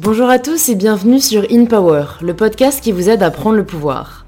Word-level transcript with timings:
Bonjour 0.00 0.30
à 0.30 0.38
tous 0.38 0.68
et 0.68 0.76
bienvenue 0.76 1.18
sur 1.18 1.44
In 1.50 1.64
Power, 1.64 2.04
le 2.22 2.32
podcast 2.32 2.80
qui 2.80 2.92
vous 2.92 3.10
aide 3.10 3.20
à 3.20 3.32
prendre 3.32 3.56
le 3.56 3.66
pouvoir. 3.66 4.26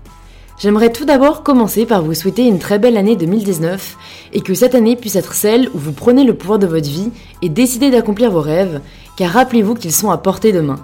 J'aimerais 0.58 0.90
tout 0.90 1.04
d'abord 1.04 1.44
commencer 1.44 1.86
par 1.86 2.02
vous 2.02 2.12
souhaiter 2.12 2.44
une 2.44 2.58
très 2.58 2.80
belle 2.80 2.96
année 2.96 3.14
2019 3.14 3.96
et 4.32 4.40
que 4.40 4.52
cette 4.52 4.74
année 4.74 4.96
puisse 4.96 5.14
être 5.14 5.32
celle 5.32 5.68
où 5.68 5.78
vous 5.78 5.92
prenez 5.92 6.24
le 6.24 6.34
pouvoir 6.34 6.58
de 6.58 6.66
votre 6.66 6.88
vie 6.88 7.12
et 7.40 7.48
décidez 7.48 7.92
d'accomplir 7.92 8.32
vos 8.32 8.40
rêves, 8.40 8.80
car 9.16 9.30
rappelez-vous 9.30 9.76
qu'ils 9.76 9.92
sont 9.92 10.10
à 10.10 10.18
portée 10.18 10.50
de 10.50 10.58
main. 10.58 10.80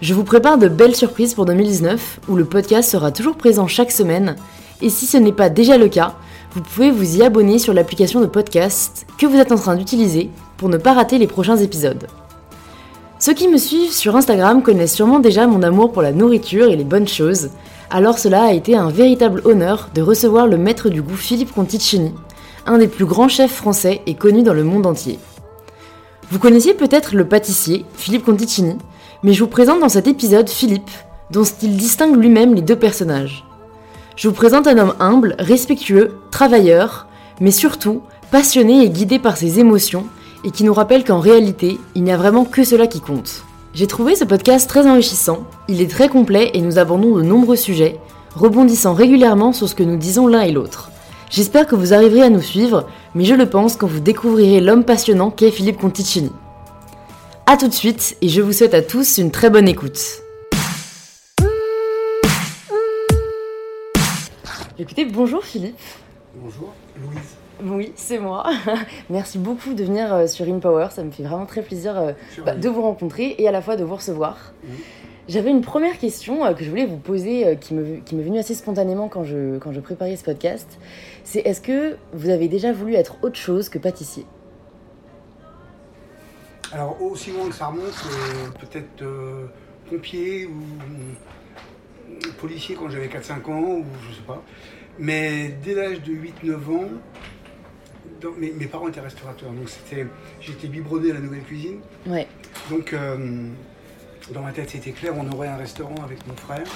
Je 0.00 0.14
vous 0.14 0.24
prépare 0.24 0.56
de 0.56 0.68
belles 0.68 0.96
surprises 0.96 1.34
pour 1.34 1.44
2019 1.44 2.20
où 2.30 2.36
le 2.36 2.46
podcast 2.46 2.90
sera 2.90 3.12
toujours 3.12 3.36
présent 3.36 3.66
chaque 3.66 3.92
semaine 3.92 4.36
et 4.80 4.88
si 4.88 5.04
ce 5.04 5.18
n'est 5.18 5.30
pas 5.30 5.50
déjà 5.50 5.76
le 5.76 5.88
cas, 5.88 6.14
vous 6.52 6.62
pouvez 6.62 6.90
vous 6.90 7.18
y 7.18 7.22
abonner 7.22 7.58
sur 7.58 7.74
l'application 7.74 8.22
de 8.22 8.26
podcast 8.26 9.06
que 9.18 9.26
vous 9.26 9.36
êtes 9.36 9.52
en 9.52 9.56
train 9.56 9.76
d'utiliser 9.76 10.30
pour 10.56 10.70
ne 10.70 10.78
pas 10.78 10.94
rater 10.94 11.18
les 11.18 11.26
prochains 11.26 11.58
épisodes. 11.58 12.06
Ceux 13.18 13.32
qui 13.32 13.48
me 13.48 13.56
suivent 13.56 13.94
sur 13.94 14.14
Instagram 14.14 14.62
connaissent 14.62 14.94
sûrement 14.94 15.20
déjà 15.20 15.46
mon 15.46 15.62
amour 15.62 15.90
pour 15.90 16.02
la 16.02 16.12
nourriture 16.12 16.68
et 16.68 16.76
les 16.76 16.84
bonnes 16.84 17.08
choses, 17.08 17.48
alors 17.88 18.18
cela 18.18 18.44
a 18.44 18.52
été 18.52 18.76
un 18.76 18.90
véritable 18.90 19.40
honneur 19.46 19.88
de 19.94 20.02
recevoir 20.02 20.46
le 20.46 20.58
maître 20.58 20.90
du 20.90 21.00
goût 21.00 21.16
Philippe 21.16 21.54
Conticini, 21.54 22.12
un 22.66 22.76
des 22.76 22.88
plus 22.88 23.06
grands 23.06 23.28
chefs 23.28 23.54
français 23.54 24.02
et 24.06 24.14
connu 24.14 24.42
dans 24.42 24.52
le 24.52 24.64
monde 24.64 24.84
entier. 24.84 25.18
Vous 26.30 26.38
connaissiez 26.38 26.74
peut-être 26.74 27.14
le 27.14 27.26
pâtissier, 27.26 27.86
Philippe 27.94 28.26
Conticini, 28.26 28.76
mais 29.22 29.32
je 29.32 29.42
vous 29.42 29.50
présente 29.50 29.80
dans 29.80 29.88
cet 29.88 30.08
épisode 30.08 30.50
Philippe, 30.50 30.90
dont 31.30 31.44
style 31.44 31.76
distingue 31.76 32.16
lui-même 32.16 32.54
les 32.54 32.62
deux 32.62 32.76
personnages. 32.76 33.44
Je 34.16 34.28
vous 34.28 34.34
présente 34.34 34.66
un 34.66 34.76
homme 34.76 34.94
humble, 35.00 35.36
respectueux, 35.38 36.18
travailleur, 36.30 37.06
mais 37.40 37.50
surtout 37.50 38.02
passionné 38.30 38.82
et 38.82 38.90
guidé 38.90 39.18
par 39.18 39.38
ses 39.38 39.58
émotions, 39.58 40.06
et 40.46 40.52
qui 40.52 40.62
nous 40.62 40.72
rappelle 40.72 41.04
qu'en 41.04 41.18
réalité, 41.18 41.78
il 41.96 42.04
n'y 42.04 42.12
a 42.12 42.16
vraiment 42.16 42.44
que 42.44 42.62
cela 42.62 42.86
qui 42.86 43.00
compte. 43.00 43.42
J'ai 43.74 43.88
trouvé 43.88 44.14
ce 44.14 44.24
podcast 44.24 44.68
très 44.70 44.86
enrichissant, 44.88 45.44
il 45.68 45.82
est 45.82 45.90
très 45.90 46.08
complet 46.08 46.52
et 46.54 46.62
nous 46.62 46.78
abordons 46.78 47.16
de 47.16 47.22
nombreux 47.22 47.56
sujets, 47.56 47.98
rebondissant 48.34 48.94
régulièrement 48.94 49.52
sur 49.52 49.68
ce 49.68 49.74
que 49.74 49.82
nous 49.82 49.96
disons 49.96 50.28
l'un 50.28 50.42
et 50.42 50.52
l'autre. 50.52 50.92
J'espère 51.30 51.66
que 51.66 51.74
vous 51.74 51.92
arriverez 51.92 52.22
à 52.22 52.30
nous 52.30 52.40
suivre, 52.40 52.86
mais 53.16 53.24
je 53.24 53.34
le 53.34 53.50
pense 53.50 53.74
quand 53.74 53.88
vous 53.88 53.98
découvrirez 53.98 54.60
l'homme 54.60 54.84
passionnant 54.84 55.32
qu'est 55.32 55.50
Philippe 55.50 55.80
Conticini. 55.80 56.30
A 57.46 57.56
tout 57.56 57.68
de 57.68 57.74
suite 57.74 58.16
et 58.22 58.28
je 58.28 58.40
vous 58.40 58.52
souhaite 58.52 58.74
à 58.74 58.82
tous 58.82 59.18
une 59.18 59.32
très 59.32 59.50
bonne 59.50 59.66
écoute. 59.66 60.00
Écoutez, 64.78 65.06
bonjour 65.06 65.42
Philippe. 65.42 65.76
Bonjour, 66.36 66.72
Louise. 67.00 67.35
Oui, 67.64 67.92
c'est 67.96 68.18
moi. 68.18 68.46
Merci 69.10 69.38
beaucoup 69.38 69.74
de 69.74 69.84
venir 69.84 70.12
euh, 70.12 70.26
sur 70.26 70.46
InPower. 70.46 70.88
Ça 70.90 71.02
me 71.02 71.10
fait 71.10 71.22
vraiment 71.22 71.46
très 71.46 71.62
plaisir 71.62 71.98
euh, 71.98 72.12
bah, 72.44 72.54
de 72.54 72.68
vous 72.68 72.82
rencontrer 72.82 73.34
et 73.38 73.48
à 73.48 73.50
la 73.50 73.62
fois 73.62 73.76
de 73.76 73.84
vous 73.84 73.94
recevoir. 73.94 74.52
Mhm. 74.64 74.70
J'avais 75.28 75.50
une 75.50 75.62
première 75.62 75.98
question 75.98 76.44
euh, 76.44 76.52
que 76.52 76.62
je 76.64 76.70
voulais 76.70 76.86
vous 76.86 76.98
poser, 76.98 77.56
qui 77.60 77.74
me 77.74 77.96
qui 77.96 78.14
m'est 78.14 78.22
venue 78.22 78.38
assez 78.38 78.54
spontanément 78.54 79.08
quand 79.08 79.24
je, 79.24 79.58
quand 79.58 79.72
je 79.72 79.80
préparais 79.80 80.16
ce 80.16 80.24
podcast. 80.24 80.78
C'est 81.24 81.40
est-ce 81.40 81.60
que 81.60 81.96
vous 82.12 82.28
avez 82.28 82.48
déjà 82.48 82.72
voulu 82.72 82.94
être 82.94 83.16
autre 83.22 83.36
chose 83.36 83.68
que 83.68 83.78
pâtissier? 83.78 84.26
Alors, 86.72 87.00
aussi 87.00 87.30
loin 87.30 87.48
que 87.48 87.54
ça 87.54 87.66
remonte, 87.66 88.04
euh, 88.06 88.50
peut-être 88.60 89.02
euh, 89.02 89.46
pompier 89.88 90.46
ou 90.46 90.60
euh, 92.10 92.30
policier 92.38 92.74
quand 92.74 92.90
j'avais 92.90 93.06
4-5 93.06 93.50
ans, 93.50 93.78
ou 93.78 93.84
je 94.08 94.14
sais 94.16 94.22
pas. 94.26 94.42
Mais 94.98 95.54
dès 95.62 95.74
l'âge 95.74 96.02
de 96.02 96.12
8-9 96.12 96.54
ans, 96.54 96.88
mes, 98.38 98.52
mes 98.52 98.66
parents 98.66 98.88
étaient 98.88 99.00
restaurateurs, 99.00 99.50
donc 99.50 99.68
c'était, 99.68 100.06
j'étais 100.40 100.68
biberonné 100.68 101.10
à 101.10 101.14
la 101.14 101.20
nouvelle 101.20 101.42
cuisine. 101.42 101.80
Ouais. 102.06 102.26
Donc, 102.70 102.92
euh, 102.92 103.48
dans 104.32 104.42
ma 104.42 104.52
tête, 104.52 104.70
c'était 104.70 104.92
clair, 104.92 105.12
on 105.16 105.30
aurait 105.32 105.48
un 105.48 105.56
restaurant 105.56 106.02
avec 106.04 106.26
mon 106.26 106.34
frère. 106.34 106.66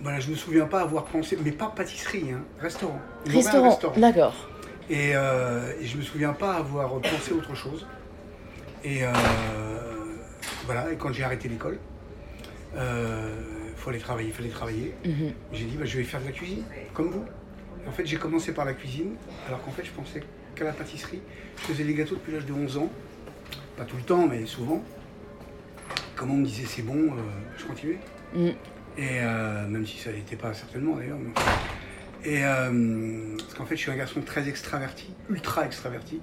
Voilà, 0.00 0.18
je 0.18 0.30
me 0.30 0.34
souviens 0.34 0.66
pas 0.66 0.80
avoir 0.80 1.04
pensé, 1.04 1.38
mais 1.44 1.52
pas 1.52 1.72
pâtisserie, 1.74 2.32
hein, 2.32 2.42
restaurant. 2.60 3.00
Restaurant. 3.26 3.68
restaurant. 3.70 3.98
D'accord. 3.98 4.48
Et, 4.90 5.12
euh, 5.14 5.72
et 5.80 5.86
je 5.86 5.96
me 5.96 6.02
souviens 6.02 6.32
pas 6.32 6.54
avoir 6.54 7.00
pensé 7.00 7.32
autre 7.32 7.54
chose. 7.54 7.86
Et 8.84 9.04
euh, 9.04 9.12
voilà, 10.66 10.92
et 10.92 10.96
quand 10.96 11.12
j'ai 11.12 11.22
arrêté 11.22 11.48
l'école, 11.48 11.78
euh, 12.76 13.36
fallait 13.76 13.98
travailler, 13.98 14.32
fallait 14.32 14.48
travailler. 14.48 14.94
Mhm. 15.04 15.32
J'ai 15.52 15.64
dit, 15.66 15.76
bah, 15.76 15.84
je 15.84 15.98
vais 15.98 16.04
faire 16.04 16.20
de 16.20 16.26
la 16.26 16.32
cuisine, 16.32 16.64
comme 16.94 17.10
vous. 17.10 17.24
En 17.86 17.90
fait, 17.92 18.06
j'ai 18.06 18.16
commencé 18.16 18.52
par 18.52 18.64
la 18.64 18.74
cuisine, 18.74 19.14
alors 19.46 19.62
qu'en 19.62 19.70
fait, 19.72 19.84
je 19.84 19.90
pensais 19.90 20.22
qu'à 20.54 20.64
la 20.64 20.72
pâtisserie. 20.72 21.20
Je 21.58 21.62
faisais 21.62 21.84
des 21.84 21.94
gâteaux 21.94 22.14
depuis 22.14 22.32
l'âge 22.32 22.46
de 22.46 22.52
11 22.52 22.76
ans. 22.78 22.90
Pas 23.76 23.84
tout 23.84 23.96
le 23.96 24.02
temps, 24.02 24.26
mais 24.26 24.46
souvent. 24.46 24.82
Comme 26.16 26.30
on 26.30 26.36
me 26.36 26.44
disait 26.46 26.66
c'est 26.66 26.82
bon, 26.82 26.94
euh, 27.12 27.20
je 27.58 27.64
continuais. 27.64 27.98
Mhm. 28.34 28.52
Et 28.98 29.18
euh, 29.20 29.66
même 29.66 29.86
si 29.86 29.98
ça 29.98 30.12
n'était 30.12 30.36
pas 30.36 30.52
certainement 30.54 30.96
d'ailleurs. 30.96 31.18
mais- 31.18 31.32
Et 32.30 32.44
euh, 32.44 33.34
parce 33.38 33.54
qu'en 33.54 33.64
fait, 33.66 33.76
je 33.76 33.80
suis 33.80 33.90
un 33.90 33.96
garçon 33.96 34.20
très 34.20 34.48
extraverti, 34.48 35.08
ultra 35.30 35.64
extraverti. 35.66 36.20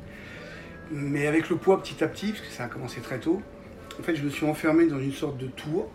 Mais 0.92 1.28
avec 1.28 1.50
le 1.50 1.58
poids 1.58 1.82
petit 1.84 2.02
à 2.04 2.08
petit, 2.08 2.28
parce 2.32 2.42
que 2.42 2.52
ça 2.54 2.64
a 2.66 2.68
commencé 2.68 3.02
très 3.02 3.20
tôt, 3.20 3.42
en 4.00 4.04
fait, 4.04 4.16
je 4.16 4.24
me 4.24 4.30
suis 4.30 4.46
enfermé 4.46 4.86
dans 4.88 5.00
une 5.00 5.12
sorte 5.12 5.38
de 5.38 5.48
tour 5.48 5.90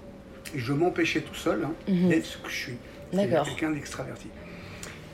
et 0.55 0.59
je 0.59 0.73
m'empêchais 0.73 1.21
tout 1.23 1.35
seul 1.35 1.65
hein, 1.65 1.73
Mhm. 1.89 2.09
d'être 2.11 2.27
ce 2.27 2.37
que 2.39 2.51
je 2.51 2.55
suis. 2.57 2.77
D'accord. 3.13 3.45
quelqu'un 3.47 3.71
d'extraverti. 3.71 4.29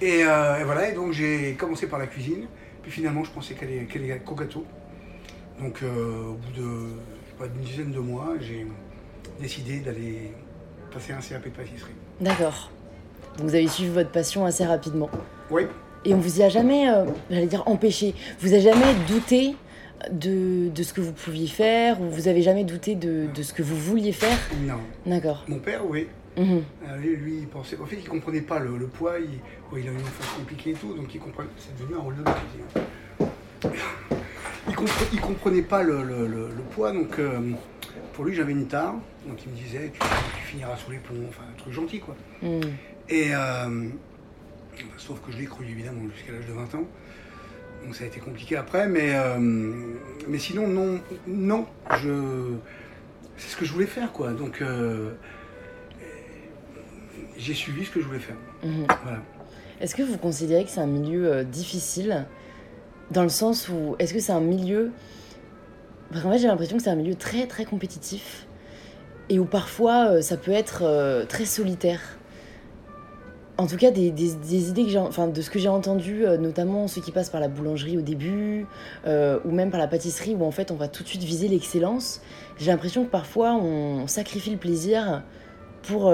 Et, 0.01 0.25
euh, 0.25 0.61
et 0.61 0.65
voilà, 0.65 0.89
et 0.89 0.95
donc 0.95 1.13
j'ai 1.13 1.55
commencé 1.55 1.87
par 1.87 1.99
la 1.99 2.07
cuisine, 2.07 2.47
puis 2.83 2.91
finalement, 2.91 3.23
je 3.25 3.31
pensais 3.31 3.55
qu'elle 3.55 3.71
est, 3.71 3.85
qu'elle 3.85 4.11
est 4.11 4.19
qu'au 4.21 4.35
gâteau. 4.35 4.65
Donc, 5.61 5.83
euh, 5.83 6.31
au 6.31 6.35
bout 6.35 6.53
de 6.57 6.63
je 6.63 7.31
sais 7.31 7.37
pas, 7.39 7.49
d'une 7.49 7.63
dizaine 7.63 7.93
de 7.93 7.99
mois, 7.99 8.29
j'ai 8.41 8.67
décidé 9.41 9.81
d'aller 9.81 10.33
passer 10.93 11.13
un 11.13 11.21
CAP 11.21 11.45
de 11.45 11.51
pâtisserie. 11.51 11.93
D'accord. 12.21 12.71
Donc 13.37 13.49
vous 13.49 13.55
avez 13.55 13.69
suivi 13.69 13.91
votre 13.91 14.11
passion 14.11 14.45
assez 14.45 14.65
rapidement. 14.65 15.11
Oui, 15.51 15.67
Et 16.05 16.15
on 16.15 16.19
vous 16.19 16.41
y 16.41 16.43
a 16.43 16.49
jamais, 16.49 16.91
euh, 16.91 17.05
j'allais 17.31 17.47
dire 17.47 17.63
empêché, 17.67 18.15
vous 18.41 18.53
avez 18.53 18.63
jamais 18.63 18.95
douté 19.07 19.55
de, 20.11 20.69
de 20.71 20.83
ce 20.83 20.93
que 20.95 21.01
vous 21.03 21.13
pouviez 21.13 21.47
faire 21.47 22.01
ou 22.01 22.09
vous 22.09 22.27
avez 22.27 22.43
jamais 22.43 22.65
douté 22.65 22.95
de, 22.95 23.27
de 23.35 23.43
ce 23.43 23.53
que 23.53 23.63
vous 23.63 23.77
vouliez 23.77 24.13
faire? 24.13 24.39
Non. 24.63 24.81
D'accord. 25.07 25.45
Mon 25.47 25.59
père, 25.59 25.83
oui. 25.87 26.09
Mhm. 26.37 26.63
Euh, 26.89 26.97
lui, 26.99 27.39
il 27.41 27.47
pensait. 27.49 27.77
En 27.79 27.87
fait, 27.87 27.97
il 27.97 28.09
comprenait 28.09 28.41
pas 28.41 28.59
le, 28.59 28.77
le 28.79 28.87
poids. 28.87 29.15
Il, 29.19 29.89
a 29.89 29.91
une 29.91 29.97
enfance 30.01 30.35
compliquée 30.39 30.71
et 30.71 30.75
tout, 30.75 30.95
donc 30.95 31.15
il 31.15 31.21
comprenait. 31.21 31.49
C'est 31.59 31.77
devenu 31.79 31.97
un 31.97 32.01
rôle 32.01 32.17
de. 32.17 32.23
Il, 34.69 34.75
compre- 34.75 35.09
il 35.13 35.21
comprenait 35.21 35.63
pas 35.63 35.83
le, 35.83 36.03
le- 36.03 36.27
le- 36.27 36.49
le 36.49 36.63
poids, 36.71 36.93
donc 36.93 37.19
euh, 37.19 37.41
pour 38.15 38.25
lui, 38.25 38.35
j'avais 38.35 38.53
une 38.53 38.67
tare. 38.67 38.95
Donc 39.27 39.39
il 39.45 39.53
me 39.53 39.57
disait, 39.57 39.91
tu, 39.93 39.99
tu 40.01 40.43
finiras 40.47 40.77
sous 40.77 40.91
les 40.91 40.99
plombs, 40.99 41.27
enfin 41.29 41.43
un 41.51 41.59
truc 41.59 41.73
gentil, 41.73 42.01
quoi. 42.01 42.17
Mhm. 42.43 42.61
Et 43.09 43.35
euh, 43.35 43.89
sauf 44.97 45.21
que 45.21 45.33
je 45.33 45.39
l'ai 45.39 45.47
cru 45.47 45.65
évidemment 45.65 46.03
jusqu'à 46.15 46.33
l'âge 46.33 46.47
de 46.47 46.53
20 46.53 46.75
ans. 46.77 46.85
Donc 47.85 47.97
ça 47.97 48.05
a 48.05 48.07
été 48.07 48.21
compliqué 48.21 48.57
après, 48.57 48.87
mais, 48.89 49.15
euh, 49.15 49.39
mais 50.29 50.39
sinon 50.39 50.69
non, 50.69 51.01
non, 51.27 51.67
je, 52.03 52.53
c'est 53.39 53.49
ce 53.49 53.57
que 53.57 53.65
je 53.65 53.73
voulais 53.73 53.87
faire 53.87 54.13
quoi. 54.13 54.33
Donc 54.33 54.61
euh, 54.61 55.13
j'ai 57.41 57.55
suivi 57.55 57.85
ce 57.85 57.91
que 57.91 58.01
je 58.01 58.07
voulais 58.07 58.19
faire. 58.21 58.37
Mhm. 58.65 58.87
Voilà. 59.03 59.19
Est-ce 59.81 59.95
que 59.95 60.03
vous 60.03 60.19
considérez 60.19 60.65
que 60.65 60.71
c'est 60.71 60.81
un 60.81 60.87
milieu 60.87 61.33
euh, 61.33 61.43
difficile? 61.45 62.27
Dans 63.11 63.23
le 63.23 63.29
sens 63.29 63.69
où 63.69 63.97
est-ce 63.99 64.13
que 64.15 64.21
c'est 64.21 64.33
un 64.33 64.41
milieu 64.41 64.91
parce 66.11 66.23
qu'en 66.23 66.33
fait 66.33 66.39
j'ai 66.39 66.49
l'impression 66.49 66.77
que 66.77 66.83
c'est 66.83 66.91
un 66.91 66.97
milieu 66.97 67.15
très 67.15 67.47
très 67.47 67.65
compétitif 67.65 68.47
et 69.29 69.39
où 69.39 69.45
parfois 69.45 70.09
euh, 70.11 70.23
ça 70.23 70.37
peut 70.37 70.51
être 70.53 70.83
euh, 70.85 71.25
très 71.25 71.45
solitaire. 71.45 72.01
En 73.59 73.67
tout 73.67 73.77
cas, 73.77 73.91
des, 73.91 74.11
des- 74.11 74.35
des 74.37 74.71
idées 74.71 74.85
que 74.85 74.89
j'ai, 74.91 74.99
enfin, 74.99 75.29
de 75.29 75.41
ce 75.43 75.51
que 75.51 75.59
j'ai 75.59 75.69
entendu, 75.69 76.25
euh, 76.25 76.39
notamment 76.39 76.89
ceux 76.89 77.03
qui 77.03 77.13
passent 77.13 77.29
par 77.29 77.43
la 77.43 77.49
boulangerie 77.49 77.99
au 77.99 78.01
début, 78.01 78.65
ou 79.07 79.51
même 79.51 79.71
par 79.71 79.79
la 79.81 79.87
pâtisserie, 79.87 80.35
où 80.35 80.45
en 80.45 80.51
fait 80.51 80.71
on 80.71 80.77
va 80.77 80.89
tout 80.89 81.03
de 81.03 81.09
suite 81.09 81.23
viser 81.23 81.47
l'excellence. 81.49 82.23
J'ai 82.59 82.71
l'impression 82.71 83.05
que 83.05 83.11
parfois 83.11 83.55
on 83.55 84.07
sacrifie 84.07 84.51
le 84.51 84.57
plaisir 84.57 85.23
pour 85.83 86.11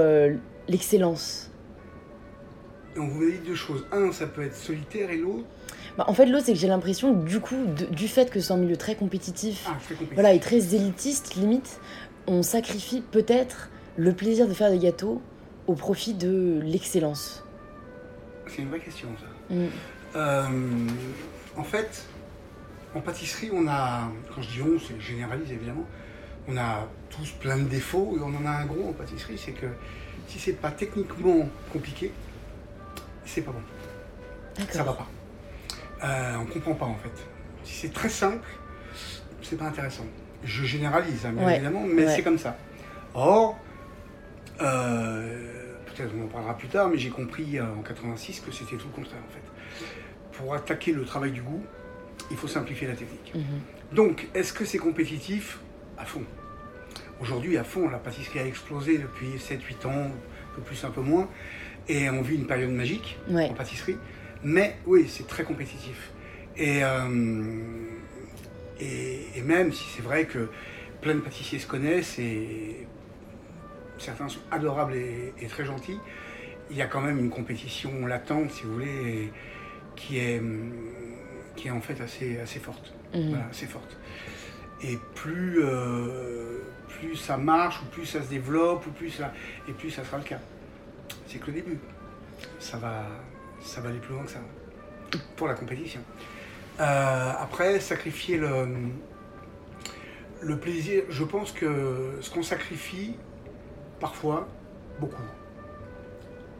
l'excellence. 0.69 1.51
Donc 2.95 3.11
vous 3.11 3.31
dit 3.31 3.39
deux 3.47 3.55
choses. 3.55 3.85
Un, 3.93 4.11
ça 4.13 4.27
peut 4.27 4.43
être 4.43 4.57
solitaire 4.57 5.11
et 5.11 5.17
l'autre, 5.19 5.45
Bah, 5.99 6.05
en 6.09 6.15
fait, 6.15 6.27
l'autre, 6.27 6.47
c'est 6.47 6.53
que 6.53 6.59
j'ai 6.59 6.67
l'impression, 6.69 7.13
du 7.13 7.41
coup, 7.41 7.57
de- 7.77 7.87
du 7.87 8.09
fait 8.09 8.31
que 8.31 8.41
c'est 8.41 8.53
un 8.53 8.57
milieu 8.59 8.77
très 8.77 8.95
compétitif, 8.97 9.65
ah, 9.69 9.77
très 9.83 9.95
compliqué. 9.95 10.15
voilà, 10.15 10.33
et 10.35 10.41
très 10.41 10.75
élitiste, 10.75 11.35
limite, 11.37 11.81
on 12.27 12.43
sacrifie 12.43 13.03
peut-être 13.03 13.71
le 13.97 14.13
plaisir 14.13 14.47
de 14.49 14.53
faire 14.55 14.71
des 14.71 14.79
gâteaux 14.79 15.23
au 15.67 15.75
profit 15.75 16.13
de 16.15 16.61
l'excellence. 16.63 17.45
C'est 18.47 18.63
une 18.63 18.69
vraie 18.69 18.81
question 18.81 19.09
ça. 19.19 19.55
Mm. 19.55 19.67
Euh, 20.17 20.47
en 21.57 21.65
fait, 21.65 22.05
en 22.95 23.01
pâtisserie, 23.01 23.51
on 23.53 23.67
a, 23.69 24.11
quand 24.35 24.43
je 24.43 24.49
dis 24.49 24.63
on, 24.63 24.79
c'est 24.79 24.99
généralise 25.01 25.51
évidemment, 25.51 25.85
on 26.49 26.57
a 26.57 26.89
tous 27.11 27.31
plein 27.41 27.57
de 27.59 27.65
défauts 27.69 28.17
et 28.19 28.23
on 28.23 28.35
en 28.37 28.47
a 28.47 28.51
un 28.51 28.67
gros 28.67 28.89
en 28.89 28.93
pâtisserie, 28.93 29.37
c'est 29.39 29.53
que 29.53 29.67
si 30.29 30.39
c'est 30.39 30.53
pas 30.55 30.71
techniquement 30.71 31.49
compliqué, 31.73 32.13
c'est 33.25 33.43
pas 33.43 33.53
bon. 33.53 34.65
Ça 34.71 34.83
va 34.83 34.93
pas. 34.93 35.07
Euh, 36.05 36.37
on 36.41 36.47
comprend 36.47 36.75
pas 36.75 36.87
en 36.87 36.97
fait. 36.97 37.13
Si 37.65 37.75
c'est 37.75 37.93
très 37.93 38.09
simple, 38.09 38.47
c'est 39.43 39.57
pas 39.57 39.67
intéressant. 39.67 40.05
Je 40.45 40.65
généralise, 40.65 41.25
hein, 41.27 41.33
bien 41.33 41.47
Ouais, 41.47 41.55
évidemment, 41.57 41.83
mais 41.87 42.05
ouais. 42.07 42.15
c'est 42.17 42.23
comme 42.23 42.39
ça. 42.39 42.57
Or, 43.15 43.59
euh, 44.61 45.75
peut-être 45.87 46.13
on 46.19 46.25
en 46.25 46.29
parlera 46.29 46.57
plus 46.57 46.69
tard, 46.69 46.89
mais 46.89 46.99
j'ai 46.99 47.11
compris 47.11 47.59
euh, 47.59 47.65
en 47.79 47.83
86 47.83 48.41
que 48.41 48.53
c'était 48.53 48.77
tout 48.77 48.87
le 48.89 48.95
contraire 49.03 49.21
en 49.29 49.33
fait. 49.33 50.37
Pour 50.39 50.55
attaquer 50.55 50.93
le 50.93 51.05
travail 51.05 51.33
du 51.33 51.43
goût, 51.43 51.63
il 52.31 52.37
faut 52.37 52.49
simplifier 52.49 52.87
la 52.89 52.95
technique. 52.95 53.33
Mhm. 53.35 53.43
Donc, 53.93 54.29
est-ce 54.35 54.53
que 54.53 54.65
c'est 54.65 54.79
compétitif? 54.79 55.59
À 55.99 56.05
fond. 56.05 56.23
Aujourd'hui, 57.21 57.57
à 57.57 57.65
fond, 57.65 57.89
la 57.89 57.99
pâtisserie 57.99 58.41
a 58.41 58.47
explosé 58.47 58.99
depuis 58.99 59.29
7-8 59.39 59.87
ans, 59.87 60.11
un 60.11 60.55
peu 60.55 60.61
plus, 60.63 60.85
un 60.85 60.91
peu 60.91 61.01
moins, 61.01 61.29
et 61.89 62.11
on 62.11 62.21
vit 62.23 62.35
une 62.37 62.47
période 62.47 62.71
magique 62.71 63.19
Ouais. 63.29 63.49
en 63.49 63.55
pâtisserie. 63.55 63.97
Mais 64.43 64.77
oui, 64.87 65.07
c'est 65.09 65.27
très 65.27 65.45
compétitif. 65.45 66.11
Et, 66.57 66.83
euh, 66.85 67.09
et, 68.81 69.21
et 69.37 69.43
même 69.43 69.73
si 69.73 69.85
c'est 69.95 70.03
vrai 70.03 70.27
que 70.27 70.49
plein 71.01 71.15
de 71.15 71.21
pâtissiers 71.21 71.59
se 71.59 71.67
connaissent 71.67 72.19
et 72.19 72.87
certains 73.99 74.29
sont 74.29 74.41
adorables 74.51 74.95
et, 74.95 75.33
et 75.41 75.47
très 75.47 75.65
gentils, 75.65 75.99
il 76.71 76.77
y 76.77 76.83
a 76.83 76.87
quand 76.87 77.01
même 77.01 77.19
une 77.19 77.31
compétition 77.31 78.07
latente, 78.07 78.51
si 78.51 78.65
vous 78.65 78.75
voulez, 78.75 79.33
qui 79.95 80.19
est, 80.19 80.43
qui 81.55 81.69
est 81.69 81.71
en 81.71 81.81
fait 81.81 81.99
assez, 82.03 82.39
assez 82.41 82.59
forte. 82.59 82.93
Mhm. 83.15 83.29
Voilà, 83.31 83.47
assez 83.51 83.67
forte. 83.67 83.97
Et 84.83 84.99
plus, 85.15 85.61
euh, 85.63 86.59
plus 86.99 87.17
ça 87.17 87.37
marche, 87.37 87.81
ou 87.83 87.87
plus 87.87 88.07
ça 88.07 88.23
se 88.23 88.29
développe, 88.29 88.87
ou 88.87 88.91
plus 88.91 89.11
ça, 89.11 89.33
et 89.69 89.73
plus 89.73 89.91
ça 89.91 90.05
sera 90.05 90.19
le 90.19 90.25
cas. 90.25 90.39
C'est 91.27 91.39
que 91.39 91.47
le 91.49 91.53
début. 91.55 91.79
Ça 92.59 92.77
va, 92.79 93.05
ça 93.61 93.81
va 93.81 93.89
aller 93.89 93.99
plus 93.99 94.15
loin 94.15 94.25
que 94.25 94.31
ça. 94.31 94.41
Pour 95.37 95.49
la 95.49 95.55
compétition. 95.55 96.01
Euh, 96.81 97.33
après, 97.39 97.81
sacrifier 97.81 98.37
le, 98.37 98.69
le 100.43 100.59
plaisir, 100.59 101.05
je 101.09 101.25
pense 101.25 101.53
que 101.53 102.19
ce 102.21 102.31
qu'on 102.31 102.43
sacrifie, 102.43 103.17
parfois, 104.01 104.47
beaucoup, 105.01 105.23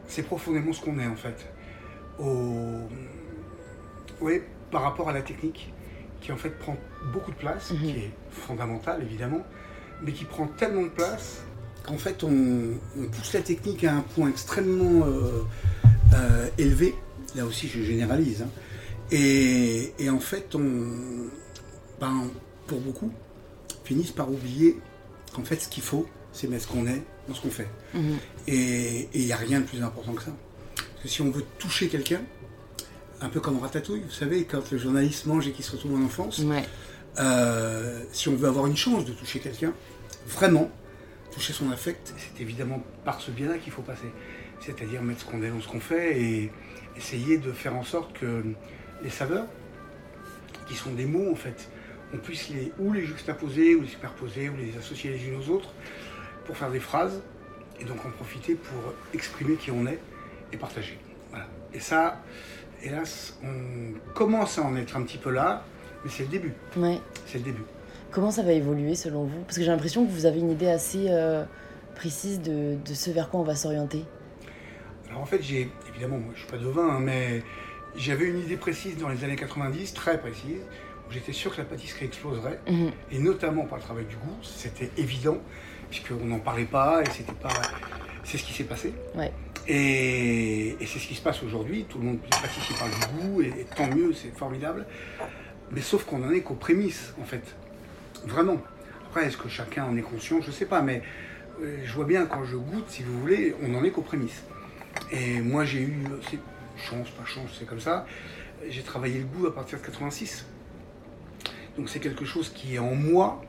c'est 0.07 0.23
profondément 0.23 0.73
ce 0.73 0.81
qu'on 0.81 0.97
est 0.99 1.07
en 1.07 1.15
fait. 1.15 1.47
Au, 2.17 2.87
oui, 4.21 4.41
par 4.71 4.81
rapport 4.81 5.09
à 5.09 5.13
la 5.13 5.21
technique, 5.21 5.71
qui 6.19 6.31
en 6.31 6.37
fait 6.37 6.49
prend 6.57 6.75
beaucoup 7.13 7.29
de 7.31 7.35
place, 7.35 7.71
Mhm. 7.71 7.77
qui 7.79 7.89
est 7.91 8.11
fondamentale 8.31 9.03
évidemment, 9.03 9.45
mais 10.03 10.11
qui 10.13 10.25
prend 10.25 10.47
tellement 10.47 10.83
de 10.83 10.89
place 10.89 11.37
qu'en 11.85 11.97
fait 11.97 12.23
on, 12.23 12.73
on 12.99 13.03
pousse 13.05 13.33
la 13.33 13.41
technique 13.41 13.83
à 13.83 13.95
un 13.95 14.01
point 14.01 14.29
extrêmement 14.29 15.05
euh, 15.05 15.41
euh, 16.13 16.47
élevé. 16.57 16.95
Là 17.35 17.45
aussi, 17.45 17.67
je 17.67 17.81
généralise. 17.83 18.41
hein. 18.43 18.49
Et, 19.11 19.93
et 19.99 20.09
en 20.09 20.19
fait, 20.19 20.53
on, 20.55 21.29
ben, 21.99 22.23
pour 22.67 22.79
beaucoup, 22.79 23.11
finissent 23.83 24.11
par 24.11 24.29
oublier 24.31 24.77
qu'en 25.33 25.43
fait, 25.43 25.57
ce 25.61 25.67
qu'il 25.69 25.83
faut, 25.83 26.07
c'est 26.33 26.47
mettre 26.47 26.63
ce 26.63 26.67
qu'on 26.69 26.87
est 26.87 27.03
dans 27.27 27.33
ce 27.35 27.41
qu'on 27.41 27.49
fait. 27.49 27.67
Mhm. 27.93 28.17
Et 28.47 29.07
il 29.13 29.25
n'y 29.25 29.31
a 29.33 29.37
rien 29.37 29.59
de 29.61 29.65
plus 29.65 29.81
important 29.83 30.13
que 30.13 30.23
ça. 30.23 30.31
Parce 30.75 31.03
que 31.03 31.07
si 31.09 31.21
on 31.21 31.31
veut 31.31 31.43
toucher 31.59 31.87
quelqu'un, 31.89 32.21
un 33.21 33.29
peu 33.29 33.39
comme 33.39 33.59
Ratatouille, 33.59 34.01
vous 34.01 34.11
savez, 34.11 34.43
quand 34.45 34.69
le 34.71 34.77
journaliste 34.77 35.25
mange 35.25 35.47
et 35.47 35.51
qu'il 35.51 35.65
se 35.65 35.71
retrouve 35.71 35.95
en 35.95 36.03
enfance, 36.05 36.39
Ouais. 36.39 36.63
Euh, 37.19 38.03
si 38.11 38.29
on 38.29 38.35
veut 38.35 38.47
avoir 38.47 38.67
une 38.67 38.77
chance 38.77 39.05
de 39.05 39.13
toucher 39.13 39.39
quelqu'un, 39.39 39.73
vraiment, 40.27 40.71
toucher 41.31 41.53
son 41.53 41.71
affect, 41.71 42.13
c'est 42.17 42.41
évidemment 42.41 42.83
par 43.05 43.21
ce 43.21 43.31
biais-là 43.31 43.57
qu'il 43.57 43.71
faut 43.71 43.81
passer. 43.81 44.11
C'est-à-dire 44.59 45.01
mettre 45.01 45.21
ce 45.21 45.25
qu'on 45.25 45.41
est 45.43 45.49
dans 45.49 45.61
ce 45.61 45.67
qu'on 45.67 45.79
fait 45.79 46.19
et 46.19 46.51
essayer 46.95 47.37
de 47.37 47.51
faire 47.51 47.75
en 47.75 47.83
sorte 47.83 48.17
que 48.17 48.43
les 49.03 49.09
saveurs, 49.09 49.45
qui 50.67 50.75
sont 50.75 50.91
des 50.91 51.05
mots 51.05 51.31
en 51.31 51.35
fait, 51.35 51.69
on 52.13 52.17
puisse 52.17 52.49
les, 52.49 52.71
ou 52.79 52.93
les 52.93 53.05
juxtaposer, 53.05 53.75
ou 53.75 53.81
les 53.81 53.87
superposer, 53.87 54.49
ou 54.49 54.57
les 54.57 54.77
associer 54.77 55.11
les 55.11 55.27
unes 55.27 55.39
aux 55.39 55.49
autres 55.49 55.73
pour 56.45 56.57
faire 56.57 56.71
des 56.71 56.79
phrases 56.79 57.21
et 57.79 57.83
donc 57.83 58.03
en 58.05 58.09
profiter 58.09 58.55
pour 58.55 58.93
exprimer 59.13 59.55
qui 59.55 59.71
on 59.71 59.85
est 59.85 59.99
et 60.51 60.57
partager. 60.57 60.97
Et 61.73 61.79
ça, 61.79 62.21
hélas, 62.81 63.37
on 63.43 64.13
commence 64.13 64.57
à 64.57 64.63
en 64.63 64.75
être 64.75 64.95
un 64.95 65.03
petit 65.03 65.17
peu 65.17 65.29
là, 65.29 65.65
mais 66.03 66.09
c'est 66.11 66.23
le 66.23 66.29
début. 66.29 66.53
Ouais. 66.75 66.99
C'est 67.25 67.37
le 67.39 67.43
début. 67.45 67.63
Comment 68.11 68.31
ça 68.31 68.41
va 68.43 68.53
évoluer 68.53 68.95
selon 68.95 69.25
vous? 69.25 69.39
Parce 69.41 69.57
que 69.57 69.63
j'ai 69.63 69.69
l'impression 69.71 70.05
que 70.05 70.11
vous 70.11 70.25
avez 70.25 70.39
une 70.39 70.51
idée 70.51 70.67
assez 70.69 71.05
euh, 71.09 71.43
précise 71.95 72.41
de, 72.41 72.75
de 72.83 72.93
ce 72.93 73.11
vers 73.11 73.29
quoi 73.29 73.39
on 73.41 73.43
va 73.43 73.55
s'orienter. 73.55 74.05
Alors 75.09 75.21
en 75.21 75.25
fait, 75.25 75.41
j'ai 75.41 75.69
évidemment, 75.89 76.17
moi, 76.17 76.31
je 76.33 76.39
suis 76.41 76.49
pas 76.49 76.57
devin, 76.57 76.87
hein, 76.87 76.99
mais 76.99 77.43
j'avais 77.95 78.25
une 78.25 78.39
idée 78.39 78.57
précise 78.57 78.97
dans 78.97 79.09
les 79.09 79.23
années 79.23 79.35
90, 79.35 79.93
très 79.93 80.19
précise, 80.19 80.61
où 81.09 81.11
j'étais 81.11 81.31
sûr 81.33 81.51
que 81.53 81.57
la 81.59 81.65
pâtisserie 81.65 82.05
exploserait, 82.05 82.59
Mhm. 82.69 82.91
et 83.11 83.19
notamment 83.19 83.65
par 83.65 83.77
le 83.77 83.83
travail 83.83 84.05
du 84.05 84.15
goût, 84.15 84.37
c'était 84.41 84.89
évident, 84.97 85.37
puisqu'on 85.89 86.25
n'en 86.25 86.39
parlait 86.39 86.65
pas, 86.65 87.01
et 87.01 87.09
c'était 87.11 87.31
pas. 87.33 87.49
C'est 88.23 88.37
ce 88.37 88.43
qui 88.43 88.53
s'est 88.53 88.65
passé. 88.65 88.93
Ouais. 89.15 89.31
Et, 89.69 90.69
et 90.81 90.85
c'est 90.85 90.99
ce 90.99 91.07
qui 91.07 91.15
se 91.15 91.21
passe 91.21 91.41
aujourd'hui. 91.43 91.85
Tout 91.89 91.97
le 91.99 92.05
monde, 92.05 92.19
pâtissiers 92.29 92.75
parlent 92.77 92.91
du 92.91 93.21
goût, 93.27 93.41
et, 93.41 93.47
et 93.61 93.65
tant 93.75 93.87
mieux, 93.87 94.13
c'est 94.13 94.35
formidable. 94.37 94.85
Mais 95.71 95.81
sauf 95.81 96.05
qu'on 96.05 96.23
en 96.23 96.31
est 96.31 96.41
qu'aux 96.41 96.53
prémices, 96.55 97.13
en 97.21 97.25
fait. 97.25 97.43
Vraiment. 98.25 98.57
Après, 99.09 99.25
est-ce 99.25 99.37
que 99.37 99.49
chacun 99.49 99.85
en 99.85 99.97
est 99.97 100.01
conscient? 100.01 100.41
Je 100.41 100.51
sais 100.51 100.65
pas, 100.65 100.81
mais 100.81 101.01
euh, 101.61 101.77
je 101.83 101.93
vois 101.93 102.05
bien 102.05 102.25
quand 102.25 102.43
je 102.45 102.55
goûte, 102.55 102.85
si 102.89 103.03
vous 103.03 103.19
voulez, 103.19 103.55
on 103.63 103.69
n'en 103.69 103.83
est 103.83 103.91
qu'aux 103.91 104.01
prémices. 104.01 104.43
Et 105.11 105.41
moi, 105.41 105.65
j'ai 105.65 105.81
eu, 105.81 106.03
c'est 106.29 106.39
chance, 106.77 107.09
pas 107.11 107.25
chance, 107.25 107.55
c'est 107.57 107.65
comme 107.65 107.79
ça. 107.79 108.05
J'ai 108.69 108.81
travaillé 108.81 109.19
le 109.19 109.25
goût 109.25 109.47
à 109.47 109.53
partir 109.53 109.79
de 109.79 109.83
86. 109.85 110.45
Donc 111.77 111.89
c'est 111.89 111.99
quelque 111.99 112.25
chose 112.25 112.49
qui 112.49 112.75
est 112.75 112.79
en 112.79 112.95
moi. 112.95 113.41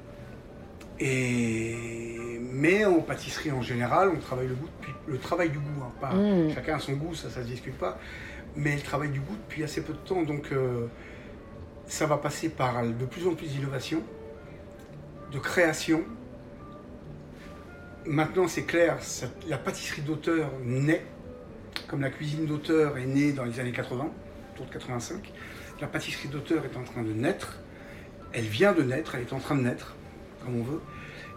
Et... 1.01 2.39
Mais 2.41 2.85
en 2.85 3.01
pâtisserie 3.01 3.53
en 3.53 3.63
général, 3.63 4.11
on 4.15 4.19
travaille 4.19 4.49
le 4.49 4.55
goût 4.55 4.69
depuis 4.81 4.93
le 5.07 5.19
travail 5.19 5.51
du 5.51 5.59
goût. 5.59 5.83
hein, 5.83 5.93
pas, 6.01 6.13
Mm. 6.15 6.51
Chacun 6.55 6.77
a 6.77 6.79
son 6.79 6.95
goût, 6.95 7.15
ça, 7.15 7.31
ça 7.31 7.43
se 7.43 7.47
discute 7.47 7.77
pas. 7.79 7.99
Mais 8.57 8.75
le 8.75 8.83
travail 8.83 9.11
du 9.11 9.21
goût 9.21 9.37
depuis 9.47 9.63
assez 9.65 9.83
peu 9.83 9.93
de 9.93 9.99
temps. 9.99 10.23
Donc 10.23 10.53
euh, 10.53 10.87
ça 11.89 12.07
va 12.07 12.19
passer 12.19 12.51
par 12.51 12.85
de 12.85 13.05
plus 13.07 13.27
en 13.27 13.35
plus 13.35 13.49
d'innovation, 13.49 14.03
de 15.33 15.39
création. 15.39 16.05
Maintenant, 18.07 18.47
c'est 18.47 18.65
clair, 18.65 18.99
la 19.49 19.59
pâtisserie 19.59 20.03
d'auteur 20.03 20.51
naît, 20.63 21.05
comme 21.89 22.01
la 22.01 22.11
cuisine 22.11 22.47
d'auteur 22.47 22.97
est 22.99 23.07
née 23.07 23.33
dans 23.33 23.45
les 23.45 23.59
années 23.59 23.73
80, 23.73 24.11
autour 24.55 24.67
de 24.67 24.73
85. 24.73 25.33
La 25.81 25.87
pâtisserie 25.87 26.29
d'auteur 26.29 26.65
est 26.65 26.77
en 26.77 26.85
train 26.85 27.03
de 27.03 27.13
naître. 27.13 27.59
Elle 28.33 28.45
vient 28.45 28.73
de 28.73 28.83
naître, 28.83 29.15
elle 29.15 29.23
est 29.23 29.33
en 29.33 29.39
train 29.39 29.57
de 29.57 29.63
naître, 29.63 29.97
comme 30.45 30.61
on 30.61 30.63
veut. 30.63 30.81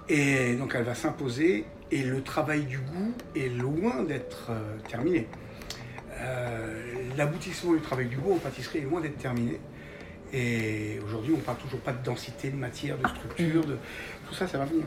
Et 0.10 0.56
donc 0.56 0.74
elle 0.76 0.84
va 0.84 0.96
s'imposer. 0.96 1.66
Et 1.92 2.04
le 2.04 2.22
travail 2.22 2.64
du 2.64 2.78
goût 2.78 3.14
est 3.36 3.50
loin 3.50 4.04
d'être 4.04 4.48
euh, 4.50 4.78
terminé. 4.88 5.28
Euh, 6.20 6.92
L'aboutissement 7.18 7.74
du 7.74 7.82
travail 7.82 8.08
du 8.08 8.16
goût 8.16 8.34
en 8.34 8.38
pâtisserie 8.38 8.80
est 8.80 8.90
loin 8.90 9.02
d'être 9.02 9.18
terminé. 9.18 9.60
Et 10.34 11.00
aujourd'hui, 11.06 11.34
on 11.34 11.38
ne 11.38 11.42
parle 11.42 11.58
toujours 11.58 11.80
pas 11.82 11.92
de 11.94 12.04
densité, 12.04 12.50
de 12.50 12.56
matière, 12.56 12.98
de 12.98 13.08
structure, 13.08 13.66
de... 13.66 13.78
tout 14.28 14.34
ça, 14.34 14.48
ça 14.48 14.58
va 14.58 14.66
venir. 14.66 14.86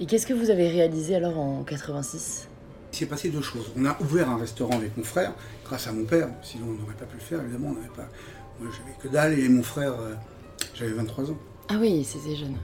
Et 0.00 0.06
qu'est-ce 0.06 0.26
que 0.26 0.34
vous 0.34 0.50
avez 0.50 0.68
réalisé 0.68 1.16
alors 1.16 1.38
en 1.38 1.62
86 1.64 2.48
Il 2.92 2.96
s'est 2.98 3.06
passé 3.06 3.28
deux 3.30 3.42
choses. 3.42 3.72
On 3.76 3.84
a 3.84 3.96
ouvert 4.00 4.28
un 4.30 4.36
restaurant 4.38 4.76
avec 4.76 4.96
mon 4.96 5.04
frère, 5.04 5.32
grâce 5.64 5.86
à 5.88 5.92
mon 5.92 6.04
père, 6.04 6.28
sinon 6.42 6.66
on 6.70 6.80
n'aurait 6.80 6.94
pas 6.94 7.04
pu 7.06 7.16
le 7.16 7.22
faire, 7.22 7.40
évidemment. 7.42 7.68
On 7.70 7.74
n'avait 7.74 7.88
pas... 7.94 8.08
Moi, 8.60 8.70
j'avais 8.76 8.96
que 9.02 9.08
dalle 9.08 9.38
et 9.38 9.48
mon 9.48 9.62
frère, 9.62 9.94
euh, 10.00 10.14
j'avais 10.74 10.92
23 10.92 11.30
ans. 11.30 11.38
Ah 11.68 11.74
oui, 11.80 12.04
c'était 12.04 12.36
jeune. 12.36 12.56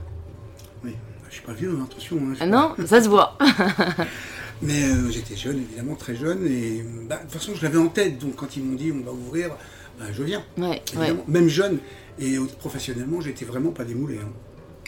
Oui, 0.83 0.95
je 1.29 1.33
suis 1.35 1.43
pas 1.43 1.53
vieux, 1.53 1.75
hein, 1.77 1.85
attention. 1.89 2.17
hein, 2.17 2.33
Ah 2.35 2.39
pas- 2.39 2.45
non, 2.45 2.75
ça 2.87 3.01
se 3.03 3.09
voit. 3.09 3.37
Mais 4.61 4.83
euh, 4.83 5.09
j'étais 5.09 5.35
jeune, 5.35 5.57
évidemment, 5.57 5.95
très 5.95 6.15
jeune. 6.15 6.45
Et 6.45 6.83
bah, 7.07 7.17
de 7.17 7.21
toute 7.23 7.31
façon, 7.31 7.53
je 7.55 7.63
l'avais 7.63 7.77
en 7.77 7.87
tête. 7.87 8.17
Donc 8.19 8.35
quand 8.35 8.55
ils 8.57 8.63
m'ont 8.63 8.75
dit 8.75 8.91
on 8.91 9.03
va 9.03 9.11
ouvrir, 9.11 9.51
bah, 9.99 10.05
je 10.11 10.23
viens. 10.23 10.43
Ouais, 10.57 10.67
ouais. 10.69 10.81
Évidemment. 10.93 11.23
Même 11.27 11.47
jeune. 11.47 11.79
Et 12.19 12.37
professionnellement, 12.59 13.21
j'étais 13.21 13.45
vraiment 13.45 13.71
pas 13.71 13.83
démoulé. 13.83 14.17
hein. 14.17 14.31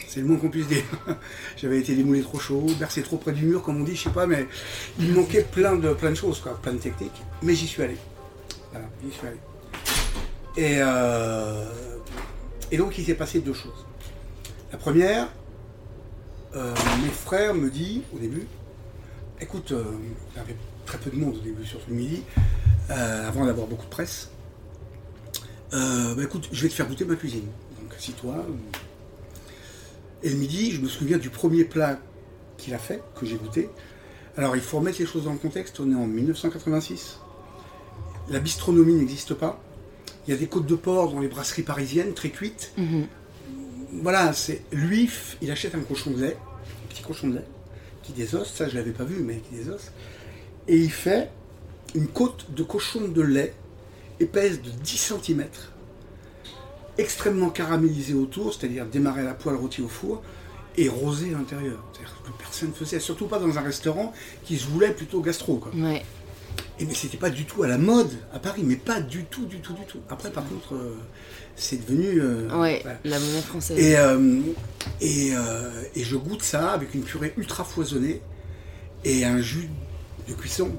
C'est 0.08 0.20
le 0.20 0.26
moins 0.26 0.36
qu'on 0.36 0.50
puisse 0.50 0.66
dire. 0.68 0.82
J'avais 1.56 1.78
été 1.78 1.94
démoulé 1.94 2.20
trop 2.22 2.38
chaud, 2.38 2.66
bercé 2.78 3.02
trop 3.02 3.16
près 3.16 3.32
du 3.32 3.46
mur, 3.46 3.62
comme 3.62 3.80
on 3.80 3.84
dit, 3.84 3.96
je 3.96 4.02
sais 4.04 4.10
pas, 4.10 4.26
mais 4.26 4.46
il 4.98 5.08
me 5.08 5.14
manquait 5.16 5.42
plein 5.42 5.76
de, 5.76 5.92
plein 5.94 6.10
de 6.10 6.14
choses, 6.16 6.40
quoi, 6.40 6.58
plein 6.60 6.72
de 6.74 6.78
techniques. 6.78 7.22
Mais 7.42 7.54
j'y 7.54 7.66
suis 7.66 7.82
allé. 7.82 7.96
Voilà, 8.72 8.86
j'y 9.02 9.10
suis 9.16 9.26
allé. 9.26 9.36
Et, 10.56 10.76
euh, 10.82 11.64
et 12.70 12.76
donc, 12.76 12.98
il 12.98 13.04
s'est 13.06 13.14
passé 13.14 13.40
deux 13.40 13.54
choses. 13.54 13.86
La 14.70 14.76
première, 14.76 15.28
euh, 16.56 16.74
mon 17.00 17.10
frère 17.10 17.54
me 17.54 17.70
dit 17.70 18.02
au 18.14 18.18
début, 18.18 18.46
écoute, 19.40 19.72
euh, 19.72 19.84
il 20.34 20.36
y 20.36 20.40
avait 20.40 20.56
très 20.84 20.98
peu 20.98 21.10
de 21.10 21.16
monde 21.16 21.36
au 21.36 21.40
début, 21.40 21.64
surtout 21.64 21.88
le 21.88 21.96
midi, 21.96 22.22
avant 22.90 23.46
d'avoir 23.46 23.66
beaucoup 23.66 23.86
de 23.86 23.90
presse. 23.90 24.30
Euh, 25.72 26.14
bah 26.14 26.22
écoute, 26.24 26.48
je 26.52 26.62
vais 26.62 26.68
te 26.68 26.74
faire 26.74 26.86
goûter 26.86 27.04
ma 27.04 27.16
cuisine. 27.16 27.46
Donc 27.80 27.94
assis-toi. 27.96 28.46
Et 30.22 30.30
le 30.30 30.36
midi, 30.36 30.70
je 30.70 30.80
me 30.80 30.88
souviens 30.88 31.18
du 31.18 31.30
premier 31.30 31.64
plat 31.64 31.98
qu'il 32.58 32.74
a 32.74 32.78
fait, 32.78 33.02
que 33.18 33.26
j'ai 33.26 33.36
goûté. 33.36 33.68
Alors 34.36 34.56
il 34.56 34.62
faut 34.62 34.78
remettre 34.78 34.98
les 34.98 35.06
choses 35.06 35.24
dans 35.24 35.32
le 35.32 35.38
contexte, 35.38 35.80
on 35.80 35.90
est 35.90 35.94
en 35.94 36.06
1986. 36.06 37.18
La 38.30 38.38
bistronomie 38.38 38.94
n'existe 38.94 39.34
pas. 39.34 39.60
Il 40.26 40.30
y 40.30 40.34
a 40.34 40.36
des 40.36 40.46
côtes 40.46 40.66
de 40.66 40.76
porc 40.76 41.12
dans 41.12 41.20
les 41.20 41.28
brasseries 41.28 41.62
parisiennes, 41.62 42.14
très 42.14 42.30
cuites. 42.30 42.72
Mhm. 42.76 43.06
voilà, 44.02 44.32
c'est 44.32 44.62
lui, 44.72 45.10
il 45.42 45.50
achète 45.50 45.74
un 45.74 45.80
cochon 45.80 46.12
de 46.12 46.20
lait, 46.22 46.36
un 46.36 46.88
petit 46.88 47.02
cochon 47.02 47.28
de 47.28 47.36
lait, 47.36 47.44
qui 48.02 48.12
des 48.12 48.34
os, 48.34 48.50
ça 48.50 48.68
je 48.68 48.76
l'avais 48.76 48.92
pas 48.92 49.04
vu, 49.04 49.22
mais 49.22 49.38
qui 49.38 49.56
des 49.56 49.68
os, 49.68 49.90
et 50.68 50.76
il 50.76 50.90
fait 50.90 51.30
une 51.94 52.06
côte 52.06 52.52
de 52.54 52.62
cochon 52.62 53.08
de 53.08 53.20
lait 53.20 53.54
épaisse 54.22 54.60
de 54.62 54.70
10 54.70 54.96
cm, 55.24 55.44
extrêmement 56.98 57.50
caramélisée 57.50 58.14
autour, 58.14 58.54
c'est-à-dire 58.54 58.86
démarrer 58.86 59.22
à 59.22 59.24
la 59.24 59.34
poêle, 59.34 59.56
rôti 59.56 59.82
au 59.82 59.88
four, 59.88 60.22
et 60.76 60.88
rosé 60.88 61.34
à 61.34 61.38
l'intérieur. 61.38 61.82
C'est-à-dire 61.92 62.14
que 62.24 62.30
personne 62.42 62.68
ne 62.70 62.74
faisait, 62.74 63.00
surtout 63.00 63.26
pas 63.26 63.38
dans 63.38 63.56
un 63.58 63.60
restaurant 63.62 64.12
qui 64.44 64.56
se 64.58 64.66
voulait 64.66 64.92
plutôt 64.92 65.20
gastro. 65.20 65.56
Quoi. 65.56 65.72
Ouais. 65.74 66.02
Et 66.78 66.84
mais 66.86 66.94
c'était 66.94 67.16
pas 67.18 67.30
du 67.30 67.44
tout 67.44 67.62
à 67.62 67.68
la 67.68 67.78
mode 67.78 68.10
à 68.32 68.38
Paris, 68.38 68.62
mais 68.64 68.76
pas 68.76 69.00
du 69.00 69.24
tout, 69.24 69.44
du 69.46 69.58
tout, 69.60 69.74
du 69.74 69.84
tout. 69.86 70.00
Après, 70.10 70.30
par 70.30 70.44
contre, 70.48 70.74
euh, 70.74 70.96
c'est 71.56 71.76
devenu. 71.86 72.20
euh, 72.20 72.48
Ouais, 72.58 72.80
voilà. 72.82 72.98
la 73.04 73.18
monnaie 73.18 73.40
française. 73.42 73.78
Et, 73.78 73.96
euh, 73.96 74.40
et, 75.00 75.32
et 75.94 76.04
je 76.04 76.16
goûte 76.16 76.42
ça 76.42 76.72
avec 76.72 76.94
une 76.94 77.02
purée 77.02 77.32
ultra 77.36 77.64
foisonnée 77.64 78.20
et 79.04 79.24
un 79.24 79.40
jus 79.40 79.68
de 80.28 80.34
cuisson. 80.34 80.70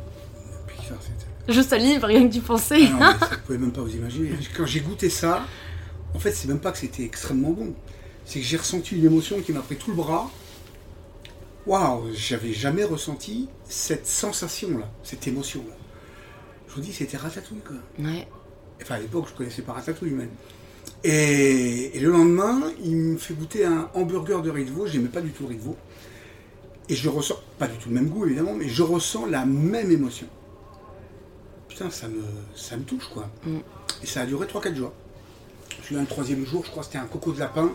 Je 1.48 1.62
salive, 1.62 2.06
rien 2.06 2.28
que 2.28 2.34
tu 2.34 2.42
pensais. 2.42 2.88
Ah 3.00 3.18
non, 3.20 3.28
vous 3.30 3.38
pouvez 3.46 3.58
même 3.58 3.72
pas 3.74 3.82
vous 3.82 3.96
imaginer. 3.96 4.32
Quand 4.56 4.66
j'ai 4.66 4.80
goûté 4.80 5.10
ça, 5.10 5.46
en 6.14 6.20
fait, 6.20 6.32
c'est 6.32 6.48
même 6.48 6.60
pas 6.60 6.72
que 6.72 6.78
c'était 6.78 7.04
extrêmement 7.04 7.52
bon. 7.52 7.74
C'est 8.26 8.40
que 8.40 8.46
j'ai 8.46 8.58
ressenti 8.58 8.96
une 8.96 9.06
émotion 9.06 9.42
qui 9.42 9.52
m'a 9.52 9.60
pris 9.60 9.76
tout 9.76 9.90
le 9.90 9.98
bras. 9.98 10.32
Waouh, 11.66 12.14
j'avais 12.14 12.54
jamais 12.54 12.84
ressenti 12.84 13.50
cette 13.68 14.08
sensation-là, 14.08 14.90
cette 15.04 15.28
émotion-là. 15.28 15.76
Je 16.68 16.76
vous 16.76 16.82
dis, 16.82 16.94
c'était 16.94 17.18
ratatouille, 17.18 17.60
quoi. 17.60 17.76
Ouais. 18.00 18.28
Enfin, 18.82 18.96
à 18.96 19.00
l'époque, 19.00 19.28
je 19.30 19.34
connaissais 19.34 19.62
pas 19.62 19.74
ratatouille, 19.74 20.12
même. 20.12 20.32
Et, 21.04 21.96
et 21.96 22.00
le 22.00 22.10
lendemain, 22.12 22.62
il 22.84 22.96
me 22.96 23.18
fait 23.18 23.34
goûter 23.34 23.66
un 23.66 23.90
hamburger 23.94 24.42
de 24.42 24.50
riz 24.50 24.66
de 24.66 24.72
veau. 24.72 24.88
J'aimais 24.88 25.10
pas 25.10 25.22
du 25.22 25.32
tout 25.32 25.44
le 25.44 25.50
riz 25.50 25.58
de 25.58 25.62
veau. 25.62 25.76
Et 26.88 26.96
je 26.96 27.10
ressens, 27.10 27.36
pas 27.60 27.68
du 27.68 27.78
tout 27.78 27.90
le 27.90 27.96
même 27.96 28.08
goût, 28.08 28.26
évidemment, 28.26 28.54
mais 28.54 28.68
je 28.70 28.84
ressens 28.84 29.26
la 29.26 29.46
même 29.46 29.92
émotion. 29.92 30.28
Putain, 31.74 31.90
ça 31.90 32.08
me, 32.08 32.22
ça 32.56 32.78
me 32.78 32.84
touche, 32.84 33.08
quoi. 33.08 33.28
Mm. 33.46 33.58
Et 34.04 34.06
ça 34.06 34.22
a 34.22 34.26
duré 34.28 34.46
3-4 34.46 34.76
jours. 34.76 34.94
Je 35.90 35.98
le 35.98 36.06
troisième 36.06 36.46
jour, 36.46 36.64
je 36.64 36.70
crois 36.70 36.82
que 36.82 36.88
c'était 36.88 37.00
un 37.00 37.08
coco 37.08 37.32
de 37.32 37.40
lapin. 37.40 37.72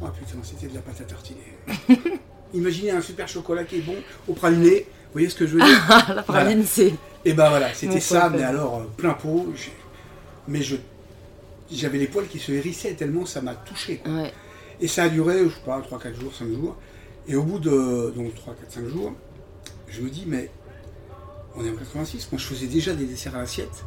Oh 0.00 0.06
putain, 0.16 0.38
c'était 0.44 0.68
de 0.68 0.74
la 0.74 0.80
pâte 0.80 1.00
à 1.00 1.04
tartiner. 1.04 1.58
Imaginez 2.54 2.92
un 2.92 3.00
super 3.00 3.26
chocolat 3.26 3.64
qui 3.64 3.78
est 3.78 3.80
bon 3.80 3.96
au 4.28 4.32
praliné. 4.34 4.86
Vous 5.06 5.12
voyez 5.12 5.28
ce 5.28 5.34
que 5.34 5.44
je 5.44 5.54
veux 5.54 5.64
dire 5.64 6.04
la 6.14 6.22
praline, 6.22 6.64
c'est. 6.64 6.94
et 7.24 7.32
ben 7.32 7.48
voilà, 7.48 7.74
c'était 7.74 7.98
ça, 7.98 8.30
mais 8.30 8.44
alors 8.44 8.76
euh, 8.76 8.84
plein 8.96 9.14
pot. 9.14 9.52
Mais 10.46 10.62
je, 10.62 10.76
j'avais 11.70 11.98
les 11.98 12.06
poils 12.06 12.28
qui 12.28 12.38
se 12.38 12.52
hérissaient 12.52 12.94
tellement 12.94 13.26
ça 13.26 13.40
m'a 13.40 13.54
touché. 13.54 13.96
quoi. 13.96 14.12
Ouais. 14.12 14.32
Et 14.80 14.86
ça 14.86 15.04
a 15.04 15.08
duré, 15.08 15.40
je 15.44 15.48
sais 15.48 15.60
pas, 15.64 15.80
3-4 15.80 16.20
jours, 16.20 16.32
5 16.32 16.48
jours. 16.48 16.76
Et 17.26 17.34
au 17.34 17.42
bout 17.42 17.58
de 17.58 18.12
donc 18.14 18.34
3, 18.36 18.54
4, 18.54 18.72
5 18.72 18.86
jours, 18.86 19.12
je 19.88 20.00
me 20.02 20.10
dis, 20.10 20.24
mais 20.28 20.48
on 21.56 21.64
est 21.64 21.70
en 21.70 21.76
86, 21.76 22.28
moi 22.32 22.40
je 22.40 22.46
faisais 22.46 22.66
déjà 22.66 22.94
des 22.94 23.04
desserts 23.04 23.34
à 23.34 23.40
l'assiette, 23.40 23.84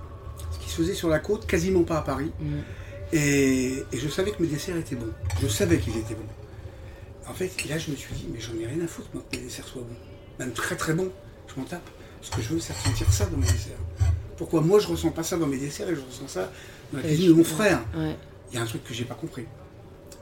ce 0.52 0.60
qui 0.60 0.70
se 0.70 0.76
faisait 0.76 0.94
sur 0.94 1.10
la 1.10 1.20
côte, 1.20 1.46
quasiment 1.46 1.84
pas 1.84 1.98
à 1.98 2.02
Paris. 2.02 2.32
Mm. 2.40 2.58
Et, 3.12 3.84
et 3.92 3.98
je 3.98 4.08
savais 4.08 4.32
que 4.32 4.42
mes 4.42 4.48
desserts 4.48 4.78
étaient 4.78 4.96
bons. 4.96 5.12
Je 5.42 5.48
savais 5.48 5.80
qu'ils 5.80 5.98
étaient 5.98 6.16
bons. 6.16 6.28
En 7.30 7.34
fait, 7.34 7.52
là, 7.70 7.78
je 7.78 7.92
me 7.92 7.96
suis 7.96 8.14
dit, 8.16 8.28
mais 8.32 8.40
j'en 8.40 8.54
ai 8.60 8.66
rien 8.66 8.84
à 8.84 8.88
foutre, 8.88 9.10
moi, 9.14 9.24
que 9.32 9.38
mes 9.38 9.44
desserts 9.44 9.68
soient 9.68 9.82
bons. 9.82 9.96
Même 10.40 10.52
très 10.52 10.76
très 10.76 10.94
bons. 10.94 11.12
Je 11.48 11.60
m'en 11.60 11.66
tape. 11.66 11.88
Ce 12.22 12.32
que 12.32 12.42
je 12.42 12.50
veux, 12.50 12.60
c'est 12.60 12.74
ressentir 12.74 13.12
ça 13.12 13.26
dans 13.28 13.38
mes 13.38 13.46
desserts. 13.46 13.78
Pourquoi 14.38 14.62
moi, 14.62 14.80
je 14.80 14.88
ressens 14.88 15.12
pas 15.12 15.24
ça 15.24 15.38
dans 15.38 15.48
mes 15.48 15.58
desserts 15.58 15.90
et 15.90 15.96
je 15.96 16.02
ressens 16.02 16.28
ça 16.28 16.52
dans 16.92 17.00
la 17.00 17.04
cuisine 17.04 17.30
de 17.30 17.34
mon 17.34 17.44
frère 17.44 17.82
Ouais. 17.96 18.16
Il 18.52 18.56
y 18.56 18.58
a 18.58 18.64
un 18.64 18.66
truc 18.66 18.84
que 18.84 18.94
j'ai 18.94 19.06
pas 19.06 19.16
compris. 19.16 19.46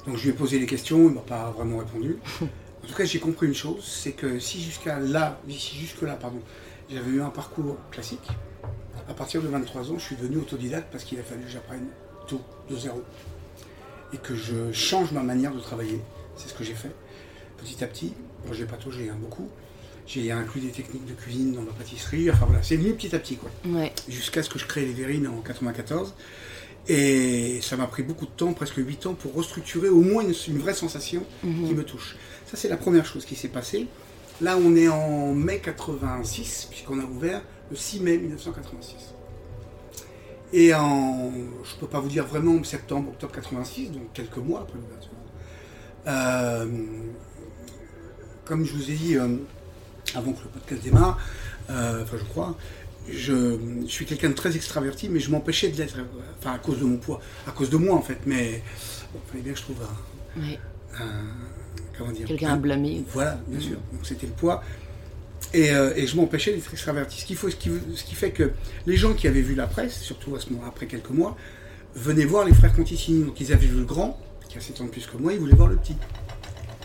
Donc, 0.06 0.18
je 0.18 0.24
lui 0.24 0.30
ai 0.30 0.34
posé 0.34 0.60
les 0.60 0.66
questions, 0.66 1.08
il 1.08 1.14
m'a 1.14 1.22
pas 1.22 1.52
vraiment 1.52 1.78
répondu. 1.78 2.18
En 2.84 2.90
tout 2.90 2.96
cas, 2.96 3.04
j'ai 3.04 3.20
compris 3.20 3.48
une 3.48 3.56
chose, 3.56 3.84
c'est 3.84 4.14
que 4.14 4.40
si 4.40 4.64
jusqu'à 4.64 4.98
là, 4.98 5.42
si 5.50 5.76
jusque-là, 5.76 6.14
pardon, 6.14 6.40
j'avais 6.90 7.12
eu 7.12 7.22
un 7.22 7.30
parcours 7.30 7.78
classique, 7.92 8.28
à 9.10 9.14
partir 9.14 9.42
de 9.42 9.48
23 9.48 9.92
ans, 9.92 9.98
je 9.98 10.04
suis 10.04 10.16
devenu 10.16 10.38
autodidacte 10.38 10.88
parce 10.92 11.04
qu'il 11.04 11.20
a 11.20 11.24
fallu 11.24 11.44
que 11.44 11.50
j'apprenne 11.50 11.88
tout 12.28 12.42
de 12.70 12.76
zéro. 12.76 13.04
Et 14.14 14.18
que 14.18 14.36
je 14.36 14.72
change 14.72 15.12
ma 15.12 15.22
manière 15.22 15.54
de 15.54 15.60
travailler. 15.60 16.00
C'est 16.36 16.50
ce 16.50 16.54
que 16.54 16.64
j'ai 16.64 16.74
fait. 16.74 16.92
Petit 17.58 17.84
à 17.84 17.88
petit, 17.88 18.14
bon, 18.46 18.54
j'ai 18.54 18.66
pataugé 18.66 19.10
hein, 19.10 19.18
beaucoup. 19.20 19.50
J'ai 20.06 20.32
inclus 20.32 20.62
des 20.62 20.72
techniques 20.72 21.06
de 21.06 21.14
cuisine 21.14 21.54
dans 21.54 21.62
ma 21.62 21.72
pâtisserie. 21.72 22.30
Enfin 22.32 22.46
voilà, 22.46 22.64
c'est 22.64 22.78
venu 22.78 22.94
petit 22.94 23.14
à 23.14 23.20
petit 23.20 23.36
quoi. 23.36 23.50
Ouais. 23.66 23.92
Jusqu'à 24.08 24.44
ce 24.44 24.50
que 24.50 24.60
je 24.60 24.66
crée 24.66 24.86
les 24.86 24.94
verrines 24.94 25.28
en 25.28 25.42
94. 25.42 26.14
Et 26.90 27.60
ça 27.62 27.76
m'a 27.76 27.88
pris 27.88 28.04
beaucoup 28.04 28.26
de 28.26 28.32
temps, 28.32 28.54
presque 28.54 28.78
8 28.78 29.08
ans, 29.08 29.14
pour 29.14 29.34
restructurer 29.34 29.90
au 29.90 30.00
moins 30.00 30.24
une, 30.24 30.34
une 30.48 30.60
vraie 30.60 30.74
sensation 30.74 31.26
qui 31.42 31.74
me 31.74 31.84
touche. 31.84 32.16
Ça, 32.46 32.56
c'est 32.56 32.70
la 32.70 32.78
première 32.78 33.06
chose 33.06 33.26
qui 33.26 33.36
s'est 33.36 33.50
passée. 33.50 33.88
Là, 34.42 34.58
on 34.58 34.76
est 34.76 34.88
en 34.88 35.34
mai 35.34 35.60
86, 35.60 36.68
puisqu'on 36.70 37.00
a 37.00 37.04
ouvert 37.04 37.42
le 37.72 37.76
6 37.76 38.00
mai 38.02 38.18
1986. 38.18 38.96
Et 40.54 40.74
en, 40.74 41.32
je 41.64 41.76
ne 41.76 41.80
peux 41.80 41.88
pas 41.88 42.00
vous 42.00 42.08
dire 42.08 42.26
vraiment 42.26 42.64
septembre, 42.64 43.10
octobre 43.10 43.34
86, 43.34 43.92
donc 43.92 44.14
quelques 44.14 44.38
mois 44.38 44.62
après 44.62 44.78
l'ouverture. 44.78 45.12
Euh, 46.08 46.66
comme 48.46 48.64
je 48.64 48.74
vous 48.74 48.90
ai 48.92 48.94
dit 48.94 49.16
euh, 49.18 49.38
avant 50.16 50.32
que 50.32 50.44
le 50.44 50.50
podcast 50.50 50.82
démarre, 50.84 51.20
euh, 51.70 52.04
enfin 52.04 52.16
je 52.18 52.24
crois, 52.24 52.56
je, 53.10 53.58
je 53.82 53.88
suis 53.92 54.06
quelqu'un 54.06 54.30
de 54.30 54.36
très 54.36 54.56
extraverti, 54.56 55.10
mais 55.10 55.20
je 55.20 55.32
m'empêchais 55.32 55.68
de 55.70 55.76
l'être, 55.78 55.98
enfin 56.40 56.54
à 56.54 56.60
cause 56.60 56.80
de 56.80 56.86
mon 56.86 56.96
poids, 56.98 57.20
à 57.46 57.52
cause 57.52 57.70
de 57.70 57.76
moi 57.78 57.96
en 57.96 58.02
fait, 58.02 58.20
mais 58.26 58.64
bon, 59.14 59.20
il 59.26 59.32
fallait 59.32 59.44
bien 59.44 59.52
que 59.54 59.60
je 59.60 59.64
trouve 59.64 59.82
un- 59.82 61.04
comment 61.98 62.12
dire, 62.12 62.28
Quelqu'un 62.28 62.50
un- 62.50 62.54
à 62.54 62.58
blâmer. 62.58 63.04
voilà, 63.14 63.40
bien 63.48 63.60
sûr. 63.60 63.78
Donc 63.94 64.06
c'était 64.06 64.28
le 64.28 64.34
poids. 64.34 64.64
Et, 65.54 65.72
euh, 65.72 65.94
et 65.96 66.08
je 66.08 66.16
m'empêchais 66.18 66.54
d'être 66.54 66.72
extraverti. 66.74 67.22
Ce 67.22 67.26
qui, 67.26 67.36
faut, 67.36 67.50
ce, 67.50 67.56
qui, 67.56 67.70
ce 67.96 68.04
qui 68.04 68.16
fait 68.16 68.32
que 68.32 68.52
les 68.86 68.98
gens 68.98 69.14
qui 69.14 69.28
avaient 69.28 69.42
vu 69.42 69.56
la 69.56 69.68
presse, 69.68 70.00
surtout 70.02 70.36
à 70.36 70.40
ce 70.40 70.50
moment, 70.50 70.66
après 70.68 70.88
quelques 70.88 71.10
mois, 71.12 71.38
venaient 71.96 72.26
voir 72.26 72.44
les 72.46 72.54
frères 72.54 72.76
Conticini. 72.76 73.24
Donc 73.24 73.40
ils 73.40 73.54
avaient 73.54 73.68
vu 73.68 73.78
le 73.80 73.86
grand, 73.86 74.20
qui 74.50 74.58
a 74.58 74.62
7 74.62 74.82
ans 74.82 74.86
de 74.86 74.90
plus 74.90 75.06
que 75.06 75.16
moi, 75.18 75.34
ils 75.34 75.40
voulaient 75.40 75.56
voir 75.56 75.70
le 75.70 75.78
petit. 75.78 75.96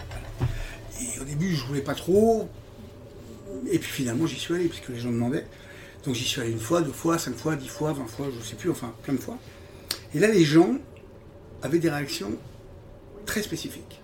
Voilà. 0.08 0.52
Et 1.16 1.20
au 1.20 1.24
début, 1.24 1.54
je 1.54 1.64
voulais 1.64 1.80
pas 1.80 1.94
trop. 1.94 2.48
Et 3.70 3.78
puis 3.78 3.90
finalement, 3.90 4.26
j'y 4.26 4.38
suis 4.38 4.54
allé, 4.54 4.66
puisque 4.68 4.88
les 4.90 4.98
gens 4.98 5.10
demandaient. 5.10 5.46
Donc 6.04 6.14
j'y 6.14 6.24
suis 6.24 6.40
allé 6.40 6.50
une 6.52 6.58
fois, 6.60 6.82
deux 6.82 6.92
fois, 6.92 7.18
cinq 7.18 7.36
fois, 7.36 7.56
dix 7.56 7.68
fois, 7.68 7.92
vingt 7.92 8.06
fois, 8.06 8.26
je 8.36 8.44
sais 8.44 8.56
plus, 8.56 8.70
enfin 8.70 8.92
plein 9.02 9.14
de 9.14 9.20
fois. 9.20 9.38
Et 10.14 10.18
là, 10.20 10.28
les 10.28 10.44
gens 10.44 10.76
avaient 11.62 11.78
des 11.78 11.90
réactions 11.90 12.32
très 13.24 13.42
spécifiques. 13.42 14.00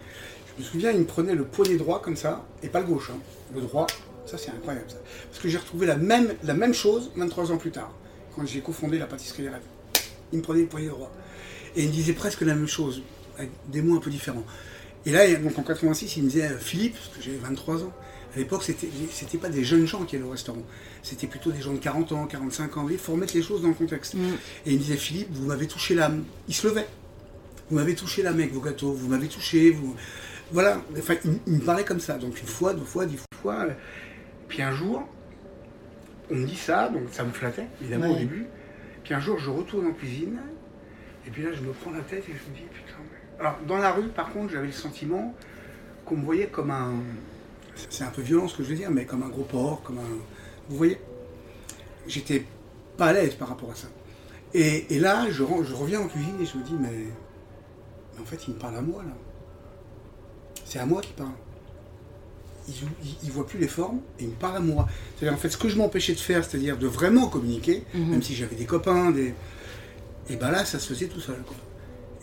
Je 0.58 0.64
me 0.64 0.68
souviens, 0.68 0.90
il 0.90 1.00
me 1.00 1.04
prenait 1.04 1.36
le 1.36 1.44
poignet 1.44 1.76
droit 1.76 2.02
comme 2.02 2.16
ça, 2.16 2.44
et 2.64 2.68
pas 2.68 2.80
le 2.80 2.86
gauche, 2.86 3.10
hein. 3.10 3.18
le 3.54 3.60
droit. 3.60 3.86
Ça, 4.26 4.36
c'est 4.36 4.50
incroyable, 4.50 4.90
ça. 4.90 4.96
Parce 5.30 5.40
que 5.40 5.48
j'ai 5.48 5.56
retrouvé 5.56 5.86
la 5.86 5.96
même, 5.96 6.34
la 6.42 6.54
même 6.54 6.74
chose 6.74 7.12
23 7.16 7.52
ans 7.52 7.58
plus 7.58 7.70
tard, 7.70 7.94
quand 8.34 8.44
j'ai 8.44 8.60
cofondé 8.60 8.98
la 8.98 9.06
pâtisserie 9.06 9.44
des 9.44 9.50
rêves. 9.50 9.62
Il 10.32 10.38
me 10.38 10.42
prenait 10.42 10.62
le 10.62 10.66
poignet 10.66 10.88
droit. 10.88 11.12
Et 11.76 11.82
il 11.82 11.88
me 11.88 11.92
disait 11.92 12.12
presque 12.12 12.40
la 12.40 12.54
même 12.54 12.66
chose, 12.66 13.02
avec 13.36 13.50
des 13.68 13.82
mots 13.82 13.96
un 13.96 14.00
peu 14.00 14.10
différents. 14.10 14.44
Et 15.06 15.12
là, 15.12 15.32
donc 15.36 15.56
en 15.58 15.62
86, 15.62 16.16
il 16.16 16.24
me 16.24 16.28
disait 16.28 16.48
euh, 16.48 16.58
Philippe, 16.58 16.94
parce 16.94 17.08
que 17.08 17.22
j'avais 17.22 17.38
23 17.38 17.84
ans. 17.84 17.92
À 18.34 18.38
l'époque, 18.38 18.62
c'était 18.64 18.88
c'était 19.10 19.38
pas 19.38 19.48
des 19.48 19.64
jeunes 19.64 19.86
gens 19.86 20.04
qui 20.04 20.16
allaient 20.16 20.24
au 20.24 20.30
restaurant. 20.30 20.62
C'était 21.02 21.26
plutôt 21.26 21.50
des 21.50 21.62
gens 21.62 21.72
de 21.72 21.78
40 21.78 22.12
ans, 22.12 22.26
45 22.26 22.76
ans. 22.76 22.86
Il 22.90 22.98
faut 22.98 23.12
remettre 23.12 23.34
les 23.34 23.42
choses 23.42 23.62
dans 23.62 23.68
le 23.68 23.74
contexte. 23.74 24.14
Mm. 24.14 24.18
Et 24.66 24.72
il 24.72 24.74
me 24.74 24.78
disait 24.80 24.96
Philippe, 24.96 25.28
vous 25.32 25.46
m'avez 25.46 25.66
touché 25.66 25.94
l'âme. 25.94 26.24
Il 26.46 26.54
se 26.54 26.66
levait. 26.66 26.86
Vous 27.70 27.76
m'avez 27.76 27.94
touché 27.94 28.22
l'âme 28.22 28.38
avec 28.38 28.52
vos 28.52 28.60
gâteaux. 28.60 28.92
Vous 28.92 29.08
m'avez 29.08 29.28
touché. 29.28 29.70
Vous... 29.70 29.94
Voilà. 30.52 30.80
Enfin, 30.96 31.14
il, 31.24 31.38
il 31.46 31.52
me 31.54 31.60
parlait 31.64 31.84
comme 31.84 32.00
ça. 32.00 32.18
Donc 32.18 32.40
une 32.40 32.46
fois, 32.48 32.74
deux 32.74 32.84
fois, 32.84 33.06
dix 33.06 33.18
fois. 33.42 33.66
Puis 34.48 34.62
un 34.62 34.72
jour, 34.72 35.06
on 36.30 36.34
me 36.36 36.46
dit 36.46 36.56
ça, 36.56 36.88
donc 36.88 37.02
ça 37.12 37.24
me 37.24 37.30
flattait, 37.32 37.66
évidemment, 37.80 38.06
au 38.10 38.14
début. 38.20 38.46
Puis 39.04 39.14
un 39.14 39.20
jour, 39.20 39.38
je 39.38 39.50
retourne 39.50 39.86
en 39.86 39.92
cuisine. 39.92 40.38
Et 41.26 41.30
puis 41.30 41.42
là, 41.42 41.50
je 41.52 41.60
me 41.60 41.72
prends 41.72 41.90
la 41.90 42.00
tête 42.00 42.24
et 42.28 42.32
je 42.32 42.50
me 42.50 42.56
dis, 42.56 42.62
putain. 42.72 42.96
mais- 43.10 43.40
Alors, 43.40 43.58
dans 43.66 43.76
la 43.78 43.92
rue, 43.92 44.08
par 44.08 44.32
contre, 44.32 44.52
j'avais 44.52 44.66
le 44.66 44.72
sentiment 44.72 45.34
qu'on 46.06 46.16
me 46.16 46.24
voyait 46.24 46.46
comme 46.46 46.70
un. 46.70 46.94
C'est 47.90 48.04
un 48.04 48.08
peu 48.10 48.22
violent 48.22 48.48
ce 48.48 48.56
que 48.56 48.64
je 48.64 48.70
veux 48.70 48.74
dire, 48.74 48.90
mais 48.90 49.04
comme 49.04 49.22
un 49.22 49.28
gros 49.28 49.44
porc, 49.44 49.82
comme 49.82 49.98
un. 49.98 50.18
Vous 50.68 50.76
voyez 50.76 50.98
J'étais 52.06 52.44
pas 52.96 53.06
à 53.08 53.12
l'aise 53.12 53.34
par 53.34 53.48
rapport 53.48 53.70
à 53.70 53.74
ça. 53.74 53.88
Et, 54.54 54.94
et 54.94 54.98
là, 54.98 55.26
je, 55.30 55.42
reviens 55.42 56.00
en 56.00 56.08
cuisine 56.08 56.34
et 56.40 56.46
je 56.46 56.56
me 56.56 56.62
dis, 56.64 56.74
mais, 56.80 56.88
mais 58.14 58.22
en 58.22 58.24
fait, 58.24 58.48
il 58.48 58.54
me 58.54 58.58
parle 58.58 58.76
à 58.76 58.80
moi, 58.80 59.02
là. 59.04 59.12
C'est 60.68 60.78
à 60.78 60.86
moi 60.86 61.00
qui 61.00 61.12
parle. 61.12 61.30
Il, 62.68 62.74
il 63.24 63.30
voit 63.30 63.46
plus 63.46 63.58
les 63.58 63.68
formes 63.68 64.00
et 64.18 64.24
il 64.24 64.28
me 64.28 64.34
parle 64.34 64.56
à 64.56 64.60
moi. 64.60 64.86
C'est-à-dire, 65.16 65.34
en 65.34 65.40
fait, 65.40 65.48
ce 65.48 65.56
que 65.56 65.68
je 65.70 65.76
m'empêchais 65.76 66.12
de 66.12 66.18
faire, 66.18 66.44
c'est-à-dire 66.44 66.76
de 66.76 66.86
vraiment 66.86 67.26
communiquer, 67.28 67.84
Mhm. 67.94 68.10
même 68.10 68.22
si 68.22 68.34
j'avais 68.34 68.56
des 68.56 68.66
copains, 68.66 69.10
des... 69.10 69.32
et 70.28 70.36
ben 70.36 70.50
là, 70.50 70.66
ça 70.66 70.78
se 70.78 70.88
faisait 70.92 71.06
tout 71.06 71.20
seul. 71.20 71.40
quoi. 71.46 71.56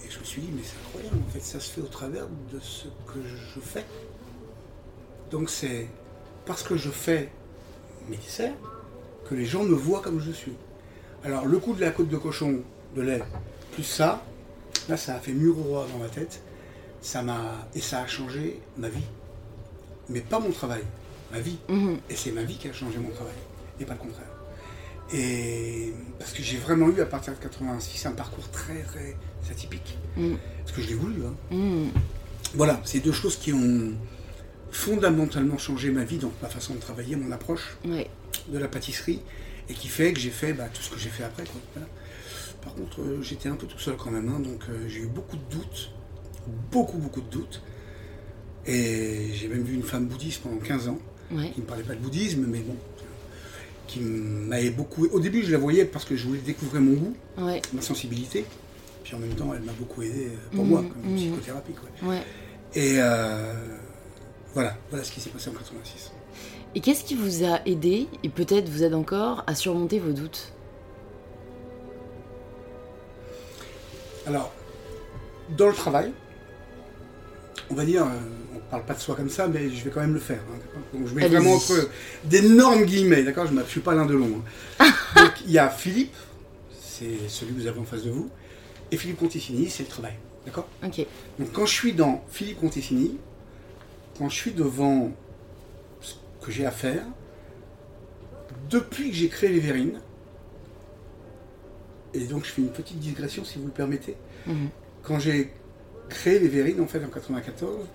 Et 0.05 0.11
je 0.11 0.19
me 0.19 0.23
suis 0.23 0.41
dit, 0.43 0.49
mais 0.55 0.61
c'est 0.63 0.77
incroyable, 0.87 1.17
en 1.27 1.31
fait, 1.31 1.39
ça 1.39 1.59
se 1.59 1.71
fait 1.71 1.81
au 1.81 1.87
travers 1.87 2.27
de 2.53 2.59
ce 2.59 2.85
que 3.11 3.19
je 3.25 3.59
fais. 3.59 3.85
Donc 5.31 5.49
c'est 5.49 5.87
parce 6.45 6.61
que 6.61 6.77
je 6.77 6.89
fais 6.91 7.31
mes 8.07 8.17
desserts 8.17 8.53
que 9.27 9.33
les 9.33 9.45
gens 9.45 9.63
me 9.63 9.73
voient 9.73 10.01
comme 10.01 10.19
je 10.19 10.31
suis. 10.31 10.53
Alors 11.23 11.47
le 11.47 11.57
coup 11.57 11.73
de 11.73 11.81
la 11.81 11.89
côte 11.89 12.09
de 12.09 12.17
cochon 12.17 12.61
de 12.95 13.01
lait, 13.01 13.23
plus 13.71 13.81
ça, 13.83 14.23
là 14.87 14.95
ça 14.97 15.15
a 15.15 15.19
fait 15.19 15.31
mur 15.31 15.57
au 15.57 15.63
roi 15.63 15.87
dans 15.91 15.97
ma 15.97 16.09
tête. 16.09 16.39
Ça 17.05 17.21
m'a 17.21 17.67
et 17.75 17.81
ça 17.81 18.01
a 18.01 18.07
changé 18.07 18.59
ma 18.77 18.89
vie. 18.89 19.03
Mais 20.09 20.21
pas 20.21 20.39
mon 20.39 20.51
travail, 20.51 20.83
ma 21.31 21.39
vie. 21.39 21.57
Mhm. 21.69 21.97
Et 22.09 22.15
c'est 22.15 22.31
ma 22.31 22.43
vie 22.43 22.57
qui 22.57 22.67
a 22.67 22.73
changé 22.73 22.97
mon 22.97 23.09
travail, 23.09 23.33
et 23.79 23.85
pas 23.85 23.93
le 23.93 23.99
contraire. 23.99 24.31
Et 25.13 25.93
parce 26.17 26.31
que 26.33 26.41
j'ai 26.41 26.57
vraiment 26.57 26.89
eu 26.89 26.99
à 27.01 27.05
partir 27.05 27.33
de 27.33 27.37
86 27.39 28.07
un 28.07 28.11
parcours 28.13 28.49
très 28.49 28.81
très 28.83 29.15
atypique. 29.51 29.97
Mhm. 30.17 30.37
Parce 30.63 30.75
que 30.75 30.81
je 30.81 30.87
l'ai 30.87 30.95
voulu. 30.95 31.23
hein. 31.25 31.35
Mhm. 31.51 31.89
Voilà, 32.55 32.81
c'est 32.85 32.99
deux 33.01 33.11
choses 33.11 33.37
qui 33.37 33.53
ont 33.53 33.93
fondamentalement 34.71 35.57
changé 35.57 35.91
ma 35.91 36.03
vie, 36.03 36.17
donc 36.17 36.33
ma 36.41 36.49
façon 36.49 36.73
de 36.73 36.79
travailler, 36.79 37.15
mon 37.15 37.31
approche 37.31 37.77
de 38.47 38.57
la 38.57 38.67
pâtisserie, 38.67 39.21
et 39.69 39.73
qui 39.73 39.87
fait 39.87 40.11
que 40.13 40.19
j'ai 40.19 40.29
fait 40.31 40.53
bah, 40.53 40.65
tout 40.73 40.81
ce 40.81 40.89
que 40.89 40.97
j'ai 40.99 41.09
fait 41.09 41.23
après. 41.23 41.43
quoi. 41.43 41.61
Voilà. 41.75 41.87
Par 42.63 42.73
contre, 42.73 43.01
euh, 43.01 43.21
j'étais 43.21 43.47
un 43.49 43.55
peu 43.55 43.67
tout 43.67 43.77
seul 43.79 43.95
quand 43.95 44.09
même, 44.11 44.27
hein, 44.29 44.39
donc 44.39 44.63
euh, 44.69 44.87
j'ai 44.87 45.01
eu 45.01 45.05
beaucoup 45.07 45.37
de 45.37 45.43
doutes, 45.55 45.91
beaucoup 46.71 46.97
beaucoup 46.97 47.21
de 47.21 47.29
doutes. 47.29 47.61
Et 48.67 49.29
j'ai 49.33 49.47
même 49.47 49.63
vu 49.63 49.75
une 49.75 49.83
femme 49.83 50.05
bouddhiste 50.07 50.41
pendant 50.41 50.57
15 50.57 50.87
ans, 50.89 50.97
Ouais. 51.31 51.51
qui 51.51 51.61
ne 51.61 51.65
parlait 51.65 51.83
pas 51.83 51.93
de 51.95 51.99
bouddhisme, 51.99 52.45
mais 52.47 52.59
bon, 52.59 52.75
qui 53.87 53.99
m'avait 53.99 54.71
beaucoup... 54.71 55.05
Au 55.07 55.19
début, 55.19 55.43
je 55.43 55.51
la 55.51 55.57
voyais 55.59 55.85
parce 55.85 56.05
que 56.05 56.15
je 56.15 56.25
voulais 56.27 56.39
découvrir 56.39 56.81
mon 56.81 56.93
goût, 56.93 57.15
Ouais. 57.37 57.61
ma 57.73 57.81
sensibilité, 57.81 58.45
puis 59.03 59.15
en 59.15 59.19
même 59.19 59.33
temps, 59.35 59.53
elle 59.53 59.61
m'a 59.61 59.71
beaucoup 59.73 60.01
aidé 60.01 60.27
euh, 60.27 60.55
pour 60.55 60.63
Mhm, 60.63 60.69
moi, 60.71 60.81
comme 60.81 61.11
mhm. 61.11 61.17
psychothérapie. 61.17 61.73
quoi. 61.73 62.09
Ouais. 62.09 62.21
Et 62.73 62.95
euh, 62.99 63.53
voilà, 64.53 64.75
voilà 64.89 65.03
ce 65.03 65.11
qui 65.11 65.21
s'est 65.21 65.29
passé 65.29 65.49
en 65.49 65.53
86. 65.53 66.11
Et 66.73 66.81
qu'est-ce 66.81 67.03
qui 67.03 67.15
vous 67.15 67.43
a 67.43 67.61
aidé, 67.67 68.07
et 68.23 68.29
peut-être 68.29 68.67
vous 68.67 68.83
aide 68.83 68.95
encore, 68.95 69.43
à 69.47 69.53
surmonter 69.55 69.99
vos 69.99 70.11
doutes? 70.11 70.51
Alors, 74.27 74.51
dans 75.55 75.67
le 75.67 75.73
travail, 75.73 76.11
on 77.69 77.73
va 77.75 77.85
dire, 77.85 78.03
euh, 78.03 78.09
on 78.55 78.59
parle 78.69 78.83
pas 78.85 78.93
de 78.93 78.99
soi 78.99 79.15
comme 79.15 79.29
ça, 79.29 79.47
mais 79.47 79.69
je 79.69 79.83
vais 79.83 79.89
quand 79.91 80.01
même 80.01 80.13
le 80.13 80.19
faire. 80.19 80.39
hein, 80.51 80.79
Donc 80.93 81.07
je 81.07 81.13
mets 81.13 81.23
Allez-y. 81.23 81.37
vraiment 81.37 81.55
entre 81.55 81.89
d'énormes 82.25 82.83
guillemets, 82.85 83.23
d'accord? 83.23 83.47
Je 83.47 83.53
ne 83.53 83.63
suis 83.63 83.79
pas 83.81 83.95
l'un 83.95 84.05
de 84.05 84.13
long. 84.15 84.41
hein. 84.79 84.85
Donc 85.15 85.31
il 85.45 85.51
y 85.51 85.57
a 85.59 85.69
Philippe, 85.69 86.15
c'est 86.79 87.27
celui 87.29 87.53
que 87.53 87.61
vous 87.61 87.67
avez 87.67 87.79
en 87.79 87.83
face 87.85 88.03
de 88.03 88.11
vous, 88.11 88.29
et 88.91 88.97
Philippe 88.97 89.17
Conticini, 89.17 89.69
c'est 89.69 89.83
le 89.83 89.89
travail, 89.89 90.13
d'accord? 90.45 90.67
Ok. 90.83 91.05
Donc 91.39 91.51
quand 91.53 91.65
je 91.65 91.73
suis 91.73 91.93
dans 91.93 92.23
Philippe 92.29 92.59
Conticini, 92.59 93.17
quand 94.17 94.29
je 94.29 94.35
suis 94.35 94.51
devant 94.51 95.11
ce 96.01 96.13
que 96.41 96.51
j'ai 96.51 96.65
à 96.65 96.71
faire, 96.71 97.03
depuis 98.69 99.09
que 99.09 99.15
j'ai 99.15 99.27
créé 99.29 99.49
les 99.49 99.59
Vérines, 99.59 99.99
et 102.13 102.21
donc 102.21 102.45
je 102.45 102.51
fais 102.51 102.61
une 102.61 102.69
petite 102.71 102.99
digression 102.99 103.43
si 103.43 103.59
vous 103.59 103.65
le 103.65 103.71
permettez, 103.71 104.15
Mhm. 104.47 104.69
quand 105.03 105.19
j'ai 105.19 105.51
créé 106.09 106.39
les 106.39 106.47
Vérines 106.47 106.81
en 106.81 106.87
fait 106.87 107.03
en 107.03 107.09
94, 107.09 107.87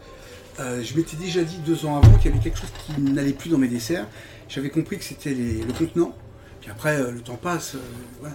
euh, 0.58 0.82
je 0.82 0.96
m'étais 0.96 1.16
déjà 1.16 1.42
dit 1.42 1.58
deux 1.64 1.86
ans 1.86 1.96
avant 1.96 2.12
qu'il 2.18 2.30
y 2.30 2.34
avait 2.34 2.42
quelque 2.42 2.58
chose 2.58 2.72
qui 2.84 3.00
n'allait 3.00 3.32
plus 3.32 3.50
dans 3.50 3.58
mes 3.58 3.68
desserts. 3.68 4.06
J'avais 4.48 4.68
compris 4.68 4.98
que 4.98 5.04
c'était 5.04 5.32
le 5.34 5.72
contenant. 5.72 6.14
Puis 6.60 6.70
après, 6.70 7.00
euh, 7.00 7.12
le 7.12 7.20
temps 7.20 7.36
passe. 7.36 7.76
euh. 7.76 8.28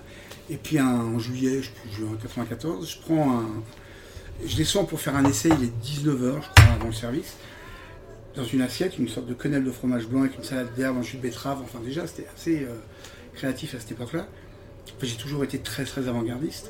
Et 0.50 0.58
puis 0.58 0.80
en 0.80 1.18
juillet, 1.20 1.62
je 1.62 1.70
juin 1.96 2.18
94, 2.22 2.90
je 2.90 3.00
prends 3.00 3.40
un. 3.40 3.50
Je 4.46 4.56
descends 4.56 4.86
pour 4.86 5.00
faire 5.00 5.16
un 5.16 5.26
essai, 5.26 5.50
il 5.50 5.66
est 5.66 5.74
19h, 5.84 6.42
je 6.42 6.62
crois, 6.62 6.74
avant 6.76 6.88
le 6.88 6.94
service. 6.94 7.36
Dans 8.36 8.44
une 8.44 8.62
assiette, 8.62 8.98
une 8.98 9.08
sorte 9.08 9.28
de 9.28 9.34
quenelle 9.34 9.64
de 9.64 9.72
fromage 9.72 10.08
blanc 10.08 10.22
avec 10.22 10.38
une 10.38 10.44
salade 10.44 10.68
d'herbe, 10.76 10.98
un 10.98 11.02
jus 11.02 11.18
de 11.18 11.22
betterave. 11.22 11.60
Enfin, 11.64 11.80
déjà, 11.84 12.06
c'était 12.06 12.28
assez 12.36 12.68
créatif 13.34 13.76
à 13.76 13.80
cette 13.80 13.94
époque-là. 13.94 14.28
Enfin, 14.98 15.08
j'ai 15.08 15.16
toujours 15.16 15.44
été 15.46 15.60
très, 15.60 15.86
très 15.86 16.10
avant-gardiste. 16.10 16.70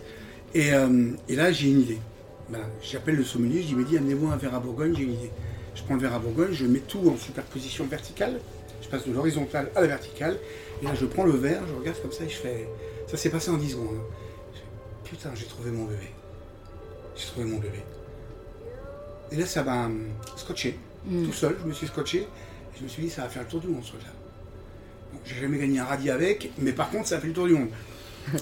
Et 0.54 0.70
là, 0.72 1.52
j'ai 1.52 1.70
une 1.70 1.82
idée. 1.82 2.00
Voilà. 2.50 2.66
J'appelle 2.82 3.16
le 3.16 3.24
sommelier, 3.24 3.62
je 3.62 3.68
dis, 3.68 3.76
mais 3.76 3.84
dis, 3.84 3.98
amenez-moi 3.98 4.34
un 4.34 4.38
verre 4.38 4.56
à 4.56 4.60
Bourgogne, 4.60 4.94
j'ai 4.96 5.04
une 5.04 5.14
idée. 5.14 5.32
Je 5.76 5.84
prends 5.84 5.96
le 5.96 6.00
verre 6.02 6.14
à 6.14 6.20
Bourgogne, 6.20 6.54
je 6.54 6.66
mets 6.66 6.80
tout 6.80 7.10
en 7.10 7.18
superposition 7.18 7.86
verticale. 7.86 8.40
Je 8.82 8.88
passe 8.88 9.08
de 9.08 9.12
l'horizontale 9.14 9.72
à 9.76 9.82
la 9.82 9.88
verticale. 9.88 10.38
Et 10.82 10.86
là, 10.86 10.92
je 10.94 11.06
prends 11.06 11.26
le 11.26 11.32
verre, 11.34 11.62
je 11.68 11.74
regarde 11.74 12.02
comme 12.02 12.12
ça 12.12 12.24
et 12.24 12.30
je 12.30 12.36
fais. 12.38 12.68
Ça 13.08 13.18
s'est 13.18 13.30
passé 13.30 13.50
en 13.50 13.58
10 13.58 13.72
secondes. 13.72 13.88
hein. 13.96 14.04
Je 14.54 14.60
fais, 14.60 15.16
Putain, 15.16 15.32
j'ai 15.36 15.46
trouvé 15.46 15.72
mon 15.72 15.86
bébé. 15.86 16.10
J'ai 17.16 17.26
trouvé 17.26 17.46
mon 17.46 17.58
bébé. 17.58 17.80
Et 19.32 19.38
là, 19.38 19.46
ça 19.46 19.64
m'a 19.64 19.86
hum, 19.86 20.08
scotché. 20.36 20.78
Mm. 21.06 21.26
Tout 21.26 21.34
seul, 21.34 21.56
je 21.62 21.68
me 21.68 21.74
suis 21.74 21.88
scotché. 21.88 22.20
Et 22.20 22.78
je 22.80 22.84
me 22.84 22.88
suis 22.88 23.04
dit, 23.04 23.10
ça 23.10 23.24
va 23.24 23.30
faire 23.30 23.42
le 23.44 23.48
tour 23.48 23.60
du 23.60 23.68
monde, 23.68 23.84
ce 23.84 23.90
truc-là. 23.90 24.10
J'ai 25.26 25.42
jamais 25.42 25.58
gagné 25.58 25.80
un 25.80 25.86
radis 25.86 26.10
avec, 26.12 26.52
mais 26.60 26.72
par 26.74 26.90
contre, 26.92 27.08
ça 27.08 27.16
a 27.16 27.20
fait 27.20 27.28
le 27.28 27.34
tour 27.34 27.48
du 27.48 27.54
monde. 27.54 27.70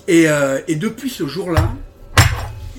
Et, 0.08 0.28
euh, 0.28 0.60
et 0.68 0.76
depuis 0.76 1.10
ce 1.10 1.28
jour-là, 1.28 1.74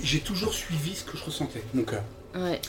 j'ai 0.05 0.21
toujours 0.21 0.53
suivi 0.53 0.95
ce 0.95 1.05
que 1.05 1.17
je 1.17 1.25
ressentais, 1.25 1.63
mon 1.73 1.83
cœur. 1.83 2.03
Ouais. 2.35 2.61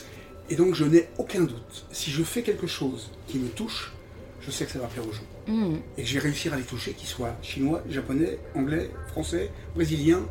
Et 0.48 0.56
donc, 0.56 0.74
je 0.74 0.84
n'ai 0.84 1.08
aucun 1.18 1.42
doute. 1.42 1.84
Si 1.92 2.10
je 2.10 2.22
fais 2.22 2.42
quelque 2.42 2.66
chose 2.66 3.10
qui 3.26 3.38
me 3.38 3.48
touche, 3.48 3.92
je 4.40 4.50
sais 4.50 4.64
que 4.64 4.72
ça 4.72 4.78
va 4.78 4.86
plaire 4.86 5.06
aux 5.06 5.12
gens. 5.12 5.22
Mm. 5.46 5.76
Et 5.98 6.02
que 6.02 6.08
je 6.08 6.14
vais 6.14 6.20
réussir 6.20 6.52
à 6.52 6.56
les 6.56 6.62
toucher, 6.62 6.92
qu'ils 6.92 7.08
soient 7.08 7.36
chinois, 7.42 7.82
japonais, 7.90 8.38
anglais, 8.54 8.90
français, 9.08 9.50
brésiliens. 9.74 10.22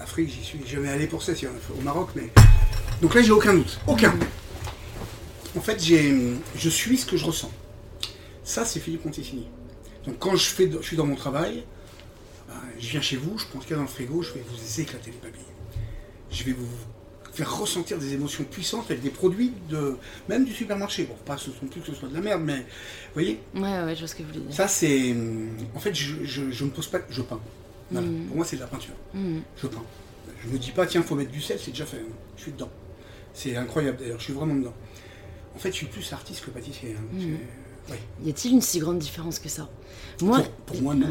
Afrique, 0.00 0.28
j'y 0.30 0.44
suis 0.44 0.60
jamais 0.66 0.88
allé 0.88 1.06
pour 1.06 1.22
ça, 1.22 1.34
si, 1.34 1.46
au 1.46 1.80
Maroc, 1.82 2.10
mais. 2.14 2.30
Donc 3.00 3.14
là, 3.14 3.22
j'ai 3.22 3.32
aucun 3.32 3.54
doute. 3.54 3.80
Aucun. 3.86 4.14
En 5.56 5.60
fait, 5.60 5.82
j'ai, 5.82 6.34
je 6.56 6.68
suis 6.68 6.98
ce 6.98 7.06
que 7.06 7.16
je 7.16 7.24
ressens. 7.24 7.50
Ça, 8.42 8.64
c'est 8.64 8.80
Philippe 8.80 9.02
Conticini. 9.02 9.46
Donc 10.06 10.18
quand 10.18 10.36
je, 10.36 10.44
fais, 10.44 10.70
je 10.70 10.86
suis 10.86 10.96
dans 10.96 11.06
mon 11.06 11.14
travail, 11.14 11.64
ben, 12.48 12.54
je 12.78 12.88
viens 12.88 13.00
chez 13.00 13.16
vous, 13.16 13.38
je 13.38 13.46
prends 13.46 13.60
ce 13.60 13.66
qu'il 13.66 13.72
y 13.72 13.74
a 13.74 13.76
dans 13.78 13.84
le 13.84 13.88
frigo, 13.88 14.20
je 14.20 14.32
vais 14.32 14.44
vous 14.46 14.80
éclater 14.80 15.12
les 15.12 15.16
papilles. 15.16 15.53
Je 16.34 16.44
vais 16.44 16.52
vous 16.52 16.66
faire 17.32 17.56
ressentir 17.58 17.98
des 17.98 18.12
émotions 18.12 18.44
puissantes 18.44 18.90
avec 18.90 19.02
des 19.02 19.10
produits 19.10 19.52
de 19.70 19.96
même 20.28 20.44
du 20.44 20.52
supermarché. 20.52 21.04
Bon, 21.04 21.14
pas 21.24 21.36
ce 21.38 21.50
sont 21.50 21.66
plus 21.66 21.80
que 21.80 21.86
ce 21.88 21.94
soit 21.94 22.08
de 22.08 22.14
la 22.14 22.20
merde, 22.20 22.42
mais 22.44 22.58
vous 22.58 23.14
voyez, 23.14 23.40
Ouais, 23.54 23.60
ouais, 23.62 23.94
je 23.94 24.00
vois 24.00 24.08
ce 24.08 24.14
que 24.14 24.22
vous 24.22 24.28
voulez 24.28 24.40
dire. 24.40 24.54
ça 24.54 24.68
c'est. 24.68 25.14
En 25.74 25.78
fait, 25.80 25.94
je, 25.94 26.24
je, 26.24 26.50
je 26.50 26.64
me 26.64 26.70
pose 26.70 26.86
pas. 26.88 26.98
Je 27.10 27.22
peins. 27.22 27.40
Voilà. 27.90 28.06
Mm. 28.06 28.26
Pour 28.26 28.36
moi, 28.36 28.44
c'est 28.44 28.56
de 28.56 28.60
la 28.62 28.66
peinture. 28.66 28.94
Mm. 29.14 29.38
Je 29.56 29.66
peins. 29.68 29.82
Je 30.44 30.48
me 30.48 30.58
dis 30.58 30.70
pas, 30.72 30.86
tiens, 30.86 31.02
faut 31.02 31.14
mettre 31.14 31.30
du 31.30 31.40
sel, 31.40 31.58
c'est 31.62 31.70
déjà 31.70 31.86
fait. 31.86 32.04
Je 32.36 32.42
suis 32.42 32.52
dedans. 32.52 32.70
C'est 33.32 33.56
incroyable 33.56 33.98
d'ailleurs, 33.98 34.18
je 34.18 34.24
suis 34.24 34.32
vraiment 34.32 34.54
dedans. 34.54 34.74
En 35.54 35.58
fait, 35.58 35.70
je 35.70 35.76
suis 35.76 35.86
plus 35.86 36.12
artiste 36.12 36.44
que 36.44 36.50
pâtissier. 36.50 36.96
hein. 36.98 37.02
Mm. 37.12 37.36
Y 38.26 38.30
a-t-il 38.30 38.54
une 38.54 38.60
si 38.62 38.78
grande 38.78 38.98
différence 38.98 39.38
que 39.38 39.48
ça? 39.48 39.68
Moi, 40.22 40.38
Pour- 40.38 40.50
pour 40.76 40.82
moi, 40.82 40.94
non. 40.94 41.08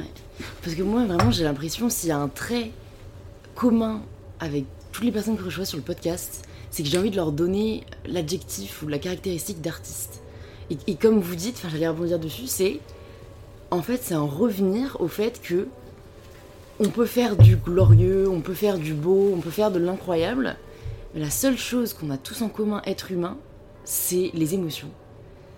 Parce 0.64 0.76
que 0.76 0.82
moi, 0.84 1.06
vraiment, 1.06 1.30
j'ai 1.32 1.44
l'impression 1.44 1.90
s'il 1.90 2.10
y 2.10 2.12
a 2.12 2.18
un 2.18 2.30
trait 2.30 2.72
commun 3.56 4.02
avec 4.40 4.66
toutes 4.94 5.04
les 5.04 5.12
personnes 5.12 5.36
que 5.36 5.50
je 5.50 5.56
vois 5.58 5.66
sur 5.66 5.78
le 5.78 5.84
podcast, 5.84 6.48
c'est 6.72 6.84
que 6.84 6.90
j'ai 6.90 6.98
envie 6.98 7.12
de 7.12 7.18
leur 7.18 7.34
donner 7.34 7.84
l'adjectif 8.06 8.82
ou 8.84 8.88
la 8.88 9.00
caractéristique 9.00 9.60
d'artiste. 9.60 10.22
Et, 10.70 10.78
et 10.88 10.96
comme 10.96 11.20
vous 11.20 11.36
dites, 11.36 11.56
enfin, 11.58 11.68
j'allais 11.70 11.88
rebondir 11.88 12.20
dessus, 12.20 12.48
c'est 12.48 12.80
en 13.72 13.82
fait, 13.82 14.00
c'est 14.04 14.14
un 14.14 14.22
revenir 14.22 14.98
au 15.02 15.08
fait 15.08 15.42
que 15.42 15.68
on 16.80 16.90
peut 16.90 17.06
faire 17.06 17.36
du 17.36 17.56
glorieux, 17.56 18.30
on 18.30 18.42
peut 18.42 18.54
faire 18.54 18.78
du 18.78 18.94
beau, 18.94 19.34
on 19.36 19.40
peut 19.40 19.50
faire 19.50 19.72
de 19.72 19.80
l'incroyable, 19.80 20.56
mais 21.14 21.22
la 21.22 21.30
seule 21.30 21.58
chose 21.58 21.94
qu'on 21.94 22.10
a 22.10 22.18
tous 22.18 22.42
en 22.42 22.50
commun, 22.50 22.82
être 22.86 23.12
humain, 23.12 23.38
c'est 23.84 24.32
les 24.34 24.54
émotions. 24.54 24.90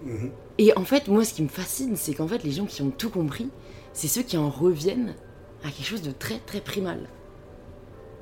Mhm. 0.03 0.31
Et 0.57 0.77
en 0.77 0.85
fait, 0.85 1.07
moi, 1.07 1.25
ce 1.25 1.33
qui 1.33 1.43
me 1.43 1.49
fascine, 1.49 1.95
c'est 1.95 2.13
qu'en 2.13 2.27
fait, 2.27 2.43
les 2.43 2.51
gens 2.51 2.65
qui 2.65 2.81
ont 2.81 2.89
tout 2.89 3.09
compris, 3.09 3.49
c'est 3.93 4.07
ceux 4.07 4.23
qui 4.23 4.37
en 4.37 4.49
reviennent 4.49 5.15
à 5.63 5.69
quelque 5.69 5.85
chose 5.85 6.01
de 6.01 6.11
très, 6.11 6.39
très 6.39 6.61
primal. 6.61 6.99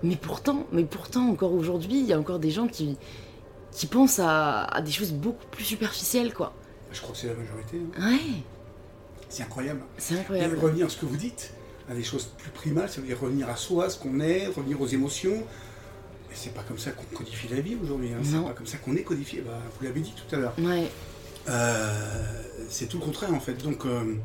Mais 0.04 0.16
pourtant, 0.16 0.68
mais 0.72 0.84
pourtant, 0.84 1.30
encore 1.30 1.54
aujourd'hui, 1.54 2.00
il 2.00 2.06
y 2.06 2.13
a 2.13 2.20
encore 2.20 2.39
des 2.39 2.52
gens 2.52 2.68
qui, 2.68 2.98
qui 3.72 3.88
pensent 3.88 4.20
à, 4.20 4.63
à 4.66 4.82
des 4.82 4.92
choses 4.92 5.13
beaucoup 5.13 5.46
plus 5.52 5.63
superficielles, 5.63 6.34
quoi. 6.34 6.54
Je 6.92 7.02
crois 7.02 7.13
que 7.13 7.20
c'est 7.20 7.28
la 7.28 7.34
majorité. 7.36 7.78
hein. 7.98 8.10
Ouais, 8.12 8.20
C'est 9.30 9.44
incroyable. 9.44 9.82
c'est 9.98 10.16
Et 10.16 10.20
incroyable. 10.20 10.60
revenir 10.60 10.86
à 10.86 10.89
ce 10.89 10.98
que 10.98 11.06
vous 11.06 11.18
dites, 11.18 11.54
à 11.89 11.94
des 11.96 12.04
choses 12.04 12.26
plus 12.38 12.52
primales, 12.52 12.89
ça 12.89 13.02
veut 13.02 13.08
dire 13.08 13.20
revenir 13.20 13.50
à 13.50 13.56
soi, 13.56 13.89
ce 13.89 13.98
qu'on 13.98 14.20
est, 14.20 14.48
revenir 14.48 14.80
aux 14.82 14.88
émotions. 14.88 15.34
Et 16.32 16.36
c'est 16.36 16.54
pas 16.54 16.63
comme 16.63 16.78
ça 16.80 16.92
qu'on 16.92 17.04
codifie 17.16 17.48
la 17.48 17.62
vie 17.62 17.78
aujourd'hui. 17.82 18.10
hein. 18.13 18.18
C'est 18.24 18.44
pas 18.44 18.54
comme 18.54 18.68
ça 18.68 18.78
qu'on 18.78 18.96
est 18.96 19.04
codifié. 19.04 19.42
Bah, 19.42 19.58
vous 19.78 19.86
l'avez 19.86 20.02
dit 20.02 20.13
tout 20.16 20.36
à 20.36 20.39
l'heure. 20.39 20.54
Ouais, 20.60 20.89
Euh, 21.48 22.42
c'est 22.70 22.88
tout 22.88 22.98
le 23.00 23.06
contraire 23.06 23.34
en 23.34 23.39
fait. 23.39 23.56
Donc, 23.63 23.86
euh, 23.86 24.16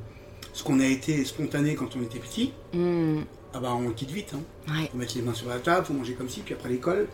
ce 0.53 0.63
qu'on 0.63 0.81
a 0.81 0.87
été 0.87 1.25
spontané 1.25 1.75
quand 1.75 1.97
on 1.97 2.03
était 2.03 2.19
petit, 2.19 2.53
Hmm, 2.73 3.23
ah 3.55 3.61
bah, 3.61 3.73
on 3.75 3.91
quitte 3.93 4.11
vite. 4.11 4.33
Hein. 4.35 4.41
ouais, 4.75 4.89
Faut 4.93 4.99
mettre 4.99 5.15
les 5.17 5.23
mains 5.23 5.35
sur 5.35 5.49
la 5.49 5.59
table, 5.59 5.87
faut 5.87 5.95
manger 5.95 6.15
comme 6.15 6.29
ci, 6.29 6.41
puis 6.41 6.55
après 6.55 6.69
l'école. 6.69 7.09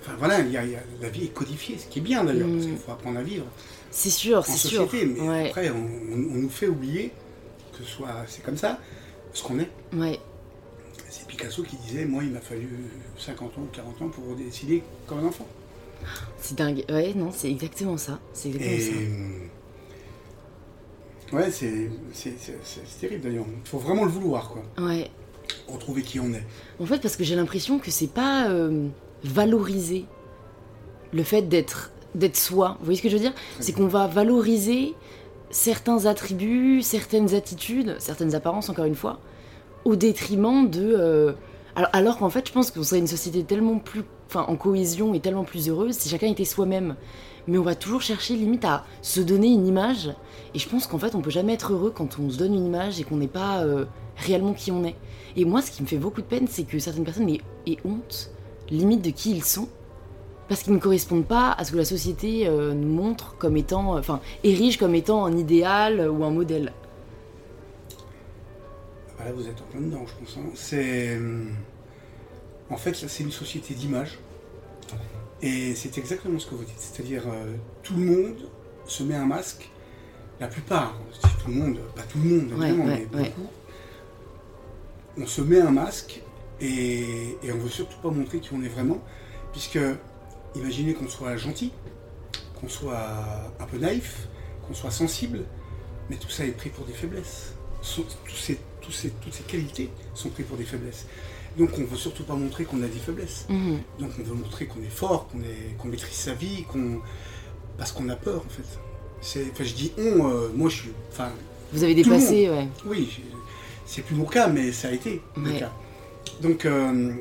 Enfin 0.00 0.12
voilà, 0.18 0.40
il 0.40 0.50
y 0.52 0.56
a- 0.56 0.64
il 0.64 0.70
y 0.70 0.76
a- 0.76 0.82
la 1.02 1.08
vie 1.08 1.24
est 1.24 1.32
codifiée, 1.34 1.76
ce 1.78 1.86
qui 1.86 1.98
est 1.98 2.02
bien 2.02 2.22
d'ailleurs, 2.24 2.46
Mm. 2.46 2.54
parce 2.54 2.66
qu'il 2.66 2.76
faut 2.78 2.92
apprendre 2.92 3.18
à 3.18 3.22
vivre 3.22 3.44
c'est 3.90 4.10
sûr, 4.10 4.38
en 4.38 4.42
c'est 4.42 4.56
sûr. 4.68 4.84
société. 4.84 5.06
Mais 5.06 5.20
Ouais, 5.28 5.46
après, 5.48 5.70
on, 5.70 5.74
on- 5.76 6.34
on 6.34 6.38
nous 6.42 6.48
fait 6.50 6.68
oublier 6.68 7.10
que 7.72 7.78
ce 7.84 7.90
soit 7.90 8.08
c'est 8.28 8.42
comme 8.44 8.56
ça, 8.56 8.78
ce 9.32 9.42
qu'on 9.42 9.58
est. 9.58 9.68
ouais, 9.94 10.20
C'est 11.08 11.26
Picasso 11.26 11.62
qui 11.62 11.76
disait 11.76 12.04
Moi, 12.04 12.22
il 12.24 12.30
m'a 12.30 12.40
fallu 12.40 12.68
50 13.18 13.56
ans 13.58 13.62
ou 13.62 13.68
40 13.72 14.00
ans 14.02 14.08
pour 14.08 14.34
décider 14.36 14.82
comme 15.06 15.18
un 15.20 15.26
enfant. 15.26 15.46
c'est 16.40 16.56
dingue. 16.56 16.84
Ouais, 16.88 17.12
non, 17.14 17.30
c'est 17.34 17.50
exactement 17.50 17.96
ça. 17.96 18.20
C'est 18.32 18.50
exactement 18.50 19.48
Et. 21.32 21.34
Ouais, 21.34 21.50
c'est 21.50 21.90
terrible 23.00 23.22
d'ailleurs. 23.22 23.44
Il 23.64 23.68
faut 23.68 23.78
vraiment 23.78 24.04
le 24.04 24.10
vouloir, 24.10 24.48
quoi. 24.50 24.62
ça. 24.76 24.82
Ouais. 24.84 25.10
Retrouver 25.68 26.02
qui 26.02 26.18
on 26.20 26.32
est. 26.32 26.44
En 26.80 26.86
fait, 26.86 26.98
parce 27.00 27.16
que 27.16 27.24
j'ai 27.24 27.36
l'impression 27.36 27.78
que 27.78 27.90
c'est 27.90 28.06
pas 28.12 28.48
euh, 28.48 28.88
valoriser 29.24 30.04
le 31.12 31.22
fait 31.22 31.42
d'être 31.42 31.90
d'être 32.14 32.36
soi. 32.36 32.76
Vous 32.78 32.86
voyez 32.86 32.96
ce 32.98 33.02
que 33.02 33.08
je 33.08 33.14
veux 33.16 33.22
dire? 33.22 33.34
C'est 33.60 33.72
qu'on 33.72 33.86
va 33.86 34.06
valoriser 34.06 34.94
certains 35.50 36.06
attributs, 36.06 36.82
certaines 36.82 37.34
attitudes, 37.34 37.96
certaines 37.98 38.34
apparences, 38.34 38.68
encore 38.70 38.86
une 38.86 38.94
fois, 38.94 39.18
au 39.84 39.94
détriment 39.94 40.68
de. 40.68 40.94
euh, 40.98 41.32
Alors, 41.76 41.90
alors 41.92 42.18
qu'en 42.18 42.30
fait, 42.30 42.48
je 42.48 42.52
pense 42.52 42.70
qu'on 42.70 42.82
serait 42.82 42.98
une 42.98 43.06
société 43.06 43.44
tellement 43.44 43.78
plus. 43.78 44.02
Enfin, 44.30 44.44
en 44.48 44.56
cohésion 44.56 45.14
et 45.14 45.20
tellement 45.20 45.44
plus 45.44 45.70
heureuse 45.70 45.94
si 45.96 46.10
chacun 46.10 46.26
était 46.26 46.44
soi-même. 46.44 46.96
Mais 47.46 47.56
on 47.56 47.62
va 47.62 47.74
toujours 47.74 48.02
chercher 48.02 48.36
limite 48.36 48.62
à 48.66 48.84
se 49.00 49.20
donner 49.22 49.46
une 49.48 49.66
image. 49.66 50.10
Et 50.54 50.58
je 50.58 50.68
pense 50.68 50.86
qu'en 50.86 50.98
fait, 50.98 51.14
on 51.14 51.22
peut 51.22 51.30
jamais 51.30 51.54
être 51.54 51.72
heureux 51.72 51.90
quand 51.94 52.18
on 52.18 52.28
se 52.28 52.36
donne 52.36 52.52
une 52.52 52.66
image 52.66 53.00
et 53.00 53.04
qu'on 53.04 53.16
n'est 53.16 53.26
pas 53.26 53.62
euh, 53.62 53.86
réellement 54.18 54.52
qui 54.54 54.70
on 54.72 54.84
est. 54.84 54.96
Et 55.36 55.44
moi, 55.44 55.62
ce 55.62 55.70
qui 55.70 55.82
me 55.82 55.86
fait 55.86 55.96
beaucoup 55.98 56.20
de 56.20 56.26
peine, 56.26 56.46
c'est 56.48 56.64
que 56.64 56.78
certaines 56.78 57.04
personnes 57.04 57.28
aient, 57.28 57.40
aient 57.66 57.78
honte, 57.84 58.30
limite 58.70 59.02
de 59.02 59.10
qui 59.10 59.30
ils 59.30 59.44
sont, 59.44 59.68
parce 60.48 60.62
qu'ils 60.62 60.72
ne 60.72 60.78
correspondent 60.78 61.26
pas 61.26 61.52
à 61.52 61.64
ce 61.64 61.72
que 61.72 61.76
la 61.76 61.84
société 61.84 62.46
euh, 62.48 62.72
nous 62.74 62.88
montre 62.88 63.36
comme 63.38 63.56
étant, 63.56 63.94
euh, 63.96 64.00
enfin, 64.00 64.20
érige 64.44 64.76
comme 64.78 64.94
étant 64.94 65.24
un 65.26 65.36
idéal 65.36 66.00
euh, 66.00 66.10
ou 66.10 66.24
un 66.24 66.30
modèle. 66.30 66.72
Voilà, 69.16 69.32
vous 69.32 69.46
êtes 69.46 69.60
en 69.60 69.64
plein 69.72 69.80
dedans, 69.80 70.04
je 70.06 70.24
pense. 70.24 70.36
hein. 70.38 70.48
C'est. 70.54 71.16
hum, 71.16 71.50
En 72.70 72.76
fait, 72.76 73.00
là, 73.02 73.08
c'est 73.08 73.22
une 73.24 73.30
société 73.32 73.74
d'image. 73.74 74.18
Et 75.42 75.74
c'est 75.74 75.96
exactement 75.98 76.38
ce 76.38 76.46
que 76.46 76.54
vous 76.54 76.64
dites. 76.64 76.78
C'est-à-dire, 76.78 77.22
euh, 77.26 77.54
tout 77.82 77.94
le 77.94 78.04
monde 78.04 78.36
se 78.86 79.02
met 79.02 79.14
un 79.14 79.26
masque. 79.26 79.68
La 80.40 80.46
plupart, 80.48 80.96
tout 81.42 81.48
le 81.50 81.54
monde, 81.54 81.78
pas 81.96 82.02
tout 82.02 82.18
le 82.18 82.24
monde, 82.24 82.52
Ouais, 82.58 82.68
évidemment, 82.68 82.84
ouais, 82.92 83.08
mais 83.12 83.18
ouais. 83.18 83.32
beaucoup. 83.34 83.48
On 85.20 85.26
se 85.26 85.40
met 85.42 85.60
un 85.60 85.70
masque 85.70 86.22
et, 86.60 87.36
et 87.42 87.52
on 87.52 87.58
veut 87.58 87.68
surtout 87.70 87.98
pas 88.02 88.10
montrer 88.10 88.40
qui 88.40 88.50
on 88.54 88.62
est 88.62 88.68
vraiment. 88.68 88.98
Puisque, 89.52 89.78
imaginez 90.54 90.94
qu'on 90.94 91.08
soit 91.08 91.36
gentil, 91.36 91.72
qu'on 92.60 92.68
soit 92.68 93.52
un 93.60 93.64
peu 93.66 93.78
naïf, 93.78 94.28
qu'on 94.66 94.74
soit 94.74 94.90
sensible, 94.90 95.40
mais 96.10 96.16
tout 96.16 96.28
ça 96.30 96.44
est 96.44 96.50
pris 96.52 96.70
pour 96.70 96.84
des 96.84 96.92
faiblesses. 96.92 97.54
So- 97.82 98.04
tous 98.26 98.34
ces- 98.36 98.58
tous 98.80 98.92
ces- 98.92 99.10
toutes 99.10 99.34
ces 99.34 99.42
qualités 99.44 99.90
sont 100.14 100.28
prises 100.30 100.46
pour 100.46 100.56
des 100.56 100.64
faiblesses. 100.64 101.06
Donc 101.56 101.70
on 101.78 101.84
veut 101.84 101.96
surtout 101.96 102.24
pas 102.24 102.34
montrer 102.34 102.64
qu'on 102.64 102.82
a 102.82 102.86
des 102.86 102.98
faiblesses. 102.98 103.46
Mhm. 103.48 103.78
Donc 103.98 104.10
on 104.18 104.22
veut 104.22 104.34
montrer 104.34 104.66
qu'on 104.66 104.80
est 104.80 104.90
fort, 104.90 105.28
qu'on 105.28 105.88
maîtrise 105.88 106.14
sa 106.16 106.34
vie, 106.34 106.64
qu'on 106.64 107.00
parce 107.76 107.92
qu'on 107.92 108.08
a 108.08 108.16
peur 108.16 108.42
en 108.44 108.50
fait. 108.50 109.42
Enfin 109.52 109.64
je 109.64 109.74
dis 109.74 109.92
on, 109.98 110.28
euh, 110.28 110.48
moi 110.54 110.68
je 110.68 110.76
suis, 110.76 110.90
enfin 111.10 111.30
Vous 111.72 111.82
avez 111.82 111.94
dépassé, 111.94 112.48
ouais. 112.50 112.68
oui, 112.86 113.08
c'est 113.88 114.02
plus 114.02 114.14
mon 114.14 114.24
cas, 114.26 114.48
mais 114.48 114.70
ça 114.72 114.88
a 114.88 114.92
été 114.92 115.20
le 115.36 115.50
Ouais. 115.50 115.58
cas. 115.58 115.72
Donc 116.42 116.64
euh, 116.66 117.12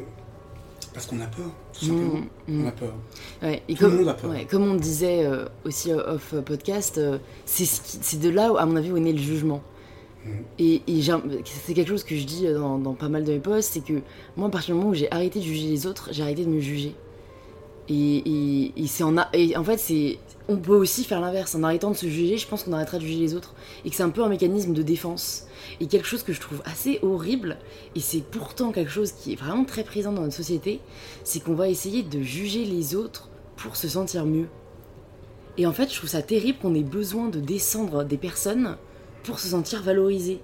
parce 0.94 1.06
qu'on 1.06 1.20
a 1.22 1.26
peur, 1.28 1.46
tout 1.74 1.86
simplement. 1.86 2.16
Mhm, 2.16 2.28
mhm. 2.58 2.66
On 2.66 2.68
a 2.68 2.72
peur. 2.72 2.94
Ouais, 3.42 3.62
et 3.70 3.76
Tout 3.76 3.84
le 3.84 3.90
comme, 3.90 3.98
monde 4.00 4.10
a 4.10 4.14
peur. 4.14 4.30
ouais, 4.32 4.46
comme 4.46 4.64
on 4.70 4.76
disait 4.76 5.26
euh, 5.26 5.46
aussi 5.66 5.92
off 5.94 6.34
euh, 6.34 6.42
podcast, 6.42 6.98
euh, 6.98 7.20
c'est 7.46 7.66
ce 7.66 8.16
de 8.18 8.30
là, 8.30 8.52
où, 8.52 8.58
à 8.58 8.66
mon 8.66 8.76
avis, 8.76 8.92
où 8.92 8.98
est 8.98 9.02
né 9.02 9.14
le 9.14 9.18
jugement. 9.20 9.62
Mhm. 10.26 10.44
Et, 10.60 10.82
c'est 11.46 11.74
quelque 11.74 11.88
chose 11.90 12.04
que 12.04 12.16
je 12.16 12.26
dis 12.26 12.48
dans, 12.52 12.78
dans 12.80 12.94
pas 12.96 13.08
mal 13.10 13.24
de 13.24 13.32
mes 13.32 13.40
posts, 13.40 13.74
c'est 13.74 13.84
que 13.86 14.02
moi, 14.36 14.48
à 14.48 14.52
partir 14.52 14.74
du 14.76 14.80
moment 14.80 14.92
où 14.92 14.96
j'ai 14.96 15.10
arrêté 15.12 15.40
de 15.40 15.46
juger 15.46 15.68
les 15.70 15.88
autres, 15.88 16.10
j'ai 16.12 16.24
arrêté 16.24 16.44
de 16.44 16.50
me 16.50 16.60
juger. 16.60 16.96
Et, 17.90 18.18
et- 18.18 18.74
et 18.76 18.88
c'est 18.88 19.04
en, 19.04 19.18
a- 19.18 19.30
et 19.34 19.56
en 19.56 19.64
fait, 19.64 19.78
c'est 19.78 20.18
on 20.50 20.58
peut 20.58 20.76
aussi 20.76 21.04
faire 21.04 21.20
l'inverse. 21.20 21.56
En 21.56 21.64
arrêtant 21.64 21.92
de 21.92 21.96
se 21.96 22.08
juger, 22.08 22.38
je 22.38 22.48
pense 22.48 22.64
qu'on 22.64 22.74
arrêtera 22.74 22.98
de 22.98 23.04
juger 23.04 23.20
les 23.20 23.36
autres. 23.36 23.54
Et 23.84 23.90
que 23.90 23.96
c'est 23.96 24.04
un 24.04 24.10
peu 24.10 24.24
un 24.24 24.30
mécanisme 24.30 24.74
de 24.74 24.82
défense. 24.82 25.46
Et 25.80 25.88
quelque 25.88 26.08
chose 26.08 26.24
que 26.24 26.34
je 26.34 26.40
trouve 26.40 26.62
assez 26.66 27.00
horrible, 27.02 27.58
et 27.96 28.00
c'est 28.00 28.22
pourtant 28.22 28.72
quelque 28.72 28.92
chose 28.92 29.12
qui 29.12 29.34
est 29.34 29.36
vraiment 29.36 29.66
très 29.66 29.84
présent 29.84 30.12
dans 30.12 30.22
notre 30.22 30.36
société, 30.36 30.80
c'est 31.24 31.44
qu'on 31.44 31.56
va 31.56 31.68
essayer 31.68 32.04
de 32.04 32.22
juger 32.22 32.66
les 32.66 32.96
autres 32.96 33.30
pour 33.58 33.76
se 33.76 33.90
sentir 33.90 34.26
mieux. 34.26 34.48
Et 35.58 35.66
en 35.66 35.74
fait, 35.74 35.92
je 35.92 35.98
trouve 35.98 36.10
ça 36.10 36.22
terrible 36.22 36.60
qu'on 36.60 36.76
ait 36.76 36.84
besoin 36.84 37.30
de 37.30 37.40
descendre 37.40 38.04
des 38.04 38.18
personnes 38.18 38.78
pour 39.24 39.40
se 39.40 39.50
sentir 39.50 39.82
valorisé. 39.82 40.40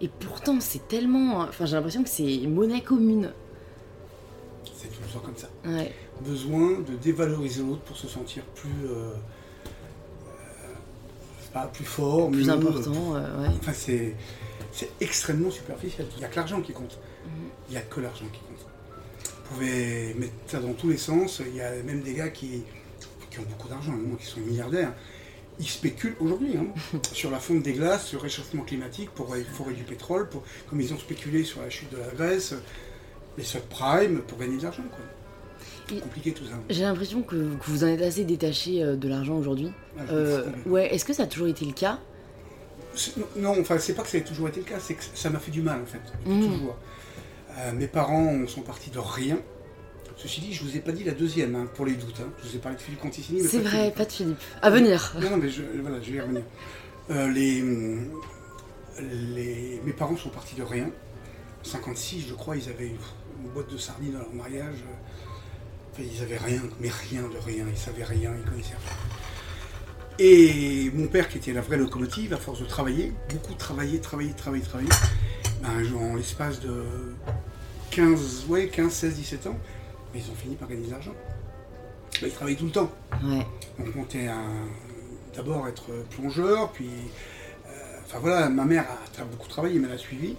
Et 0.00 0.08
pourtant, 0.08 0.58
c'est 0.60 0.86
tellement. 0.88 1.40
Enfin, 1.40 1.64
j'ai 1.64 1.74
l'impression 1.74 2.02
que 2.02 2.10
c'est 2.10 2.46
monnaie 2.46 2.82
commune. 2.82 3.32
C'est 4.74 4.88
tout 4.88 5.00
le 5.02 5.12
temps 5.12 5.24
comme 5.24 5.36
ça. 5.36 5.48
Ouais. 5.64 5.92
Besoin 6.20 6.80
de 6.80 6.96
dévaloriser 6.96 7.62
l'autre 7.62 7.82
pour 7.82 7.96
se 7.96 8.08
sentir 8.08 8.42
plus, 8.44 8.86
euh, 8.86 9.12
euh, 10.26 10.74
pas 11.52 11.66
plus 11.66 11.84
fort, 11.84 12.30
Plus 12.30 12.46
mieux, 12.46 12.52
important, 12.52 13.14
euh, 13.14 13.42
ouais. 13.42 13.54
Enfin, 13.60 13.72
c'est, 13.74 14.14
c'est 14.72 14.90
extrêmement 15.00 15.50
superficiel. 15.50 16.06
Il 16.16 16.18
n'y 16.18 16.24
a 16.24 16.28
que 16.28 16.36
l'argent 16.36 16.60
qui 16.60 16.72
compte. 16.72 16.98
Mhm. 17.24 17.30
Il 17.68 17.72
n'y 17.72 17.78
a 17.78 17.82
que 17.82 18.00
l'argent 18.00 18.26
qui 18.32 18.40
compte. 18.40 18.66
Vous 19.26 19.54
pouvez 19.54 20.14
mettre 20.14 20.32
ça 20.46 20.60
dans 20.60 20.72
tous 20.72 20.88
les 20.88 20.96
sens. 20.96 21.40
Il 21.46 21.54
y 21.54 21.60
a 21.60 21.70
même 21.82 22.00
des 22.00 22.14
gars 22.14 22.30
qui, 22.30 22.64
qui 23.30 23.38
ont 23.38 23.44
beaucoup 23.48 23.68
d'argent, 23.68 23.92
moment, 23.92 24.16
qui 24.16 24.26
sont 24.26 24.40
milliardaires. 24.40 24.92
Ils 25.58 25.68
spéculent 25.68 26.16
aujourd'hui 26.20 26.56
hein, 26.56 26.66
sur 27.12 27.30
la 27.30 27.38
fonte 27.38 27.62
des 27.62 27.72
glaces, 27.72 28.06
sur 28.06 28.18
le 28.18 28.24
réchauffement 28.24 28.62
climatique, 28.62 29.10
pour 29.10 29.34
forer 29.54 29.72
du 29.72 29.84
pétrole, 29.84 30.28
pour, 30.28 30.42
comme 30.68 30.80
ils 30.80 30.92
ont 30.92 30.98
spéculé 30.98 31.44
sur 31.44 31.62
la 31.62 31.70
chute 31.70 31.90
de 31.90 31.96
la 31.96 32.08
Grèce, 32.08 32.54
les 33.38 33.44
subprimes, 33.44 34.20
pour 34.26 34.38
gagner 34.38 34.58
de 34.58 34.62
l'argent. 34.62 34.82
quoi. 34.90 34.98
C'est 35.88 36.00
compliqué 36.00 36.32
tout 36.32 36.44
ça. 36.44 36.54
J'ai 36.68 36.82
l'impression 36.82 37.22
que, 37.22 37.36
que 37.36 37.64
vous 37.68 37.84
en 37.84 37.86
êtes 37.88 38.02
assez 38.02 38.24
détaché 38.24 38.82
euh, 38.82 38.96
de 38.96 39.08
l'argent 39.08 39.36
aujourd'hui. 39.36 39.70
Ah, 39.98 40.02
Euh, 40.10 40.44
ouais, 40.66 40.92
est-ce 40.94 41.04
que 41.04 41.12
ça 41.12 41.24
a 41.24 41.26
toujours 41.26 41.46
été 41.48 41.64
le 41.64 41.72
cas? 41.72 41.98
Non, 43.36 43.54
enfin, 43.60 43.78
c'est 43.78 43.92
pas 43.94 44.02
que 44.02 44.08
ça 44.08 44.18
ait 44.18 44.24
toujours 44.24 44.48
été 44.48 44.60
le 44.60 44.66
cas, 44.66 44.80
c'est 44.80 44.94
que 44.94 45.02
ça 45.14 45.28
m'a 45.30 45.38
fait 45.38 45.50
du 45.50 45.60
mal 45.62 45.80
en 45.82 45.86
fait, 45.86 46.00
Mhm. 46.28 46.48
toujours. 46.48 46.76
Euh, 47.58 47.72
mes 47.72 47.86
parents 47.86 48.46
sont 48.46 48.62
partis 48.62 48.90
de 48.90 48.98
rien. 48.98 49.38
Ceci 50.16 50.40
dit, 50.40 50.52
je 50.54 50.64
vous 50.64 50.74
ai 50.76 50.80
pas 50.80 50.92
dit 50.92 51.04
la 51.04 51.12
deuxième, 51.12 51.54
hein, 51.54 51.66
pour 51.74 51.84
les 51.84 51.92
doutes. 51.92 52.20
hein. 52.20 52.30
Je 52.42 52.48
vous 52.48 52.56
ai 52.56 52.58
parlé 52.58 52.76
de 52.78 52.82
Philippe 52.82 53.00
Conticini. 53.00 53.42
C'est 53.42 53.58
vrai, 53.58 53.78
Philippe, 53.80 53.94
pas 53.96 54.04
de 54.06 54.12
Philippe. 54.12 54.38
À 54.62 54.70
venir. 54.70 55.14
Non, 55.20 55.30
non, 55.30 55.36
mais 55.36 55.50
je, 55.50 55.62
voilà, 55.82 56.00
je 56.00 56.10
vais 56.10 56.16
y 56.16 56.20
revenir. 56.20 56.42
Euh, 57.10 57.28
les, 57.30 57.62
les, 59.34 59.80
mes 59.84 59.92
parents 59.92 60.16
sont 60.16 60.30
partis 60.30 60.54
de 60.56 60.62
rien. 60.62 60.86
En 60.86 61.64
56, 61.68 62.24
je 62.28 62.34
crois, 62.34 62.56
ils 62.56 62.68
avaient 62.70 62.92
une, 63.46 63.52
boîte 63.52 63.70
de 63.72 63.78
sardines 63.78 64.12
dans 64.12 64.18
leur 64.20 64.32
mariage. 64.34 64.76
Enfin, 65.92 66.02
ils 66.12 66.22
avaient 66.22 66.36
rien, 66.38 66.60
mais 66.80 66.88
rien 66.88 67.22
de 67.22 67.38
rien. 67.44 67.64
Ils 67.70 67.76
savaient 67.78 68.04
rien, 68.04 68.32
ils 68.36 68.48
connaissaient 68.50 68.74
rien. 68.74 68.96
Et 70.18 70.90
mon 70.94 71.08
père, 71.08 71.28
qui 71.28 71.38
était 71.38 71.52
la 71.52 71.60
vraie 71.60 71.76
locomotive, 71.76 72.32
à 72.32 72.38
force 72.38 72.60
de 72.60 72.64
travailler, 72.64 73.12
beaucoup 73.28 73.54
travailler, 73.54 74.00
travailler, 74.00 74.32
travailler, 74.32 74.62
travailler, 74.64 74.88
ben, 75.62 75.94
en 75.96 76.16
l'espace 76.16 76.60
de 76.60 76.84
15, 77.90 78.46
ouais, 78.48 78.68
15, 78.68 78.90
16, 78.92 79.14
17 79.16 79.46
ans, 79.48 79.58
mais 80.14 80.20
ils 80.20 80.30
ont 80.30 80.34
fini 80.34 80.54
par 80.54 80.68
gagner 80.68 80.86
de 80.86 80.90
l'argent. 80.90 81.14
Ben, 82.20 82.28
ils 82.28 82.32
travaillaient 82.32 82.56
tout 82.58 82.64
le 82.66 82.70
temps. 82.72 82.90
Ouais. 83.22 83.46
On 83.78 83.90
comptait 83.92 84.28
d'abord 85.34 85.68
être 85.68 85.84
plongeur, 86.10 86.72
puis. 86.72 86.88
euh, 87.68 87.70
enfin 88.06 88.18
voilà, 88.18 88.48
ma 88.48 88.64
mère 88.64 88.84
a 88.84 89.20
tra- 89.20 89.26
beaucoup 89.26 89.48
travaillé, 89.48 89.78
mais 89.78 89.88
elle 89.88 89.94
a 89.94 89.98
suivi. 89.98 90.34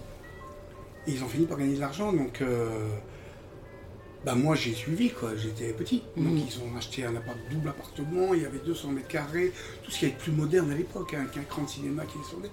Et 1.08 1.12
ils 1.12 1.24
ont 1.24 1.28
fini 1.28 1.46
par 1.46 1.58
gagner 1.58 1.74
de 1.74 1.80
l'argent, 1.80 2.12
donc. 2.12 2.40
euh, 2.42 2.86
bah 4.24 4.34
moi 4.34 4.56
j'ai 4.56 4.74
suivi 4.74 5.10
quoi, 5.10 5.36
j'étais 5.36 5.72
petit. 5.72 6.02
Donc 6.16 6.26
Mhm. 6.32 6.38
ils 6.38 6.58
ont 6.58 6.76
acheté 6.76 7.04
un 7.04 7.14
appart, 7.14 7.38
double 7.52 7.68
appartement, 7.68 8.34
il 8.34 8.42
y 8.42 8.44
avait 8.44 8.58
200 8.58 8.88
mètres 8.90 9.06
carrés, 9.08 9.52
tout 9.84 9.90
ce 9.92 9.98
qui 10.00 10.06
est 10.06 10.18
plus 10.18 10.32
moderne 10.32 10.70
à 10.72 10.74
l'époque, 10.74 11.14
hein, 11.14 11.24
qu'un 11.32 11.40
écran 11.42 11.62
de 11.62 11.68
cinéma 11.68 12.02
qui 12.04 12.18
descendait. 12.18 12.50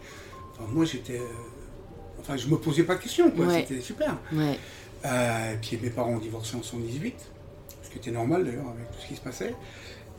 Enfin 0.54 0.70
moi 0.72 0.86
j'étais. 0.86 1.18
euh, 1.20 1.26
Enfin 2.20 2.38
je 2.38 2.48
me 2.48 2.58
posais 2.58 2.84
pas 2.84 2.96
de 2.96 3.02
questions 3.02 3.30
quoi, 3.32 3.48
Ouais. 3.48 3.65
c'était 3.68 3.82
super. 3.82 4.15
Ouais. 4.32 4.58
Euh, 5.06 5.56
puis 5.62 5.78
mes 5.82 5.89
parents 5.89 6.12
ont 6.13 6.20
divorcé 6.20 6.56
en 6.56 6.62
118, 6.63 7.15
ce 7.84 7.89
qui 7.89 7.98
était 7.98 8.12
normal 8.12 8.46
d'ailleurs 8.46 8.70
avec 8.70 8.89
tout 8.91 9.02
ce 9.02 9.08
qui 9.08 9.15
se 9.15 9.22
passait. 9.22 9.54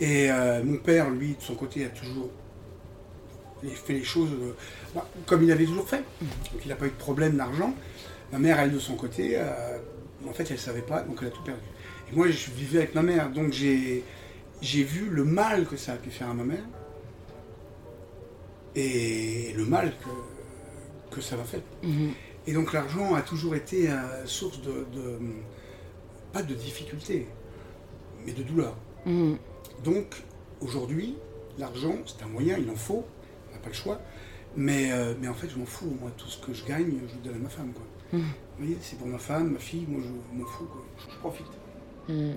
Et 0.00 0.28
mon 0.64 0.76
père, 0.78 1.08
lui, 1.10 1.34
de 1.36 1.40
son 1.42 1.54
côté, 1.54 1.84
a 1.86 1.88
toujours 1.88 2.28
fait 3.86 3.94
les 3.94 4.04
choses 4.04 4.30
euh, 4.32 4.52
bah, 4.94 5.08
comme 5.26 5.42
il 5.44 5.50
avait 5.50 5.64
toujours 5.64 5.88
fait. 5.88 6.02
Donc 6.20 6.60
il 6.64 6.68
n'a 6.68 6.76
pas 6.76 6.86
eu 6.86 6.90
de 6.90 6.94
problème 6.94 7.36
d'argent. 7.36 7.72
Ma 8.32 8.38
mère, 8.38 8.58
elle, 8.60 8.72
de 8.72 8.78
son 8.78 8.96
côté, 8.96 9.32
euh, 9.34 9.78
en 10.28 10.32
fait, 10.32 10.44
elle 10.50 10.56
ne 10.56 10.60
savait 10.60 10.82
pas, 10.82 11.02
donc 11.02 11.18
elle 11.22 11.28
a 11.28 11.30
tout 11.30 11.42
perdu. 11.42 11.60
Et 12.12 12.16
moi, 12.16 12.28
je 12.28 12.50
vivais 12.50 12.78
avec 12.78 12.94
ma 12.94 13.02
mère, 13.02 13.30
donc 13.30 13.52
j'ai 13.52 14.02
j'ai 14.62 14.82
vu 14.84 15.10
le 15.10 15.22
mal 15.24 15.66
que 15.66 15.76
ça 15.76 15.92
a 15.92 15.96
pu 15.96 16.10
faire 16.10 16.30
à 16.30 16.34
ma 16.34 16.44
mère 16.44 16.64
et 18.74 19.52
le 19.56 19.64
mal 19.64 19.92
que, 19.98 21.14
que 21.14 21.20
ça 21.20 21.36
va 21.36 21.44
faire. 21.44 21.60
Mhm. 21.82 22.12
Et 22.46 22.52
donc 22.52 22.72
l'argent 22.72 23.14
a 23.14 23.22
toujours 23.22 23.54
été 23.54 23.90
euh, 23.90 24.24
source 24.26 24.60
de, 24.62 24.86
de- 24.94 25.18
pas 26.32 26.42
de 26.42 26.54
difficulté, 26.54 27.26
mais 28.24 28.32
de 28.32 28.42
douleur. 28.42 28.76
Mhm. 29.04 29.36
Donc 29.84 30.22
aujourd'hui, 30.60 31.16
l'argent, 31.58 31.96
c'est 32.06 32.22
un 32.24 32.28
moyen, 32.28 32.56
il 32.58 32.70
en 32.70 32.76
faut, 32.76 33.04
on 33.50 33.52
n'a 33.54 33.58
pas 33.58 33.68
le 33.68 33.74
choix. 33.74 34.00
Mais, 34.58 34.90
euh, 34.90 35.12
mais 35.20 35.28
en 35.28 35.34
fait, 35.34 35.50
je 35.50 35.58
m'en 35.58 35.66
fous. 35.66 35.94
Moi, 36.00 36.10
tout 36.16 36.28
ce 36.28 36.38
que 36.38 36.54
je 36.54 36.64
gagne, 36.64 36.92
je 37.08 37.14
le 37.16 37.20
donne 37.24 37.34
à 37.34 37.38
ma 37.44 37.50
femme. 37.50 37.72
Quoi. 37.74 37.84
Vous 38.12 38.20
voyez, 38.58 38.78
c'est 38.80 38.96
pour 38.98 39.06
ma 39.08 39.18
femme, 39.18 39.52
ma 39.52 39.58
fille, 39.58 39.84
moi, 39.88 40.00
je 40.02 40.38
m'en 40.38 40.46
fous. 40.46 40.64
Quoi. 40.64 40.82
Je, 40.98 41.12
je 41.12 41.18
profite. 41.18 41.46
Mhm. 42.08 42.34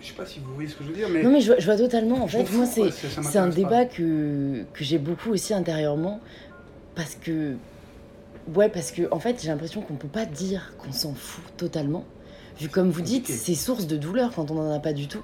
Je 0.00 0.06
sais 0.08 0.14
pas 0.14 0.26
si 0.26 0.40
vous 0.40 0.52
voyez 0.54 0.68
ce 0.68 0.74
que 0.76 0.82
je 0.84 0.88
veux 0.88 0.96
dire, 0.96 1.08
mais. 1.08 1.22
Non 1.22 1.30
mais 1.30 1.40
je 1.40 1.46
vois, 1.52 1.60
je 1.60 1.64
vois 1.66 1.76
totalement. 1.76 2.24
En 2.24 2.26
je 2.26 2.38
fait, 2.38 2.52
moi 2.56 2.66
c'est 2.66 3.38
un 3.38 3.48
pas. 3.48 3.54
débat 3.54 3.84
que, 3.84 4.64
que 4.72 4.82
j'ai 4.84 4.98
beaucoup 4.98 5.30
aussi 5.30 5.54
intérieurement 5.54 6.20
parce 6.96 7.14
que 7.14 7.54
ouais 8.56 8.68
parce 8.68 8.90
que 8.90 9.02
en 9.12 9.20
fait 9.20 9.40
j'ai 9.40 9.48
l'impression 9.48 9.80
qu'on 9.80 9.94
peut 9.94 10.08
pas 10.08 10.26
dire 10.26 10.74
qu'on 10.78 10.90
s'en 10.90 11.14
fout 11.14 11.44
totalement 11.56 12.04
vu 12.58 12.68
comme 12.68 12.90
vous 12.90 13.00
dites 13.00 13.28
c'est 13.28 13.54
source 13.54 13.86
de 13.86 13.96
douleur 13.96 14.32
quand 14.34 14.50
on 14.50 14.58
en 14.58 14.72
a 14.72 14.80
pas 14.80 14.92
du 14.92 15.06
tout 15.06 15.22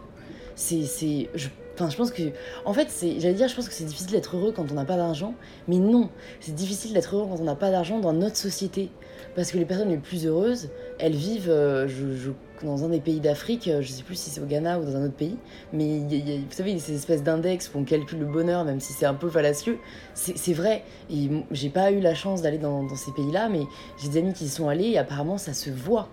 c'est. 0.55 0.85
c'est- 0.85 1.29
Je, 1.35 1.49
enfin, 1.75 1.91
je 1.91 1.97
pense 1.97 2.13
que. 2.13 2.23
En 2.65 2.73
fait, 2.73 2.87
c'est, 2.89 3.19
j'allais 3.21 3.35
dire, 3.35 3.49
je 3.49 3.57
pense 3.57 3.69
que 3.69 3.75
c'est 3.75 3.85
difficile 3.85 4.13
d'être 4.13 4.37
heureux 4.37 4.53
quand 4.55 4.71
on 4.71 4.75
n'a 4.75 4.85
pas 4.85 4.97
d'argent. 4.97 5.35
Mais 5.67 5.79
non, 5.79 6.09
c'est 6.41 6.55
difficile 6.55 6.93
d'être 6.93 7.17
heureux 7.17 7.27
quand 7.29 7.41
on 7.41 7.45
n'a 7.45 7.55
pas 7.57 7.71
d'argent 7.73 7.99
dans 7.99 8.13
notre 8.13 8.37
société. 8.37 8.91
Parce 9.35 9.53
que 9.53 9.59
les 9.59 9.65
personnes 9.65 9.91
les 9.91 9.99
plus 9.99 10.27
heureuses, 10.27 10.71
elles 10.99 11.15
vivent 11.15 11.51
euh, 11.51 11.87
je, 11.87 12.31
dans 12.65 12.85
un 12.85 12.89
des 12.89 12.99
pays 13.01 13.21
d'Afrique, 13.21 13.69
euh, 13.69 13.83
je 13.83 13.89
sais 13.93 14.03
plus 14.03 14.17
si 14.17 14.31
c'est 14.31 14.41
au 14.41 14.47
Ghana 14.47 14.81
ou 14.81 14.85
dans 14.85 14.97
un 14.97 15.05
autre 15.05 15.15
pays, 15.15 15.37
mais 15.73 15.99
y 15.99 16.15
a- 16.15 16.17
il 16.17 16.29
y 16.29 16.33
a- 16.33 16.39
vous 16.39 16.45
savez, 16.51 16.77
ces 16.81 16.95
espèces 16.95 17.23
d'index 17.23 17.71
où 17.73 17.79
on 17.79 17.85
calcule 17.85 18.19
le 18.19 18.27
bonheur, 18.27 18.65
même 18.65 18.81
si 18.81 18.93
c'est 18.93 19.07
un 19.07 19.15
peu 19.15 19.29
fallacieux, 19.29 19.79
c'est 20.15 20.53
vrai. 20.55 20.83
Et 21.11 21.31
j'ai 21.53 21.69
pas 21.71 21.93
eu 21.93 22.01
la 22.01 22.15
chance 22.15 22.43
d'aller 22.43 22.59
dans, 22.59 22.89
ces 22.97 23.13
pays-là, 23.13 23.49
mais 23.49 23.63
j'ai 24.03 24.09
des 24.09 24.19
amis 24.19 24.33
qui 24.33 24.47
y 24.47 24.49
sont 24.49 24.69
allés 24.69 24.89
et 24.89 24.99
apparemment 24.99 25.39
ça 25.39 25.53
se 25.53 25.71
voit. 25.71 26.09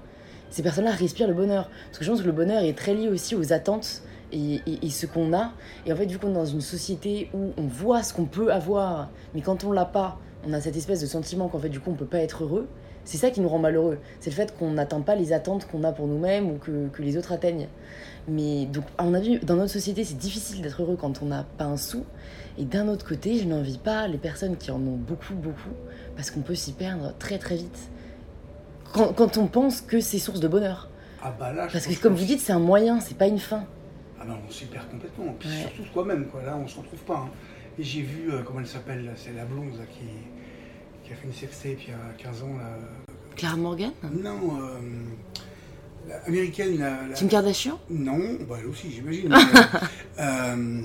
Ces 0.52 0.62
personnes-là 0.62 0.92
respirent 0.92 1.28
le 1.28 1.34
bonheur. 1.34 1.70
Parce 1.88 1.98
que 1.98 2.06
je 2.06 2.12
pense 2.12 2.22
que 2.22 2.28
le 2.28 2.32
bonheur 2.32 2.64
est 2.64 2.78
très 2.78 2.94
lié 2.94 3.10
aussi 3.10 3.36
aux 3.36 3.52
attentes 3.52 4.04
et, 4.32 4.62
et- 4.68 4.86
et 4.86 4.90
ce 4.90 5.08
qu'on 5.08 5.34
a. 5.34 5.52
Et 5.88 5.94
en 5.94 5.96
fait, 5.96 6.06
vu 6.06 6.20
qu'on 6.20 6.30
est 6.30 6.34
dans 6.34 6.46
une 6.46 6.62
société 6.62 7.30
où 7.34 7.54
on 7.58 7.64
voit 7.66 8.04
ce 8.04 8.14
qu'on 8.14 8.26
peut 8.26 8.54
avoir, 8.54 9.10
mais 9.34 9.42
quand 9.42 9.64
on 9.64 9.72
l'a 9.72 9.86
pas, 9.86 10.20
on 10.48 10.54
a 10.54 10.62
cette 10.62 10.78
espèce 10.78 11.02
de 11.02 11.08
sentiment 11.08 11.48
qu'en 11.48 11.58
fait, 11.60 11.70
du 11.70 11.80
coup, 11.80 11.90
on 11.90 11.96
peut 11.96 12.06
pas 12.06 12.20
être 12.20 12.44
heureux. 12.44 12.68
C'est 13.06 13.18
ça 13.18 13.30
qui 13.30 13.40
nous 13.40 13.48
rend 13.50 13.60
malheureux. 13.60 14.00
C'est 14.20 14.32
le 14.32 14.36
fait 14.36 14.58
qu'on 14.58 14.72
n'atteint 14.72 15.02
pas 15.02 15.16
les 15.16 15.32
attentes 15.32 15.68
qu'on 15.68 15.84
a 15.84 15.92
pour 15.92 16.08
nous-mêmes 16.08 16.50
ou 16.50 16.58
que, 16.58 16.88
que 16.90 17.02
les 17.04 17.18
autres 17.18 17.32
atteignent. 17.32 17.68
Mais 18.28 18.66
donc, 18.66 18.84
à 18.98 19.04
mon 19.04 19.14
avis, 19.14 19.38
dans 19.40 19.56
notre 19.56 19.72
société, 19.72 20.04
c'est 20.04 20.18
difficile 20.18 20.62
d'être 20.64 20.82
heureux 20.82 20.98
quand 21.00 21.22
on 21.22 21.26
n'a 21.28 21.46
pas 21.58 21.66
un 21.66 21.78
sou. 21.78 22.04
Et 22.58 22.66
d'un 22.66 22.88
autre 22.88 23.06
côté, 23.08 23.38
je 23.38 23.46
n'envie 23.46 23.78
pas 23.78 24.08
les 24.08 24.18
personnes 24.18 24.58
qui 24.58 24.72
en 24.72 24.78
ont 24.78 24.98
beaucoup, 24.98 25.36
beaucoup, 25.36 25.70
parce 26.16 26.32
qu'on 26.32 26.42
peut 26.42 26.56
s'y 26.56 26.72
perdre 26.74 27.14
très, 27.20 27.38
très 27.38 27.56
vite. 27.58 27.78
Quand, 28.94 29.14
quand 29.14 29.38
on 29.38 29.48
pense 29.48 29.82
que 29.82 30.00
c'est 30.00 30.20
source 30.20 30.40
de 30.40 30.48
bonheur. 30.48 30.90
Ah 31.22 31.34
bah 31.38 31.52
là, 31.54 31.68
je 31.68 31.74
Parce 31.74 31.86
que, 31.88 32.02
comme 32.02 32.14
vous 32.16 32.26
dites, 32.26 32.40
c'est 32.40 32.54
un 32.54 32.60
moyen, 32.60 33.00
c'est 33.02 33.18
pas 33.18 33.28
une 33.28 33.40
fin. 33.40 33.66
Ah 34.20 34.24
bah 34.26 34.38
on 34.48 34.52
s'y 34.52 34.66
perd 34.66 34.90
complètement. 34.90 35.36
Puis 35.38 35.50
Ouais. 35.50 35.56
surtout 35.62 35.86
soi-même, 35.92 36.26
quoi. 36.28 36.42
Là, 36.44 36.58
on 36.58 36.68
se 36.68 36.78
retrouve 36.80 37.00
pas. 37.02 37.18
hein. 37.26 37.30
Et 37.78 37.84
j'ai 37.84 38.02
vu, 38.02 38.32
euh, 38.32 38.42
comment 38.44 38.62
elle 38.62 38.68
s'appelle, 38.68 39.12
c'est 39.18 39.34
la 39.34 39.44
blonde 39.46 39.74
là, 39.78 39.86
qui, 39.92 40.06
qui 41.06 41.14
a 41.14 41.16
fait 41.16 41.26
une 41.28 41.34
sextape 41.34 41.78
il 41.84 41.90
y 41.90 41.94
a 41.94 42.14
15 42.32 42.44
ans. 42.44 42.58
Là. 42.58 42.78
Clara 43.36 43.58
Morgan? 43.58 43.92
Non, 44.12 44.60
euh, 44.62 44.80
la 46.08 46.16
américaine, 46.26 46.78
la, 46.80 47.08
la- 47.08 47.14
Kim 47.14 47.28
Kardashian? 47.28 47.80
Non, 47.90 48.38
bah 48.48 48.58
elle 48.60 48.68
aussi, 48.68 48.92
j'imagine. 48.92 49.34
euh, 50.20 50.82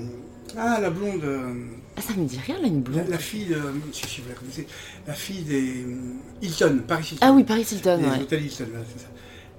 ah, 0.57 0.79
la 0.81 0.89
blonde. 0.89 1.23
euh, 1.23 1.53
Ah, 1.95 2.01
ça 2.01 2.13
me 2.13 2.25
dit 2.25 2.39
rien, 2.45 2.59
là, 2.59 2.67
une 2.67 2.83
La, 2.83 2.89
blonde. 2.89 3.07
la 3.09 3.17
fille 3.17 3.45
de. 3.45 3.61
Si, 3.93 4.05
si, 4.07 4.21
vous 4.21 4.29
la 4.29 4.35
connaissez. 4.35 4.67
La 5.07 5.13
fille 5.13 5.43
des. 5.43 5.83
euh, 5.83 6.13
Hilton, 6.41 6.81
Paris 6.87 7.03
Hilton. 7.13 7.25
Ah 7.25 7.31
oui, 7.31 7.43
Paris 7.43 7.65
Hilton, 7.71 7.97
Les 8.01 8.07
ouais. 8.09 8.19
hôtels 8.21 8.43
Hilton, 8.43 8.65
voilà, 8.69 8.85
c'est 8.93 9.01
ça. 9.03 9.07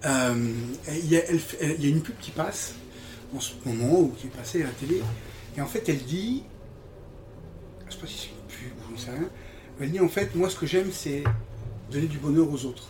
Euh, 0.05 0.53
Il 1.03 1.07
y, 1.11 1.17
a, 1.17 1.25
elle 1.31 1.39
fait- 1.39 1.59
elle- 1.61 1.77
il 1.79 1.85
y 1.85 1.87
a 1.87 1.91
une 1.95 2.03
pub 2.03 2.17
qui 2.21 2.31
passe 2.33 2.75
en 3.35 3.41
ce 3.41 3.53
moment, 3.65 4.01
ou 4.01 4.09
qui 4.19 4.27
est 4.27 4.31
passée 4.31 4.63
à 4.63 4.67
la 4.67 4.73
télé. 4.73 5.01
Et 5.57 5.61
en 5.61 5.67
fait, 5.67 5.89
elle 5.89 6.03
dit. 6.05 6.43
Je 7.89 7.95
sais 7.95 8.01
pas 8.01 8.07
si 8.07 8.19
c'est 8.19 8.29
une 8.29 8.69
pub 8.71 8.79
ou 8.79 8.97
j'en 8.97 9.03
sais 9.05 9.11
rien. 9.11 9.29
Elle 9.83 9.91
dit 9.91 10.01
en 10.01 10.09
fait, 10.09 10.35
moi, 10.35 10.49
ce 10.49 10.57
que 10.57 10.67
j'aime, 10.67 10.91
c'est 10.93 11.25
donner 11.91 12.07
du 12.07 12.19
bonheur 12.19 12.49
aux 12.51 12.65
autres. 12.65 12.89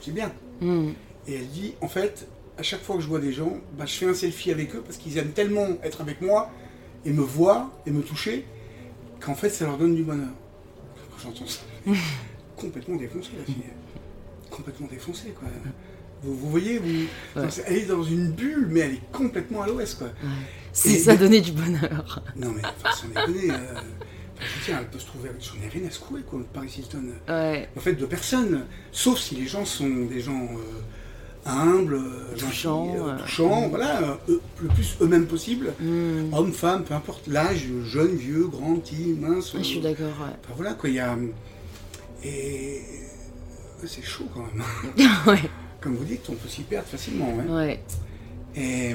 C'est 0.00 0.12
bien. 0.12 0.32
Hmm. 0.60 0.90
Et 1.26 1.34
elle 1.34 1.48
dit, 1.48 1.74
en 1.80 1.88
fait, 1.88 2.26
à 2.58 2.62
chaque 2.62 2.82
fois 2.82 2.96
que 2.96 3.02
je 3.02 3.08
vois 3.08 3.20
des 3.20 3.32
gens, 3.32 3.56
bah, 3.76 3.84
je 3.86 3.94
fais 3.94 4.06
un 4.06 4.14
selfie 4.14 4.50
avec 4.50 4.74
eux 4.74 4.82
parce 4.84 4.96
qu'ils 4.98 5.16
aiment 5.18 5.32
tellement 5.32 5.66
être 5.82 6.00
avec 6.00 6.20
moi 6.20 6.50
et 7.04 7.12
me 7.12 7.22
voir 7.22 7.70
et 7.86 7.90
me 7.90 8.02
toucher 8.02 8.44
qu'en 9.20 9.34
fait, 9.34 9.50
ça 9.50 9.66
leur 9.66 9.78
donne 9.78 9.94
du 9.94 10.02
bonheur. 10.02 10.30
Quand 11.10 11.28
j'entends 11.30 11.46
ça, 11.46 11.60
complètement 12.56 12.96
défoncé, 12.96 13.30
la 13.38 13.44
fille. 13.44 13.62
Complètement 14.50 14.86
défoncée, 14.88 15.28
quoi. 15.38 15.48
Vous, 16.22 16.34
vous 16.34 16.50
voyez, 16.50 16.78
vous, 16.78 17.06
Ouais. 17.40 17.46
elle 17.66 17.76
est 17.76 17.86
dans 17.86 18.02
une 18.02 18.32
bulle, 18.32 18.66
mais 18.70 18.80
elle 18.80 18.94
est 18.94 19.12
complètement 19.12 19.62
à 19.62 19.68
l'ouest, 19.68 19.98
quoi. 19.98 20.08
C'est 20.72 20.98
ça 20.98 21.16
donner 21.16 21.40
du 21.40 21.52
bonheur. 21.52 22.22
Non, 22.34 22.50
mais 22.50 22.62
enfin, 22.64 22.94
sans 22.96 23.08
déconner, 23.08 23.50
euh, 23.52 23.74
je 24.40 24.58
veux 24.60 24.64
dire, 24.66 24.78
elle 24.80 24.88
peut 24.88 24.98
se 24.98 25.06
trouver 25.06 25.30
avec. 25.30 25.42
J'en 25.42 25.60
ai 25.64 25.68
rien 25.68 25.86
à 25.86 25.90
secouer, 25.90 26.22
quoi, 26.22 26.40
Paris 26.52 26.74
Hilton. 26.78 27.04
Ouais. 27.28 27.68
En 27.76 27.80
fait, 27.80 27.94
de 27.94 28.06
personne, 28.06 28.64
sauf 28.92 29.18
si 29.18 29.34
les 29.34 29.46
gens 29.46 29.64
sont 29.64 30.04
des 30.06 30.20
gens 30.20 30.42
euh, 30.42 30.80
humbles, 31.46 31.94
euh, 31.94 32.36
Touchants, 32.36 32.86
gentils, 32.86 32.98
euh, 33.00 33.18
touchants, 33.18 33.68
voilà, 33.68 34.00
euh, 34.28 34.38
le 34.60 34.68
plus 34.68 34.96
eux-mêmes 35.00 35.26
possible. 35.26 35.72
Hmm. 35.80 36.32
Hommes, 36.32 36.52
femmes, 36.52 36.84
peu 36.84 36.94
importe 36.94 37.26
l'âge, 37.26 37.66
jeune, 37.84 38.16
vieux, 38.16 38.46
grand, 38.46 38.76
petit, 38.76 39.16
mince. 39.18 39.52
Je 39.56 39.62
suis 39.62 39.80
d'accord, 39.80 40.06
ouais. 40.20 40.34
voilà, 40.56 40.74
quoi, 40.74 40.88
il 40.88 40.96
y 40.96 41.00
a. 41.00 41.16
Et. 42.24 42.80
C'est 43.84 44.02
chaud 44.02 44.26
quand 44.34 44.40
même. 44.42 45.38
Comme 45.80 45.94
vous 45.94 46.04
dites, 46.04 46.28
on 46.28 46.34
peut 46.34 46.48
s'y 46.48 46.62
perdre 46.62 46.88
facilement. 46.88 47.32
ouais. 47.36 47.44
Ouais. 47.48 47.80
Et. 48.56 48.92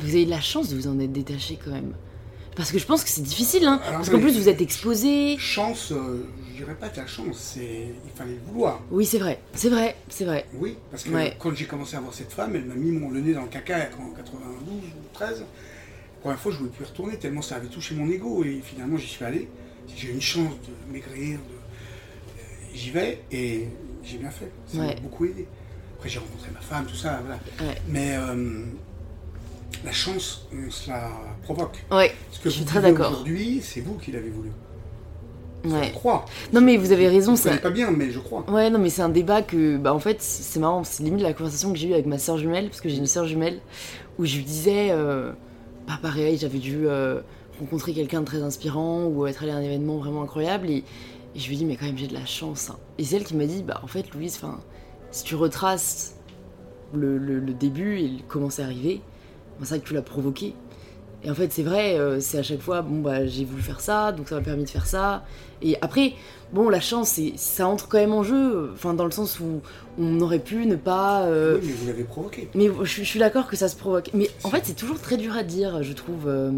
Vous 0.00 0.08
avez 0.08 0.24
de 0.24 0.30
la 0.30 0.40
chance 0.40 0.68
de 0.68 0.76
vous 0.76 0.86
en 0.86 0.98
être 1.00 1.12
détaché 1.12 1.58
quand 1.62 1.72
même. 1.72 1.94
Parce 2.56 2.70
que 2.70 2.78
je 2.78 2.86
pense 2.86 3.02
que 3.02 3.10
c'est 3.10 3.22
difficile, 3.22 3.64
hein. 3.66 3.80
Alors, 3.84 3.98
Parce 3.98 4.10
qu'en 4.10 4.20
plus, 4.20 4.36
vous 4.38 4.48
êtes 4.48 4.60
exposé. 4.60 5.36
Chance, 5.38 5.90
euh, 5.92 6.24
je 6.52 6.58
dirais 6.62 6.74
pas 6.76 6.88
de 6.88 6.96
la 6.96 7.06
chance, 7.06 7.36
c'est. 7.36 7.88
Il 8.04 8.10
fallait 8.16 8.34
le 8.34 8.40
vouloir. 8.52 8.80
Oui, 8.90 9.04
c'est 9.04 9.18
vrai. 9.18 9.40
C'est 9.54 9.70
vrai. 9.70 9.96
C'est 10.08 10.24
vrai. 10.24 10.46
Oui, 10.54 10.76
parce 10.90 11.02
que 11.02 11.10
Ouais. 11.10 11.36
quand 11.38 11.54
j'ai 11.54 11.64
commencé 11.66 11.96
à 11.96 12.00
voir 12.00 12.14
cette 12.14 12.32
femme, 12.32 12.54
elle 12.54 12.64
m'a 12.66 12.74
mis 12.76 12.92
mon, 12.92 13.10
le 13.10 13.20
nez 13.20 13.32
dans 13.34 13.42
le 13.42 13.48
caca 13.48 13.88
en 14.00 14.10
92 14.14 14.72
ou 14.72 14.80
13. 15.14 15.40
La 15.40 15.46
première 16.20 16.38
fois, 16.38 16.52
je 16.52 16.56
ne 16.56 16.60
voulais 16.62 16.72
plus 16.76 16.84
y 16.84 16.88
retourner 16.88 17.16
tellement 17.18 17.42
ça 17.42 17.56
avait 17.56 17.66
touché 17.68 17.94
mon 17.96 18.08
ego. 18.08 18.44
Et 18.44 18.60
finalement, 18.64 18.96
j'y 18.96 19.08
suis 19.08 19.24
allé. 19.24 19.48
J'ai 19.96 20.08
eu 20.08 20.12
une 20.12 20.22
chance 20.22 20.52
de 20.88 20.92
maigrir. 20.92 21.38
De... 21.38 21.44
euh, 21.44 22.42
J'y 22.72 22.90
vais 22.90 23.20
et 23.32 23.68
j'ai 24.04 24.18
bien 24.18 24.30
fait. 24.30 24.50
Ça 24.68 24.78
m'a 24.78 24.94
beaucoup 24.94 25.24
aidé. 25.26 25.46
Après, 25.96 26.08
j'ai 26.08 26.18
rencontré 26.20 26.50
ma 26.52 26.60
femme, 26.60 26.86
tout 26.86 26.94
ça. 26.94 27.20
Voilà. 27.20 27.40
Ouais. 27.72 27.78
Mais 27.88 28.16
euh, 28.16 28.64
la 29.84 29.92
chance, 29.92 30.46
on 30.52 30.70
se 30.70 30.88
la 30.90 31.10
provoque. 31.42 31.84
Ouais. 31.90 32.12
Ce 32.30 32.38
que 32.40 32.48
Je 32.50 32.54
suis 32.56 32.64
vous 32.64 32.68
très 32.70 32.80
d'accord. 32.82 33.10
aujourd'hui, 33.12 33.60
c'est 33.62 33.80
vous 33.80 33.94
qui 33.94 34.12
l'avez 34.12 34.30
voulu. 34.30 34.50
Je 35.64 35.70
Ouais. 35.70 35.90
crois. 35.92 36.26
Non, 36.52 36.60
mais 36.60 36.76
vous 36.76 36.92
avez 36.92 37.08
raison, 37.08 37.34
Je 37.36 37.40
ça. 37.40 37.56
pas 37.56 37.70
bien, 37.70 37.90
mais 37.90 38.10
je 38.10 38.18
crois. 38.18 38.44
Ouais, 38.50 38.68
non, 38.68 38.78
mais 38.78 38.90
c'est 38.90 39.00
un 39.02 39.08
débat 39.08 39.40
que, 39.40 39.78
bah, 39.78 39.94
en 39.94 39.98
fait, 39.98 40.20
c'est 40.20 40.60
marrant, 40.60 40.84
c'est 40.84 41.02
limite 41.02 41.22
la 41.22 41.32
conversation 41.32 41.72
que 41.72 41.78
j'ai 41.78 41.88
eue 41.88 41.94
avec 41.94 42.04
ma 42.06 42.18
soeur 42.18 42.36
jumelle, 42.36 42.66
parce 42.68 42.82
que 42.82 42.88
j'ai 42.90 42.96
une 42.98 43.06
soeur 43.06 43.24
jumelle, 43.26 43.60
où 44.18 44.26
je 44.26 44.36
lui 44.36 44.44
disais, 44.44 44.88
euh, 44.90 45.32
bah, 45.88 45.98
pareil, 46.02 46.36
j'avais 46.36 46.58
dû 46.58 46.86
euh, 46.86 47.20
rencontrer 47.60 47.94
quelqu'un 47.94 48.20
de 48.20 48.26
très 48.26 48.42
inspirant, 48.42 49.04
ou 49.06 49.26
être 49.26 49.42
allé 49.42 49.52
à 49.52 49.56
un 49.56 49.62
événement 49.62 49.96
vraiment 49.96 50.22
incroyable, 50.22 50.68
et, 50.68 50.84
et 51.34 51.38
je 51.38 51.48
lui 51.48 51.56
dis, 51.56 51.64
mais 51.64 51.76
quand 51.76 51.86
même, 51.86 51.96
j'ai 51.96 52.08
de 52.08 52.14
la 52.14 52.26
chance. 52.26 52.68
hein. 52.70 52.76
Et 52.98 53.04
c'est 53.04 53.16
elle 53.16 53.24
qui 53.24 53.34
m'a 53.34 53.46
dit, 53.46 53.62
bah, 53.62 53.80
en 53.82 53.86
fait, 53.86 54.12
Louise, 54.12 54.34
enfin, 54.36 54.60
si 55.12 55.24
tu 55.24 55.34
retraces 55.34 56.16
le, 56.92 57.16
le- 57.16 57.40
le 57.40 57.54
début 57.54 58.00
et 58.00 58.10
comment 58.28 58.50
c'est 58.50 58.62
arrivé, 58.62 59.00
c'est 59.62 59.68
vrai 59.70 59.80
que 59.80 59.86
tu 59.86 59.94
l'as 59.94 60.02
provoqué. 60.02 60.54
Et 61.26 61.30
en 61.30 61.34
fait, 61.34 61.50
c'est 61.52 61.62
vrai, 61.62 61.98
euh, 61.98 62.20
c'est 62.20 62.36
à 62.38 62.42
chaque 62.42 62.60
fois, 62.60 62.82
bon, 62.82 63.00
bah, 63.00 63.26
j'ai 63.26 63.46
voulu 63.46 63.62
faire 63.62 63.80
ça, 63.80 64.12
donc 64.12 64.28
ça 64.28 64.34
m'a 64.34 64.42
permis 64.42 64.64
de 64.64 64.68
faire 64.68 64.84
ça. 64.86 65.24
Et 65.62 65.76
après, 65.80 66.12
bon, 66.52 66.68
la 66.68 66.80
chance, 66.80 67.18
ça 67.36 67.66
entre 67.66 67.88
quand 67.88 67.96
même 67.96 68.12
en 68.12 68.22
jeu, 68.22 68.70
enfin, 68.74 68.92
dans 68.92 69.06
le 69.06 69.10
sens 69.10 69.40
où 69.40 69.62
on 69.98 70.20
aurait 70.20 70.38
pu 70.40 70.66
ne 70.66 70.76
pas. 70.76 71.22
euh, 71.22 71.54
Oui, 71.58 71.66
mais 71.68 71.72
vous 71.72 71.86
l'avez 71.86 72.04
provoqué. 72.04 72.50
Mais 72.54 72.68
je, 72.82 72.84
je 72.84 73.04
suis 73.04 73.18
d'accord 73.18 73.46
que 73.48 73.56
ça 73.56 73.68
se 73.68 73.76
provoque. 73.76 74.10
Mais 74.12 74.28
en 74.42 74.50
fait, 74.50 74.60
c'est 74.64 74.74
toujours 74.76 75.00
très 75.00 75.16
dur 75.16 75.34
à 75.34 75.42
dire, 75.42 75.82
je 75.82 75.92
trouve. 75.94 76.24
euh, 76.28 76.50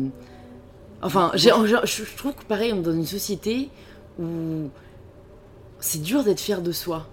Enfin, 1.03 1.31
je, 1.35 2.17
trouve 2.17 2.35
que 2.35 2.45
pareil, 2.45 2.73
on 2.73 2.79
est 2.79 2.83
dans 2.83 2.93
une 2.93 3.07
société 3.07 3.69
où 4.19 4.69
c'est 5.79 6.03
dur 6.03 6.25
d'être 6.25 6.41
fier 6.41 6.61
de 6.63 6.73
soi. 6.73 7.07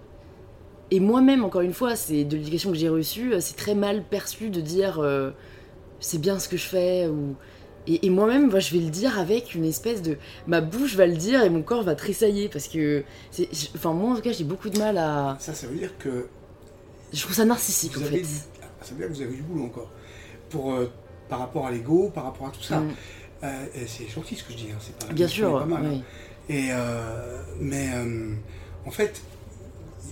Et 0.90 1.00
moi-même, 1.00 1.44
encore 1.44 1.62
une 1.62 1.74
fois, 1.74 1.96
c'est 1.96 2.24
de 2.24 2.36
l'éducation 2.38 2.72
que 2.72 2.78
j'ai 2.78 2.90
reçue, 2.90 3.34
c'est 3.42 3.56
très 3.58 3.76
mal 3.76 4.04
perçu 4.04 4.50
de 4.50 4.62
dire 4.62 5.00
c'est 6.04 6.20
bien 6.20 6.38
ce 6.40 6.48
que 6.48 6.58
je 6.58 6.68
fais 6.68 7.08
ou 7.08 7.36
et, 7.86 8.06
et 8.06 8.10
moi-même, 8.10 8.50
moi, 8.50 8.60
je 8.60 8.72
vais 8.74 8.80
le 8.82 8.90
dire 8.90 9.20
avec 9.20 9.56
une 9.56 9.66
espèce 9.66 10.02
de 10.02 10.18
ma 10.48 10.62
bouche 10.62 10.96
va 10.96 11.06
le 11.06 11.18
dire 11.18 11.44
et 11.44 11.50
mon 11.50 11.62
corps 11.64 11.84
va 11.84 11.96
tressailler 11.96 12.48
parce 12.48 12.68
que 12.70 13.04
c'est 13.32 13.50
enfin 13.76 13.92
moi 13.92 14.12
en 14.12 14.16
tout 14.16 14.22
cas 14.22 14.32
j'ai 14.32 14.46
beaucoup 14.46 14.70
de 14.70 14.78
mal 14.80 14.98
à 14.98 15.36
Ça, 15.40 15.54
ça 15.54 15.68
veut 15.68 15.76
dire 15.76 15.98
que 15.98 16.28
je 17.12 17.22
trouve 17.22 17.36
ça 17.36 17.44
narcissique 17.46 17.98
vous 17.98 18.04
en 18.04 18.06
fait. 18.06 18.22
du... 18.22 18.26
ça 18.26 18.92
veut 18.92 18.98
dire 18.98 19.08
que 19.08 19.14
vous 19.14 19.22
avez 19.22 19.36
du 19.36 19.42
boulot 19.42 19.66
encore. 19.66 19.92
Pour, 20.50 20.74
euh, 20.74 20.90
par 21.30 21.40
rapport 21.40 21.66
à 21.68 21.72
l'ego, 21.72 22.10
par 22.14 22.24
rapport 22.26 22.48
à 22.48 22.52
tout 22.52 22.64
ça. 22.64 22.80
Mm. 22.80 22.92
Euh, 23.44 23.66
c'est 23.88 24.08
gentil 24.08 24.36
ce 24.36 24.44
que 24.46 24.54
je 24.54 24.58
dis, 24.58 24.68
hein, 24.72 24.78
c'est 24.80 24.96
pas, 25.06 25.12
Bien 25.14 25.28
sûr, 25.28 25.60
pas 25.60 25.66
mal. 25.66 25.86
hein. 25.86 26.02
Et, 26.48 26.70
euh, 26.72 27.42
mais 27.60 27.90
en 28.86 28.92
fait, 28.92 29.22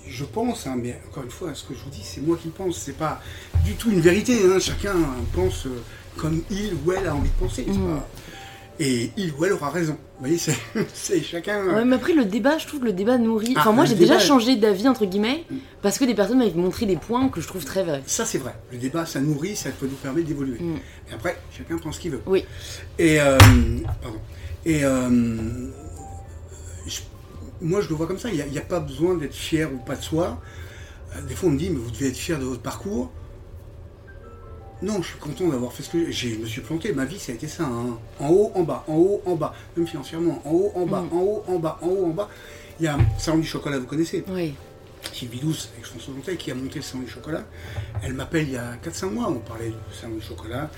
je 0.07 0.23
pense, 0.25 0.67
hein, 0.67 0.75
mais 0.81 0.99
encore 1.09 1.23
une 1.23 1.29
fois, 1.31 1.53
ce 1.53 1.63
que 1.63 1.73
je 1.73 1.79
vous 1.83 1.89
dis, 1.89 2.01
c'est 2.03 2.21
moi 2.21 2.37
qui 2.41 2.49
pense, 2.49 2.77
c'est 2.77 2.97
pas 2.97 3.21
du 3.65 3.73
tout 3.75 3.89
une 3.91 4.01
vérité. 4.01 4.37
hein, 4.45 4.59
chacun 4.59 4.95
pense 5.33 5.65
euh, 5.67 5.81
comme 6.17 6.41
il 6.49 6.73
ou 6.85 6.91
elle 6.91 7.07
a 7.07 7.15
envie 7.15 7.29
de 7.29 7.35
penser. 7.45 7.65
c'est 7.67 7.73
Mm. 7.77 7.87
pas- 7.97 8.07
Et 8.79 9.11
il 9.15 9.31
ou 9.33 9.45
elle 9.45 9.53
aura 9.53 9.69
raison. 9.69 9.93
Vous 9.93 10.25
voyez, 10.27 10.37
c'est 10.93 11.21
chacun. 11.23 11.65
Ouais, 11.67 11.85
mais 11.85 11.95
après, 11.97 12.13
le 12.13 12.25
débat, 12.25 12.57
je 12.57 12.65
trouve 12.65 12.79
que 12.79 12.85
le 12.85 12.93
débat 12.93 13.17
nourrit. 13.19 13.53
Ah, 13.55 13.59
Enfin, 13.61 13.71
moi, 13.73 13.85
j'ai 13.85 13.93
déjà 13.95 14.17
changé 14.17 14.55
d'avis, 14.55 14.87
entre 14.87 15.05
guillemets, 15.05 15.43
Mm. 15.51 15.55
parce 15.83 15.99
que 15.99 16.05
des 16.05 16.15
personnes 16.15 16.39
m'avaient 16.39 16.51
montré 16.53 16.85
des 16.87 16.95
points 16.97 17.29
que 17.29 17.41
je 17.41 17.47
trouve 17.47 17.63
très 17.63 17.83
vrais. 17.83 18.01
Ça, 18.07 18.25
c'est 18.25 18.39
vrai. 18.39 18.55
Le 18.71 18.77
débat, 18.79 19.05
ça 19.05 19.19
nourrit, 19.19 19.55
ça 19.55 19.69
peut 19.69 19.85
nous 19.85 19.95
permettre 19.97 20.27
d'évoluer. 20.27 20.57
Mm. 20.59 20.77
Et 21.11 21.13
après, 21.13 21.37
chacun 21.55 21.77
pense 21.77 21.95
ce 21.95 21.99
qu'il 21.99 22.11
veut. 22.11 22.21
Oui. 22.25 22.43
Et, 22.97 23.21
euh, 23.21 23.37
pardon. 24.01 24.17
Et 24.65 24.83
euh, 24.83 25.09
moi, 27.61 27.81
je 27.81 27.89
le 27.89 27.95
vois 27.95 28.07
comme 28.07 28.17
ça. 28.19 28.29
Il 28.29 28.43
n'y 28.51 28.57
a, 28.57 28.61
pas 28.61 28.79
besoin 28.79 29.15
d'être 29.15 29.33
fier 29.35 29.71
ou 29.73 29.77
pas 29.77 29.95
de 29.95 30.01
soi. 30.01 30.41
Euh, 31.15 31.21
Des 31.21 31.35
fois, 31.35 31.49
on 31.49 31.53
me 31.53 31.57
dit, 31.59 31.69
mais 31.69 31.79
vous 31.79 31.91
devez 31.91 32.07
être 32.09 32.17
fier 32.17 32.39
de 32.39 32.43
votre 32.45 32.61
parcours. 32.61 33.11
Non, 34.81 35.01
je 35.03 35.09
suis 35.09 35.19
content 35.19 35.47
d'avoir 35.47 35.71
fait 35.73 35.83
ce 35.83 35.89
que 35.91 36.09
j'ai. 36.09 36.33
Je 36.33 36.39
me 36.39 36.45
suis 36.47 36.61
planté. 36.61 36.91
Ma 36.93 37.05
vie, 37.05 37.19
ça 37.19 37.31
a 37.31 37.35
été 37.35 37.47
ça. 37.47 37.63
hein. 37.65 37.97
En 38.19 38.29
haut, 38.29 38.51
en 38.55 38.63
bas, 38.63 38.83
en 38.87 38.95
haut, 38.95 39.21
en 39.25 39.35
bas. 39.35 39.53
Même 39.77 39.85
financièrement. 39.85 40.41
En 40.43 40.49
haut, 40.51 40.71
en 40.75 40.85
bas, 40.87 41.01
Mm. 41.01 41.13
en 41.15 41.21
haut, 41.21 41.43
en 41.47 41.59
bas, 41.59 41.77
en 41.83 41.87
haut, 41.87 42.05
en 42.05 42.09
bas. 42.09 42.29
Il 42.79 42.85
y 42.85 42.87
a 42.87 42.97
Salon 43.19 43.37
du 43.39 43.47
Chocolat, 43.47 43.77
vous 43.77 43.85
connaissez 43.85 44.23
Oui. 44.27 44.55
Sylvie 45.13 45.39
Douce, 45.39 45.69
avec 45.73 45.85
François 45.85 46.13
Montel, 46.15 46.37
qui 46.37 46.49
a 46.49 46.55
monté 46.55 46.75
le 46.79 46.81
Salon 46.81 47.03
du 47.03 47.09
Chocolat. 47.11 47.43
Elle 48.01 48.13
m'appelle 48.13 48.47
il 48.47 48.53
y 48.53 48.57
a 48.57 48.75
4-5 48.83 49.11
mois. 49.11 49.27
On 49.29 49.35
parlait 49.39 49.69
du 49.69 49.75
Salon 49.99 50.15
du 50.15 50.21
Chocolat. 50.21 50.69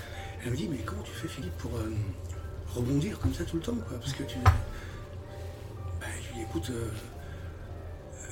Elle 0.44 0.52
me 0.52 0.58
dit 0.58 0.68
Mais 0.70 0.80
comment 0.86 1.02
tu 1.04 1.12
fais, 1.12 1.30
Philippe, 1.30 1.58
pour 1.58 1.72
euh, 1.78 1.90
rebondir 2.76 3.18
comme 3.20 3.34
ça 3.34 3.46
tout 3.46 3.56
le 3.56 3.62
temps 3.62 3.76
quoi? 3.88 3.98
Parce 4.02 4.12
que 4.12 4.24
tu. 4.24 4.36
Écoute. 6.56 6.70
euh, 6.70 6.90
euh, 8.16 8.28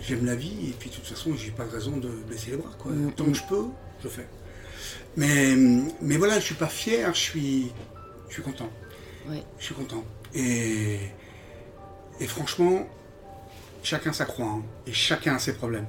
J'aime 0.00 0.24
la 0.26 0.34
vie 0.34 0.68
et 0.70 0.72
puis 0.78 0.90
de 0.90 0.94
toute 0.94 1.06
façon 1.06 1.34
j'ai 1.36 1.50
pas 1.50 1.64
de 1.64 1.70
raison 1.70 1.96
de 1.96 2.08
baisser 2.28 2.50
les 2.52 2.56
bras 2.56 2.70
quoi. 2.78 2.92
Mm, 2.92 3.12
Tant 3.12 3.24
que 3.26 3.34
je 3.34 3.42
peux, 3.48 3.64
je 4.02 4.08
fais. 4.08 4.26
Mais, 5.16 5.54
mais 6.00 6.16
voilà, 6.16 6.40
je 6.40 6.44
suis 6.44 6.54
pas 6.56 6.66
fier, 6.66 7.14
je 7.14 7.20
suis, 7.20 7.72
je 8.28 8.34
suis 8.34 8.42
content. 8.42 8.68
Ouais. 9.28 9.42
Je 9.58 9.64
suis 9.64 9.74
content. 9.74 10.04
Et, 10.34 10.98
et 12.20 12.26
franchement, 12.26 12.86
chacun 13.82 14.12
sa 14.12 14.24
croix, 14.24 14.46
hein, 14.46 14.62
et 14.86 14.92
chacun 14.92 15.36
a 15.36 15.38
ses 15.38 15.54
problèmes. 15.54 15.86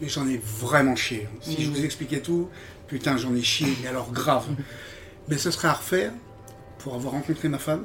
Mais 0.00 0.08
j'en 0.08 0.26
ai 0.28 0.38
vraiment 0.38 0.96
chié. 0.96 1.26
hein. 1.32 1.38
Si 1.40 1.62
je 1.62 1.70
Mhm. 1.70 1.76
vous 1.76 1.84
expliquais 1.84 2.20
tout, 2.20 2.50
putain, 2.88 3.16
j'en 3.16 3.34
ai 3.34 3.42
chié, 3.42 3.68
mais 3.82 3.88
alors 3.88 4.10
grave. 4.12 4.46
Mais 5.28 5.38
ce 5.38 5.50
serait 5.50 5.68
à 5.68 5.72
refaire 5.74 6.12
pour 6.78 6.94
avoir 6.94 7.12
rencontré 7.14 7.48
ma 7.48 7.58
femme, 7.58 7.84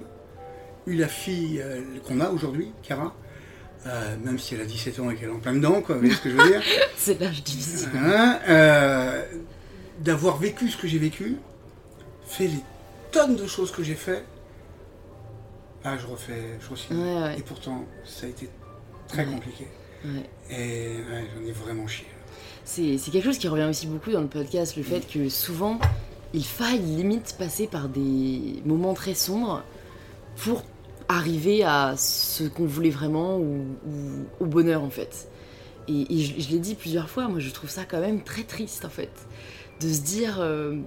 eu 0.87 0.95
la 0.95 1.07
fille 1.07 1.61
euh, 1.61 1.81
qu'on 2.07 2.19
a 2.19 2.29
aujourd'hui, 2.29 2.71
Cara, 2.83 3.13
euh, 3.85 4.15
même 4.23 4.39
si 4.39 4.55
elle 4.55 4.61
a 4.61 4.65
17 4.65 4.99
ans 4.99 5.09
et 5.09 5.15
qu'elle 5.15 5.29
est 5.29 5.33
en 5.33 5.39
plein 5.39 5.53
dedans, 5.53 5.81
quoi, 5.81 5.95
vous 5.95 6.01
voyez 6.01 6.15
ce 6.15 6.21
que 6.21 6.29
je 6.29 6.35
veux 6.37 6.47
dire 6.49 6.61
C'est 6.97 7.19
l'âge 7.19 7.43
difficile. 7.43 7.89
Hein, 7.95 8.39
euh, 8.49 9.23
d'avoir 9.99 10.37
vécu 10.37 10.69
ce 10.69 10.77
que 10.77 10.87
j'ai 10.87 10.99
vécu, 10.99 11.37
fait 12.25 12.47
les 12.47 12.59
tonnes 13.11 13.35
de 13.35 13.45
choses 13.47 13.71
que 13.71 13.83
j'ai 13.83 13.95
fait, 13.95 14.23
ah, 15.83 15.97
je 15.97 16.05
refais, 16.07 16.41
je 16.59 16.69
refais. 16.69 16.93
Ouais, 16.93 17.21
ouais. 17.23 17.39
Et 17.39 17.41
pourtant, 17.41 17.85
ça 18.05 18.25
a 18.25 18.29
été 18.29 18.49
très 19.07 19.25
Ouais. 19.25 19.31
compliqué. 19.33 19.67
Et 20.49 20.95
j'en 21.35 21.47
ai 21.47 21.51
vraiment 21.51 21.87
chié. 21.87 22.07
C'est 22.63 22.97
c'est 22.97 23.11
quelque 23.11 23.25
chose 23.25 23.37
qui 23.37 23.47
revient 23.47 23.65
aussi 23.69 23.85
beaucoup 23.87 24.11
dans 24.11 24.21
le 24.21 24.27
podcast, 24.27 24.75
le 24.77 24.83
fait 24.83 25.01
que 25.07 25.29
souvent, 25.29 25.79
il 26.33 26.45
faille 26.45 26.79
limite 26.79 27.35
passer 27.37 27.67
par 27.67 27.87
des 27.89 28.61
moments 28.65 28.93
très 28.93 29.13
sombres 29.15 29.63
pour 30.37 30.63
arriver 31.09 31.63
à 31.63 31.95
ce 31.97 32.43
qu'on 32.45 32.65
voulait 32.65 32.89
vraiment 32.89 33.37
ou, 33.37 33.65
ou 33.85 34.25
au 34.39 34.45
bonheur 34.45 34.81
en 34.83 34.89
fait. 34.89 35.27
Et, 35.87 36.13
et 36.15 36.19
je, 36.19 36.39
je 36.41 36.49
l'ai 36.49 36.59
dit 36.59 36.75
plusieurs 36.75 37.09
fois, 37.09 37.27
moi 37.27 37.39
je 37.39 37.49
trouve 37.51 37.69
ça 37.69 37.83
quand 37.83 37.99
même 37.99 38.23
très 38.23 38.43
triste 38.43 38.85
en 38.85 38.89
fait, 38.89 39.09
de 39.81 39.89
se 39.91 40.01
dire 40.01 40.37
euh, 40.39 40.77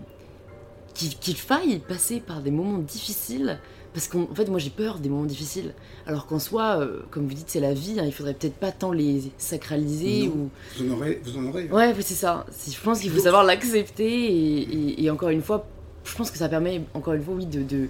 qu'il 0.95 1.37
faille 1.37 1.81
passer 1.81 2.21
par 2.21 2.41
des 2.41 2.51
moments 2.53 2.79
difficiles, 2.79 3.59
parce 3.93 4.07
qu'en 4.09 4.23
en 4.31 4.35
fait 4.35 4.49
moi 4.49 4.59
j'ai 4.61 4.71
peur 4.71 5.01
des 5.01 5.09
moments 5.09 5.25
difficiles, 5.25 5.75
alors 6.07 6.27
qu'en 6.27 6.39
soi, 6.39 6.79
euh, 6.81 7.01
comme 7.11 7.27
vous 7.27 7.35
dites, 7.35 7.51
c'est 7.51 7.61
la 7.61 7.75
vie, 7.75 7.99
hein, 7.99 8.05
il 8.07 8.13
faudrait 8.13 8.35
peut-être 8.35 8.55
pas 8.55 8.71
tant 8.73 8.93
les 8.93 9.23
sacraliser 9.37 10.29
Non. 10.29 10.33
ou... 10.35 10.51
Vous 10.79 10.91
en 10.93 10.97
aurez, 10.97 11.21
vous 11.25 11.37
en 11.39 11.45
aurez. 11.47 11.65
Ouais, 11.65 11.89
ouais, 11.93 11.95
c'est 12.01 12.15
ça. 12.15 12.47
Je 12.71 12.81
pense 12.81 13.01
qu'il 13.01 13.11
faut 13.11 13.21
savoir 13.21 13.43
l'accepter 13.45 14.07
et, 14.09 14.61
et- 14.63 15.05
et 15.05 15.11
encore 15.11 15.31
une 15.31 15.43
fois, 15.43 15.67
je 16.05 16.15
pense 16.15 16.31
que 16.31 16.39
ça 16.39 16.49
permet 16.49 16.83
encore 16.95 17.15
une 17.15 17.23
fois, 17.23 17.35
oui, 17.35 17.47
de, 17.47 17.63
de, 17.63 17.89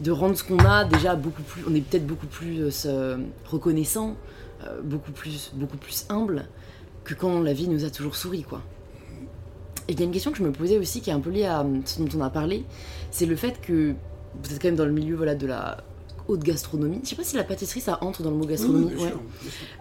de 0.00 0.10
rendre 0.10 0.36
ce 0.36 0.44
qu'on 0.44 0.58
a 0.58 0.84
déjà 0.84 1.14
beaucoup 1.14 1.42
plus. 1.42 1.62
On 1.68 1.74
est 1.74 1.80
peut-être 1.80 2.06
beaucoup 2.06 2.26
plus 2.26 2.84
euh, 2.86 3.18
reconnaissant, 3.44 4.16
euh, 4.64 4.80
beaucoup 4.82 5.12
plus, 5.12 5.52
beaucoup 5.54 5.76
plus 5.76 6.06
humble 6.08 6.46
que 7.04 7.14
quand 7.14 7.40
la 7.40 7.52
vie 7.52 7.68
nous 7.68 7.84
a 7.84 7.90
toujours 7.90 8.16
souri, 8.16 8.42
quoi. 8.42 8.62
Et 9.88 9.92
il 9.92 9.98
y 9.98 10.02
a 10.02 10.06
une 10.06 10.12
question 10.12 10.30
que 10.30 10.38
je 10.38 10.44
me 10.44 10.52
posais 10.52 10.78
aussi 10.78 11.00
qui 11.00 11.10
est 11.10 11.12
un 11.12 11.20
peu 11.20 11.30
liée 11.30 11.46
à 11.46 11.66
ce 11.84 12.00
dont 12.00 12.08
on 12.16 12.22
a 12.22 12.30
parlé, 12.30 12.64
c'est 13.10 13.26
le 13.26 13.34
fait 13.34 13.60
que 13.60 13.94
vous 14.42 14.52
êtes 14.52 14.62
quand 14.62 14.68
même 14.68 14.76
dans 14.76 14.84
le 14.84 14.92
milieu 14.92 15.16
voilà 15.16 15.34
de 15.34 15.46
la 15.46 15.78
haute 16.28 16.42
gastronomie. 16.42 17.00
Je 17.02 17.10
sais 17.10 17.16
pas 17.16 17.24
si 17.24 17.36
la 17.36 17.44
pâtisserie 17.44 17.80
ça 17.80 17.98
entre 18.00 18.22
dans 18.22 18.30
le 18.30 18.36
mot 18.36 18.46
gastronomie. 18.46 18.92
oui, 18.96 19.02
ouais. 19.02 19.14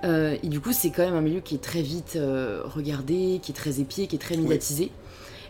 Euh, 0.03 0.35
et 0.41 0.47
du 0.47 0.59
coup, 0.59 0.73
c'est 0.73 0.89
quand 0.89 1.03
même 1.03 1.15
un 1.15 1.21
milieu 1.21 1.41
qui 1.41 1.55
est 1.55 1.63
très 1.63 1.81
vite 1.81 2.13
euh, 2.15 2.63
regardé, 2.65 3.39
qui 3.41 3.51
est 3.51 3.55
très 3.55 3.79
épié, 3.79 4.07
qui 4.07 4.15
est 4.15 4.19
très 4.19 4.35
médiatisé. 4.35 4.91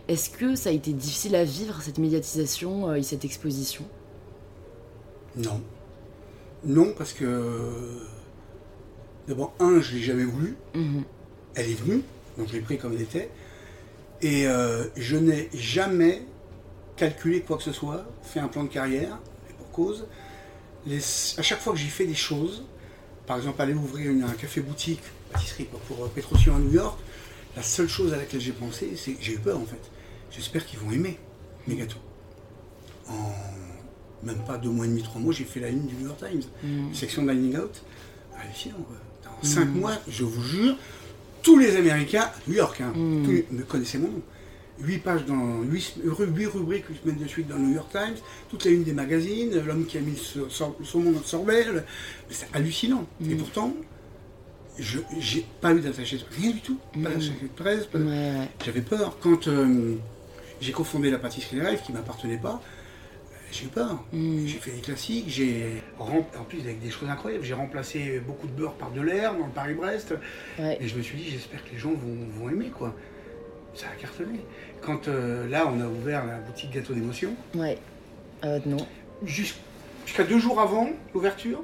Est-ce 0.08 0.30
que 0.30 0.54
ça 0.54 0.70
a 0.70 0.72
été 0.72 0.92
difficile 0.92 1.34
à 1.36 1.44
vivre, 1.44 1.80
cette 1.80 1.98
médiatisation 1.98 2.90
euh, 2.90 2.94
et 2.94 3.02
cette 3.02 3.24
exposition? 3.24 3.84
Non. 5.36 5.62
Non, 6.64 6.92
parce 6.96 7.12
que. 7.12 7.98
D'abord, 9.28 9.54
un, 9.60 9.80
je 9.80 9.94
l'ai 9.94 10.02
jamais 10.02 10.24
voulu. 10.24 10.56
Mhm. 10.74 11.04
Elle 11.54 11.70
est 11.70 11.74
venue, 11.74 12.02
donc 12.38 12.48
je 12.48 12.54
l'ai 12.54 12.60
pris 12.60 12.78
comme 12.78 12.92
elle 12.94 13.02
était. 13.02 13.30
Et 14.22 14.46
euh, 14.46 14.84
je 14.96 15.16
n'ai 15.16 15.48
jamais 15.54 16.22
calculé 16.96 17.40
quoi 17.40 17.56
que 17.56 17.62
ce 17.62 17.72
soit, 17.72 18.04
fait 18.22 18.40
un 18.40 18.48
plan 18.48 18.64
de 18.64 18.68
carrière, 18.68 19.18
et 19.48 19.52
pour 19.54 19.70
cause. 19.70 20.06
Les- 20.86 20.98
à 21.38 21.42
chaque 21.42 21.60
fois 21.60 21.72
que 21.72 21.78
j'ai 21.78 21.88
fait 21.88 22.06
des 22.06 22.14
choses, 22.14 22.64
par 23.26 23.36
exemple 23.36 23.60
aller 23.62 23.74
ouvrir 23.74 24.10
une- 24.10 24.22
un 24.24 24.32
café-boutique, 24.32 25.00
pâtisserie 25.32 25.66
quoi, 25.66 25.80
pour 25.88 26.04
euh, 26.04 26.08
Petrosian 26.14 26.56
à 26.56 26.58
New 26.58 26.72
York, 26.72 26.98
la 27.56 27.62
seule 27.62 27.88
chose 27.88 28.12
à 28.12 28.16
laquelle 28.16 28.40
j'ai 28.40 28.52
pensé, 28.52 28.92
c'est 28.96 29.12
que 29.12 29.22
j'ai 29.22 29.34
eu 29.34 29.38
peur 29.38 29.58
en 29.58 29.64
fait. 29.66 29.80
J'espère 30.30 30.64
qu'ils 30.66 30.78
vont 30.78 30.90
aimer 30.90 31.18
mes 31.66 31.76
gâteaux. 31.76 31.98
En 33.08 33.14
même 34.22 34.38
pas 34.46 34.58
deux 34.58 34.68
mois 34.70 34.84
et 34.86 34.88
demi, 34.88 35.02
trois 35.02 35.20
mois, 35.20 35.32
j'ai 35.32 35.44
fait 35.44 35.60
la 35.60 35.70
ligne 35.70 35.86
du 35.86 35.94
New 35.94 36.06
York 36.06 36.18
Times, 36.18 36.42
Mhm. 36.62 36.94
section 36.94 37.22
dining 37.24 37.56
out. 37.56 37.82
Hallucinant 38.38 38.76
quoi. 38.86 38.96
En 39.40 39.44
cinq 39.44 39.66
mois, 39.66 39.92
je 40.08 40.24
vous 40.24 40.42
jure, 40.42 40.76
tous 41.42 41.58
les 41.58 41.76
Américains, 41.76 42.30
New 42.46 42.54
York, 42.54 42.80
hein, 42.80 42.92
Mm. 42.94 43.24
tous 43.24 43.30
les- 43.32 43.46
me 43.50 43.62
connaissaient 43.62 43.98
mon 43.98 44.08
nom. 44.08 44.22
8 44.82 44.98
pages 44.98 45.26
dans 45.26 45.60
8, 45.62 45.94
rubriques 46.04 46.84
une 46.88 46.96
semaine 46.96 47.22
de 47.22 47.28
suite 47.28 47.48
dans 47.48 47.56
le 47.56 47.62
New 47.64 47.74
York 47.74 47.90
Times, 47.92 48.16
toute 48.48 48.64
la 48.64 48.70
une 48.70 48.82
des 48.82 48.94
magazines, 48.94 49.50
l'homme 49.66 49.84
qui 49.84 49.98
a 49.98 50.00
mis 50.00 50.12
le 50.36 50.48
saumon 50.84 51.10
dans 51.12 51.18
le 51.18 51.24
sorbet, 51.24 51.66
c'est 52.30 52.48
hallucinant. 52.54 53.06
Et 53.22 53.34
Mm. 53.34 53.36
pourtant, 53.38 53.74
je 54.78 54.98
j'ai 55.18 55.44
pas 55.60 55.74
eu 55.74 55.80
d'attaché 55.80 56.16
de 56.16 56.22
rien 56.40 56.50
du 56.52 56.60
tout, 56.60 56.78
pas 56.94 56.98
Mm. 56.98 57.02
d'attaché 57.04 57.32
de 57.42 57.48
presse, 57.48 57.90
de- 57.92 58.04
Ouais, 58.04 58.48
j'avais 58.64 58.80
peur. 58.80 59.18
Quand 59.20 59.48
euh, 59.48 59.94
j'ai 60.62 60.72
cofondé 60.72 61.10
la 61.10 61.18
pâtisserie 61.18 61.60
rêves 61.60 61.82
qui 61.84 61.92
m'appartenait 61.92 62.38
pas, 62.38 62.62
euh, 62.62 62.79
j'ai 63.52 63.64
eu 63.66 63.68
peur. 63.68 64.02
J'ai 64.12 64.58
fait 64.58 64.70
des 64.72 64.80
classiques, 64.80 65.24
j'ai 65.28 65.82
rem- 65.98 66.24
en 66.38 66.44
plus 66.44 66.60
avec 66.60 66.80
des 66.80 66.90
choses 66.90 67.08
incroyables, 67.08 67.44
j'ai 67.44 67.54
remplacé 67.54 68.20
beaucoup 68.20 68.46
de 68.46 68.52
beurre 68.52 68.74
par 68.74 68.90
de 68.90 69.00
l'air 69.00 69.34
dans 69.34 69.46
le 69.46 69.52
Paris-Brest. 69.52 70.14
Ouais. 70.58 70.78
Et 70.80 70.88
je 70.88 70.96
me 70.96 71.02
suis 71.02 71.16
dit, 71.16 71.30
j'espère 71.30 71.64
que 71.64 71.70
les 71.72 71.78
gens 71.78 71.90
vont, 71.90 72.16
vont 72.38 72.48
aimer 72.50 72.68
quoi. 72.68 72.94
Ça 73.74 73.86
a 73.86 74.00
cartonné. 74.00 74.40
Quand 74.82 75.08
euh, 75.08 75.48
là, 75.48 75.66
on 75.72 75.80
a 75.80 75.86
ouvert 75.86 76.26
la 76.26 76.38
boutique 76.38 76.72
Gâteau 76.72 76.92
d'émotion, 76.94 77.30
Ouais. 77.54 77.78
Euh, 78.44 78.58
non. 78.66 78.78
jus- 79.24 79.54
jusqu'à 80.06 80.24
deux 80.24 80.38
jours 80.38 80.60
avant 80.60 80.88
l'ouverture, 81.14 81.62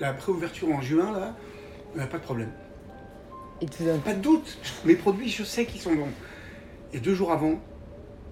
la 0.00 0.12
pré-ouverture 0.12 0.70
en 0.70 0.80
juin, 0.80 1.12
là, 1.12 1.34
euh, 1.98 2.06
pas 2.06 2.18
de 2.18 2.22
problème. 2.22 2.50
Et 3.60 3.66
Pas 4.04 4.14
de 4.14 4.20
doute. 4.20 4.56
Mes 4.84 4.94
produits, 4.94 5.28
je 5.28 5.42
sais 5.42 5.64
qu'ils 5.64 5.80
sont 5.80 5.94
bons. 5.94 6.06
Et 6.92 7.00
deux 7.00 7.14
jours 7.14 7.32
avant, 7.32 7.58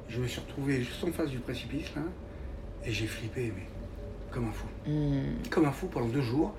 je 0.09 0.20
me 0.20 0.29
suis 0.29 0.40
retrouvé 0.40 0.79
juste 0.85 1.02
en 1.02 1.11
face 1.11 1.31
du 1.31 1.38
précipice, 1.38 1.88
là, 1.96 2.02
et 2.87 2.92
j'ai 2.92 3.07
flippé, 3.07 3.53
mais 3.55 3.64
comme 4.31 4.49
un 4.49 4.53
fou. 4.53 4.66
Mhm. 4.87 5.49
Comme 5.51 5.66
un 5.66 5.72
fou 5.72 5.87
pendant 5.87 6.07
deux 6.07 6.22
jours. 6.22 6.55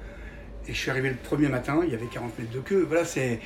Et 0.67 0.73
je 0.73 0.77
suis 0.77 0.91
arrivé 0.91 1.09
le 1.09 1.15
premier 1.15 1.47
matin, 1.47 1.79
il 1.85 1.91
y 1.91 1.95
avait 1.95 2.07
40 2.07 2.37
mètres 2.37 2.51
de 2.51 2.59
queue. 2.59 2.83
Voilà, 2.87 3.05
c'est. 3.05 3.39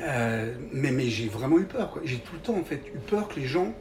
euh, 0.00 0.52
mais 0.72 0.90
mais 0.90 1.04
j'ai 1.08 1.28
vraiment 1.28 1.58
eu 1.58 1.64
peur. 1.64 1.98
J'ai 2.04 2.18
tout 2.18 2.34
le 2.34 2.40
temps, 2.40 2.56
en 2.58 2.64
fait, 2.64 2.82
eu 2.92 2.98
peur 2.98 3.28
que 3.28 3.38
les 3.38 3.46
gens 3.46 3.72